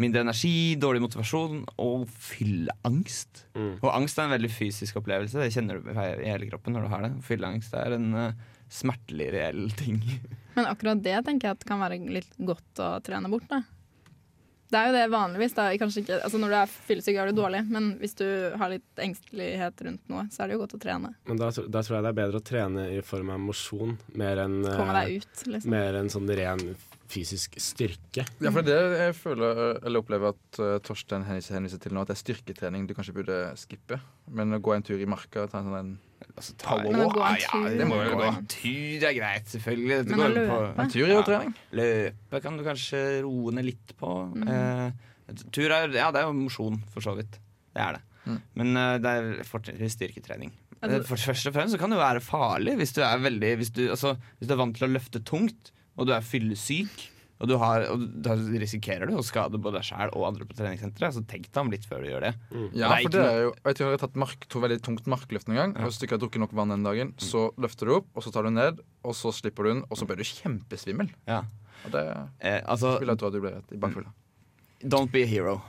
mindre 0.00 0.24
energi, 0.24 0.74
dårlig 0.80 1.04
motivasjon 1.04 1.60
og 1.82 2.06
fylleangst. 2.10 3.44
Mm. 3.54 3.76
Og 3.80 3.90
angst 3.92 4.18
er 4.18 4.26
en 4.26 4.34
veldig 4.34 4.50
fysisk 4.50 4.98
opplevelse. 5.00 5.38
Det 5.40 5.52
kjenner 5.54 5.78
du 5.78 5.92
i 5.92 6.30
hele 6.30 6.48
kroppen 6.50 6.74
når 6.74 6.86
du 6.86 6.92
har 6.94 7.06
det. 7.06 7.12
Fylleangst 7.26 7.76
er 7.78 7.96
en 7.98 8.08
uh, 8.16 8.56
smertelig, 8.72 9.30
reell 9.36 9.68
ting. 9.78 10.02
Men 10.56 10.70
akkurat 10.70 11.02
det 11.02 11.20
tenker 11.26 11.50
jeg 11.50 11.58
at 11.58 11.68
kan 11.68 11.82
være 11.82 12.00
litt 12.10 12.34
godt 12.38 12.82
å 12.82 12.90
trene 13.06 13.30
bort. 13.30 13.46
Da. 13.50 13.62
Det 14.74 14.80
er 14.80 14.88
jo 14.88 14.94
det 14.96 15.04
vanligvis. 15.12 15.54
Da. 15.54 15.68
Ikke, 15.74 15.86
altså 16.16 16.40
når 16.42 16.50
du 16.50 16.56
er 16.58 16.72
fyllesyk, 16.88 17.18
er 17.18 17.30
du 17.30 17.38
dårlig, 17.38 17.60
men 17.70 17.92
hvis 18.00 18.16
du 18.18 18.26
har 18.58 18.72
litt 18.72 19.02
engstelighet 19.02 19.82
rundt 19.86 20.10
noe, 20.10 20.24
så 20.34 20.42
er 20.42 20.50
det 20.50 20.56
jo 20.56 20.62
godt 20.64 20.74
å 20.78 20.80
trene. 20.82 21.12
Men 21.28 21.38
da, 21.38 21.50
da 21.50 21.82
tror 21.84 21.98
jeg 21.98 22.06
det 22.06 22.10
er 22.10 22.18
bedre 22.18 22.40
å 22.40 22.46
trene 22.48 22.86
i 22.96 23.00
form 23.06 23.30
av 23.34 23.42
mosjon, 23.42 23.94
mer 24.18 24.42
enn 24.46 24.64
eh, 24.66 25.14
ut, 25.20 25.44
liksom. 25.46 25.74
mer 25.74 26.00
enn 26.00 26.10
sånn 26.10 26.30
ren 26.40 26.64
fysisk 27.10 27.58
styrke. 27.60 28.24
Ja, 28.42 28.50
for 28.54 28.64
det 28.66 28.74
jeg 28.74 29.14
føler, 29.18 29.60
eller 29.84 30.02
opplever 30.02 30.32
at 30.32 30.58
uh, 30.62 30.76
Torstein 30.84 31.26
henviser, 31.26 31.56
henviser 31.58 31.80
til 31.82 31.94
nå, 31.94 32.02
at 32.04 32.10
det 32.10 32.16
er 32.16 32.22
styrketrening 32.22 32.88
du 32.88 32.94
kanskje 32.96 33.14
burde 33.16 33.38
skippe. 33.60 33.98
Men 34.34 34.56
å 34.56 34.60
gå 34.64 34.74
en 34.74 34.84
tur 34.86 35.00
i 35.00 35.08
marka, 35.08 35.46
ta 35.50 35.60
en 35.60 35.70
sånn 35.70 35.80
en 35.82 35.94
Altså, 36.34 36.54
Men 36.88 37.02
å 37.04 37.08
gå 37.12 37.20
en 37.20 37.36
ja, 37.36 37.58
det 37.76 37.84
må 37.86 37.98
jo 38.00 38.14
Gå 38.14 38.16
gå. 38.16 38.24
en 38.26 38.38
En 38.40 38.46
tur 38.48 39.02
er 39.04 39.12
greit, 39.14 39.50
selvfølgelig. 39.52 39.98
Dette 40.00 40.16
Men 40.16 40.16
å 40.16 40.22
går 40.22 40.48
På, 40.48 40.56
løpe? 40.64 40.80
En 40.82 40.92
tur 40.94 41.04
er 41.04 41.12
jo 41.12 41.24
trening. 41.28 41.52
Løpe 41.78 42.40
kan 42.46 42.56
du 42.56 42.62
kanskje 42.66 43.02
roe 43.26 43.52
ned 43.54 43.68
litt 43.68 43.92
på. 44.00 44.14
Mm. 44.32 44.48
Uh, 44.48 45.44
tur 45.54 45.68
er, 45.68 45.92
ja, 45.92 46.08
det 46.14 46.22
er 46.22 46.26
jo 46.26 46.34
mosjon, 46.38 46.80
for 46.94 47.04
så 47.04 47.14
vidt. 47.18 47.36
Det 47.76 47.84
er 47.84 47.98
det. 47.98 48.02
Mm. 48.24 48.40
Men 48.56 48.80
uh, 48.80 48.94
det 49.04 49.12
er 49.20 49.30
fortrinnsvis 49.50 49.98
styrketrening. 49.98 50.54
Altså- 50.80 51.04
for, 51.12 51.26
først 51.28 51.52
og 51.52 51.56
fremst 51.58 51.76
så 51.76 51.80
kan 51.80 51.92
det 51.92 52.00
jo 52.00 52.04
være 52.06 52.24
farlig 52.24 52.74
hvis 52.80 52.92
du 52.96 52.98
er 53.04 53.20
veldig 53.22 53.52
Hvis 53.60 53.70
du, 53.72 53.84
altså, 53.94 54.16
hvis 54.40 54.50
du 54.50 54.52
er 54.56 54.60
vant 54.60 54.74
til 54.76 54.88
å 54.88 54.92
løfte 54.92 55.22
tungt, 55.24 55.70
og 55.96 56.06
du 56.08 56.12
er 56.16 56.24
fyllesyk, 56.26 57.10
og, 57.42 57.48
du 57.50 57.56
har, 57.58 57.82
og 57.90 58.02
da 58.24 58.36
risikerer 58.38 59.10
du 59.10 59.16
å 59.18 59.24
skade 59.26 59.58
både 59.60 59.80
deg 59.80 59.86
sjæl 59.88 60.12
og 60.14 60.22
andre 60.28 60.46
på 60.48 60.54
treningssenteret, 60.56 61.16
så 61.16 61.22
tenk 61.28 61.48
deg 61.50 61.60
om 61.60 61.72
litt 61.72 61.84
før 61.84 62.04
du 62.04 62.08
gjør 62.12 62.24
det. 62.28 62.30
Ja, 62.78 62.88
Det 62.88 62.94
er 62.94 63.02
for 63.02 63.10
det 63.16 63.24
er 63.26 63.40
jo 63.42 63.50
Jeg 63.64 63.74
tror 63.76 63.84
jeg 63.88 63.96
har 63.98 64.02
tatt 64.04 64.16
mark, 64.22 64.46
to 64.48 64.62
veldig 64.62 64.78
tungt 64.86 65.10
markløft 65.10 65.50
en 65.50 65.58
gang. 65.58 65.74
Ja. 65.74 65.84
Hvis 65.88 65.98
du 65.98 66.06
ikke 66.06 66.16
har 66.16 66.22
drukket 66.22 66.40
nok 66.44 66.54
vann 66.56 66.72
den 66.72 66.86
dagen, 66.86 67.12
så 67.18 67.48
løfter 67.60 67.90
du 67.90 67.96
opp, 67.98 68.08
og 68.14 68.22
så 68.24 68.32
tar 68.32 68.46
du 68.46 68.52
ned, 68.54 68.80
og 69.04 69.14
så 69.18 69.34
slipper 69.34 69.66
du 69.66 69.72
den, 69.74 69.84
og 69.90 69.98
så 69.98 70.06
blir 70.08 70.22
du 70.22 70.24
kjempesvimmel. 70.30 71.10
Ja. 71.28 71.42
Og 71.84 71.92
det 71.92 72.04
Eh, 72.40 72.60
altså, 72.64 72.94
vil 73.02 73.08
jeg 73.12 73.18
tro 73.20 73.28
at 73.28 73.34
du 73.34 73.40
blir 73.42 73.58
i 73.74 73.82
bakfulla. 73.82 74.12
don't 74.84 75.10
be 75.12 75.22
a 75.22 75.26
hero. 75.26 75.60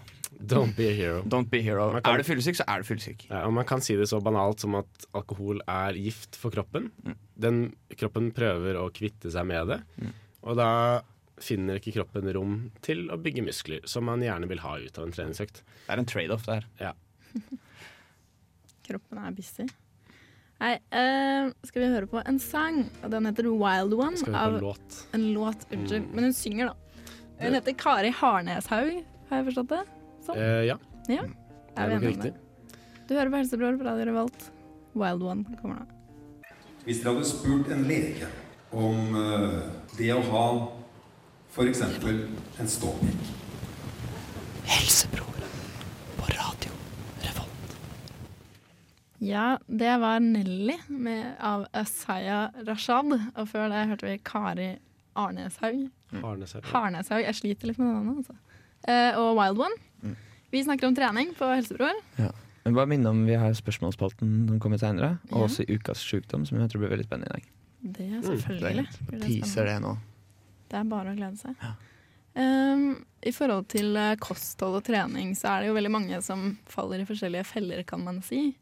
Don't 0.43 0.75
be 0.75 0.89
a 0.89 0.93
hero. 0.93 1.21
Don't 1.23 1.49
be 1.49 1.59
a 1.59 1.61
hero. 1.63 1.89
Kan- 2.01 2.13
Er 2.13 2.17
du 2.17 2.23
fyllesyk, 2.23 2.55
så 2.59 2.63
er 2.67 2.81
du 2.81 2.83
fyllesyk. 2.83 3.27
Ja, 3.29 3.45
og 3.47 3.53
man 3.53 3.65
kan 3.65 3.81
si 3.81 3.95
det 3.95 4.07
så 4.09 4.19
banalt 4.21 4.59
som 4.59 4.75
at 4.75 5.05
alkohol 5.13 5.61
er 5.67 5.93
gift 5.93 6.35
for 6.35 6.51
kroppen. 6.51 6.91
Mm. 7.05 7.15
Den 7.39 7.75
Kroppen 7.95 8.31
prøver 8.35 8.75
å 8.75 8.89
kvitte 8.91 9.31
seg 9.31 9.45
med 9.47 9.67
det, 9.67 9.81
Mm. 10.01 10.11
og 10.43 10.57
da 10.57 11.01
finner 11.39 11.75
ikke 11.79 11.93
kroppen 11.97 12.33
rom 12.33 12.71
til 12.81 13.09
å 13.09 13.17
bygge 13.21 13.43
muskler, 13.43 13.85
som 13.87 14.05
man 14.05 14.19
gjerne 14.21 14.47
vil 14.47 14.59
ha 14.59 14.77
ut 14.77 14.97
av 14.97 15.03
en 15.05 15.11
treningsøkt. 15.11 15.61
Det 15.87 15.89
er 15.89 15.97
en 15.99 16.05
trade-off 16.05 16.45
der. 16.45 16.65
Kroppen 18.87 19.17
er 19.17 19.31
busy. 19.35 19.65
Nei, 20.61 20.75
uh, 20.95 21.49
skal 21.67 21.81
vi 21.83 21.87
høre 21.91 22.07
på 22.07 22.21
en 22.25 22.37
sang? 22.39 22.85
Og 23.03 23.11
Den 23.11 23.25
heter 23.27 23.49
Wild 23.51 23.93
One. 23.97 24.15
Skal 24.17 24.31
vi 24.31 24.39
høre 24.39 24.59
på 24.61 24.69
låt? 24.69 24.99
En 25.17 25.25
låt, 25.35 25.65
unnskyld. 25.71 26.05
Mm. 26.05 26.13
Men 26.15 26.23
hun 26.29 26.33
synger, 26.37 26.65
da. 26.71 27.03
Hun 27.41 27.53
heter 27.57 27.75
Kari 27.75 28.11
Harneshaug, 28.15 29.03
har 29.29 29.41
jeg 29.41 29.47
forstått 29.49 29.73
det? 29.73 29.81
Sånn. 30.25 30.37
Eh, 30.41 30.63
ja, 30.71 30.77
Ja, 31.11 31.21
det 31.27 31.83
er 31.85 31.93
nok 31.95 32.07
riktig. 32.09 32.33
Du 33.05 33.13
hører 33.13 33.29
på 33.29 33.37
Helsebror 33.41 33.77
på 33.77 33.85
Radio 33.85 34.05
Revolt. 34.09 34.47
Wild 34.95 35.21
One 35.23 35.57
kommer 35.59 35.83
nå. 35.83 35.85
Hvis 36.85 37.01
dere 37.01 37.13
hadde 37.15 37.27
spurt 37.29 37.69
en 37.73 37.83
lege 37.89 38.27
om 38.75 39.15
eh, 39.19 39.59
det 39.97 40.11
å 40.15 40.21
ha 40.31 40.45
f.eks. 41.55 41.81
en 41.85 42.69
ståpikk 42.69 43.29
Helsebror 44.65 45.45
på 46.17 46.29
radio 46.33 46.73
Revolt. 47.25 47.75
Ja, 49.21 49.57
det 49.67 49.93
var 50.01 50.19
Nelly 50.23 50.77
med, 50.89 51.35
av 51.39 51.67
Asaya 51.73 52.47
Rashad. 52.67 53.13
Og 53.35 53.47
før 53.51 53.69
det 53.73 53.85
hørte 53.91 54.09
vi 54.09 54.17
Kari 54.25 54.69
Arneshaug. 55.15 55.85
Arneshaug. 56.21 56.65
Arneshaug. 56.75 57.23
Jeg 57.23 57.37
sliter 57.39 57.71
litt 57.71 57.79
med 57.81 57.87
det 57.91 57.95
navnet, 57.99 58.25
altså. 58.25 58.39
Eh, 58.85 59.17
og 59.17 59.35
Wild 59.39 59.61
One. 59.65 59.77
Vi 60.55 60.63
snakker 60.63 60.87
om 60.87 60.95
trening 60.95 61.33
på 61.35 61.47
Helsebror. 61.51 61.97
Men 62.63 62.75
bare 62.77 62.87
minne 62.87 63.09
om 63.11 63.25
Vi 63.27 63.35
har 63.35 63.51
spørsmålspalten 63.53 64.47
som 64.47 64.59
kommer 64.63 64.79
senere, 64.79 65.17
og 65.31 65.41
Ja. 65.41 65.47
også 65.47 65.65
Ukas 65.67 65.99
sjukdom, 65.99 66.45
som 66.47 66.57
jeg 66.59 66.69
tror 66.69 66.79
blir 66.79 66.93
veldig 66.95 67.05
spennende 67.05 67.27
i 67.27 67.33
dag. 67.33 67.43
Det 67.83 68.05
er 68.05 68.17
er 68.17 68.21
selvfølgelig. 68.21 68.87
Mm, 68.87 69.19
det 69.19 69.21
Teaser 69.21 69.65
det 69.65 69.81
nå. 69.81 69.97
Det 70.69 70.77
er 70.79 70.83
bare 70.83 71.11
å 71.11 71.15
glede 71.17 71.37
seg. 71.37 71.55
Ja. 71.61 71.73
Um, 72.37 73.05
I 73.21 73.31
forhold 73.31 73.67
til 73.67 73.97
eh, 73.97 74.15
kosthold 74.15 74.77
og 74.77 74.83
trening, 74.85 75.35
så 75.35 75.49
er 75.49 75.59
det 75.59 75.67
jo 75.67 75.73
veldig 75.73 75.91
mange 75.91 76.21
som 76.23 76.57
faller 76.65 76.99
i 77.01 77.05
forskjellige 77.05 77.45
feller, 77.45 77.83
kan 77.83 78.01
man 78.03 78.21
si. 78.21 78.55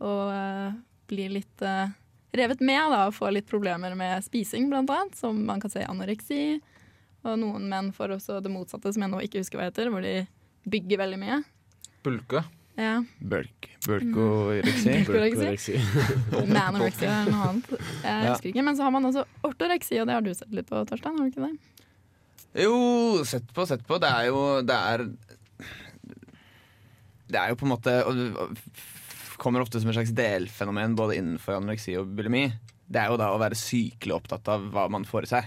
Og 0.00 0.32
uh, 0.32 0.72
blir 1.08 1.28
litt 1.28 1.60
uh, 1.60 1.90
revet 2.32 2.60
med 2.60 2.90
da, 2.90 3.06
og 3.06 3.14
får 3.14 3.32
litt 3.32 3.46
problemer 3.46 3.94
med 3.94 4.24
spising, 4.24 4.70
blant 4.70 4.88
annet. 4.88 5.14
Som 5.14 5.44
man 5.44 5.60
kan 5.60 5.70
si 5.70 5.80
anoreksi. 5.80 6.60
Og 7.22 7.38
noen 7.38 7.68
menn 7.68 7.92
får 7.92 8.16
også 8.16 8.40
det 8.42 8.50
motsatte, 8.50 8.94
som 8.94 9.02
jeg 9.02 9.10
nå 9.10 9.20
ikke 9.20 9.44
husker 9.44 9.58
hva 9.58 9.68
heter, 9.68 9.90
hvor 9.90 10.00
de 10.00 10.26
bygger 10.70 10.98
veldig 11.02 11.18
mye. 11.22 11.40
Bulke. 12.04 12.44
Ja, 12.78 13.00
Bulk. 13.18 13.66
Bulkoreksi. 13.88 14.92
Bulkoreksi. 15.08 15.78
Nanoreksi 16.46 17.08
er 17.10 17.26
noe 17.32 17.48
annet. 17.48 17.72
Jeg 17.72 18.04
Ja. 18.04 18.28
husker 18.32 18.50
ikke. 18.52 18.62
Men 18.68 18.76
så 18.78 18.84
har 18.86 18.92
man 18.94 19.08
også 19.08 19.24
ortoreksi, 19.48 19.98
og 20.00 20.06
det 20.06 20.14
har 20.14 20.22
du 20.22 20.30
sett 20.34 20.52
litt 20.54 20.68
på, 20.70 20.84
Torstein? 20.86 21.18
har 21.18 21.26
du 21.26 21.32
ikke 21.32 21.48
det? 21.48 21.58
Jo, 22.62 23.24
sett 23.28 23.50
på, 23.54 23.66
sett 23.66 23.82
på. 23.86 23.98
Det 24.00 24.08
er 24.08 24.26
jo 24.30 24.62
Det 24.62 24.74
er 24.78 25.02
Det 27.28 27.36
er 27.36 27.48
jo 27.50 27.56
på 27.60 27.66
en 27.66 27.72
måte 27.74 27.92
og 28.06 28.56
Kommer 29.38 29.60
ofte 29.62 29.78
som 29.80 29.90
et 29.90 29.94
slags 29.98 30.10
delfenomen 30.16 30.96
både 30.98 31.14
innenfor 31.18 31.58
anoreksi 31.60 31.92
og 32.00 32.08
bulimi. 32.16 32.46
Det 32.90 32.98
er 33.02 33.10
jo 33.12 33.18
da 33.20 33.28
å 33.30 33.38
være 33.38 33.54
sykelig 33.54 34.14
opptatt 34.16 34.48
av 34.50 34.64
hva 34.72 34.88
man 34.90 35.04
får 35.06 35.22
i 35.22 35.30
seg. 35.30 35.44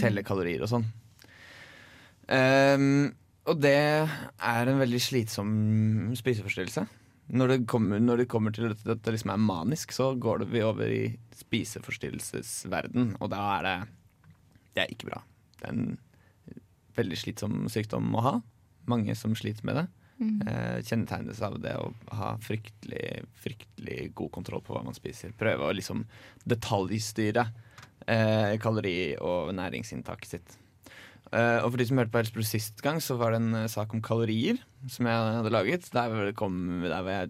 Telle 0.00 0.24
kalorier 0.26 0.62
og 0.66 0.68
sånn. 0.72 0.86
Ehm, 2.28 3.12
og 3.48 3.60
det 3.62 3.74
er 3.74 4.70
en 4.70 4.80
veldig 4.80 5.00
slitsom 5.02 5.52
spiseforstyrrelse. 6.18 6.86
Når 7.28 7.52
det 7.52 7.58
kommer, 7.68 8.00
når 8.00 8.22
det 8.22 8.30
kommer 8.32 8.54
til 8.56 8.70
at 8.72 8.84
det 8.86 9.12
liksom 9.12 9.34
er 9.34 9.42
manisk, 9.42 9.92
så 9.92 10.14
går 10.16 10.42
det 10.42 10.50
vi 10.52 10.64
over 10.64 10.88
i 10.88 11.02
spiseforstyrrelsesverden, 11.36 13.16
og 13.20 13.32
da 13.34 13.42
er 13.58 13.66
det 13.66 13.78
Det 14.74 14.82
er 14.84 14.92
ikke 14.94 15.10
bra. 15.10 15.22
Det 15.58 15.66
er 15.66 15.74
en 15.74 15.98
veldig 16.94 17.18
slitsom 17.18 17.64
sykdom 17.72 18.14
å 18.14 18.24
ha. 18.24 18.34
Mange 18.86 19.14
som 19.18 19.34
sliter 19.36 19.66
med 19.66 19.82
det. 19.82 19.88
Mm. 20.18 20.40
kjennetegnes 20.82 21.40
av 21.46 21.60
det 21.62 21.76
å 21.78 21.92
ha 22.18 22.32
fryktelig, 22.42 23.22
fryktelig 23.38 24.08
god 24.18 24.32
kontroll 24.34 24.62
på 24.66 24.74
hva 24.74 24.82
man 24.82 24.96
spiser. 24.96 25.30
Prøve 25.38 25.68
å 25.68 25.74
liksom 25.76 26.02
detaljstyre 26.42 27.44
eh, 28.06 28.56
kalori- 28.58 29.14
og 29.22 29.52
næringsinntaket 29.54 30.32
sitt. 30.32 30.56
Eh, 31.28 31.58
og 31.60 31.72
for 31.72 31.80
de 31.80 31.86
som 31.88 31.98
hørte 32.00 32.12
på 32.14 32.22
Helsebror 32.22 32.46
sist 32.48 32.80
gang, 32.84 33.00
så 33.04 33.18
var 33.20 33.34
det 33.34 33.42
en 33.42 33.56
uh, 33.64 33.68
sak 33.68 33.92
om 33.92 34.00
kalorier 34.04 34.60
som 34.88 35.08
jeg 35.08 35.32
hadde 35.38 35.52
laget. 35.52 35.88
Der, 35.92 36.12
hvor 36.14 36.30
kom, 36.38 36.54
jeg 36.86 37.28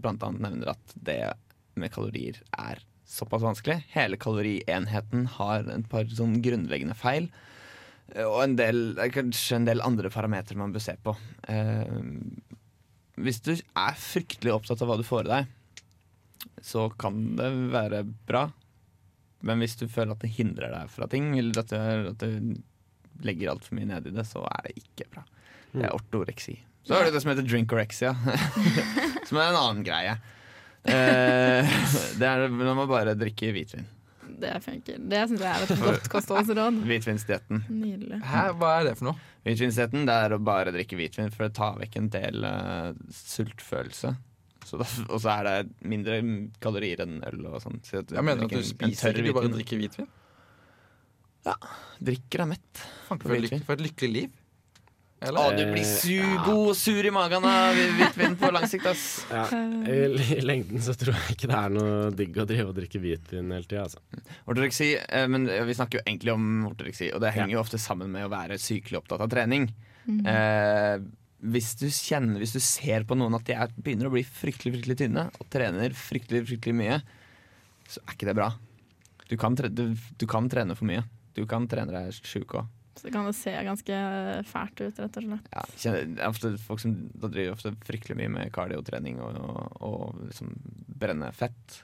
blant 0.00 0.24
annet 0.26 0.42
nevner 0.46 0.72
at 0.72 0.96
det 0.96 1.20
med 1.78 1.92
kalorier 1.94 2.40
er 2.58 2.82
såpass 3.10 3.44
vanskelig. 3.44 3.80
Hele 3.94 4.18
kalorienheten 4.20 5.28
har 5.36 5.68
et 5.70 5.86
par 5.90 6.10
sånn 6.10 6.40
grunnleggende 6.42 6.98
feil. 6.98 7.30
Uh, 8.16 8.26
Og 8.26 8.40
en 8.48 8.56
del, 8.58 8.98
kanskje 9.14 9.60
en 9.60 9.68
del 9.68 9.84
andre 9.86 10.10
parametere 10.10 10.58
man 10.58 10.74
bør 10.74 10.82
se 10.82 10.96
på. 10.98 11.14
Hvis 13.20 13.42
du 13.46 13.52
er 13.54 14.00
fryktelig 14.00 14.54
opptatt 14.56 14.82
av 14.82 14.90
hva 14.90 14.96
du 14.98 15.04
får 15.06 15.28
i 15.28 15.30
deg, 15.30 15.52
så 16.64 16.88
kan 16.98 17.36
det 17.38 17.50
være 17.70 18.02
bra. 18.26 18.48
Men 19.46 19.62
hvis 19.62 19.76
du 19.78 19.86
føler 19.88 20.16
at 20.16 20.24
det 20.24 20.32
hindrer 20.34 20.72
deg 20.72 20.90
fra 20.92 21.06
ting, 21.12 21.30
eller 21.38 21.62
at 21.62 21.70
du, 21.70 22.10
at 22.10 22.24
du 22.24 22.58
legger 23.26 23.52
altfor 23.52 23.78
mye 23.78 23.88
ned 23.90 24.10
i 24.10 24.14
det, 24.16 24.26
så 24.28 24.42
er 24.48 24.68
det 24.68 24.76
ikke 24.80 25.08
bra. 25.14 25.24
Det 25.70 25.86
er 25.86 25.94
ortoreksi. 25.94 26.56
Så 26.86 26.96
er 26.96 27.06
det 27.06 27.14
det 27.14 27.22
som 27.22 27.30
heter 27.32 27.46
drinkorexia, 27.46 28.14
som 29.28 29.38
er 29.38 29.50
en 29.50 29.58
annen 29.60 29.82
greie. 29.86 30.16
Eh, 30.88 31.80
det 32.18 32.26
er 32.26 32.46
når 32.48 32.76
man 32.78 32.88
bare 32.88 33.16
drikker 33.18 33.52
hvitvin. 33.54 33.88
Det 34.40 34.54
funker. 34.64 34.96
Det 35.10 35.20
syns 35.28 35.42
jeg 35.44 35.50
er 35.50 35.66
et 35.66 35.82
godt 35.82 36.08
kostholdsråd. 36.14 36.80
Hvitvinsdietten. 36.88 37.62
Hæ, 38.24 38.46
hva 38.56 38.72
er 38.78 38.88
det 38.88 38.94
for 38.96 39.10
noe? 39.10 39.28
Hvitvinsdietten 39.44 40.06
det 40.08 40.16
er 40.24 40.34
å 40.36 40.40
bare 40.44 40.72
drikke 40.74 40.96
hvitvin 40.96 41.32
for 41.34 41.48
å 41.48 41.52
ta 41.54 41.70
vekk 41.76 41.98
en 42.00 42.08
del 42.14 42.46
uh, 42.46 42.90
sultfølelse. 43.12 44.14
Og 44.70 45.16
så 45.18 45.32
er 45.32 45.46
det 45.48 45.88
mindre 45.88 46.20
kalorier 46.62 47.02
enn 47.04 47.20
øl 47.26 47.46
og 47.50 47.60
sånn. 47.64 47.80
Så 47.84 48.02
Jeg 48.04 48.24
mener 48.24 48.46
at 48.46 48.54
du 48.54 48.64
spiser 48.64 49.16
ikke, 49.16 49.34
bare 49.36 49.52
drikker 49.52 49.80
hvitvin. 49.80 50.08
Drikker 52.00 52.44
deg 52.44 52.52
mett. 52.54 52.84
For 53.08 53.34
et, 53.34 53.46
lyk 53.46 53.64
for 53.66 53.76
et 53.76 53.84
lykkelig 53.88 54.12
liv. 54.14 54.36
Å, 55.20 55.28
Eller? 55.28 55.56
du 55.58 55.72
blir 55.74 55.84
su 55.84 56.16
god 56.46 56.70
og 56.70 56.76
sur 56.80 57.04
i 57.04 57.10
magen 57.12 57.44
av 57.44 57.76
hvitvin 57.76 58.38
på 58.40 58.48
lang 58.56 58.64
sikt, 58.70 58.86
ass. 58.88 59.02
Ja, 59.28 59.44
i, 59.84 59.98
I 60.38 60.40
lengden 60.40 60.80
så 60.80 60.94
tror 60.96 61.12
jeg 61.12 61.36
ikke 61.36 61.50
det 61.50 61.58
er 61.58 61.74
noe 61.74 62.06
digg 62.16 62.38
å 62.40 62.46
drive 62.48 62.70
og 62.70 62.78
drikke 62.78 63.02
hvitvin 63.02 63.52
hele 63.52 63.68
tida. 63.68 63.84
Altså. 63.84 64.00
Ortoreksi, 64.48 64.94
eh, 64.96 65.26
men 65.28 65.44
vi 65.44 65.76
snakker 65.76 66.00
jo 66.00 66.06
egentlig 66.06 66.32
om 66.32 66.48
ortoreksi, 66.70 67.10
og 67.12 67.20
det 67.20 67.34
henger 67.36 67.58
jo 67.58 67.60
ofte 67.60 67.82
sammen 67.82 68.08
med 68.14 68.30
å 68.30 68.32
være 68.32 68.56
sykelig 68.60 69.02
opptatt 69.02 69.26
av 69.26 69.28
trening. 69.34 69.68
Eh, 70.08 71.04
hvis, 71.52 71.70
du 71.82 71.86
kjenner, 71.92 72.40
hvis 72.40 72.56
du 72.56 72.60
ser 72.64 73.04
på 73.04 73.20
noen 73.20 73.36
at 73.36 73.44
de 73.48 73.60
er, 73.60 73.76
begynner 73.76 74.08
å 74.08 74.14
bli 74.16 74.24
fryktelig 74.24 74.78
fryktelig 74.78 74.98
tynne 75.02 75.28
og 75.36 75.52
trener 75.52 75.92
fryktelig 75.96 76.46
fryktelig 76.48 76.76
mye, 76.80 77.00
så 77.92 78.00
er 78.06 78.16
ikke 78.16 78.32
det 78.32 78.38
bra. 78.40 78.50
Du 79.28 79.36
kan, 79.38 79.52
tre, 79.58 79.68
du, 79.68 79.90
du 79.92 80.26
kan 80.30 80.48
trene 80.50 80.74
for 80.78 80.88
mye. 80.88 81.04
Du 81.36 81.44
kan 81.46 81.66
trene 81.70 81.92
deg 81.94 82.12
sjuk 82.26 82.56
òg. 82.58 82.68
Så 82.98 83.06
det 83.06 83.12
kan 83.14 83.24
jo 83.24 83.32
se 83.32 83.52
ganske 83.64 83.98
fælt 84.50 84.80
ut, 84.82 84.98
rett 84.98 85.14
og 85.16 85.24
slett. 85.28 85.46
Ja, 85.54 85.62
kjenner- 85.80 86.18
er 86.18 86.28
ofte 86.28 86.50
folk 86.60 86.80
som 86.82 86.96
da 87.14 87.30
driver 87.32 87.54
ofte 87.54 87.72
fryktelig 87.86 88.16
mye 88.18 88.32
med 88.34 88.50
kardiotrening 88.52 89.20
og, 89.24 89.38
og, 89.40 89.78
og 89.80 90.18
liksom 90.26 90.50
brenne 91.00 91.30
fett. 91.32 91.78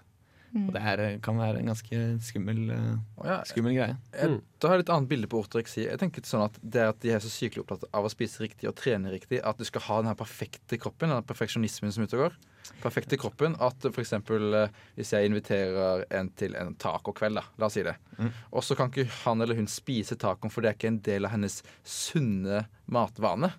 Mm. 0.57 0.66
Og 0.68 0.74
det 0.74 0.82
her 0.82 1.03
kan 1.24 1.38
være 1.38 1.61
en 1.61 1.70
ganske 1.70 2.01
skummel, 2.24 2.61
eh, 2.72 3.40
skummel 3.49 3.74
greie. 3.76 3.97
jeg, 4.12 4.40
da 4.61 4.68
har 4.68 4.78
jeg 4.78 4.86
et 4.86 4.92
annet 4.94 5.11
bilde 5.11 5.28
på 5.30 5.40
ortoreksi. 5.42 5.84
Jeg 5.86 6.01
tenker 6.01 6.24
sånn 6.24 6.47
at 6.47 6.59
Det 6.62 6.84
at 6.90 7.01
de 7.01 7.12
er 7.12 7.20
så 7.20 7.32
sykelig 7.32 7.64
opptatt 7.64 7.84
av 7.92 8.07
å 8.07 8.12
spise 8.12 8.42
riktig 8.44 8.68
og 8.70 8.76
trene 8.78 9.12
riktig, 9.12 9.40
at 9.44 9.59
du 9.59 9.64
skal 9.68 9.84
ha 9.88 10.03
den 10.03 10.11
her 10.12 10.18
perfekte 10.18 10.78
kroppen, 10.80 11.12
den 11.12 11.26
perfeksjonismen 11.28 11.92
som 11.92 12.05
ute 12.07 12.16
og 12.16 12.26
går. 12.26 12.38
Perfekte 12.83 13.17
kroppen. 13.19 13.55
At 13.61 13.81
for 13.93 14.01
eksempel 14.03 14.55
eh, 14.55 14.69
hvis 14.97 15.12
jeg 15.12 15.27
inviterer 15.31 16.05
en 16.11 16.31
til 16.37 16.55
en 16.57 16.75
tacokveld, 16.75 17.35
da, 17.41 17.45
la 17.59 17.67
oss 17.67 17.75
si 17.79 17.83
det, 17.87 17.97
Mm. 18.17 18.31
og 18.53 18.62
så 18.64 18.75
kan 18.75 18.89
ikke 18.89 19.05
han 19.27 19.43
eller 19.45 19.55
hun 19.59 19.67
spise 19.69 20.17
tacoen, 20.17 20.51
for 20.51 20.62
det 20.64 20.71
er 20.71 20.75
ikke 20.79 20.89
en 20.89 21.01
del 21.05 21.27
av 21.27 21.33
hennes 21.35 21.59
sunne 21.85 22.62
matvane. 22.89 23.53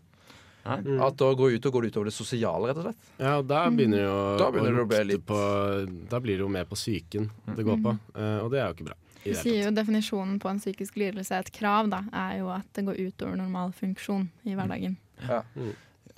Mm. 0.68 0.98
At 1.00 1.16
da 1.16 1.28
går 1.38 1.54
ut 1.56 1.66
og 1.70 1.72
går 1.78 1.82
det 1.86 1.92
utover 1.94 2.06
det 2.10 2.14
sosiale, 2.18 2.68
rett 2.68 2.78
og 2.82 2.88
slett. 2.90 3.04
Ja, 3.22 3.38
og 3.40 3.46
da 3.48 3.62
begynner 3.70 3.98
det 4.02 4.08
jo 4.08 4.38
Da 4.42 4.48
begynner 4.52 4.82
å 4.82 4.88
bli 4.90 4.98
lukte 4.98 5.06
litt- 5.08 5.26
på 5.30 6.10
Da 6.10 6.20
blir 6.20 6.36
det 6.36 6.44
jo 6.44 6.50
mer 6.50 6.66
på 6.66 6.76
psyken 6.76 7.30
det 7.56 7.64
går 7.64 7.78
på, 7.86 7.94
eh, 8.18 8.40
og 8.44 8.52
det 8.52 8.60
er 8.60 8.68
jo 8.68 8.74
ikke 8.74 8.88
bra. 8.90 8.98
Du 9.24 9.30
Vi 9.30 9.36
sier 9.36 9.64
jo 9.66 9.72
definisjonen 9.72 10.40
på 10.40 10.50
en 10.50 10.60
psykisk 10.60 10.96
lidelse, 10.98 11.32
et 11.40 11.52
krav, 11.54 11.90
da, 11.90 12.02
er 12.12 12.40
jo 12.40 12.50
at 12.50 12.66
det 12.74 12.84
går 12.86 12.96
utover 13.00 13.38
normal 13.38 13.72
funksjon 13.72 14.28
i 14.46 14.56
hverdagen. 14.56 14.98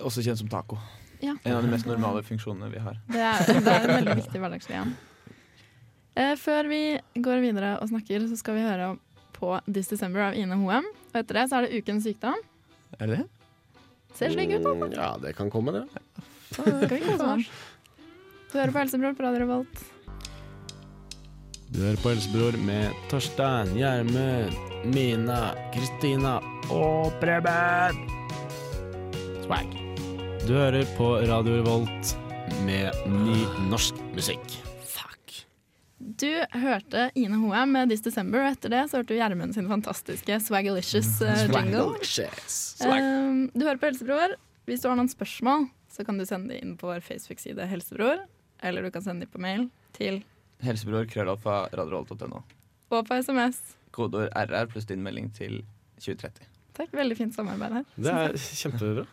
Også 0.00 0.22
kjent 0.24 0.38
som 0.40 0.48
taco. 0.48 0.78
Ja. 1.20 1.34
En 1.44 1.56
av 1.56 1.62
de 1.66 1.70
mest 1.72 1.86
normale 1.88 2.22
funksjonene 2.24 2.70
vi 2.72 2.80
har. 2.80 2.96
Det 3.12 3.20
er, 3.20 3.46
det 3.60 3.72
er 3.74 3.86
en 3.86 3.94
veldig 3.98 4.14
viktig 4.22 4.40
hverdagslig 4.40 4.76
en. 4.80 4.94
Eh, 6.16 6.32
før 6.40 6.68
vi 6.70 6.80
går 7.22 7.42
videre 7.44 7.74
og 7.82 7.90
snakker, 7.92 8.24
så 8.30 8.38
skal 8.40 8.56
vi 8.56 8.64
høre 8.64 8.94
på 9.36 9.52
This 9.68 9.88
December 9.92 10.24
av 10.30 10.38
Ine 10.38 10.56
Hoem. 10.60 10.88
Og 11.12 11.20
etter 11.20 11.40
det 11.42 11.44
så 11.50 11.60
er 11.60 11.68
det 11.68 11.80
Ukens 11.80 12.04
sykdom. 12.08 12.40
Er 12.98 13.06
det 13.12 13.20
det? 13.20 13.26
Ser 14.18 14.32
slik 14.34 14.50
ut, 14.56 14.64
da. 14.64 14.72
Mm, 14.74 14.92
Ja, 14.96 15.10
det 15.22 15.36
kan 15.38 15.50
komme, 15.52 15.72
det. 15.76 15.84
Skal 16.50 16.80
vi 16.88 17.00
kose 17.04 17.28
oss? 17.36 17.50
Du 18.50 18.56
hører 18.58 18.72
på 18.74 18.80
Helsebror 18.82 19.14
på 19.14 19.22
Radio 19.22 19.44
Revolt. 19.44 19.84
Du 21.70 21.78
hører 21.84 22.00
på 22.02 22.10
Helsebror 22.10 22.56
med 22.66 22.96
Torstein, 23.12 23.70
Gjermund, 23.78 24.56
Mina, 24.90 25.52
Kristina 25.76 26.40
og 26.74 27.12
Preben. 27.22 28.02
Swag. 29.46 29.79
Du 30.46 30.54
hører 30.56 30.86
på 30.96 31.06
Radio 31.28 31.58
Revolt 31.58 32.14
med 32.64 32.96
ny 33.12 33.36
norsk 33.68 33.98
musikk. 34.16 34.54
Fuck. 34.88 35.34
Du 35.98 36.30
hørte 36.56 37.10
Ine 37.14 37.36
Hoem 37.42 37.74
med 37.76 37.92
This 37.92 38.00
December, 38.06 38.40
og 38.46 38.54
etter 38.54 38.72
det 38.72 38.80
så 38.88 38.98
hørte 38.98 39.12
du 39.12 39.18
Gjermund 39.18 39.54
sin 39.54 39.68
fantastiske 39.68 40.38
Swagalicious 40.40 41.10
uh, 41.20 41.44
jingle. 41.52 41.92
Um, 42.88 43.42
du 43.52 43.66
hører 43.66 43.82
på 43.82 43.90
Helsebror. 43.90 44.36
Hvis 44.70 44.80
du 44.82 44.88
har 44.88 44.96
noen 44.98 45.12
spørsmål, 45.12 45.68
så 45.92 46.06
kan 46.08 46.18
du 46.18 46.24
sende 46.28 46.54
det 46.54 46.62
inn 46.64 46.76
på 46.80 46.88
vår 46.88 47.04
Facebook-side 47.04 47.68
Helsebror. 47.68 48.24
Eller 48.64 48.86
du 48.86 48.92
kan 48.94 49.04
sende 49.04 49.28
det 49.28 49.34
på 49.34 49.42
mail 49.44 49.68
til 49.98 50.22
Helsebror 50.64 51.04
krøllalfa 51.10 51.66
radioholt.no. 51.76 52.40
og 52.90 53.04
på 53.06 53.20
SMS. 53.20 53.60
Kodeord 53.92 54.32
RR 54.32 54.72
pluss 54.72 54.88
din 54.88 55.04
melding 55.04 55.28
til 55.36 55.60
2030. 56.00 56.48
Takk, 56.76 56.92
Veldig 56.94 57.16
fint 57.18 57.34
samarbeid 57.36 57.80
her. 57.80 57.88
Det 57.96 58.14
er 58.14 58.36
kjempebra. 58.38 59.06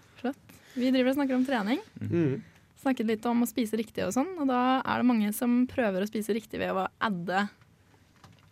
Vi 0.78 0.92
driver 0.94 1.10
og 1.10 1.18
snakker 1.18 1.38
om 1.38 1.46
trening. 1.46 1.80
Mm. 1.98 2.42
Snakket 2.78 3.10
litt 3.10 3.24
om 3.26 3.42
å 3.42 3.48
spise 3.50 3.78
riktig 3.80 4.04
og 4.06 4.14
sånn, 4.14 4.36
og 4.38 4.50
da 4.50 4.80
er 4.84 5.02
det 5.02 5.08
mange 5.10 5.32
som 5.34 5.64
prøver 5.70 6.06
å 6.06 6.10
spise 6.10 6.36
riktig 6.38 6.62
ved 6.62 6.76
å 6.78 6.86
adde 7.02 7.48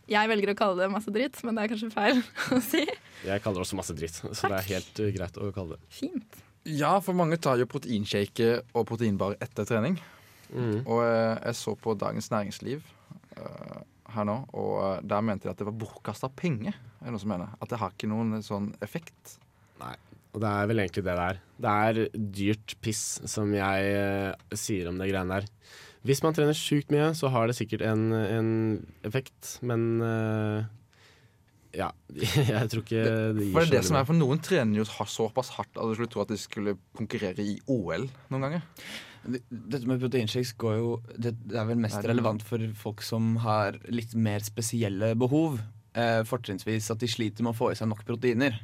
Jeg 0.10 0.30
velger 0.30 0.52
å 0.52 0.58
kalle 0.58 0.82
det 0.82 0.90
masse 0.94 1.14
dritt, 1.14 1.38
men 1.46 1.58
det 1.58 1.66
er 1.66 1.72
kanskje 1.74 1.92
feil 1.94 2.24
å 2.58 2.60
si. 2.66 2.82
Jeg 3.26 3.44
kaller 3.44 3.62
det 3.62 3.66
også 3.68 3.78
masse 3.78 3.96
dritt, 3.98 4.18
så 4.18 4.50
det 4.50 4.58
er 4.58 4.72
helt 4.74 5.02
uh, 5.02 5.12
greit 5.14 5.38
å 5.38 5.52
kalle 5.54 5.78
det. 5.78 5.94
Fint. 5.94 6.42
Ja, 6.66 6.96
for 7.06 7.18
mange 7.18 7.38
tar 7.38 7.62
jo 7.62 7.70
proteinshake 7.70 8.52
og 8.74 8.88
proteinbar 8.90 9.38
etter 9.42 9.68
trening. 9.70 10.00
Mm. 10.50 10.82
Og 10.86 11.02
eh, 11.02 11.36
jeg 11.42 11.58
så 11.58 11.74
på 11.78 11.94
Dagens 11.98 12.30
Næringsliv 12.30 12.82
eh, 13.38 13.80
her 14.16 14.28
nå, 14.28 14.38
og 14.58 14.74
eh, 14.82 15.06
der 15.08 15.24
mente 15.26 15.48
de 15.48 15.54
at 15.54 15.62
det 15.62 15.68
var 15.68 15.78
bortkasta 15.86 16.30
penger. 16.34 16.76
Er 17.00 17.08
det 17.08 17.16
noen 17.16 17.24
som 17.24 17.34
mener? 17.36 17.56
At 17.60 17.72
det 17.72 17.80
har 17.82 17.96
ikke 17.96 18.12
noen 18.12 18.38
sånn 18.46 18.72
effekt. 18.86 19.38
Nei. 19.82 19.96
Og 20.36 20.42
det 20.44 20.52
er 20.52 20.68
vel 20.68 20.84
egentlig 20.84 21.06
det 21.06 21.16
det 21.16 21.26
er. 21.26 21.42
Det 21.64 21.74
er 21.88 22.00
dyrt 22.40 22.76
piss, 22.84 23.04
som 23.32 23.54
jeg 23.56 23.92
eh, 23.96 24.56
sier 24.60 24.90
om 24.92 24.98
det 25.00 25.12
greiene 25.12 25.40
der. 25.40 25.52
Hvis 26.06 26.22
man 26.22 26.36
trener 26.38 26.58
sjukt 26.58 26.92
mye, 26.94 27.14
så 27.18 27.32
har 27.34 27.48
det 27.50 27.56
sikkert 27.58 27.82
en, 27.88 28.10
en 28.14 28.50
effekt, 29.08 29.56
men 29.66 29.88
eh, 30.06 30.68
ja. 31.76 31.90
Jeg 32.56 32.70
tror 32.72 32.84
ikke 32.84 33.04
det 33.36 33.48
gir 33.48 33.56
For 33.56 33.66
det 33.66 33.68
er 33.68 33.74
det 33.78 33.84
som 33.88 33.98
er, 34.00 34.08
for 34.08 34.18
Noen 34.18 34.42
trener 34.44 34.80
jo 34.80 34.86
såpass 34.88 35.52
hardt 35.58 35.76
at 35.76 35.90
du 35.90 35.96
skulle 35.98 36.12
tro 36.14 36.24
at 36.24 36.32
de 36.32 36.40
skulle 36.40 36.78
konkurrere 36.98 37.44
i 37.44 37.58
OL 37.72 38.08
noen 38.32 38.48
ganger. 38.48 38.66
Det- 39.26 39.44
Dette 39.50 39.88
med 39.90 40.00
proteinshakes 40.00 40.54
går 40.62 40.78
jo 40.78 41.02
Det, 41.18 41.32
det 41.48 41.56
er 41.58 41.66
vel 41.66 41.78
mest 41.82 41.96
Er 41.98 42.10
relevant 42.14 42.44
for 42.46 42.60
folk 42.76 43.02
som 43.02 43.36
har 43.38 43.80
litt 43.90 44.14
mer 44.16 44.40
spesielle 44.46 45.16
behov. 45.18 45.60
Eh, 45.96 46.22
fortrinnsvis 46.28 46.92
at 46.92 47.00
de 47.00 47.08
sliter 47.08 47.42
med 47.44 47.54
å 47.54 47.58
få 47.58 47.72
i 47.72 47.76
seg 47.76 47.88
nok 47.88 48.04
proteiner. 48.06 48.60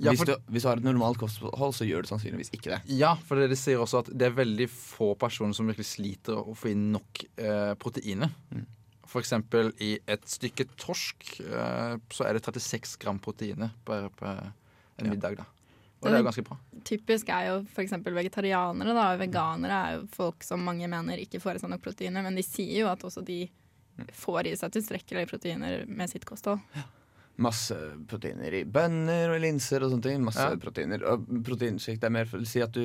Ja, 0.00 0.10
hvis, 0.10 0.24
du, 0.26 0.34
hvis 0.50 0.62
du 0.64 0.68
har 0.68 0.76
et 0.80 0.82
normalt 0.82 1.18
kosthold, 1.20 1.52
så 1.76 1.86
gjør 1.86 2.02
du 2.02 2.08
sannsynligvis 2.08 2.50
ikke 2.56 2.72
det. 2.72 2.80
Ja, 2.98 3.12
for 3.14 3.36
det 3.38 3.56
sier 3.60 3.78
også 3.78 4.00
at 4.02 4.08
det 4.10 4.26
er 4.26 4.34
veldig 4.34 4.66
få 4.68 5.12
personer 5.16 5.54
som 5.54 5.68
virkelig 5.70 5.86
sliter 5.92 6.34
å 6.40 6.56
få 6.58 6.72
inn 6.72 6.88
nok 6.96 7.22
eh, 7.38 7.74
proteiner. 7.78 8.32
Mm. 8.50 8.64
For 9.06 9.20
eksempel 9.22 9.70
i 9.84 9.92
et 10.10 10.24
stykke 10.26 10.66
torsk 10.80 11.36
eh, 11.44 11.94
så 12.10 12.26
er 12.26 12.32
det 12.34 12.42
36 12.42 12.96
gram 12.98 13.20
proteiner 13.22 13.70
per, 13.86 14.08
per 14.18 14.40
en 14.98 15.06
Ja. 15.06 15.10
middag. 15.12 15.36
da. 15.36 15.44
Og 16.04 16.10
det 16.12 16.18
er 16.18 16.22
jo 16.22 16.28
ganske 16.28 16.44
bra. 16.46 16.56
Typisk 16.84 17.28
er 17.32 17.46
jo 17.48 17.58
f.eks. 17.64 17.92
vegetarianere. 18.04 18.94
da, 18.94 19.06
og 19.14 19.20
Veganere 19.24 19.78
er 19.88 19.94
jo 19.98 20.06
folk 20.12 20.44
som 20.44 20.60
mange 20.64 20.88
mener 20.92 21.18
ikke 21.22 21.40
får 21.40 21.56
i 21.56 21.62
seg 21.64 21.70
nok 21.72 21.82
proteiner, 21.86 22.22
men 22.26 22.36
de 22.36 22.42
sier 22.44 22.84
jo 22.84 22.90
at 22.92 23.02
også 23.06 23.24
de 23.24 23.46
får 24.12 24.50
i 24.50 24.56
seg 24.58 24.72
tilstrekkelig 24.74 25.28
proteiner 25.30 25.84
med 25.86 26.10
sitt 26.10 26.24
kosthold. 26.28 26.60
Masse 27.36 27.74
proteiner 28.06 28.54
i 28.54 28.60
bønner 28.62 29.32
og 29.34 29.40
linser 29.42 29.82
og 29.82 29.90
sånne 29.90 30.02
ting. 30.06 30.20
Masse 30.22 30.38
Ja. 30.44 30.54
proteiner. 30.60 31.02
Og 31.10 31.24
proteinsjikt 31.42 32.04
er 32.06 32.10
mer 32.14 32.26
for 32.30 32.38
å 32.38 32.46
si 32.46 32.60
at 32.62 32.70
du 32.70 32.84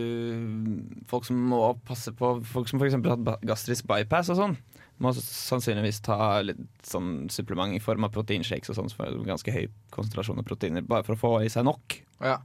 Folk 1.06 1.26
som 1.26 1.38
må 1.52 1.60
passe 1.86 2.12
på 2.12 2.32
Folk 2.46 2.68
som 2.70 2.80
f.eks. 2.82 2.94
har 2.98 3.18
hatt 3.18 3.42
gastrisk 3.46 3.86
bypass 3.86 4.30
og 4.34 4.38
sånn, 4.38 4.58
må 5.00 5.14
sannsynligvis 5.14 6.02
ta 6.02 6.42
litt 6.42 6.58
sånn 6.84 7.30
supplement 7.30 7.76
i 7.76 7.80
form 7.80 8.04
av 8.04 8.12
proteinshakes 8.12 8.70
og 8.74 8.76
sånn, 8.76 9.26
ganske 9.26 9.54
høy 9.54 9.68
konsentrasjon 9.92 10.40
av 10.42 10.46
proteiner, 10.50 10.82
bare 10.82 11.04
for 11.04 11.16
å 11.16 11.20
få 11.20 11.46
i 11.46 11.50
seg 11.50 11.64
nok. 11.70 12.02
Ja. 12.20 12.40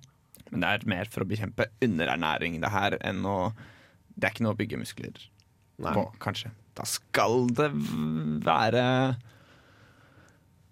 Men 0.51 0.61
det 0.64 0.68
er 0.70 0.88
mer 0.90 1.09
for 1.11 1.24
å 1.24 1.28
bekjempe 1.28 1.68
underernæring, 1.84 2.61
det 2.62 2.70
her, 2.72 2.99
enn 3.01 3.24
å 3.26 3.53
Det 4.14 4.28
er 4.28 4.34
ikke 4.34 4.45
noe 4.47 4.55
å 4.55 4.59
bygge 4.59 4.78
muskler 4.78 5.16
Nei. 5.82 5.92
på, 5.97 6.05
kanskje. 6.22 6.53
da 6.74 6.84
skal 6.86 7.49
det 7.51 7.70
være 8.47 8.84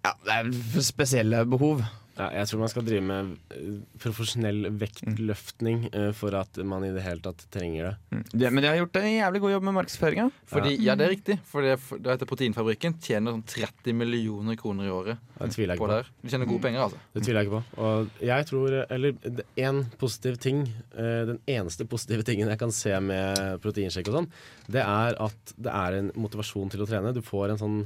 Ja, 0.03 0.13
det 0.23 0.37
er 0.37 0.51
spesielle 0.83 1.45
behov. 1.47 1.83
Ja, 2.13 2.27
jeg 2.37 2.45
tror 2.45 2.59
man 2.61 2.69
skal 2.69 2.83
drive 2.85 3.01
med 3.01 3.29
eh, 3.55 3.69
profesjonell 4.03 4.67
vektløftning 4.77 5.87
eh, 5.89 6.11
for 6.13 6.35
at 6.37 6.59
man 6.61 6.83
i 6.85 6.91
det 6.93 7.01
hele 7.01 7.23
tatt 7.25 7.41
trenger 7.53 7.87
det. 7.87 8.19
De, 8.33 8.49
men 8.53 8.61
de 8.61 8.69
har 8.69 8.77
gjort 8.77 8.99
en 8.99 9.07
jævlig 9.09 9.41
god 9.41 9.53
jobb 9.55 9.63
med 9.65 9.75
markedsføringa. 9.79 10.25
Ja. 10.53 10.63
ja, 10.87 10.95
det 10.99 11.07
er 11.07 11.11
riktig. 11.15 11.37
For 11.49 11.65
det, 11.65 11.79
det 11.97 12.13
heter 12.13 12.29
Proteinfabrikken 12.29 12.99
tjener 13.01 13.33
sånn 13.33 13.45
30 13.49 13.97
millioner 13.97 14.59
kroner 14.59 14.85
i 14.89 14.93
året 14.93 15.23
Det 15.39 15.49
tviler 15.55 15.73
jeg 15.73 15.81
ikke 15.81 15.89
det. 15.89 15.95
på. 15.95 15.97
her. 15.97 16.11
De 16.21 16.33
tjener 16.35 16.49
gode 16.51 16.63
penger, 16.67 16.83
altså. 16.85 17.01
Det 17.17 17.23
tviler 17.25 17.39
jeg 17.41 17.49
ikke 17.49 17.61
på. 17.61 17.87
Og 17.87 18.27
jeg 18.29 18.49
tror, 18.51 18.75
eller 18.83 19.39
én 19.65 19.79
positiv 20.03 20.37
ting, 20.45 20.61
eh, 20.93 21.23
den 21.31 21.39
eneste 21.49 21.87
positive 21.89 22.27
tingen 22.27 22.51
jeg 22.53 22.61
kan 22.61 22.75
se 22.75 22.93
med 23.01 23.57
proteinsjekk 23.63 24.11
og 24.13 24.19
sånn, 24.19 24.29
det 24.77 24.85
er 24.85 25.17
at 25.29 25.55
det 25.57 25.73
er 25.81 25.97
en 26.03 26.13
motivasjon 26.13 26.69
til 26.73 26.85
å 26.85 26.89
trene. 26.93 27.15
Du 27.17 27.23
får 27.25 27.55
en 27.55 27.63
sånn 27.63 27.81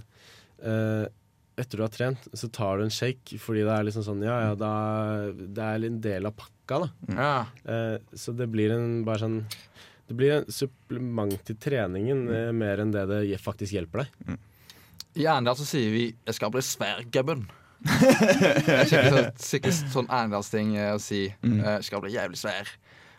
eh, 0.67 1.07
Etter 1.57 1.79
du 1.79 1.83
har 1.83 1.93
trent, 1.93 2.27
så 2.37 2.47
tar 2.53 2.77
du 2.77 2.85
en 2.85 2.93
shake 2.93 3.39
fordi 3.41 3.63
det 3.65 3.73
er 3.73 3.87
liksom 3.87 4.03
sånn 4.05 4.21
Ja, 4.25 4.35
ja, 4.45 4.55
da, 4.57 4.71
det 5.33 5.63
er 5.63 5.87
en 5.87 6.01
del 6.03 6.29
av 6.29 6.35
pakka, 6.37 6.83
da. 6.83 6.89
Ja. 7.17 7.31
Eh, 7.65 7.95
så 8.13 8.33
det 8.37 8.45
blir 8.53 8.75
en 8.75 9.01
bare 9.07 9.23
sånn 9.23 9.39
Det 10.07 10.17
blir 10.19 10.35
en 10.37 10.51
supplement 10.53 11.33
til 11.47 11.57
treningen 11.57 12.27
eh, 12.29 12.51
mer 12.53 12.83
enn 12.83 12.93
det 12.93 13.07
det 13.09 13.41
faktisk 13.41 13.73
hjelper 13.73 14.05
deg. 14.05 14.37
I 15.17 15.25
Arendal 15.25 15.57
så 15.57 15.65
sier 15.65 15.89
vi 15.91 16.03
'jeg 16.13 16.35
skal 16.37 16.51
bli 16.53 16.61
svær, 16.61 17.01
gubben'. 17.09 17.47
det 17.81 18.69
er 18.81 18.85
sikkert, 18.89 19.41
sikkert 19.41 19.91
sånn 19.93 20.09
arendalsting 20.09 20.75
eh, 20.77 20.93
å 20.95 21.01
si. 21.01 21.27
Mm. 21.41 21.59
eh, 21.59 21.73
'Jeg 21.77 21.87
skal 21.89 22.01
bli 22.01 22.13
jævlig 22.13 22.37
svær'. 22.37 22.69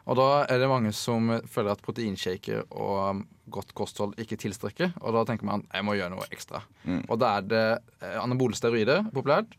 Og 0.09 0.16
da 0.16 0.28
er 0.48 0.62
det 0.62 0.70
mange 0.70 0.92
som 0.96 1.34
føler 1.50 1.74
at 1.74 1.82
proteinshaker 1.84 2.62
og 2.70 2.94
um, 2.96 3.22
godt 3.52 3.74
kosthold 3.76 4.16
ikke 4.20 4.38
tilstrekker. 4.40 4.94
Og 5.02 5.12
da 5.16 5.24
tenker 5.28 5.48
man 5.48 5.64
jeg 5.68 5.84
må 5.84 5.98
gjøre 5.98 6.14
noe 6.14 6.28
ekstra. 6.32 6.62
Mm. 6.84 7.02
Og 7.04 7.20
da 7.20 7.34
er 7.36 7.48
det 7.48 7.64
eh, 8.00 8.16
anabole 8.20 8.56
steroider 8.56 9.04
populært. 9.12 9.52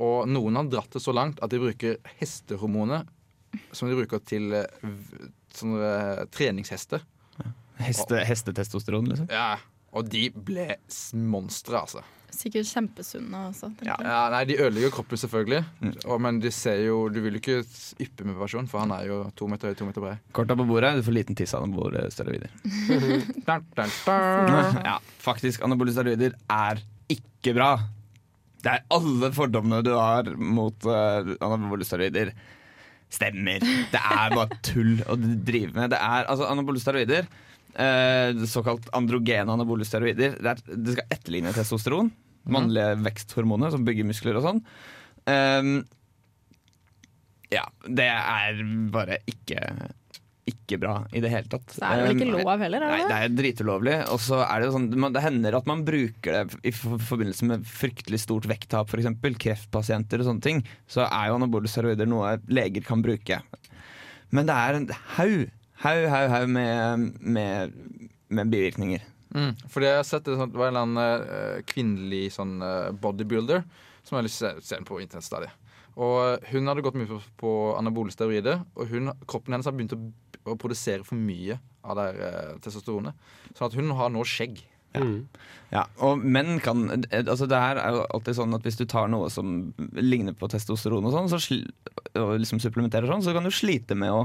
Og 0.00 0.28
noen 0.28 0.56
har 0.56 0.70
dratt 0.72 0.96
det 0.96 1.04
så 1.04 1.14
langt 1.16 1.40
at 1.44 1.52
de 1.52 1.60
bruker 1.60 1.98
hestehormoner 2.20 3.04
som 3.74 3.90
de 3.90 3.98
bruker 3.98 4.22
til 4.24 4.54
eh, 4.56 4.86
sånne 5.56 5.90
eh, 5.90 6.24
treningshester. 6.32 7.04
Heste, 7.80 8.20
hestetestosteron, 8.28 9.08
liksom. 9.08 9.28
Ja, 9.32 9.56
og 9.96 10.10
de 10.12 10.26
ble 10.34 10.74
monstre, 11.16 11.80
altså. 11.80 12.02
Sikkert 12.34 12.68
kjempesunne 12.70 13.42
også. 13.50 13.70
Ja. 13.86 13.96
Ja, 14.02 14.20
nei, 14.32 14.42
De 14.48 14.58
ødelegger 14.60 14.92
kroppen, 14.94 15.20
selvfølgelig. 15.20 15.60
Mm. 15.80 15.94
Og, 16.04 16.16
men 16.24 16.40
de 16.42 16.52
ser 16.54 16.82
jo, 16.84 17.02
du 17.12 17.20
vil 17.24 17.36
jo 17.36 17.42
ikke 17.42 17.58
yppe 18.02 18.26
med 18.28 18.38
personen, 18.40 18.68
for 18.70 18.82
han 18.84 18.94
er 18.96 19.08
jo 19.10 19.20
to 19.38 19.48
meter 19.50 19.70
høy, 19.70 19.78
to 19.78 19.88
meter 19.88 20.04
bred. 20.04 20.22
Korta 20.36 20.56
på 20.58 20.66
bordet, 20.68 20.94
du 20.98 21.04
får 21.06 21.16
liten 21.16 21.38
tiss 21.38 21.54
av 21.56 21.66
anabole 21.66 22.06
steroider. 22.14 22.52
Dun, 23.48 23.66
dun. 23.76 23.96
Ja, 24.90 24.98
faktisk, 25.22 25.64
anabole 25.66 25.94
steroider 25.94 26.36
er 26.54 26.82
ikke 27.10 27.54
bra. 27.56 27.72
Det 28.60 28.72
er 28.76 28.86
alle 28.92 29.30
fordommene 29.32 29.82
du 29.84 29.92
har 29.96 30.28
mot 30.36 30.88
uh, 30.88 31.34
anabole 31.40 31.86
steroider. 31.88 32.32
Stemmer. 33.10 33.64
Det 33.90 34.00
er 34.00 34.34
bare 34.36 34.58
tull 34.62 35.00
å 35.10 35.16
drive 35.18 35.74
med. 35.74 35.90
Det 35.94 35.98
er 35.98 36.28
altså 36.30 36.46
anabole 36.46 36.82
steroider. 36.82 37.26
Eh, 37.74 38.42
såkalt 38.50 38.88
androgene 38.96 39.54
anabole 39.54 39.86
steroider. 39.86 40.36
Det, 40.40 40.56
er, 40.56 40.76
det 40.76 40.96
skal 40.96 41.16
etterligne 41.16 41.54
testosteron. 41.56 42.10
Mannlige 42.50 42.96
veksthormoner 43.04 43.72
som 43.74 43.84
bygger 43.86 44.08
muskler 44.08 44.38
og 44.40 44.46
sånn. 44.46 44.60
Um, 45.28 45.74
ja, 47.52 47.66
det 47.84 48.06
er 48.08 48.62
bare 48.94 49.20
ikke 49.28 49.60
ikke 50.50 50.78
bra 50.82 50.94
i 51.14 51.20
det 51.22 51.30
hele 51.30 51.50
tatt. 51.50 51.74
Så 51.76 51.82
er 51.84 52.00
det 52.00 52.06
vel 52.06 52.16
ikke 52.16 52.28
Um, 52.30 52.40
lov 52.40 52.62
heller, 52.64 52.82
er 52.82 52.90
det 52.90 52.96
Nei, 52.96 53.08
det? 53.10 53.18
er 53.18 53.36
dritulovlig. 53.38 53.96
Og 54.14 54.20
så 54.24 54.40
er 54.42 54.60
det 54.60 54.68
jo 54.68 54.74
sånn 54.76 55.12
Det 55.14 55.22
hender 55.22 55.56
at 55.58 55.68
man 55.70 55.84
bruker 55.86 56.36
det 56.38 56.60
i 56.66 56.72
forbindelse 56.74 57.46
med 57.50 57.66
fryktelig 57.68 58.22
stort 58.24 58.48
vekttap, 58.50 58.90
f.eks. 58.90 59.10
Kreftpasienter 59.44 60.22
og 60.22 60.30
sånne 60.30 60.46
ting. 60.46 60.62
Så 60.90 61.04
er 61.06 61.30
jo 61.30 61.38
anabole 61.38 61.70
steroider 61.70 62.08
noe 62.10 62.38
leger 62.50 62.86
kan 62.86 63.04
bruke. 63.04 63.40
Men 64.34 64.46
det 64.46 64.56
er 64.56 64.78
en 64.78 64.88
haug, 65.16 65.46
haug, 65.84 66.04
haug, 66.12 66.28
haug 66.34 66.50
med, 66.52 67.06
med, 67.20 67.78
med 68.28 68.52
bivirkninger. 68.52 69.06
Mm. 69.34 69.54
Fordi 69.70 69.86
jeg 69.86 70.00
har 70.00 70.06
sett 70.08 70.26
det, 70.26 70.36
sånn, 70.38 70.50
det 70.52 70.58
var 70.58 70.70
en 70.70 70.76
eller 70.76 70.88
annen 70.88 71.26
eh, 71.38 71.60
kvinnelig 71.70 72.24
sånn, 72.34 72.56
eh, 72.66 72.90
bodybuilder 72.98 73.62
som 74.02 74.16
jeg 74.16 74.18
har 74.18 74.26
lyst 74.26 74.42
til 74.42 74.50
å 74.50 74.64
se 74.64 74.78
den 74.78 74.88
på 74.88 74.98
internett 75.02 75.26
stadig. 75.26 75.50
Og 76.00 76.50
hun 76.50 76.70
hadde 76.70 76.82
gått 76.84 76.96
mye 76.98 77.10
på, 77.10 77.20
på 77.38 77.52
anabole 77.76 78.14
steroider, 78.14 78.62
og 78.74 78.90
hun, 78.90 79.12
kroppen 79.30 79.54
hennes 79.54 79.68
har 79.68 79.76
begynt 79.76 79.94
å, 79.94 80.00
å 80.50 80.58
produsere 80.58 81.06
for 81.06 81.18
mye 81.20 81.60
av 81.86 81.98
det 81.98 82.08
eh, 82.26 82.52
testosteronet. 82.64 83.30
Sånn 83.54 83.68
at 83.68 83.78
hun 83.78 83.94
har 83.98 84.12
nå 84.12 84.24
skjegg. 84.26 84.62
Mm. 84.98 85.28
Ja, 85.70 85.84
og 86.02 86.18
menn 86.18 86.56
kan 86.58 86.88
altså 86.90 87.46
Det 87.46 87.58
her 87.62 87.78
er 87.78 87.94
jo 87.94 88.00
alltid 88.10 88.34
sånn 88.40 88.56
at 88.56 88.64
hvis 88.66 88.80
du 88.80 88.88
tar 88.90 89.06
noe 89.06 89.28
som 89.30 89.68
ligner 89.94 90.34
på 90.34 90.48
testosteron 90.50 91.06
og 91.06 91.14
sånn, 91.14 91.30
så 91.30 91.38
sli, 91.38 91.60
og 92.18 92.32
liksom 92.42 92.58
supplementerer 92.58 93.06
sånn, 93.06 93.22
så 93.22 93.34
kan 93.36 93.46
du 93.46 93.54
slite 93.54 93.94
med 93.94 94.10
å 94.10 94.24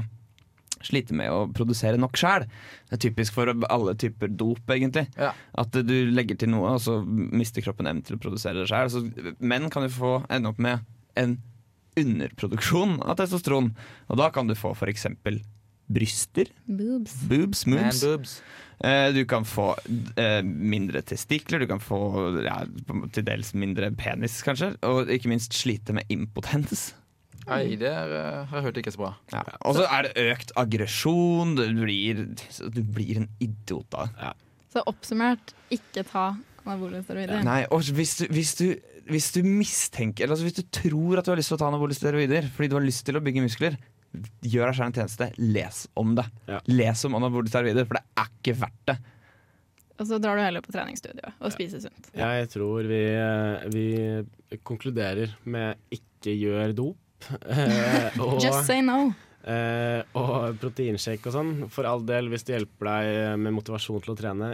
Slite 0.84 1.14
med 1.16 1.32
å 1.32 1.46
produsere 1.56 1.96
nok 2.00 2.18
sjæl. 2.20 2.44
Det 2.90 2.98
er 2.98 3.02
typisk 3.06 3.32
for 3.38 3.48
alle 3.72 3.94
typer 3.98 4.28
dop, 4.28 4.60
egentlig. 4.70 5.06
Ja. 5.16 5.32
At 5.56 5.72
du 5.72 5.94
legger 6.12 6.36
til 6.40 6.52
noe, 6.52 6.74
og 6.76 6.82
så 6.84 6.98
mister 7.06 7.64
kroppen 7.64 7.88
evnen 7.88 8.04
til 8.06 8.18
å 8.18 8.22
produsere 8.22 8.60
det 8.62 8.68
sjæl. 8.70 8.92
Så 8.92 9.36
menn 9.40 9.70
kan 9.72 9.86
jo 9.88 9.94
få 9.96 10.12
ende 10.28 10.52
opp 10.52 10.60
med 10.62 10.84
en 11.16 11.38
underproduksjon 11.96 12.98
av 13.02 13.16
testosteron. 13.20 13.72
Og 14.12 14.20
da 14.20 14.28
kan 14.34 14.48
du 14.50 14.54
få 14.58 14.74
f.eks. 14.76 15.06
bryster. 15.88 16.50
Boobs. 16.68 17.16
Boobs, 17.30 17.64
moobs. 17.70 18.02
boobs. 18.04 18.36
Eh, 18.84 19.12
Du 19.16 19.22
kan 19.24 19.44
få 19.48 19.70
eh, 20.20 20.42
mindre 20.44 21.00
testikler, 21.02 21.62
du 21.64 21.66
kan 21.70 21.80
få 21.80 22.42
ja, 22.44 22.58
til 23.16 23.24
dels 23.24 23.54
mindre 23.56 23.88
penis, 23.96 24.42
kanskje. 24.44 24.74
Og 24.84 25.08
ikke 25.12 25.32
minst 25.32 25.56
slite 25.56 25.96
med 25.96 26.04
impotens. 26.12 26.90
Nei, 27.46 27.76
det 27.78 27.90
er, 27.90 28.12
eh, 28.16 28.40
har 28.50 28.58
jeg 28.58 28.66
hørt 28.68 28.80
ikke 28.82 28.92
så 28.94 29.02
bra. 29.04 29.12
Ja. 29.32 29.44
Og 29.68 29.78
så 29.78 29.86
er 29.86 30.08
det 30.08 30.26
økt 30.32 30.52
aggresjon. 30.58 31.54
Du 31.58 31.64
blir, 31.84 32.24
du 32.74 32.82
blir 32.82 33.22
en 33.22 33.30
idiot 33.42 33.86
da. 33.94 34.34
Så 34.72 34.82
oppsummert, 34.90 35.54
ikke 35.72 36.04
ta 36.08 36.32
anabole 36.66 37.02
steroider. 37.04 37.42
Nei, 37.46 37.62
og 37.72 37.86
hvis 37.96 38.16
du, 38.20 38.24
hvis 38.34 38.54
du, 38.58 38.66
hvis 39.06 39.28
du 39.36 39.42
mistenker 39.46 40.26
Eller 40.26 40.34
altså 40.34 40.48
hvis 40.48 40.58
du 40.58 40.64
tror 40.74 41.20
at 41.20 41.28
du 41.28 41.30
har 41.30 41.38
lyst 41.38 41.52
til 41.52 41.58
å 41.58 41.60
ta 41.62 41.68
anabole 41.70 41.94
steroider 41.94 42.48
fordi 42.50 42.72
du 42.72 42.74
har 42.78 42.84
lyst 42.84 43.04
til 43.06 43.18
å 43.18 43.22
bygge 43.22 43.44
muskler, 43.44 43.76
gjør 44.42 44.70
deg 44.70 44.78
selv 44.78 44.88
en 44.88 44.96
tjeneste. 44.98 45.28
Les 45.38 45.82
om 46.00 46.16
det. 46.18 46.26
Ja. 46.50 46.58
Les 46.72 47.04
om 47.06 47.18
anabole 47.18 47.52
steroider, 47.52 47.86
for 47.86 48.00
det 48.00 48.04
er 48.18 48.32
ikke 48.32 48.56
verdt 48.64 48.82
det. 48.90 48.98
Og 49.96 50.08
så 50.10 50.18
drar 50.20 50.36
du 50.36 50.44
heller 50.44 50.64
på 50.64 50.74
treningsstudio 50.74 51.30
og 51.40 51.52
spiser 51.54 51.80
sunt. 51.80 52.10
Jeg 52.16 52.48
tror 52.52 52.84
vi, 52.90 53.02
eh, 53.16 53.68
vi 53.72 54.58
konkluderer 54.66 55.32
med 55.48 55.80
ikke 55.94 56.34
gjør 56.36 56.74
dop. 56.76 57.00
Eh, 57.48 58.18
og, 58.22 58.38
Just 58.42 58.66
say 58.68 58.80
no. 58.84 59.12
eh, 59.46 60.02
og 60.18 60.56
proteinshake 60.62 61.26
og 61.30 61.34
sånn. 61.36 61.52
For 61.72 61.88
all 61.88 62.04
del, 62.08 62.28
hvis 62.32 62.44
det 62.48 62.58
hjelper 62.58 62.90
deg 62.92 63.38
med 63.44 63.56
motivasjon 63.58 64.02
til 64.04 64.14
å 64.14 64.18
trene, 64.18 64.52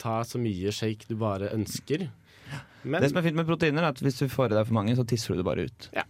ta 0.00 0.18
så 0.28 0.38
mye 0.42 0.72
shake 0.74 1.08
du 1.08 1.16
bare 1.20 1.50
ønsker. 1.56 2.08
Men 2.86 3.02
Det 3.02 3.08
som 3.10 3.18
er 3.18 3.24
fint 3.26 3.36
med 3.40 3.48
proteiner, 3.48 3.82
er 3.82 3.88
at 3.94 3.98
hvis 4.04 4.18
du 4.20 4.28
får 4.30 4.52
i 4.52 4.58
deg 4.60 4.66
for 4.68 4.76
mange, 4.78 4.94
så 4.98 5.02
tisser 5.08 5.34
du 5.34 5.40
det 5.42 5.46
bare 5.48 5.64
ut. 5.66 5.88
Ja. 5.96 6.04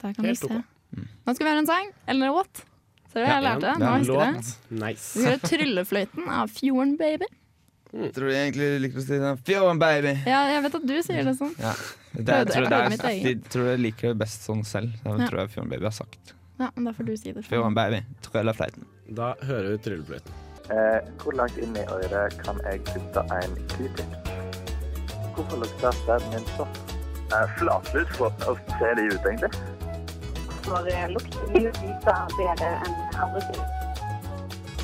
Der 0.00 0.14
kan 0.14 0.24
Helt 0.24 0.40
du 0.40 0.46
se. 0.48 0.54
ok. 0.54 0.64
Nå 1.26 1.34
skal 1.34 1.44
vi 1.44 1.50
høre 1.50 1.60
en 1.64 1.68
sang, 1.68 1.90
eller 2.08 2.32
what? 2.32 2.62
Ser 3.12 3.20
du, 3.20 3.26
jeg 3.26 3.28
Ja, 3.28 3.40
lærte 3.44 3.60
det. 3.66 3.74
Nå 3.82 3.90
husker 3.98 4.22
jeg 4.22 4.38
det. 4.38 4.80
Nice. 4.80 5.18
Vi 5.18 5.24
hører 5.26 5.42
'Tryllefløyten' 5.44 6.28
av 6.38 6.48
Fjorden 6.54 6.96
Baby. 6.96 7.28
Tror 7.88 8.28
du 8.28 8.34
egentlig 8.36 8.66
liker 8.84 9.00
å 9.00 9.02
si 9.04 9.16
sånn 9.16 9.38
Fjorden, 9.48 9.78
baby! 9.80 10.10
Ja, 10.28 10.42
jeg 10.52 10.62
vet 10.66 10.74
at 10.76 10.82
du 10.86 10.96
sier 11.02 11.24
det 11.24 11.32
sånn. 11.38 11.54
Ja. 11.58 11.72
Det, 12.18 12.34
jeg 12.34 12.46
tror, 12.50 12.64
det 12.66 12.78
er, 12.82 13.12
de 13.22 13.34
tror 13.48 13.66
jeg 13.70 13.78
liker 13.78 14.08
det 14.12 14.18
best 14.18 14.42
sånn 14.48 14.64
selv. 14.66 14.90
Det 15.04 15.12
Ja. 15.20 15.26
tror 15.30 15.38
jeg 15.44 15.50
Fjorden 15.54 15.70
Baby 15.70 15.84
har 15.86 15.94
sagt. 15.94 16.34
Ja, 16.58 16.70
men 16.74 16.84
da 16.88 16.92
får 16.92 17.06
du 17.06 17.16
si 17.16 17.32
det. 17.32 17.44
Fjorden 17.46 17.74
Baby, 17.78 18.00
tryllefløyten. 18.26 18.84
Da 19.14 19.34
hører 19.46 19.70
vi 19.76 19.78
tryllefløyten. 19.86 20.32
Eh, 20.68 21.00
hvor 21.22 21.32
langt 21.38 21.56
inn 21.62 21.76
i 21.78 21.84
øret 21.88 22.34
kan 22.42 22.58
jeg 22.66 22.82
putte 22.84 23.22
en 23.38 23.54
q-tip? 23.70 24.10
Hvorfor 25.36 25.56
lukter 25.62 25.94
stedet 26.02 26.26
min 26.34 26.44
sopp? 26.56 26.78
Eh, 27.32 27.46
Flatlus, 27.58 28.08
hvordan 28.18 28.58
ser 28.78 28.94
de 28.98 29.06
ut 29.14 29.24
egentlig? 29.30 29.52
For 30.66 30.88
eh, 30.90 31.06
lukter 31.14 31.46
mye 31.54 31.70
lysere 31.70 32.26
bedre 32.36 32.72
enn 32.84 32.96
andre 33.22 33.40
ting. 33.46 33.62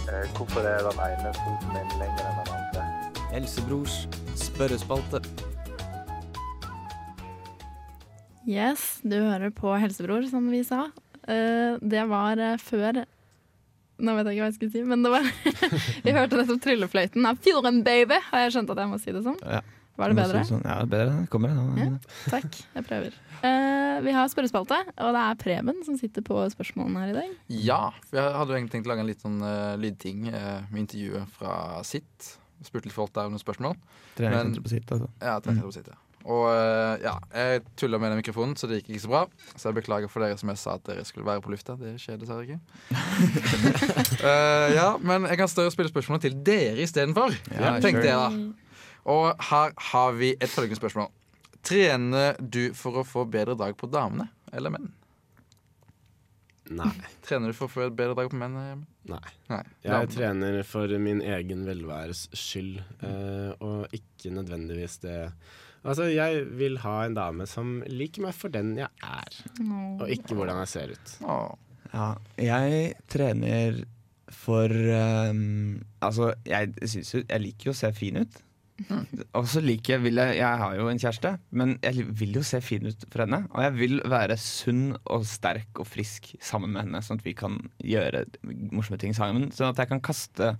Eh, 0.08 0.26
hvorfor 0.38 0.60
er 0.70 0.78
den 0.86 1.02
ene 1.08 1.34
foten 1.42 1.74
min 1.74 1.90
lenger 1.98 2.30
enn 2.30 2.38
den 2.38 2.54
andre? 2.54 2.86
Helsebrors 3.34 3.98
spørrespalte. 4.38 5.20
Yes, 8.44 9.00
du 9.02 9.16
hører 9.16 9.52
på 9.54 9.72
Helsebror, 9.80 10.24
som 10.28 10.46
vi 10.52 10.60
sa. 10.66 10.86
Eh, 11.24 11.76
det 11.80 12.04
var 12.10 12.40
eh, 12.40 12.58
før 12.60 13.04
Nå 14.04 14.10
vet 14.16 14.26
jeg 14.26 14.34
ikke 14.34 14.42
hva 14.42 14.48
jeg 14.50 14.56
skulle 14.56 14.72
si, 14.74 14.80
men 14.90 15.04
det 15.06 15.10
var 15.12 15.28
Vi 16.04 16.12
hørte 16.12 16.40
nettopp 16.40 16.64
Tryllefløyten 16.64 17.28
av 17.30 17.38
Fjorden 17.40 17.78
Baby. 17.86 18.18
Har 18.26 18.42
jeg 18.42 18.56
skjønt 18.56 18.72
at 18.74 18.80
jeg 18.82 18.90
må 18.90 18.98
si 19.00 19.14
det 19.14 19.22
sånn? 19.24 19.38
Ja. 19.46 19.62
Var 19.94 20.10
det 20.10 20.18
bedre? 20.18 20.40
Sånn, 20.48 20.64
ja, 20.66 20.80
bedre. 20.90 21.12
Kommer 21.30 21.52
det. 21.54 21.84
Ja. 21.84 22.14
Takk, 22.32 22.56
jeg 22.74 22.86
prøver. 22.88 23.18
Eh, 23.46 23.98
vi 24.02 24.14
har 24.16 24.30
spørrespalte, 24.32 24.80
og 24.90 25.14
det 25.14 25.22
er 25.22 25.38
Preben 25.38 25.82
som 25.86 25.98
sitter 26.00 26.24
på 26.26 26.40
spørsmålene 26.50 27.04
her 27.04 27.12
i 27.12 27.16
dag. 27.20 27.36
Ja, 27.62 27.82
for 28.08 28.18
jeg 28.18 28.34
hadde 28.40 28.50
jo 28.50 28.58
egentlig 28.58 28.74
tenkt 28.74 28.90
å 28.90 28.92
lage 28.92 29.04
en 29.04 29.12
litt 29.12 29.22
sånn 29.22 29.38
uh, 29.44 29.76
lydting 29.78 30.26
uh, 30.34 30.66
med 30.72 30.88
intervjuet 30.88 31.36
fra 31.38 31.54
sitt. 31.86 32.32
Spurte 32.66 32.90
litt 32.90 32.96
folk 32.96 33.14
der 33.14 33.30
om 33.30 33.36
noen 33.36 33.44
spørsmål. 33.44 33.78
Men, 34.18 34.56
på 34.58 34.72
sitt, 34.72 34.90
altså. 34.90 35.06
Ja, 35.20 35.38
treningssenteret 35.38 35.70
på 35.70 35.76
sitt, 35.78 35.92
ja. 35.94 36.00
Og 36.24 36.46
eh, 36.48 37.02
ja, 37.04 37.14
jeg 37.36 37.64
tulla 37.76 37.98
med 38.00 38.14
den 38.14 38.22
mikrofonen, 38.22 38.54
så 38.56 38.68
det 38.68 38.78
gikk 38.80 38.94
ikke 38.94 39.02
så 39.02 39.10
bra. 39.12 39.22
Så 39.52 39.68
jeg 39.68 39.76
beklager 39.76 40.08
for 40.08 40.24
dere 40.24 40.38
som 40.40 40.48
jeg 40.52 40.60
sa 40.60 40.78
at 40.78 40.86
dere 40.88 41.04
skulle 41.04 41.26
være 41.28 41.44
på 41.44 41.52
lufta. 41.52 41.76
Det 41.76 41.94
skjer 42.00 42.16
dessverre 42.20 42.46
ikke. 42.46 42.60
uh, 44.24 44.68
ja, 44.78 44.88
men 45.04 45.28
jeg 45.28 45.40
kan 45.42 45.52
større 45.52 45.74
spille 45.74 45.92
spørsmålet 45.92 46.24
til 46.28 46.38
dere 46.46 46.80
istedenfor. 46.86 47.36
Ja, 47.52 47.76
tenkte 47.84 48.08
jeg 48.08 48.16
da. 48.16 48.30
Og 49.12 49.48
her 49.50 49.74
har 49.90 50.16
vi 50.16 50.32
et 50.38 50.48
følgende 50.48 50.80
spørsmål. 50.80 51.10
Trener 51.64 52.40
du 52.40 52.70
for 52.76 53.00
å 53.00 53.06
få 53.08 53.26
bedre 53.28 53.56
dag 53.60 53.76
på 53.76 53.88
damene 53.92 54.30
eller 54.54 54.72
menn? 54.72 54.88
Nei. 56.72 56.88
Trener 57.24 57.52
du 57.52 57.56
for 57.56 57.68
å 57.68 57.72
få 57.72 57.90
bedre 57.92 58.16
dag 58.16 58.30
på 58.32 58.40
menn? 58.40 58.56
Nei. 59.10 59.20
Nei. 59.52 59.60
Jeg 59.84 60.08
trener 60.14 60.62
for 60.64 60.88
min 60.96 61.20
egen 61.20 61.66
velværes 61.68 62.26
skyld, 62.32 62.80
uh, 63.04 63.52
og 63.60 63.92
ikke 63.92 64.32
nødvendigvis 64.32 64.96
det 65.04 65.18
Altså, 65.84 66.08
jeg 66.08 66.46
vil 66.56 66.78
ha 66.80 66.94
en 67.04 67.16
dame 67.16 67.46
som 67.50 67.82
liker 67.90 68.24
meg 68.24 68.34
for 68.36 68.52
den 68.52 68.74
jeg 68.80 68.88
er, 69.04 69.36
og 70.00 70.08
ikke 70.10 70.36
hvordan 70.38 70.62
jeg 70.62 70.70
ser 70.72 70.94
ut. 70.96 71.14
Ja, 71.94 72.06
jeg 72.40 72.94
trener 73.12 73.84
for 74.34 74.72
um, 74.72 75.76
Altså, 76.02 76.32
jeg 76.48 76.72
syns 76.90 77.12
jo 77.14 77.20
Jeg 77.22 77.42
liker 77.44 77.68
jo 77.68 77.74
å 77.74 77.76
se 77.78 77.90
fin 77.94 78.16
ut. 78.18 78.40
Og 79.38 79.46
så 79.46 79.60
liker 79.62 79.94
jeg 79.94 80.02
vil 80.02 80.18
jeg 80.18 80.38
Jeg 80.40 80.58
har 80.64 80.74
jo 80.74 80.88
en 80.90 80.98
kjæreste, 80.98 81.30
men 81.54 81.76
jeg 81.84 82.08
vil 82.18 82.34
jo 82.40 82.42
se 82.42 82.58
fin 82.64 82.88
ut 82.88 83.04
for 83.12 83.22
henne. 83.22 83.44
Og 83.52 83.62
jeg 83.62 83.76
vil 83.78 84.00
være 84.10 84.36
sunn 84.40 84.96
og 85.04 85.26
sterk 85.28 85.78
og 85.78 85.86
frisk 85.86 86.32
sammen 86.42 86.74
med 86.74 86.88
henne, 86.88 87.02
sånn 87.04 87.20
at 87.20 87.28
vi 87.28 87.36
kan 87.38 87.60
gjøre 87.84 88.24
morsomme 88.74 88.98
ting 88.98 89.14
sammen. 89.14 89.50
Sånn 89.54 89.70
at 89.70 89.84
jeg 89.84 89.92
kan 89.92 90.02
kaste 90.02 90.56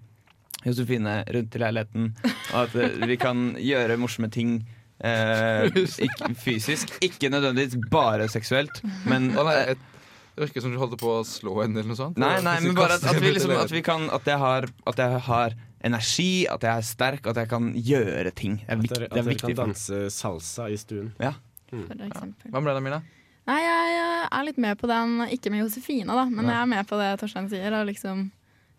Josefine 0.64 1.18
rundt 1.34 1.56
i 1.58 1.60
leiligheten, 1.60 2.12
og 2.54 2.60
at 2.62 3.08
vi 3.10 3.18
kan 3.20 3.50
gjøre 3.60 3.98
morsomme 4.00 4.30
ting. 4.32 4.60
Eh, 5.04 5.66
ikke, 6.06 6.30
fysisk. 6.40 6.94
Ikke 7.04 7.28
nødvendigvis 7.32 7.76
bare 7.92 8.28
seksuelt, 8.32 8.80
men 9.08 9.32
Å, 9.36 9.44
nei, 9.44 9.56
et- 9.74 9.90
det 10.34 10.48
virker 10.48 10.64
som 10.64 10.72
du 10.74 10.78
holdt 10.80 10.96
på 10.98 11.10
å 11.20 11.22
slå 11.28 11.60
henne 11.62 11.78
eller 11.78 11.92
noe 11.92 11.98
sånt. 11.98 12.16
Nei, 12.18 12.40
nei, 12.42 12.56
men 12.64 12.74
bare 12.74 12.96
at, 12.96 13.04
at, 13.06 13.20
vi 13.22 13.30
liksom, 13.36 13.52
at 13.54 13.70
vi 13.70 13.84
kan 13.86 14.08
At 14.10 14.26
jeg 14.26 14.40
har, 14.42 14.66
at 14.90 14.98
jeg 14.98 15.20
har 15.28 15.54
energi, 15.84 16.30
at 16.50 16.64
jeg 16.64 16.80
er 16.80 16.86
sterk, 16.88 17.28
at 17.30 17.38
jeg 17.38 17.50
kan 17.52 17.68
gjøre 17.76 18.32
ting. 18.34 18.56
Det 18.64 18.66
er, 18.66 18.72
At 18.72 18.82
viktig, 18.82 18.96
dere, 18.96 19.04
det 19.04 19.12
er 19.12 19.12
at 19.12 19.18
dere 19.20 19.34
viktig 19.34 19.44
kan 19.44 19.54
for 19.54 19.68
meg. 19.68 19.76
danse 19.76 20.14
salsa 20.16 20.66
i 20.72 20.78
stuen. 20.80 21.12
Ja. 21.22 21.34
For 21.70 22.02
eksempel. 22.08 22.50
Hva 22.50 22.62
med 22.64 22.72
deg, 22.72 22.82
Mina? 22.86 23.02
Nei, 23.44 23.58
jeg 23.60 23.96
eh, 24.00 24.24
er 24.32 24.46
litt 24.48 24.58
med 24.64 24.78
på 24.80 24.88
den, 24.88 25.18
ikke 25.36 25.52
med 25.52 25.60
Josefine, 25.66 26.08
da, 26.16 26.24
men 26.30 26.46
Nei. 26.48 26.54
jeg 26.54 26.62
er 26.64 26.70
med 26.72 26.88
på 26.88 26.98
det 27.02 27.10
Torstein 27.20 27.50
sier. 27.52 27.76
Og 27.76 27.86
liksom, 27.92 28.24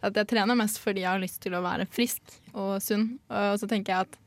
at 0.10 0.18
jeg 0.18 0.30
trener 0.34 0.58
mest 0.58 0.82
fordi 0.82 1.06
jeg 1.06 1.12
har 1.12 1.22
lyst 1.22 1.38
til 1.46 1.54
å 1.56 1.62
være 1.64 1.86
frisk 1.94 2.36
og 2.58 2.80
sunn. 2.84 3.12
Og 3.30 3.60
så 3.62 3.70
tenker 3.70 3.94
jeg 3.94 4.10
at 4.10 4.18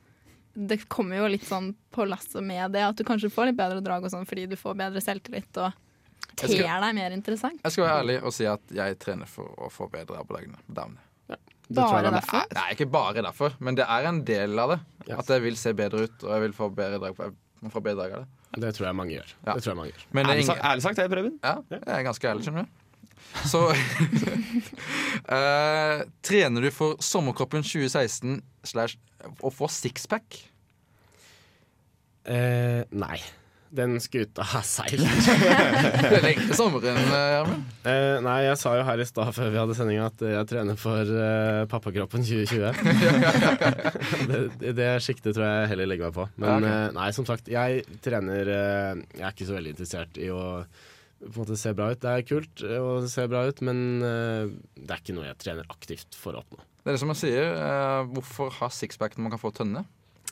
det 0.67 0.81
kommer 0.91 1.21
jo 1.21 1.29
litt 1.31 1.45
sånn 1.47 1.71
på 1.95 2.07
lasset 2.09 2.43
med 2.43 2.73
det, 2.75 2.83
at 2.83 2.97
du 2.99 3.05
kanskje 3.07 3.31
får 3.31 3.51
litt 3.53 3.59
bedre 3.59 3.83
drag 3.85 4.03
og 4.05 4.11
sånn 4.11 4.27
fordi 4.27 4.49
du 4.51 4.57
får 4.59 4.75
bedre 4.81 5.03
selvtillit 5.05 5.61
og 5.63 5.73
ter 6.39 6.49
skal- 6.51 6.83
deg 6.83 6.95
mer 6.99 7.15
interessant. 7.15 7.61
Jeg 7.63 7.73
skal 7.77 7.85
være 7.87 8.01
ærlig 8.03 8.17
og 8.25 8.33
si 8.35 8.47
at 8.51 8.61
jeg 8.75 8.99
trener 8.99 9.27
for 9.31 9.55
å 9.59 9.71
få 9.71 9.87
bedre 9.93 10.25
på 10.27 10.35
dagene. 10.35 10.59
på 10.67 10.75
damene. 10.75 10.99
Det 11.69 11.77
tror 11.77 11.99
Bare 12.01 12.11
derfor? 12.15 12.39
Er. 12.41 12.55
Nei, 12.57 12.69
ikke 12.73 12.87
bare 12.91 13.23
derfor, 13.23 13.53
men 13.61 13.75
det 13.77 13.85
er 13.85 14.07
en 14.09 14.23
del 14.25 14.59
av 14.59 14.71
det. 14.73 14.79
Yes. 15.07 15.19
At 15.19 15.27
jeg 15.35 15.43
vil 15.43 15.57
se 15.61 15.73
bedre 15.77 16.07
ut, 16.09 16.23
og 16.25 16.31
jeg 16.33 16.41
vil 16.47 16.53
få 16.57 16.71
bedre 16.75 16.99
drag. 16.99 17.15
jeg 17.63 17.71
får 17.75 17.83
bedre 17.85 17.97
drag 18.01 18.13
av 18.13 18.23
det. 18.25 18.29
Det 18.65 18.71
tror 18.75 18.87
jeg 18.87 18.97
mange 18.97 19.13
gjør. 19.13 19.35
Ja. 19.45 19.53
Det 19.53 19.63
tror 19.63 19.71
jeg 19.75 19.77
mange 19.77 19.93
gjør. 19.93 20.05
Men 20.17 20.25
det 20.25 20.31
er 20.33 20.37
Ærlig, 20.39 20.47
sagt, 20.47 20.63
ærlig 20.65 20.83
sagt, 20.83 20.97
jeg, 20.97 21.11
Preben. 21.13 21.39
ja, 21.45 21.55
jeg 21.71 21.83
er 21.99 22.03
ganske 22.09 22.25
ærlig, 22.31 22.45
skjønner 22.47 22.65
du. 22.65 22.71
Så 23.45 23.61
uh, 25.29 26.05
Trener 26.29 26.65
du 26.65 26.71
for 26.73 26.97
Sommerkroppen 27.05 27.63
2016 27.67 28.41
slash 28.65 28.97
å 29.45 29.51
få 29.53 29.69
sixpack? 29.69 30.39
Eh, 32.29 32.83
nei. 32.93 33.19
Den 33.69 33.99
skuta 34.01 34.41
har 34.49 34.63
seilt. 34.65 35.03
Er 35.29 36.23
lenge 36.25 36.55
sommeren, 36.57 36.97
eh, 36.97 37.25
Gjermund. 37.35 37.65
Uh, 37.85 38.15
nei, 38.25 38.37
jeg 38.47 38.57
sa 38.63 38.71
jo 38.79 38.85
her 38.89 39.03
i 39.03 39.07
stad 39.09 39.35
før 39.37 39.51
vi 39.53 39.59
hadde 39.61 39.77
sendinga 39.77 40.07
at 40.09 40.25
jeg 40.25 40.49
trener 40.49 40.79
for 40.81 41.11
uh, 41.13 41.67
Pappakroppen 41.69 42.25
2020. 42.25 42.73
det, 44.63 44.73
det- 44.79 44.87
sjiktet 45.05 45.37
tror 45.37 45.45
jeg 45.45 45.69
heller 45.75 45.91
legger 45.91 46.09
meg 46.09 46.17
på. 46.17 46.25
Men 46.41 46.65
Ja, 46.65 46.71
eh, 46.87 46.95
nei, 46.97 47.11
som 47.17 47.29
sagt, 47.29 47.51
jeg 47.53 47.83
trener 48.05 48.49
eh, 48.55 49.03
Jeg 49.19 49.27
er 49.29 49.35
ikke 49.37 49.49
så 49.51 49.59
veldig 49.59 49.75
interessert 49.77 50.17
i 50.25 50.31
å 50.33 50.43
på 51.19 51.33
en 51.35 51.39
måte 51.43 51.57
se 51.59 51.73
bra 51.75 51.89
ut. 51.91 51.99
Det 51.99 52.11
er 52.15 52.25
kult 52.29 52.61
eh, 52.65 52.79
å 52.79 53.03
se 53.11 53.25
bra 53.29 53.41
ut, 53.51 53.61
men 53.67 53.79
eh, 54.07 54.53
det 54.79 54.93
er 54.97 55.01
ikke 55.03 55.17
noe 55.17 55.27
jeg 55.29 55.41
trener 55.45 55.69
aktivt 55.75 56.15
for 56.17 56.37
å 56.39 56.45
oppnå. 56.45 56.61
Det 56.79 56.93
er 56.93 56.95
det 56.97 57.01
som 57.03 57.11
jeg 57.13 57.21
sier. 57.25 57.49
eh, 57.59 58.03
hvorfor 58.15 58.53
ha 58.63 58.69
sixpack 58.73 59.17
når 59.19 59.27
man 59.29 59.35
kan 59.37 59.43
få 59.45 59.51
tønne? 59.61 59.83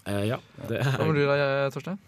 Eh, 0.06 0.22
ja, 0.28 0.38
det 0.68 0.82
Hva 0.84 1.02
er 1.02 1.08
med 1.10 1.18
du 1.18 1.24
da, 1.26 1.70
Torstein? 1.74 1.98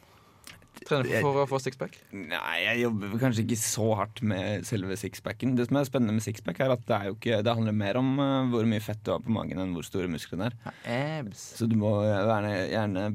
Trener 0.88 1.20
for, 1.20 1.34
for 1.36 1.44
å 1.44 1.48
få 1.50 1.60
sixpack? 1.62 1.98
Nei, 2.16 2.54
jeg 2.64 2.82
jobber 2.86 3.14
kanskje 3.20 3.44
ikke 3.44 3.58
så 3.60 3.88
hardt 3.98 4.22
med 4.26 4.64
selve 4.68 4.96
sixpacken. 4.98 5.54
Det 5.58 5.68
som 5.68 5.78
er 5.80 5.88
spennende 5.88 6.16
med 6.16 6.24
sixpack, 6.24 6.60
er 6.64 6.74
at 6.74 6.84
det, 6.88 6.96
er 6.96 7.10
jo 7.10 7.16
ikke, 7.18 7.40
det 7.44 7.54
handler 7.58 7.76
mer 7.76 8.00
om 8.00 8.10
eh, 8.24 8.48
hvor 8.52 8.68
mye 8.70 8.84
fett 8.84 9.02
du 9.06 9.12
har 9.14 9.22
på 9.24 9.34
magen, 9.34 9.60
enn 9.62 9.74
hvor 9.76 9.86
store 9.86 10.08
musklene 10.12 10.48
er. 10.48 10.56
Abs. 10.88 11.44
Så 11.58 11.68
du 11.70 11.76
må 11.80 11.92
gjerne, 12.06 12.54
gjerne 12.72 13.06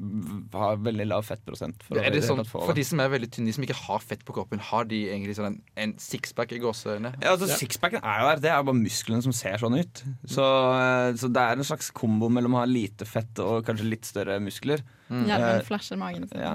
ha 0.54 0.72
veldig 0.88 1.10
lav 1.10 1.26
fettprosent. 1.28 1.84
For, 1.88 2.00
Er 2.02 2.14
det 2.14 2.24
sånn, 2.28 2.44
få 2.48 2.64
for 2.68 2.78
de 2.78 2.86
som 2.88 3.02
er 3.04 3.12
veldig 3.14 3.32
tynne, 3.34 3.50
de 3.50 3.58
som 3.58 3.66
ikke 3.66 3.80
har 3.84 4.04
fett 4.06 4.24
på 4.28 4.36
kroppen, 4.38 4.62
har 4.72 4.88
de 4.90 5.04
egentlig 5.10 5.38
sånn 5.40 5.52
en, 5.52 5.60
en 5.86 5.96
sixpack 6.02 6.54
i 6.56 6.62
gåseøynene? 6.64 7.16
Ja, 7.24 7.34
altså 7.36 7.50
Sixpacken 7.54 8.04
er 8.04 8.22
jo 8.22 8.30
der. 8.32 8.42
Det 8.44 8.52
er 8.54 8.66
bare 8.66 8.78
musklene 8.78 9.24
som 9.26 9.36
ser 9.36 9.62
sånn 9.62 9.78
ut. 9.80 10.04
Så, 10.30 10.44
eh, 10.78 11.12
så 11.20 11.30
det 11.34 11.44
er 11.44 11.58
en 11.60 11.68
slags 11.68 11.90
kombo 11.96 12.30
mellom 12.34 12.58
å 12.58 12.64
ha 12.64 12.70
lite 12.70 13.08
fett 13.10 13.40
og 13.44 13.64
kanskje 13.68 13.90
litt 13.90 14.08
større 14.10 14.40
muskler. 14.44 14.84
Gjermund 15.10 15.60
Eh, 15.60 15.64
flasher 15.68 15.98
magen. 16.00 16.28
Ja. 16.32 16.54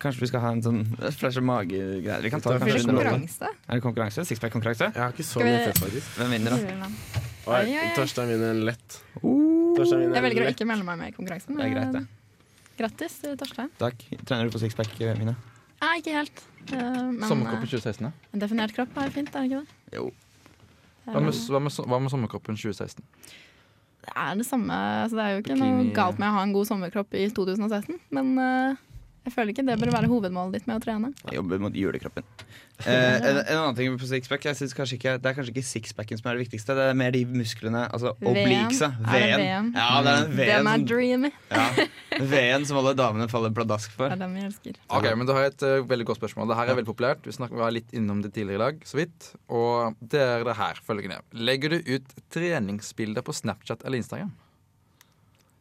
Kanskje 0.00 0.20
vi 0.22 0.28
skal 0.30 0.40
ha 0.44 0.50
en 0.54 0.62
sånn 0.62 0.78
flasher 1.18 1.42
mage-greie. 1.44 2.20
Vi 2.24 2.30
kan 2.32 2.40
ta 2.40 2.54
Blir 2.54 2.62
det 2.62 2.72
kanskje 2.72 2.88
en 2.88 2.94
konkurranse? 2.94 3.50
Er 3.68 3.74
det 3.74 3.82
konkurranse? 3.84 4.24
Sixpack-konkurranse? 4.30 4.90
Jeg 4.94 5.02
har 5.02 5.12
ikke 5.16 5.26
så 5.26 5.42
mye 5.42 5.58
fett, 5.66 5.80
faktisk. 5.82 6.12
Hvem 6.20 6.30
vinner, 6.36 6.54
da? 6.54 6.92
Oi. 7.48 7.74
Torstein 7.96 8.30
vinner 8.32 8.54
en 8.54 8.62
lett. 8.68 9.00
Torstein 9.20 10.04
vinner 10.04 10.20
Jeg 10.20 10.26
velger 10.28 10.46
å 10.46 10.52
ikke 10.54 10.68
melde 10.68 10.86
meg 10.88 11.02
med 11.02 11.12
i 11.12 11.16
konkurransen. 11.18 11.58
Det 11.58 11.66
er 11.66 11.74
greit, 11.74 11.92
det. 11.98 12.04
Grattis, 12.78 13.18
Torstein. 13.40 13.72
Takk. 13.82 14.06
Trener 14.24 14.46
du 14.48 14.54
på 14.54 14.62
sixpack, 14.62 14.94
Mina? 15.18 15.34
Nei, 15.82 15.92
ikke 16.00 16.14
helt. 16.14 16.40
Eh, 16.72 16.78
Men 16.78 17.26
Sommerkroppen 17.28 17.66
eh, 17.66 17.74
2016, 17.74 18.06
ja. 18.06 18.12
en 18.34 18.42
definert 18.42 18.74
kropp 18.76 18.96
er 18.98 19.12
fint, 19.14 19.28
er 19.34 19.44
det 19.44 19.50
ikke 19.50 19.60
det? 19.62 19.98
Jo. 19.98 20.08
Hva 21.08 21.20
med, 21.24 21.32
hva 21.48 21.60
med, 21.64 21.72
hva 21.88 21.98
med 22.04 22.12
sommerkroppen 22.12 22.58
2016? 22.58 23.04
Det 24.08 24.14
er 24.16 24.34
det 24.40 24.46
samme. 24.48 24.74
Så 25.08 25.16
det 25.18 25.24
er 25.26 25.30
jo 25.36 25.42
ikke 25.44 25.54
Bikini- 25.58 25.70
noe 25.84 25.94
galt 25.96 26.18
med 26.18 26.30
å 26.30 26.36
ha 26.38 26.42
en 26.48 26.52
god 26.56 26.68
sommerkropp 26.70 27.12
i 27.20 27.28
2016, 27.36 27.98
men 28.16 28.34
eh, 28.40 28.76
jeg 29.26 29.34
føler 29.34 29.52
ikke 29.52 29.64
det 29.66 29.76
bør 29.80 29.90
være 29.92 30.08
hovedmålet 30.08 30.58
ditt 30.58 30.68
med 30.68 30.78
å 30.78 30.82
trene. 30.82 31.10
Jeg 31.26 31.36
jobber 31.36 31.60
mot 31.60 31.74
julekroppen. 31.76 32.24
Eh, 32.86 32.92
en, 33.18 33.40
en 33.42 33.58
annen 33.58 33.76
ting 33.76 33.96
på 33.98 34.06
sixpack 34.06 34.44
jeg 34.46 34.54
synes 34.54 34.74
kanskje 34.76 34.94
ikke, 35.00 35.14
Det 35.18 35.26
er 35.26 35.34
kanskje 35.34 35.50
ikke 35.50 35.66
sixpacken 35.66 36.20
som 36.20 36.28
er 36.30 36.38
det 36.38 36.44
viktigste. 36.46 36.76
Det 36.78 36.86
er 36.92 36.96
mer 36.98 37.12
de 37.16 37.24
musklene. 37.26 37.82
Altså 37.90 38.14
obliquesa. 38.16 38.92
Veden? 39.02 39.72
Ja, 39.74 39.88
det 40.06 40.14
er 40.14 40.28
den 40.30 40.70
V-en 40.70 40.86
dreamy. 40.88 41.32
som, 41.50 42.32
ja, 42.38 42.58
som 42.70 42.80
alle 42.80 42.94
damene 42.98 43.28
faller 43.30 43.54
pladask 43.54 43.92
Det 43.98 44.10
er 44.14 44.22
dem 44.22 44.38
jeg 44.38 44.50
elsker. 44.52 44.80
Ok, 44.86 45.10
men 45.12 45.28
Du 45.28 45.34
har 45.36 45.50
et 45.50 45.66
uh, 45.66 45.76
veldig 45.90 46.08
godt 46.12 46.22
spørsmål. 46.22 46.48
Det 46.52 46.60
her 46.62 46.72
er 46.72 46.80
veldig 46.80 46.92
populært. 46.94 47.26
Vi, 47.26 47.34
snakker, 47.34 47.58
vi 47.58 47.66
var 47.66 47.74
litt 47.74 47.92
innom 47.96 48.22
det 48.24 48.32
tidligere 48.36 48.60
i 48.60 48.64
dag, 48.64 48.82
så 48.88 49.02
vidt. 49.02 49.32
Og 49.52 49.98
det 50.00 50.24
er 50.24 50.46
det 50.48 50.58
her 50.62 50.84
følgende. 50.86 51.20
Legger 51.36 51.74
du 51.74 51.96
ut 51.98 52.20
treningsbilder 52.32 53.26
på 53.26 53.36
Snapchat 53.36 53.84
eller 53.84 54.00
Instagram? 54.00 54.32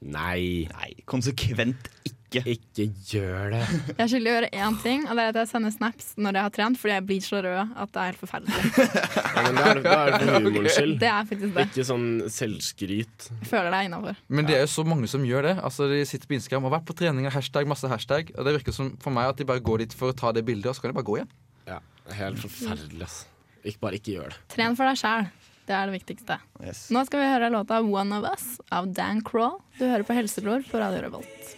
Nei, 0.01 0.67
Nei, 0.69 0.91
konsekvent 1.09 1.87
ikke. 2.05 2.43
ikke 2.45 2.83
gjør 3.09 3.53
det. 3.55 3.61
Jeg 3.97 4.03
er 4.03 4.09
skyldig 4.11 4.29
å 4.29 4.33
gjøre 4.35 4.49
én 4.61 4.75
ting, 4.83 5.05
og 5.07 5.17
det 5.17 5.23
er 5.23 5.29
at 5.31 5.37
jeg 5.39 5.49
sender 5.49 5.73
snaps 5.73 6.09
når 6.21 6.37
jeg 6.37 6.45
har 6.45 6.53
trent, 6.57 6.77
fordi 6.81 6.93
jeg 6.93 7.05
blir 7.07 7.23
så 7.25 7.39
rød 7.41 7.71
at 7.81 7.93
det 7.95 8.01
er 8.03 8.09
helt 8.11 8.19
forferdelig. 8.21 8.71
Ja, 9.37 9.43
men 9.47 9.59
er 9.63 9.79
det 9.79 9.93
er 9.93 10.11
for 10.17 10.31
humorens 10.35 10.75
skyld. 10.75 10.93
Det 11.01 11.09
er 11.09 11.25
faktisk 11.29 11.55
det. 11.55 11.65
Ikke 11.71 11.85
sånn 11.87 12.05
selvskryt. 12.33 13.27
Jeg 13.31 13.49
føler 13.49 13.73
deg 13.73 13.87
innafor. 13.89 14.19
Men 14.27 14.49
det 14.49 14.57
er 14.57 14.63
jo 14.65 14.69
så 14.75 14.85
mange 14.87 15.09
som 15.11 15.25
gjør 15.25 15.47
det. 15.49 15.55
Altså 15.69 15.87
De 15.91 16.01
sitter 16.09 16.29
på 16.29 16.37
Instagram 16.37 16.65
og 16.67 16.71
har 16.71 16.77
vært 16.79 16.89
på 16.91 16.97
trening, 17.01 17.29
og 17.29 17.33
hashtag, 17.37 17.69
masse 17.69 17.89
hashtag. 17.91 18.29
Og 18.37 18.45
det 18.49 18.55
virker 18.59 18.75
som 18.75 18.91
for 19.01 19.15
meg 19.17 19.31
at 19.31 19.39
de 19.41 19.47
bare 19.49 19.63
går 19.63 19.85
dit 19.85 19.97
for 19.97 20.11
å 20.13 20.17
ta 20.17 20.33
det 20.35 20.45
bildet, 20.47 20.69
og 20.71 20.77
så 20.77 20.83
kan 20.85 20.93
de 20.93 20.97
bare 20.99 21.09
gå 21.09 21.17
igjen. 21.21 21.31
Ja, 21.71 21.79
helt 22.19 22.43
forferdelig, 22.43 23.01
altså. 23.07 23.33
Ikke 23.67 23.81
bare 23.83 23.97
ikke 23.99 24.13
gjør 24.13 24.29
det. 24.31 24.37
Tren 24.53 24.77
for 24.79 24.87
deg 24.87 24.99
sjæl. 25.01 25.25
Det 25.67 25.75
er 25.75 25.89
det 25.89 25.97
viktigste. 25.99 26.37
Yes. 26.63 26.85
Nå 26.95 27.01
skal 27.05 27.19
vi 27.19 27.27
høre 27.27 27.49
låta 27.51 27.81
'One 27.83 28.15
of 28.17 28.23
Us' 28.31 28.59
av 28.71 28.87
Dan 28.93 29.19
Crawl. 29.21 29.57
Du 29.77 29.83
hører 29.85 30.03
på 30.07 30.15
Helsebror 30.15 30.63
på 30.71 30.79
Radio 30.79 31.01
Revolt. 31.03 31.55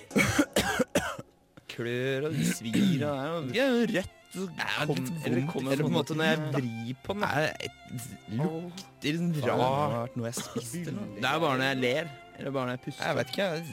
Klør 1.69 2.25
og 2.29 2.33
svir 2.49 3.03
og 3.05 3.17
er 3.17 3.27
jo- 3.29 3.43
det 3.51 3.59
er 3.61 3.69
jo 3.69 3.85
rødt. 3.93 4.15
og 4.29 4.49
Kom, 4.85 4.97
eller, 5.25 5.37
eller 5.71 5.83
på 5.83 5.87
en 5.87 5.93
måte 5.93 6.15
når 6.15 6.23
jeg 6.23 6.39
vrir 6.53 6.95
på 7.03 7.13
den, 7.13 7.23
er 7.23 7.53
det 7.57 7.71
lukter 8.37 9.13
sånn 9.17 9.31
rart 9.45 10.17
noe 10.17 10.25
jeg 10.29 10.35
spiste. 10.35 10.93
Det 10.93 11.25
er 11.25 11.39
bare 11.39 11.57
når 11.57 11.67
jeg 11.69 11.77
ler. 11.81 12.09
Eller 12.37 12.51
bare 12.51 12.65
når 12.65 12.73
jeg 12.77 12.81
puster. 12.85 13.05
Jeg 13.05 13.15
vet 13.15 13.27
ikke. 13.27 13.47
Jeg 13.49 13.63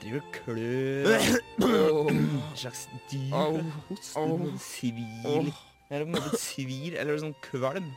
driver 0.00 0.20
og 0.20 0.32
klør. 0.38 2.10
En 2.10 2.42
slags 2.56 2.88
dyr. 3.10 3.62
Hoster. 3.88 4.58
Svir. 4.58 5.52
Eller 5.90 6.04
på 6.06 6.10
en 6.10 6.14
måte 6.14 6.38
svir, 6.38 6.96
eller 6.98 7.18
sånn 7.18 7.34
kvalm. 7.42 7.90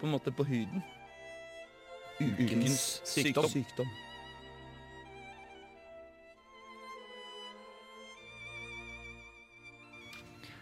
På 0.00 0.06
en 0.06 0.12
måte 0.14 0.30
på 0.32 0.44
huden. 0.46 0.82
Ukens 2.20 3.00
sykdom. 3.04 3.48
sykdom. 3.48 3.88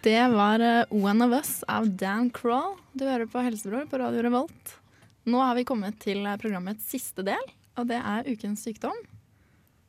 Det 0.02 0.28
var 0.28 0.60
eh, 0.60 0.84
One 0.90 1.26
of 1.26 1.32
Us 1.32 1.64
av 1.66 1.90
Dan 1.90 2.30
Crawl. 2.30 2.76
Du 2.92 3.04
hører 3.04 3.26
på 3.26 3.42
Helsebror 3.42 3.88
på 3.90 3.98
Radio 3.98 4.22
Revolt. 4.22 4.76
Nå 5.26 5.42
har 5.42 5.58
vi 5.58 5.66
kommet 5.66 5.98
til 5.98 6.22
eh, 6.22 6.38
programmets 6.38 6.86
siste 6.86 7.26
del, 7.26 7.42
og 7.74 7.90
det 7.90 7.98
er 7.98 8.30
Ukens 8.30 8.62
sykdom. 8.62 8.94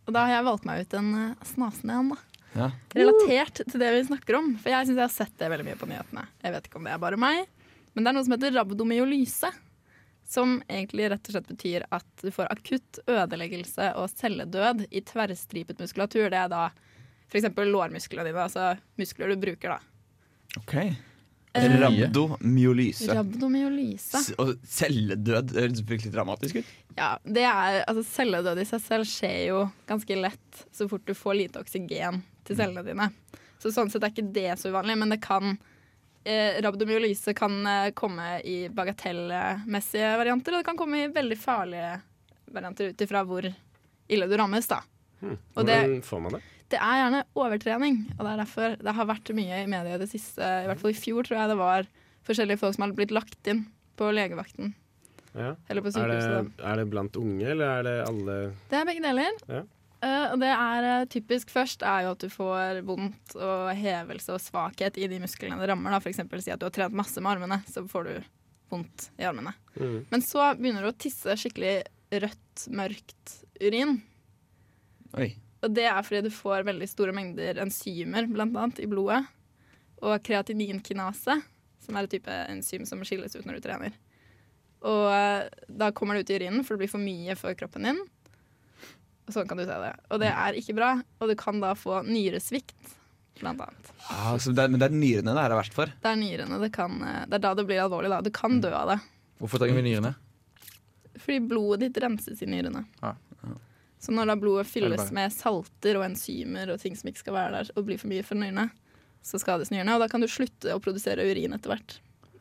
Og 0.09 0.15
da 0.15 0.25
har 0.25 0.39
jeg 0.39 0.49
valgt 0.49 0.65
meg 0.65 0.81
ut 0.81 0.97
en 0.97 1.13
eh, 1.21 1.47
snasende 1.53 2.01
en. 2.01 2.11
Ja. 2.57 2.73
Relatert 2.97 3.61
til 3.61 3.77
det 3.85 3.93
vi 3.93 4.03
snakker 4.09 4.41
om. 4.41 4.55
For 4.57 4.73
jeg 4.73 4.89
syns 4.89 4.97
jeg 4.97 5.05
har 5.05 5.17
sett 5.21 5.37
det 5.37 5.53
veldig 5.53 5.69
mye 5.69 5.77
på 5.85 5.93
nyhetene. 5.93 6.25
Jeg 6.41 6.57
vet 6.57 6.65
ikke 6.71 6.81
om 6.81 6.89
det 6.89 6.97
er 6.97 7.05
bare 7.05 7.25
meg, 7.29 7.45
men 7.93 8.01
det 8.01 8.09
er 8.09 8.17
noe 8.17 8.25
som 8.25 8.39
heter 8.39 8.57
rabdomyolyse. 8.57 9.53
Som 10.29 10.59
egentlig 10.67 11.09
rett 11.09 11.25
og 11.25 11.33
slett 11.33 11.49
betyr 11.49 11.85
at 11.95 12.07
du 12.21 12.29
får 12.33 12.51
akutt 12.53 13.01
ødeleggelse 13.09 13.91
og 13.97 14.11
celledød 14.13 14.85
i 14.93 15.01
tverrstripet 15.01 15.81
muskulatur. 15.81 16.27
Det 16.29 16.37
er 16.37 16.51
da 16.51 16.67
f.eks. 17.29 17.49
lårmusklene 17.57 18.29
dine, 18.29 18.43
altså 18.43 18.75
muskler 18.99 19.33
du 19.33 19.39
bruker, 19.41 19.77
da. 19.77 19.79
Ok. 20.61 20.75
Eh, 21.53 21.79
Rabdomyolyse. 21.81 23.09
Rabdomyolyse. 23.15 24.21
Og 24.41 24.53
celledød 24.69 25.49
det 25.49 25.63
høres 25.63 25.81
fryktelig 25.81 26.13
dramatisk 26.13 26.61
ut. 26.61 26.71
Ja, 26.97 27.15
det 27.23 27.45
er, 27.47 27.79
altså 27.87 28.03
Celledød 28.05 28.61
i 28.61 28.67
seg 28.69 28.83
selv 28.85 29.09
skjer 29.09 29.39
jo 29.47 29.63
ganske 29.89 30.17
lett 30.19 30.63
så 30.75 30.85
fort 30.91 31.05
du 31.09 31.15
får 31.17 31.37
lite 31.39 31.61
oksygen 31.63 32.21
til 32.45 32.59
cellene 32.59 32.85
dine. 32.85 33.09
Så 33.59 33.73
sånn 33.73 33.89
sett 33.91 34.05
er 34.05 34.13
ikke 34.13 34.29
det 34.35 34.51
så 34.61 34.69
uvanlig, 34.69 34.97
men 35.01 35.13
det 35.13 35.21
kan 35.25 35.57
eh, 36.29 36.59
Rabdomyolyse 36.63 37.33
kan 37.37 37.57
eh, 37.67 37.89
komme 37.97 38.37
i 38.45 38.59
bagatellmessige 38.69 40.11
varianter, 40.21 40.53
og 40.55 40.61
det 40.61 40.67
kan 40.69 40.77
komme 40.79 41.03
i 41.03 41.09
veldig 41.13 41.37
farlige 41.41 41.95
varianter 42.53 42.91
ut 42.93 43.03
ifra 43.05 43.23
hvor 43.27 43.45
ille 44.09 44.27
du 44.29 44.35
rammes, 44.39 44.67
da. 44.69 44.81
Hmm. 45.19 45.37
Og 45.55 45.65
det- 45.65 45.79
Hvordan 45.81 46.03
får 46.05 46.21
man 46.25 46.37
det? 46.37 46.41
Det 46.69 46.77
er 46.77 46.97
gjerne 47.01 47.23
overtrening, 47.35 47.95
og 48.19 48.25
det 48.25 48.31
er 48.31 48.37
derfor 48.43 48.75
det 48.77 48.93
har 48.95 49.05
vært 49.09 49.31
mye 49.33 49.63
i 49.63 49.65
media 49.67 49.95
i 49.95 49.97
det 49.97 50.09
siste. 50.11 50.37
I 50.41 50.67
hvert 50.69 50.79
fall 50.79 50.91
i 50.93 50.99
fjor 51.01 51.23
tror 51.25 51.37
jeg 51.39 51.49
det 51.49 51.57
var 51.57 51.87
forskjellige 52.27 52.59
folk 52.61 52.75
som 52.75 52.83
hadde 52.85 52.95
blitt 52.99 53.11
lagt 53.15 53.47
inn 53.49 53.63
på 53.97 54.11
legevakten. 54.13 54.75
Ja. 55.33 55.55
Eller 55.69 55.81
på 55.81 55.89
Er 55.97 56.07
det, 56.09 56.51
er 56.63 56.75
det 56.77 56.89
blant 56.89 57.17
unge, 57.17 57.45
eller 57.45 57.65
er 57.79 57.83
det 57.83 57.95
alle 58.07 58.35
Det 58.69 58.77
er 58.79 58.85
begge 58.85 59.01
deler. 59.01 59.31
Ja. 59.47 59.63
Eh, 59.99 60.25
og 60.31 60.39
det 60.39 60.49
er 60.53 60.85
eh, 60.87 61.07
typisk 61.11 61.49
først 61.51 61.83
er 61.83 62.05
jo 62.05 62.13
at 62.15 62.23
du 62.23 62.29
får 62.31 62.81
vondt 62.87 63.35
og 63.35 63.71
hevelse 63.75 64.31
og 64.31 64.43
svakhet 64.43 64.99
i 64.99 65.09
de 65.11 65.19
musklene 65.19 65.59
det 65.59 65.67
rammer. 65.71 65.97
F.eks. 65.99 66.21
Si 66.23 66.53
at 66.53 66.61
du 66.61 66.67
har 66.69 66.75
trent 66.75 66.95
masse 66.95 67.19
med 67.19 67.33
armene, 67.35 67.59
så 67.67 67.83
får 67.87 68.07
du 68.07 68.13
vondt 68.71 69.09
i 69.19 69.27
armene. 69.27 69.53
Mm. 69.75 70.05
Men 70.11 70.23
så 70.23 70.53
begynner 70.55 70.85
du 70.85 70.91
å 70.91 70.95
tisse 70.95 71.35
skikkelig 71.41 71.81
rødt, 72.23 72.65
mørkt 72.71 73.35
urin. 73.59 73.97
Oi. 75.19 75.33
Og 75.65 75.73
det 75.75 75.89
er 75.89 76.03
fordi 76.05 76.29
du 76.29 76.31
får 76.31 76.67
veldig 76.67 76.87
store 76.87 77.15
mengder 77.15 77.59
enzymer 77.59 78.29
blant 78.31 78.55
annet 78.55 78.79
i 78.83 78.87
blodet. 78.87 79.25
Og 79.99 80.15
kreatininkinase, 80.23 81.41
som 81.83 81.97
er 81.97 82.07
et 82.07 82.13
type 82.15 82.37
enzym 82.47 82.85
som 82.87 83.01
skilles 83.03 83.35
ut 83.35 83.43
når 83.43 83.59
du 83.59 83.65
trener. 83.65 83.97
Og 84.87 85.09
eh, 85.11 85.49
da 85.67 85.91
kommer 85.91 86.15
det 86.15 86.23
ut 86.23 86.31
i 86.31 86.39
urinen, 86.39 86.63
for 86.63 86.77
det 86.77 86.85
blir 86.85 86.93
for 86.93 87.03
mye 87.03 87.35
for 87.35 87.57
kroppen 87.59 87.89
din. 87.89 87.99
Sånn 89.33 89.49
kan 89.49 89.59
du 89.59 89.65
se 89.67 89.75
det. 89.83 89.91
Og 90.09 90.21
det 90.21 90.31
er 90.31 90.57
ikke 90.57 90.75
bra, 90.77 90.93
og 91.19 91.29
du 91.29 91.35
kan 91.39 91.59
da 91.61 91.75
få 91.77 92.01
nyresvikt, 92.07 92.95
blant 93.39 93.61
annet. 93.63 93.91
Ah, 94.09 94.33
så 94.41 94.51
det 94.51 94.65
er, 94.65 94.71
men 94.73 94.81
det 94.81 94.89
er 94.89 94.95
nyrene 94.95 95.35
det 95.37 95.43
er 95.45 95.55
verst 95.55 95.75
for. 95.77 95.91
Det 96.01 96.09
er 96.11 96.17
nyrene. 96.19 96.59
Det, 96.59 96.71
kan, 96.75 96.97
eh, 97.05 97.21
det 97.29 97.39
er 97.39 97.45
da 97.45 97.53
det 97.55 97.65
blir 97.69 97.79
alvorlig. 97.83 98.09
Da. 98.11 98.19
Du 98.25 98.33
kan 98.35 98.57
dø 98.63 98.71
av 98.75 98.95
det. 98.95 98.97
Hvorfor 99.39 99.61
trenger 99.61 99.79
vi 99.79 99.85
nyrene? 99.85 100.11
Fordi 101.19 101.39
blodet 101.47 101.85
ditt 101.85 102.01
renses 102.03 102.41
i 102.43 102.49
nyrene. 102.49 102.83
Ja. 103.03 103.13
Så 103.99 104.13
når 104.15 104.31
da 104.31 104.35
blodet 104.39 104.67
fylles 104.71 105.09
med 105.15 105.31
salter 105.35 105.97
og 105.99 106.05
enzymer 106.07 106.71
og 106.71 106.79
ting 106.79 106.95
som 106.95 107.09
ikke 107.11 107.19
skal 107.25 107.35
være 107.35 107.57
der, 107.57 107.71
og 107.75 107.87
blir 107.87 107.99
for 107.99 108.11
mye 108.11 108.23
for 108.23 108.39
nyrene, 108.39 108.69
så 109.23 109.39
skades 109.41 109.71
nyrene. 109.73 109.97
Og 109.97 110.03
da 110.03 110.07
kan 110.11 110.23
du 110.23 110.27
slutte 110.31 110.71
å 110.75 110.79
produsere 110.83 111.25
urin 111.27 111.55
etter 111.55 111.73
hvert. 111.73 111.97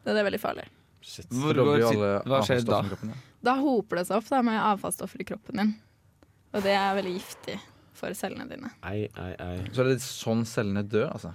Det 0.07 0.15
er 0.15 0.27
veldig 0.27 0.41
farlig. 0.43 0.69
Hvor 1.35 1.59
går, 1.59 1.83
hva 2.29 2.41
skjer 2.47 2.63
da? 2.67 2.83
Da 3.45 3.55
hoper 3.59 4.01
det 4.01 4.07
seg 4.09 4.21
opp 4.21 4.31
da, 4.31 4.43
med 4.47 4.59
avfallsstoffer 4.61 5.23
i 5.23 5.27
kroppen 5.27 5.63
din. 5.63 5.75
Og 6.55 6.65
det 6.65 6.75
er 6.77 6.95
veldig 6.97 7.15
giftig 7.19 7.59
for 7.99 8.15
cellene 8.17 8.47
dine. 8.49 8.71
Ei, 8.87 9.09
ei, 9.19 9.33
ei. 9.43 9.57
Så 9.75 9.83
er 9.85 9.91
det 9.93 9.99
sånn 10.05 10.45
cellene 10.49 10.85
dør, 10.87 11.11
altså? 11.13 11.35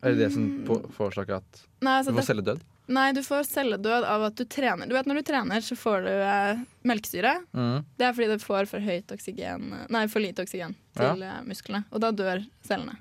Er 0.00 0.14
det 0.14 0.18
det 0.22 0.30
som 0.32 0.44
på- 0.64 0.82
forårsaker 0.96 1.40
at 1.40 1.64
Nei, 1.84 2.02
du 2.02 2.10
altså, 2.10 2.14
får 2.16 2.28
celledød? 2.30 2.62
nei, 2.88 3.12
du 3.12 3.20
får 3.22 3.44
celledød 3.46 4.04
av 4.08 4.22
at 4.30 4.34
du 4.36 4.44
trener. 4.44 4.88
Du 4.88 4.94
vet 4.96 5.06
Når 5.06 5.20
du 5.20 5.22
trener, 5.22 5.60
så 5.60 5.76
får 5.76 6.06
du 6.06 6.10
eh, 6.10 6.62
melkesyre. 6.88 7.34
Mm. 7.52 7.84
Det 7.98 8.06
er 8.06 8.14
fordi 8.16 8.28
det 8.32 8.40
får 8.42 8.70
for, 8.70 8.80
høyt 8.80 9.12
oksygen, 9.12 9.68
nei, 9.92 10.06
for 10.08 10.20
lite 10.24 10.42
oksygen 10.42 10.74
til 10.96 11.20
ja. 11.26 11.36
musklene. 11.44 11.84
Og 11.92 12.00
da 12.00 12.10
dør 12.10 12.42
cellene. 12.66 12.96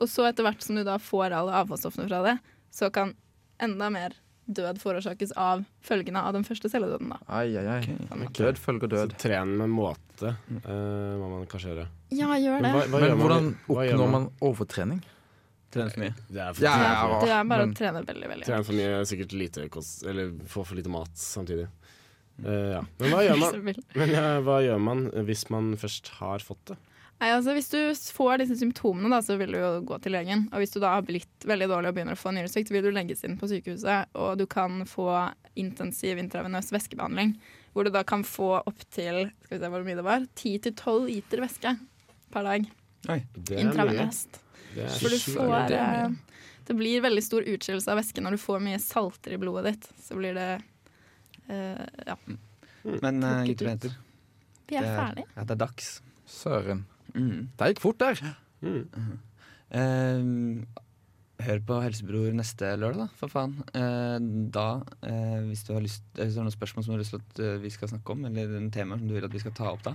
Og 0.00 0.08
så 0.08 0.24
etter 0.30 0.46
hvert 0.46 0.64
som 0.64 0.76
du 0.76 0.84
da 0.86 0.96
får 0.98 1.36
alle 1.36 1.52
avfallsstoffene 1.60 2.08
fra 2.08 2.22
det, 2.24 2.38
så 2.72 2.88
kan 2.90 3.12
enda 3.60 3.90
mer 3.92 4.16
død 4.56 4.80
forårsakes 4.82 5.32
av 5.38 5.62
følgene 5.86 6.22
av 6.26 6.34
den 6.36 6.44
første 6.46 6.70
celledøden. 6.72 7.12
da. 7.14 7.18
Ai, 7.28 7.46
ai, 7.56 7.66
ai. 7.78 7.94
Okay. 8.10 8.40
Død 8.40 8.58
følger 8.58 8.90
død. 8.92 9.14
Så 9.14 9.22
tren 9.24 9.54
med 9.60 9.70
måte 9.72 10.34
eh, 10.34 11.14
må 11.20 11.30
man 11.36 11.46
kanskje 11.50 11.72
gjøre. 11.74 11.86
Ja, 12.16 12.32
gjør 12.40 12.60
Men 12.60 12.66
det. 12.66 12.74
hva, 12.74 12.84
hva 12.90 13.00
Men 13.00 13.08
gjør 13.10 13.20
hvordan 13.22 13.48
oppnår 13.76 14.12
man 14.16 14.28
overtrening? 14.50 15.00
Trene 15.70 15.92
for 15.94 16.02
mye. 16.02 16.14
Det 16.26 16.40
er 16.42 16.54
for, 16.56 16.64
Ja, 16.66 16.70
Det 16.74 16.82
ja, 16.82 16.90
er, 16.90 17.10
ja, 17.14 17.18
det 17.22 17.30
er 17.38 17.44
bare 17.52 17.66
men- 17.66 17.74
å 17.74 17.78
trene 17.78 18.00
veldig, 18.06 18.28
veldig 18.34 18.46
Trene 18.48 18.64
for 18.66 18.74
mye, 18.80 19.02
sikkert 19.06 19.32
lite 19.38 19.68
kost 19.70 20.02
Eller 20.10 20.32
få 20.50 20.64
for 20.66 20.74
lite 20.74 20.90
mat 20.90 21.12
samtidig. 21.14 21.68
Uh, 22.40 22.72
ja. 22.74 22.80
Men 22.98 23.10
hva 23.14 23.20
gjør 23.26 23.38
man. 23.44 23.82
Men 24.00 24.14
uh, 24.16 24.40
hva 24.46 24.56
gjør 24.64 24.80
man 24.82 25.04
hvis 25.28 25.44
man 25.54 25.74
først 25.78 26.08
har 26.18 26.42
fått 26.42 26.72
det? 26.72 26.76
Nei, 27.20 27.28
altså 27.36 27.52
Hvis 27.52 27.68
du 27.68 27.78
får 28.16 28.40
disse 28.40 28.56
symptomene, 28.62 29.10
da, 29.12 29.20
så 29.20 29.36
vil 29.36 29.52
du 29.52 29.58
jo 29.60 29.70
gå 29.90 29.98
til 30.00 30.14
legen. 30.16 30.46
Og 30.54 30.62
hvis 30.62 30.72
du 30.72 30.78
da 30.80 30.94
har 30.94 31.04
blitt 31.04 31.44
veldig 31.48 31.68
dårlig 31.68 31.90
og 31.90 31.96
begynner 31.98 32.16
å 32.16 32.20
få 32.20 32.32
nyresvikt, 32.32 32.72
vil 32.72 32.86
du 32.86 32.94
legges 32.96 33.20
inn 33.28 33.36
på 33.40 33.48
sykehuset, 33.50 34.08
og 34.16 34.38
du 34.40 34.46
kan 34.48 34.80
få 34.88 35.10
intensiv 35.60 36.20
intravenøs 36.22 36.70
væskebehandling. 36.72 37.34
Hvor 37.74 37.84
du 37.84 37.92
da 37.92 38.02
kan 38.08 38.24
få 38.24 38.54
opptil 38.64 39.26
skal 39.44 39.52
vi 39.52 39.60
se 39.60 39.70
hvor 39.74 39.84
mye 39.84 39.98
det 39.98 40.06
var, 40.06 40.24
10-12 40.32 41.10
liter 41.10 41.42
væske 41.44 41.74
per 42.32 42.48
dag. 42.48 42.70
Oi. 43.12 43.18
Intravenøst. 43.58 44.40
Det 44.74 44.86
For 45.02 45.12
du 45.12 45.18
får 45.18 45.54
det 45.72 45.78
eh, 45.80 46.12
Det 46.68 46.76
blir 46.78 47.02
veldig 47.02 47.22
stor 47.26 47.42
utskillelse 47.42 47.90
av 47.90 47.98
væske 47.98 48.22
når 48.22 48.36
du 48.36 48.40
får 48.40 48.62
mye 48.62 48.78
salter 48.80 49.34
i 49.34 49.40
blodet 49.42 49.74
ditt. 49.74 49.90
Så 50.06 50.16
blir 50.16 50.38
det 50.38 50.48
uh, 51.50 51.84
Ja, 52.06 52.16
Men 53.02 53.20
uh, 53.24 53.42
gutter 53.44 53.66
og 53.66 53.74
jenter, 53.74 53.98
vi 54.70 54.78
er 54.78 54.86
det 54.86 54.92
er, 54.94 54.96
ferdig. 55.02 55.26
ja, 55.34 55.44
det 55.44 55.56
er 55.56 55.62
dags. 55.66 55.90
Søren. 56.30 56.86
Mm. 57.14 57.48
Det 57.58 57.68
gikk 57.74 57.82
fort 57.82 57.98
der. 58.02 58.20
Mm. 58.60 59.18
Uh, 59.70 60.62
hør 61.40 61.60
på 61.64 61.76
Helsebror 61.80 62.32
neste 62.36 62.68
lørdag, 62.76 63.06
da, 63.06 63.08
for 63.16 63.32
faen. 63.32 63.54
Uh, 63.72 64.18
da, 64.52 64.66
uh, 65.06 65.38
hvis 65.48 65.62
du 65.64 65.72
har 65.76 65.80
lyst 65.84 66.02
Hvis 66.18 66.34
du 66.34 66.40
har 66.42 66.48
noen 66.48 66.56
spørsmål 66.56 66.84
som 66.84 66.92
du 66.92 66.98
har 66.98 67.04
lyst 67.04 67.14
til 67.16 67.22
at 67.22 67.62
vi 67.62 67.70
skal 67.72 67.88
snakke 67.94 68.12
om, 68.16 68.26
eller 68.28 68.56
en 68.58 68.70
tema 68.74 68.98
som 68.98 69.08
du 69.08 69.14
vil 69.16 69.24
at 69.28 69.32
vi 69.32 69.40
skal 69.42 69.54
ta 69.56 69.70
opp 69.72 69.84
da, 69.86 69.94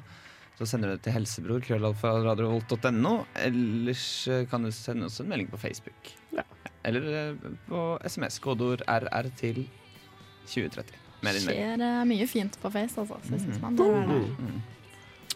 så 0.55 0.65
sender 0.69 0.87
du 0.87 0.95
det 0.95 1.03
til 1.03 1.11
helsebror, 1.17 1.59
krøllalfa.radiovolt.no. 1.67 3.15
Ellers 3.43 4.05
kan 4.49 4.63
du 4.63 4.71
sende 4.71 5.09
oss 5.09 5.19
en 5.19 5.27
melding 5.27 5.49
på 5.51 5.59
Facebook. 5.59 6.13
Ja. 6.31 6.45
Eller 6.87 7.35
på 7.67 7.81
SMS. 8.07 8.37
Kodeord 8.39 8.85
RR 8.87 9.27
til 9.35 9.65
2030. 10.47 10.95
Mer 11.25 11.35
Det 11.35 11.41
skjer 11.43 11.83
mye 12.07 12.27
fint 12.29 12.55
på 12.61 12.71
Face, 12.71 12.95
altså. 13.01 13.17
Så 13.27 13.35
Mm. 13.35 13.59
man 13.61 13.75
det 13.75 13.87
er 13.89 14.07
det. 14.07 14.21
Mm. 14.39 14.61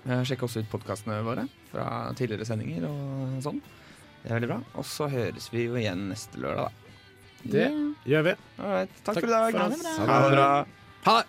Eh, 0.10 0.24
Sjekk 0.26 0.42
også 0.48 0.64
ut 0.64 0.70
podkastene 0.72 1.20
våre 1.26 1.44
fra 1.70 1.86
tidligere 2.18 2.48
sendinger 2.48 2.88
og 2.90 3.40
sånn. 3.46 3.60
Det 4.24 4.32
er 4.32 4.40
veldig 4.40 4.50
bra. 4.52 4.60
Og 4.82 4.86
så 4.90 5.08
høres 5.12 5.50
vi 5.54 5.68
jo 5.68 5.78
igjen 5.80 6.08
neste 6.10 6.40
lørdag, 6.42 6.70
da. 6.70 6.96
Det 7.44 7.68
Yeah. 7.70 7.94
gjør 8.06 8.24
vi. 8.24 8.34
Right. 8.60 8.90
Takk, 9.06 9.16
Takk 9.16 9.20
for 9.24 9.28
i 9.28 9.32
dag. 9.32 9.54
for 9.54 9.60
bra. 9.60 10.06
Ha 10.10 10.30
det 10.30 10.36
bra. 10.36 10.66
Ha 11.06 11.22
det! 11.22 11.28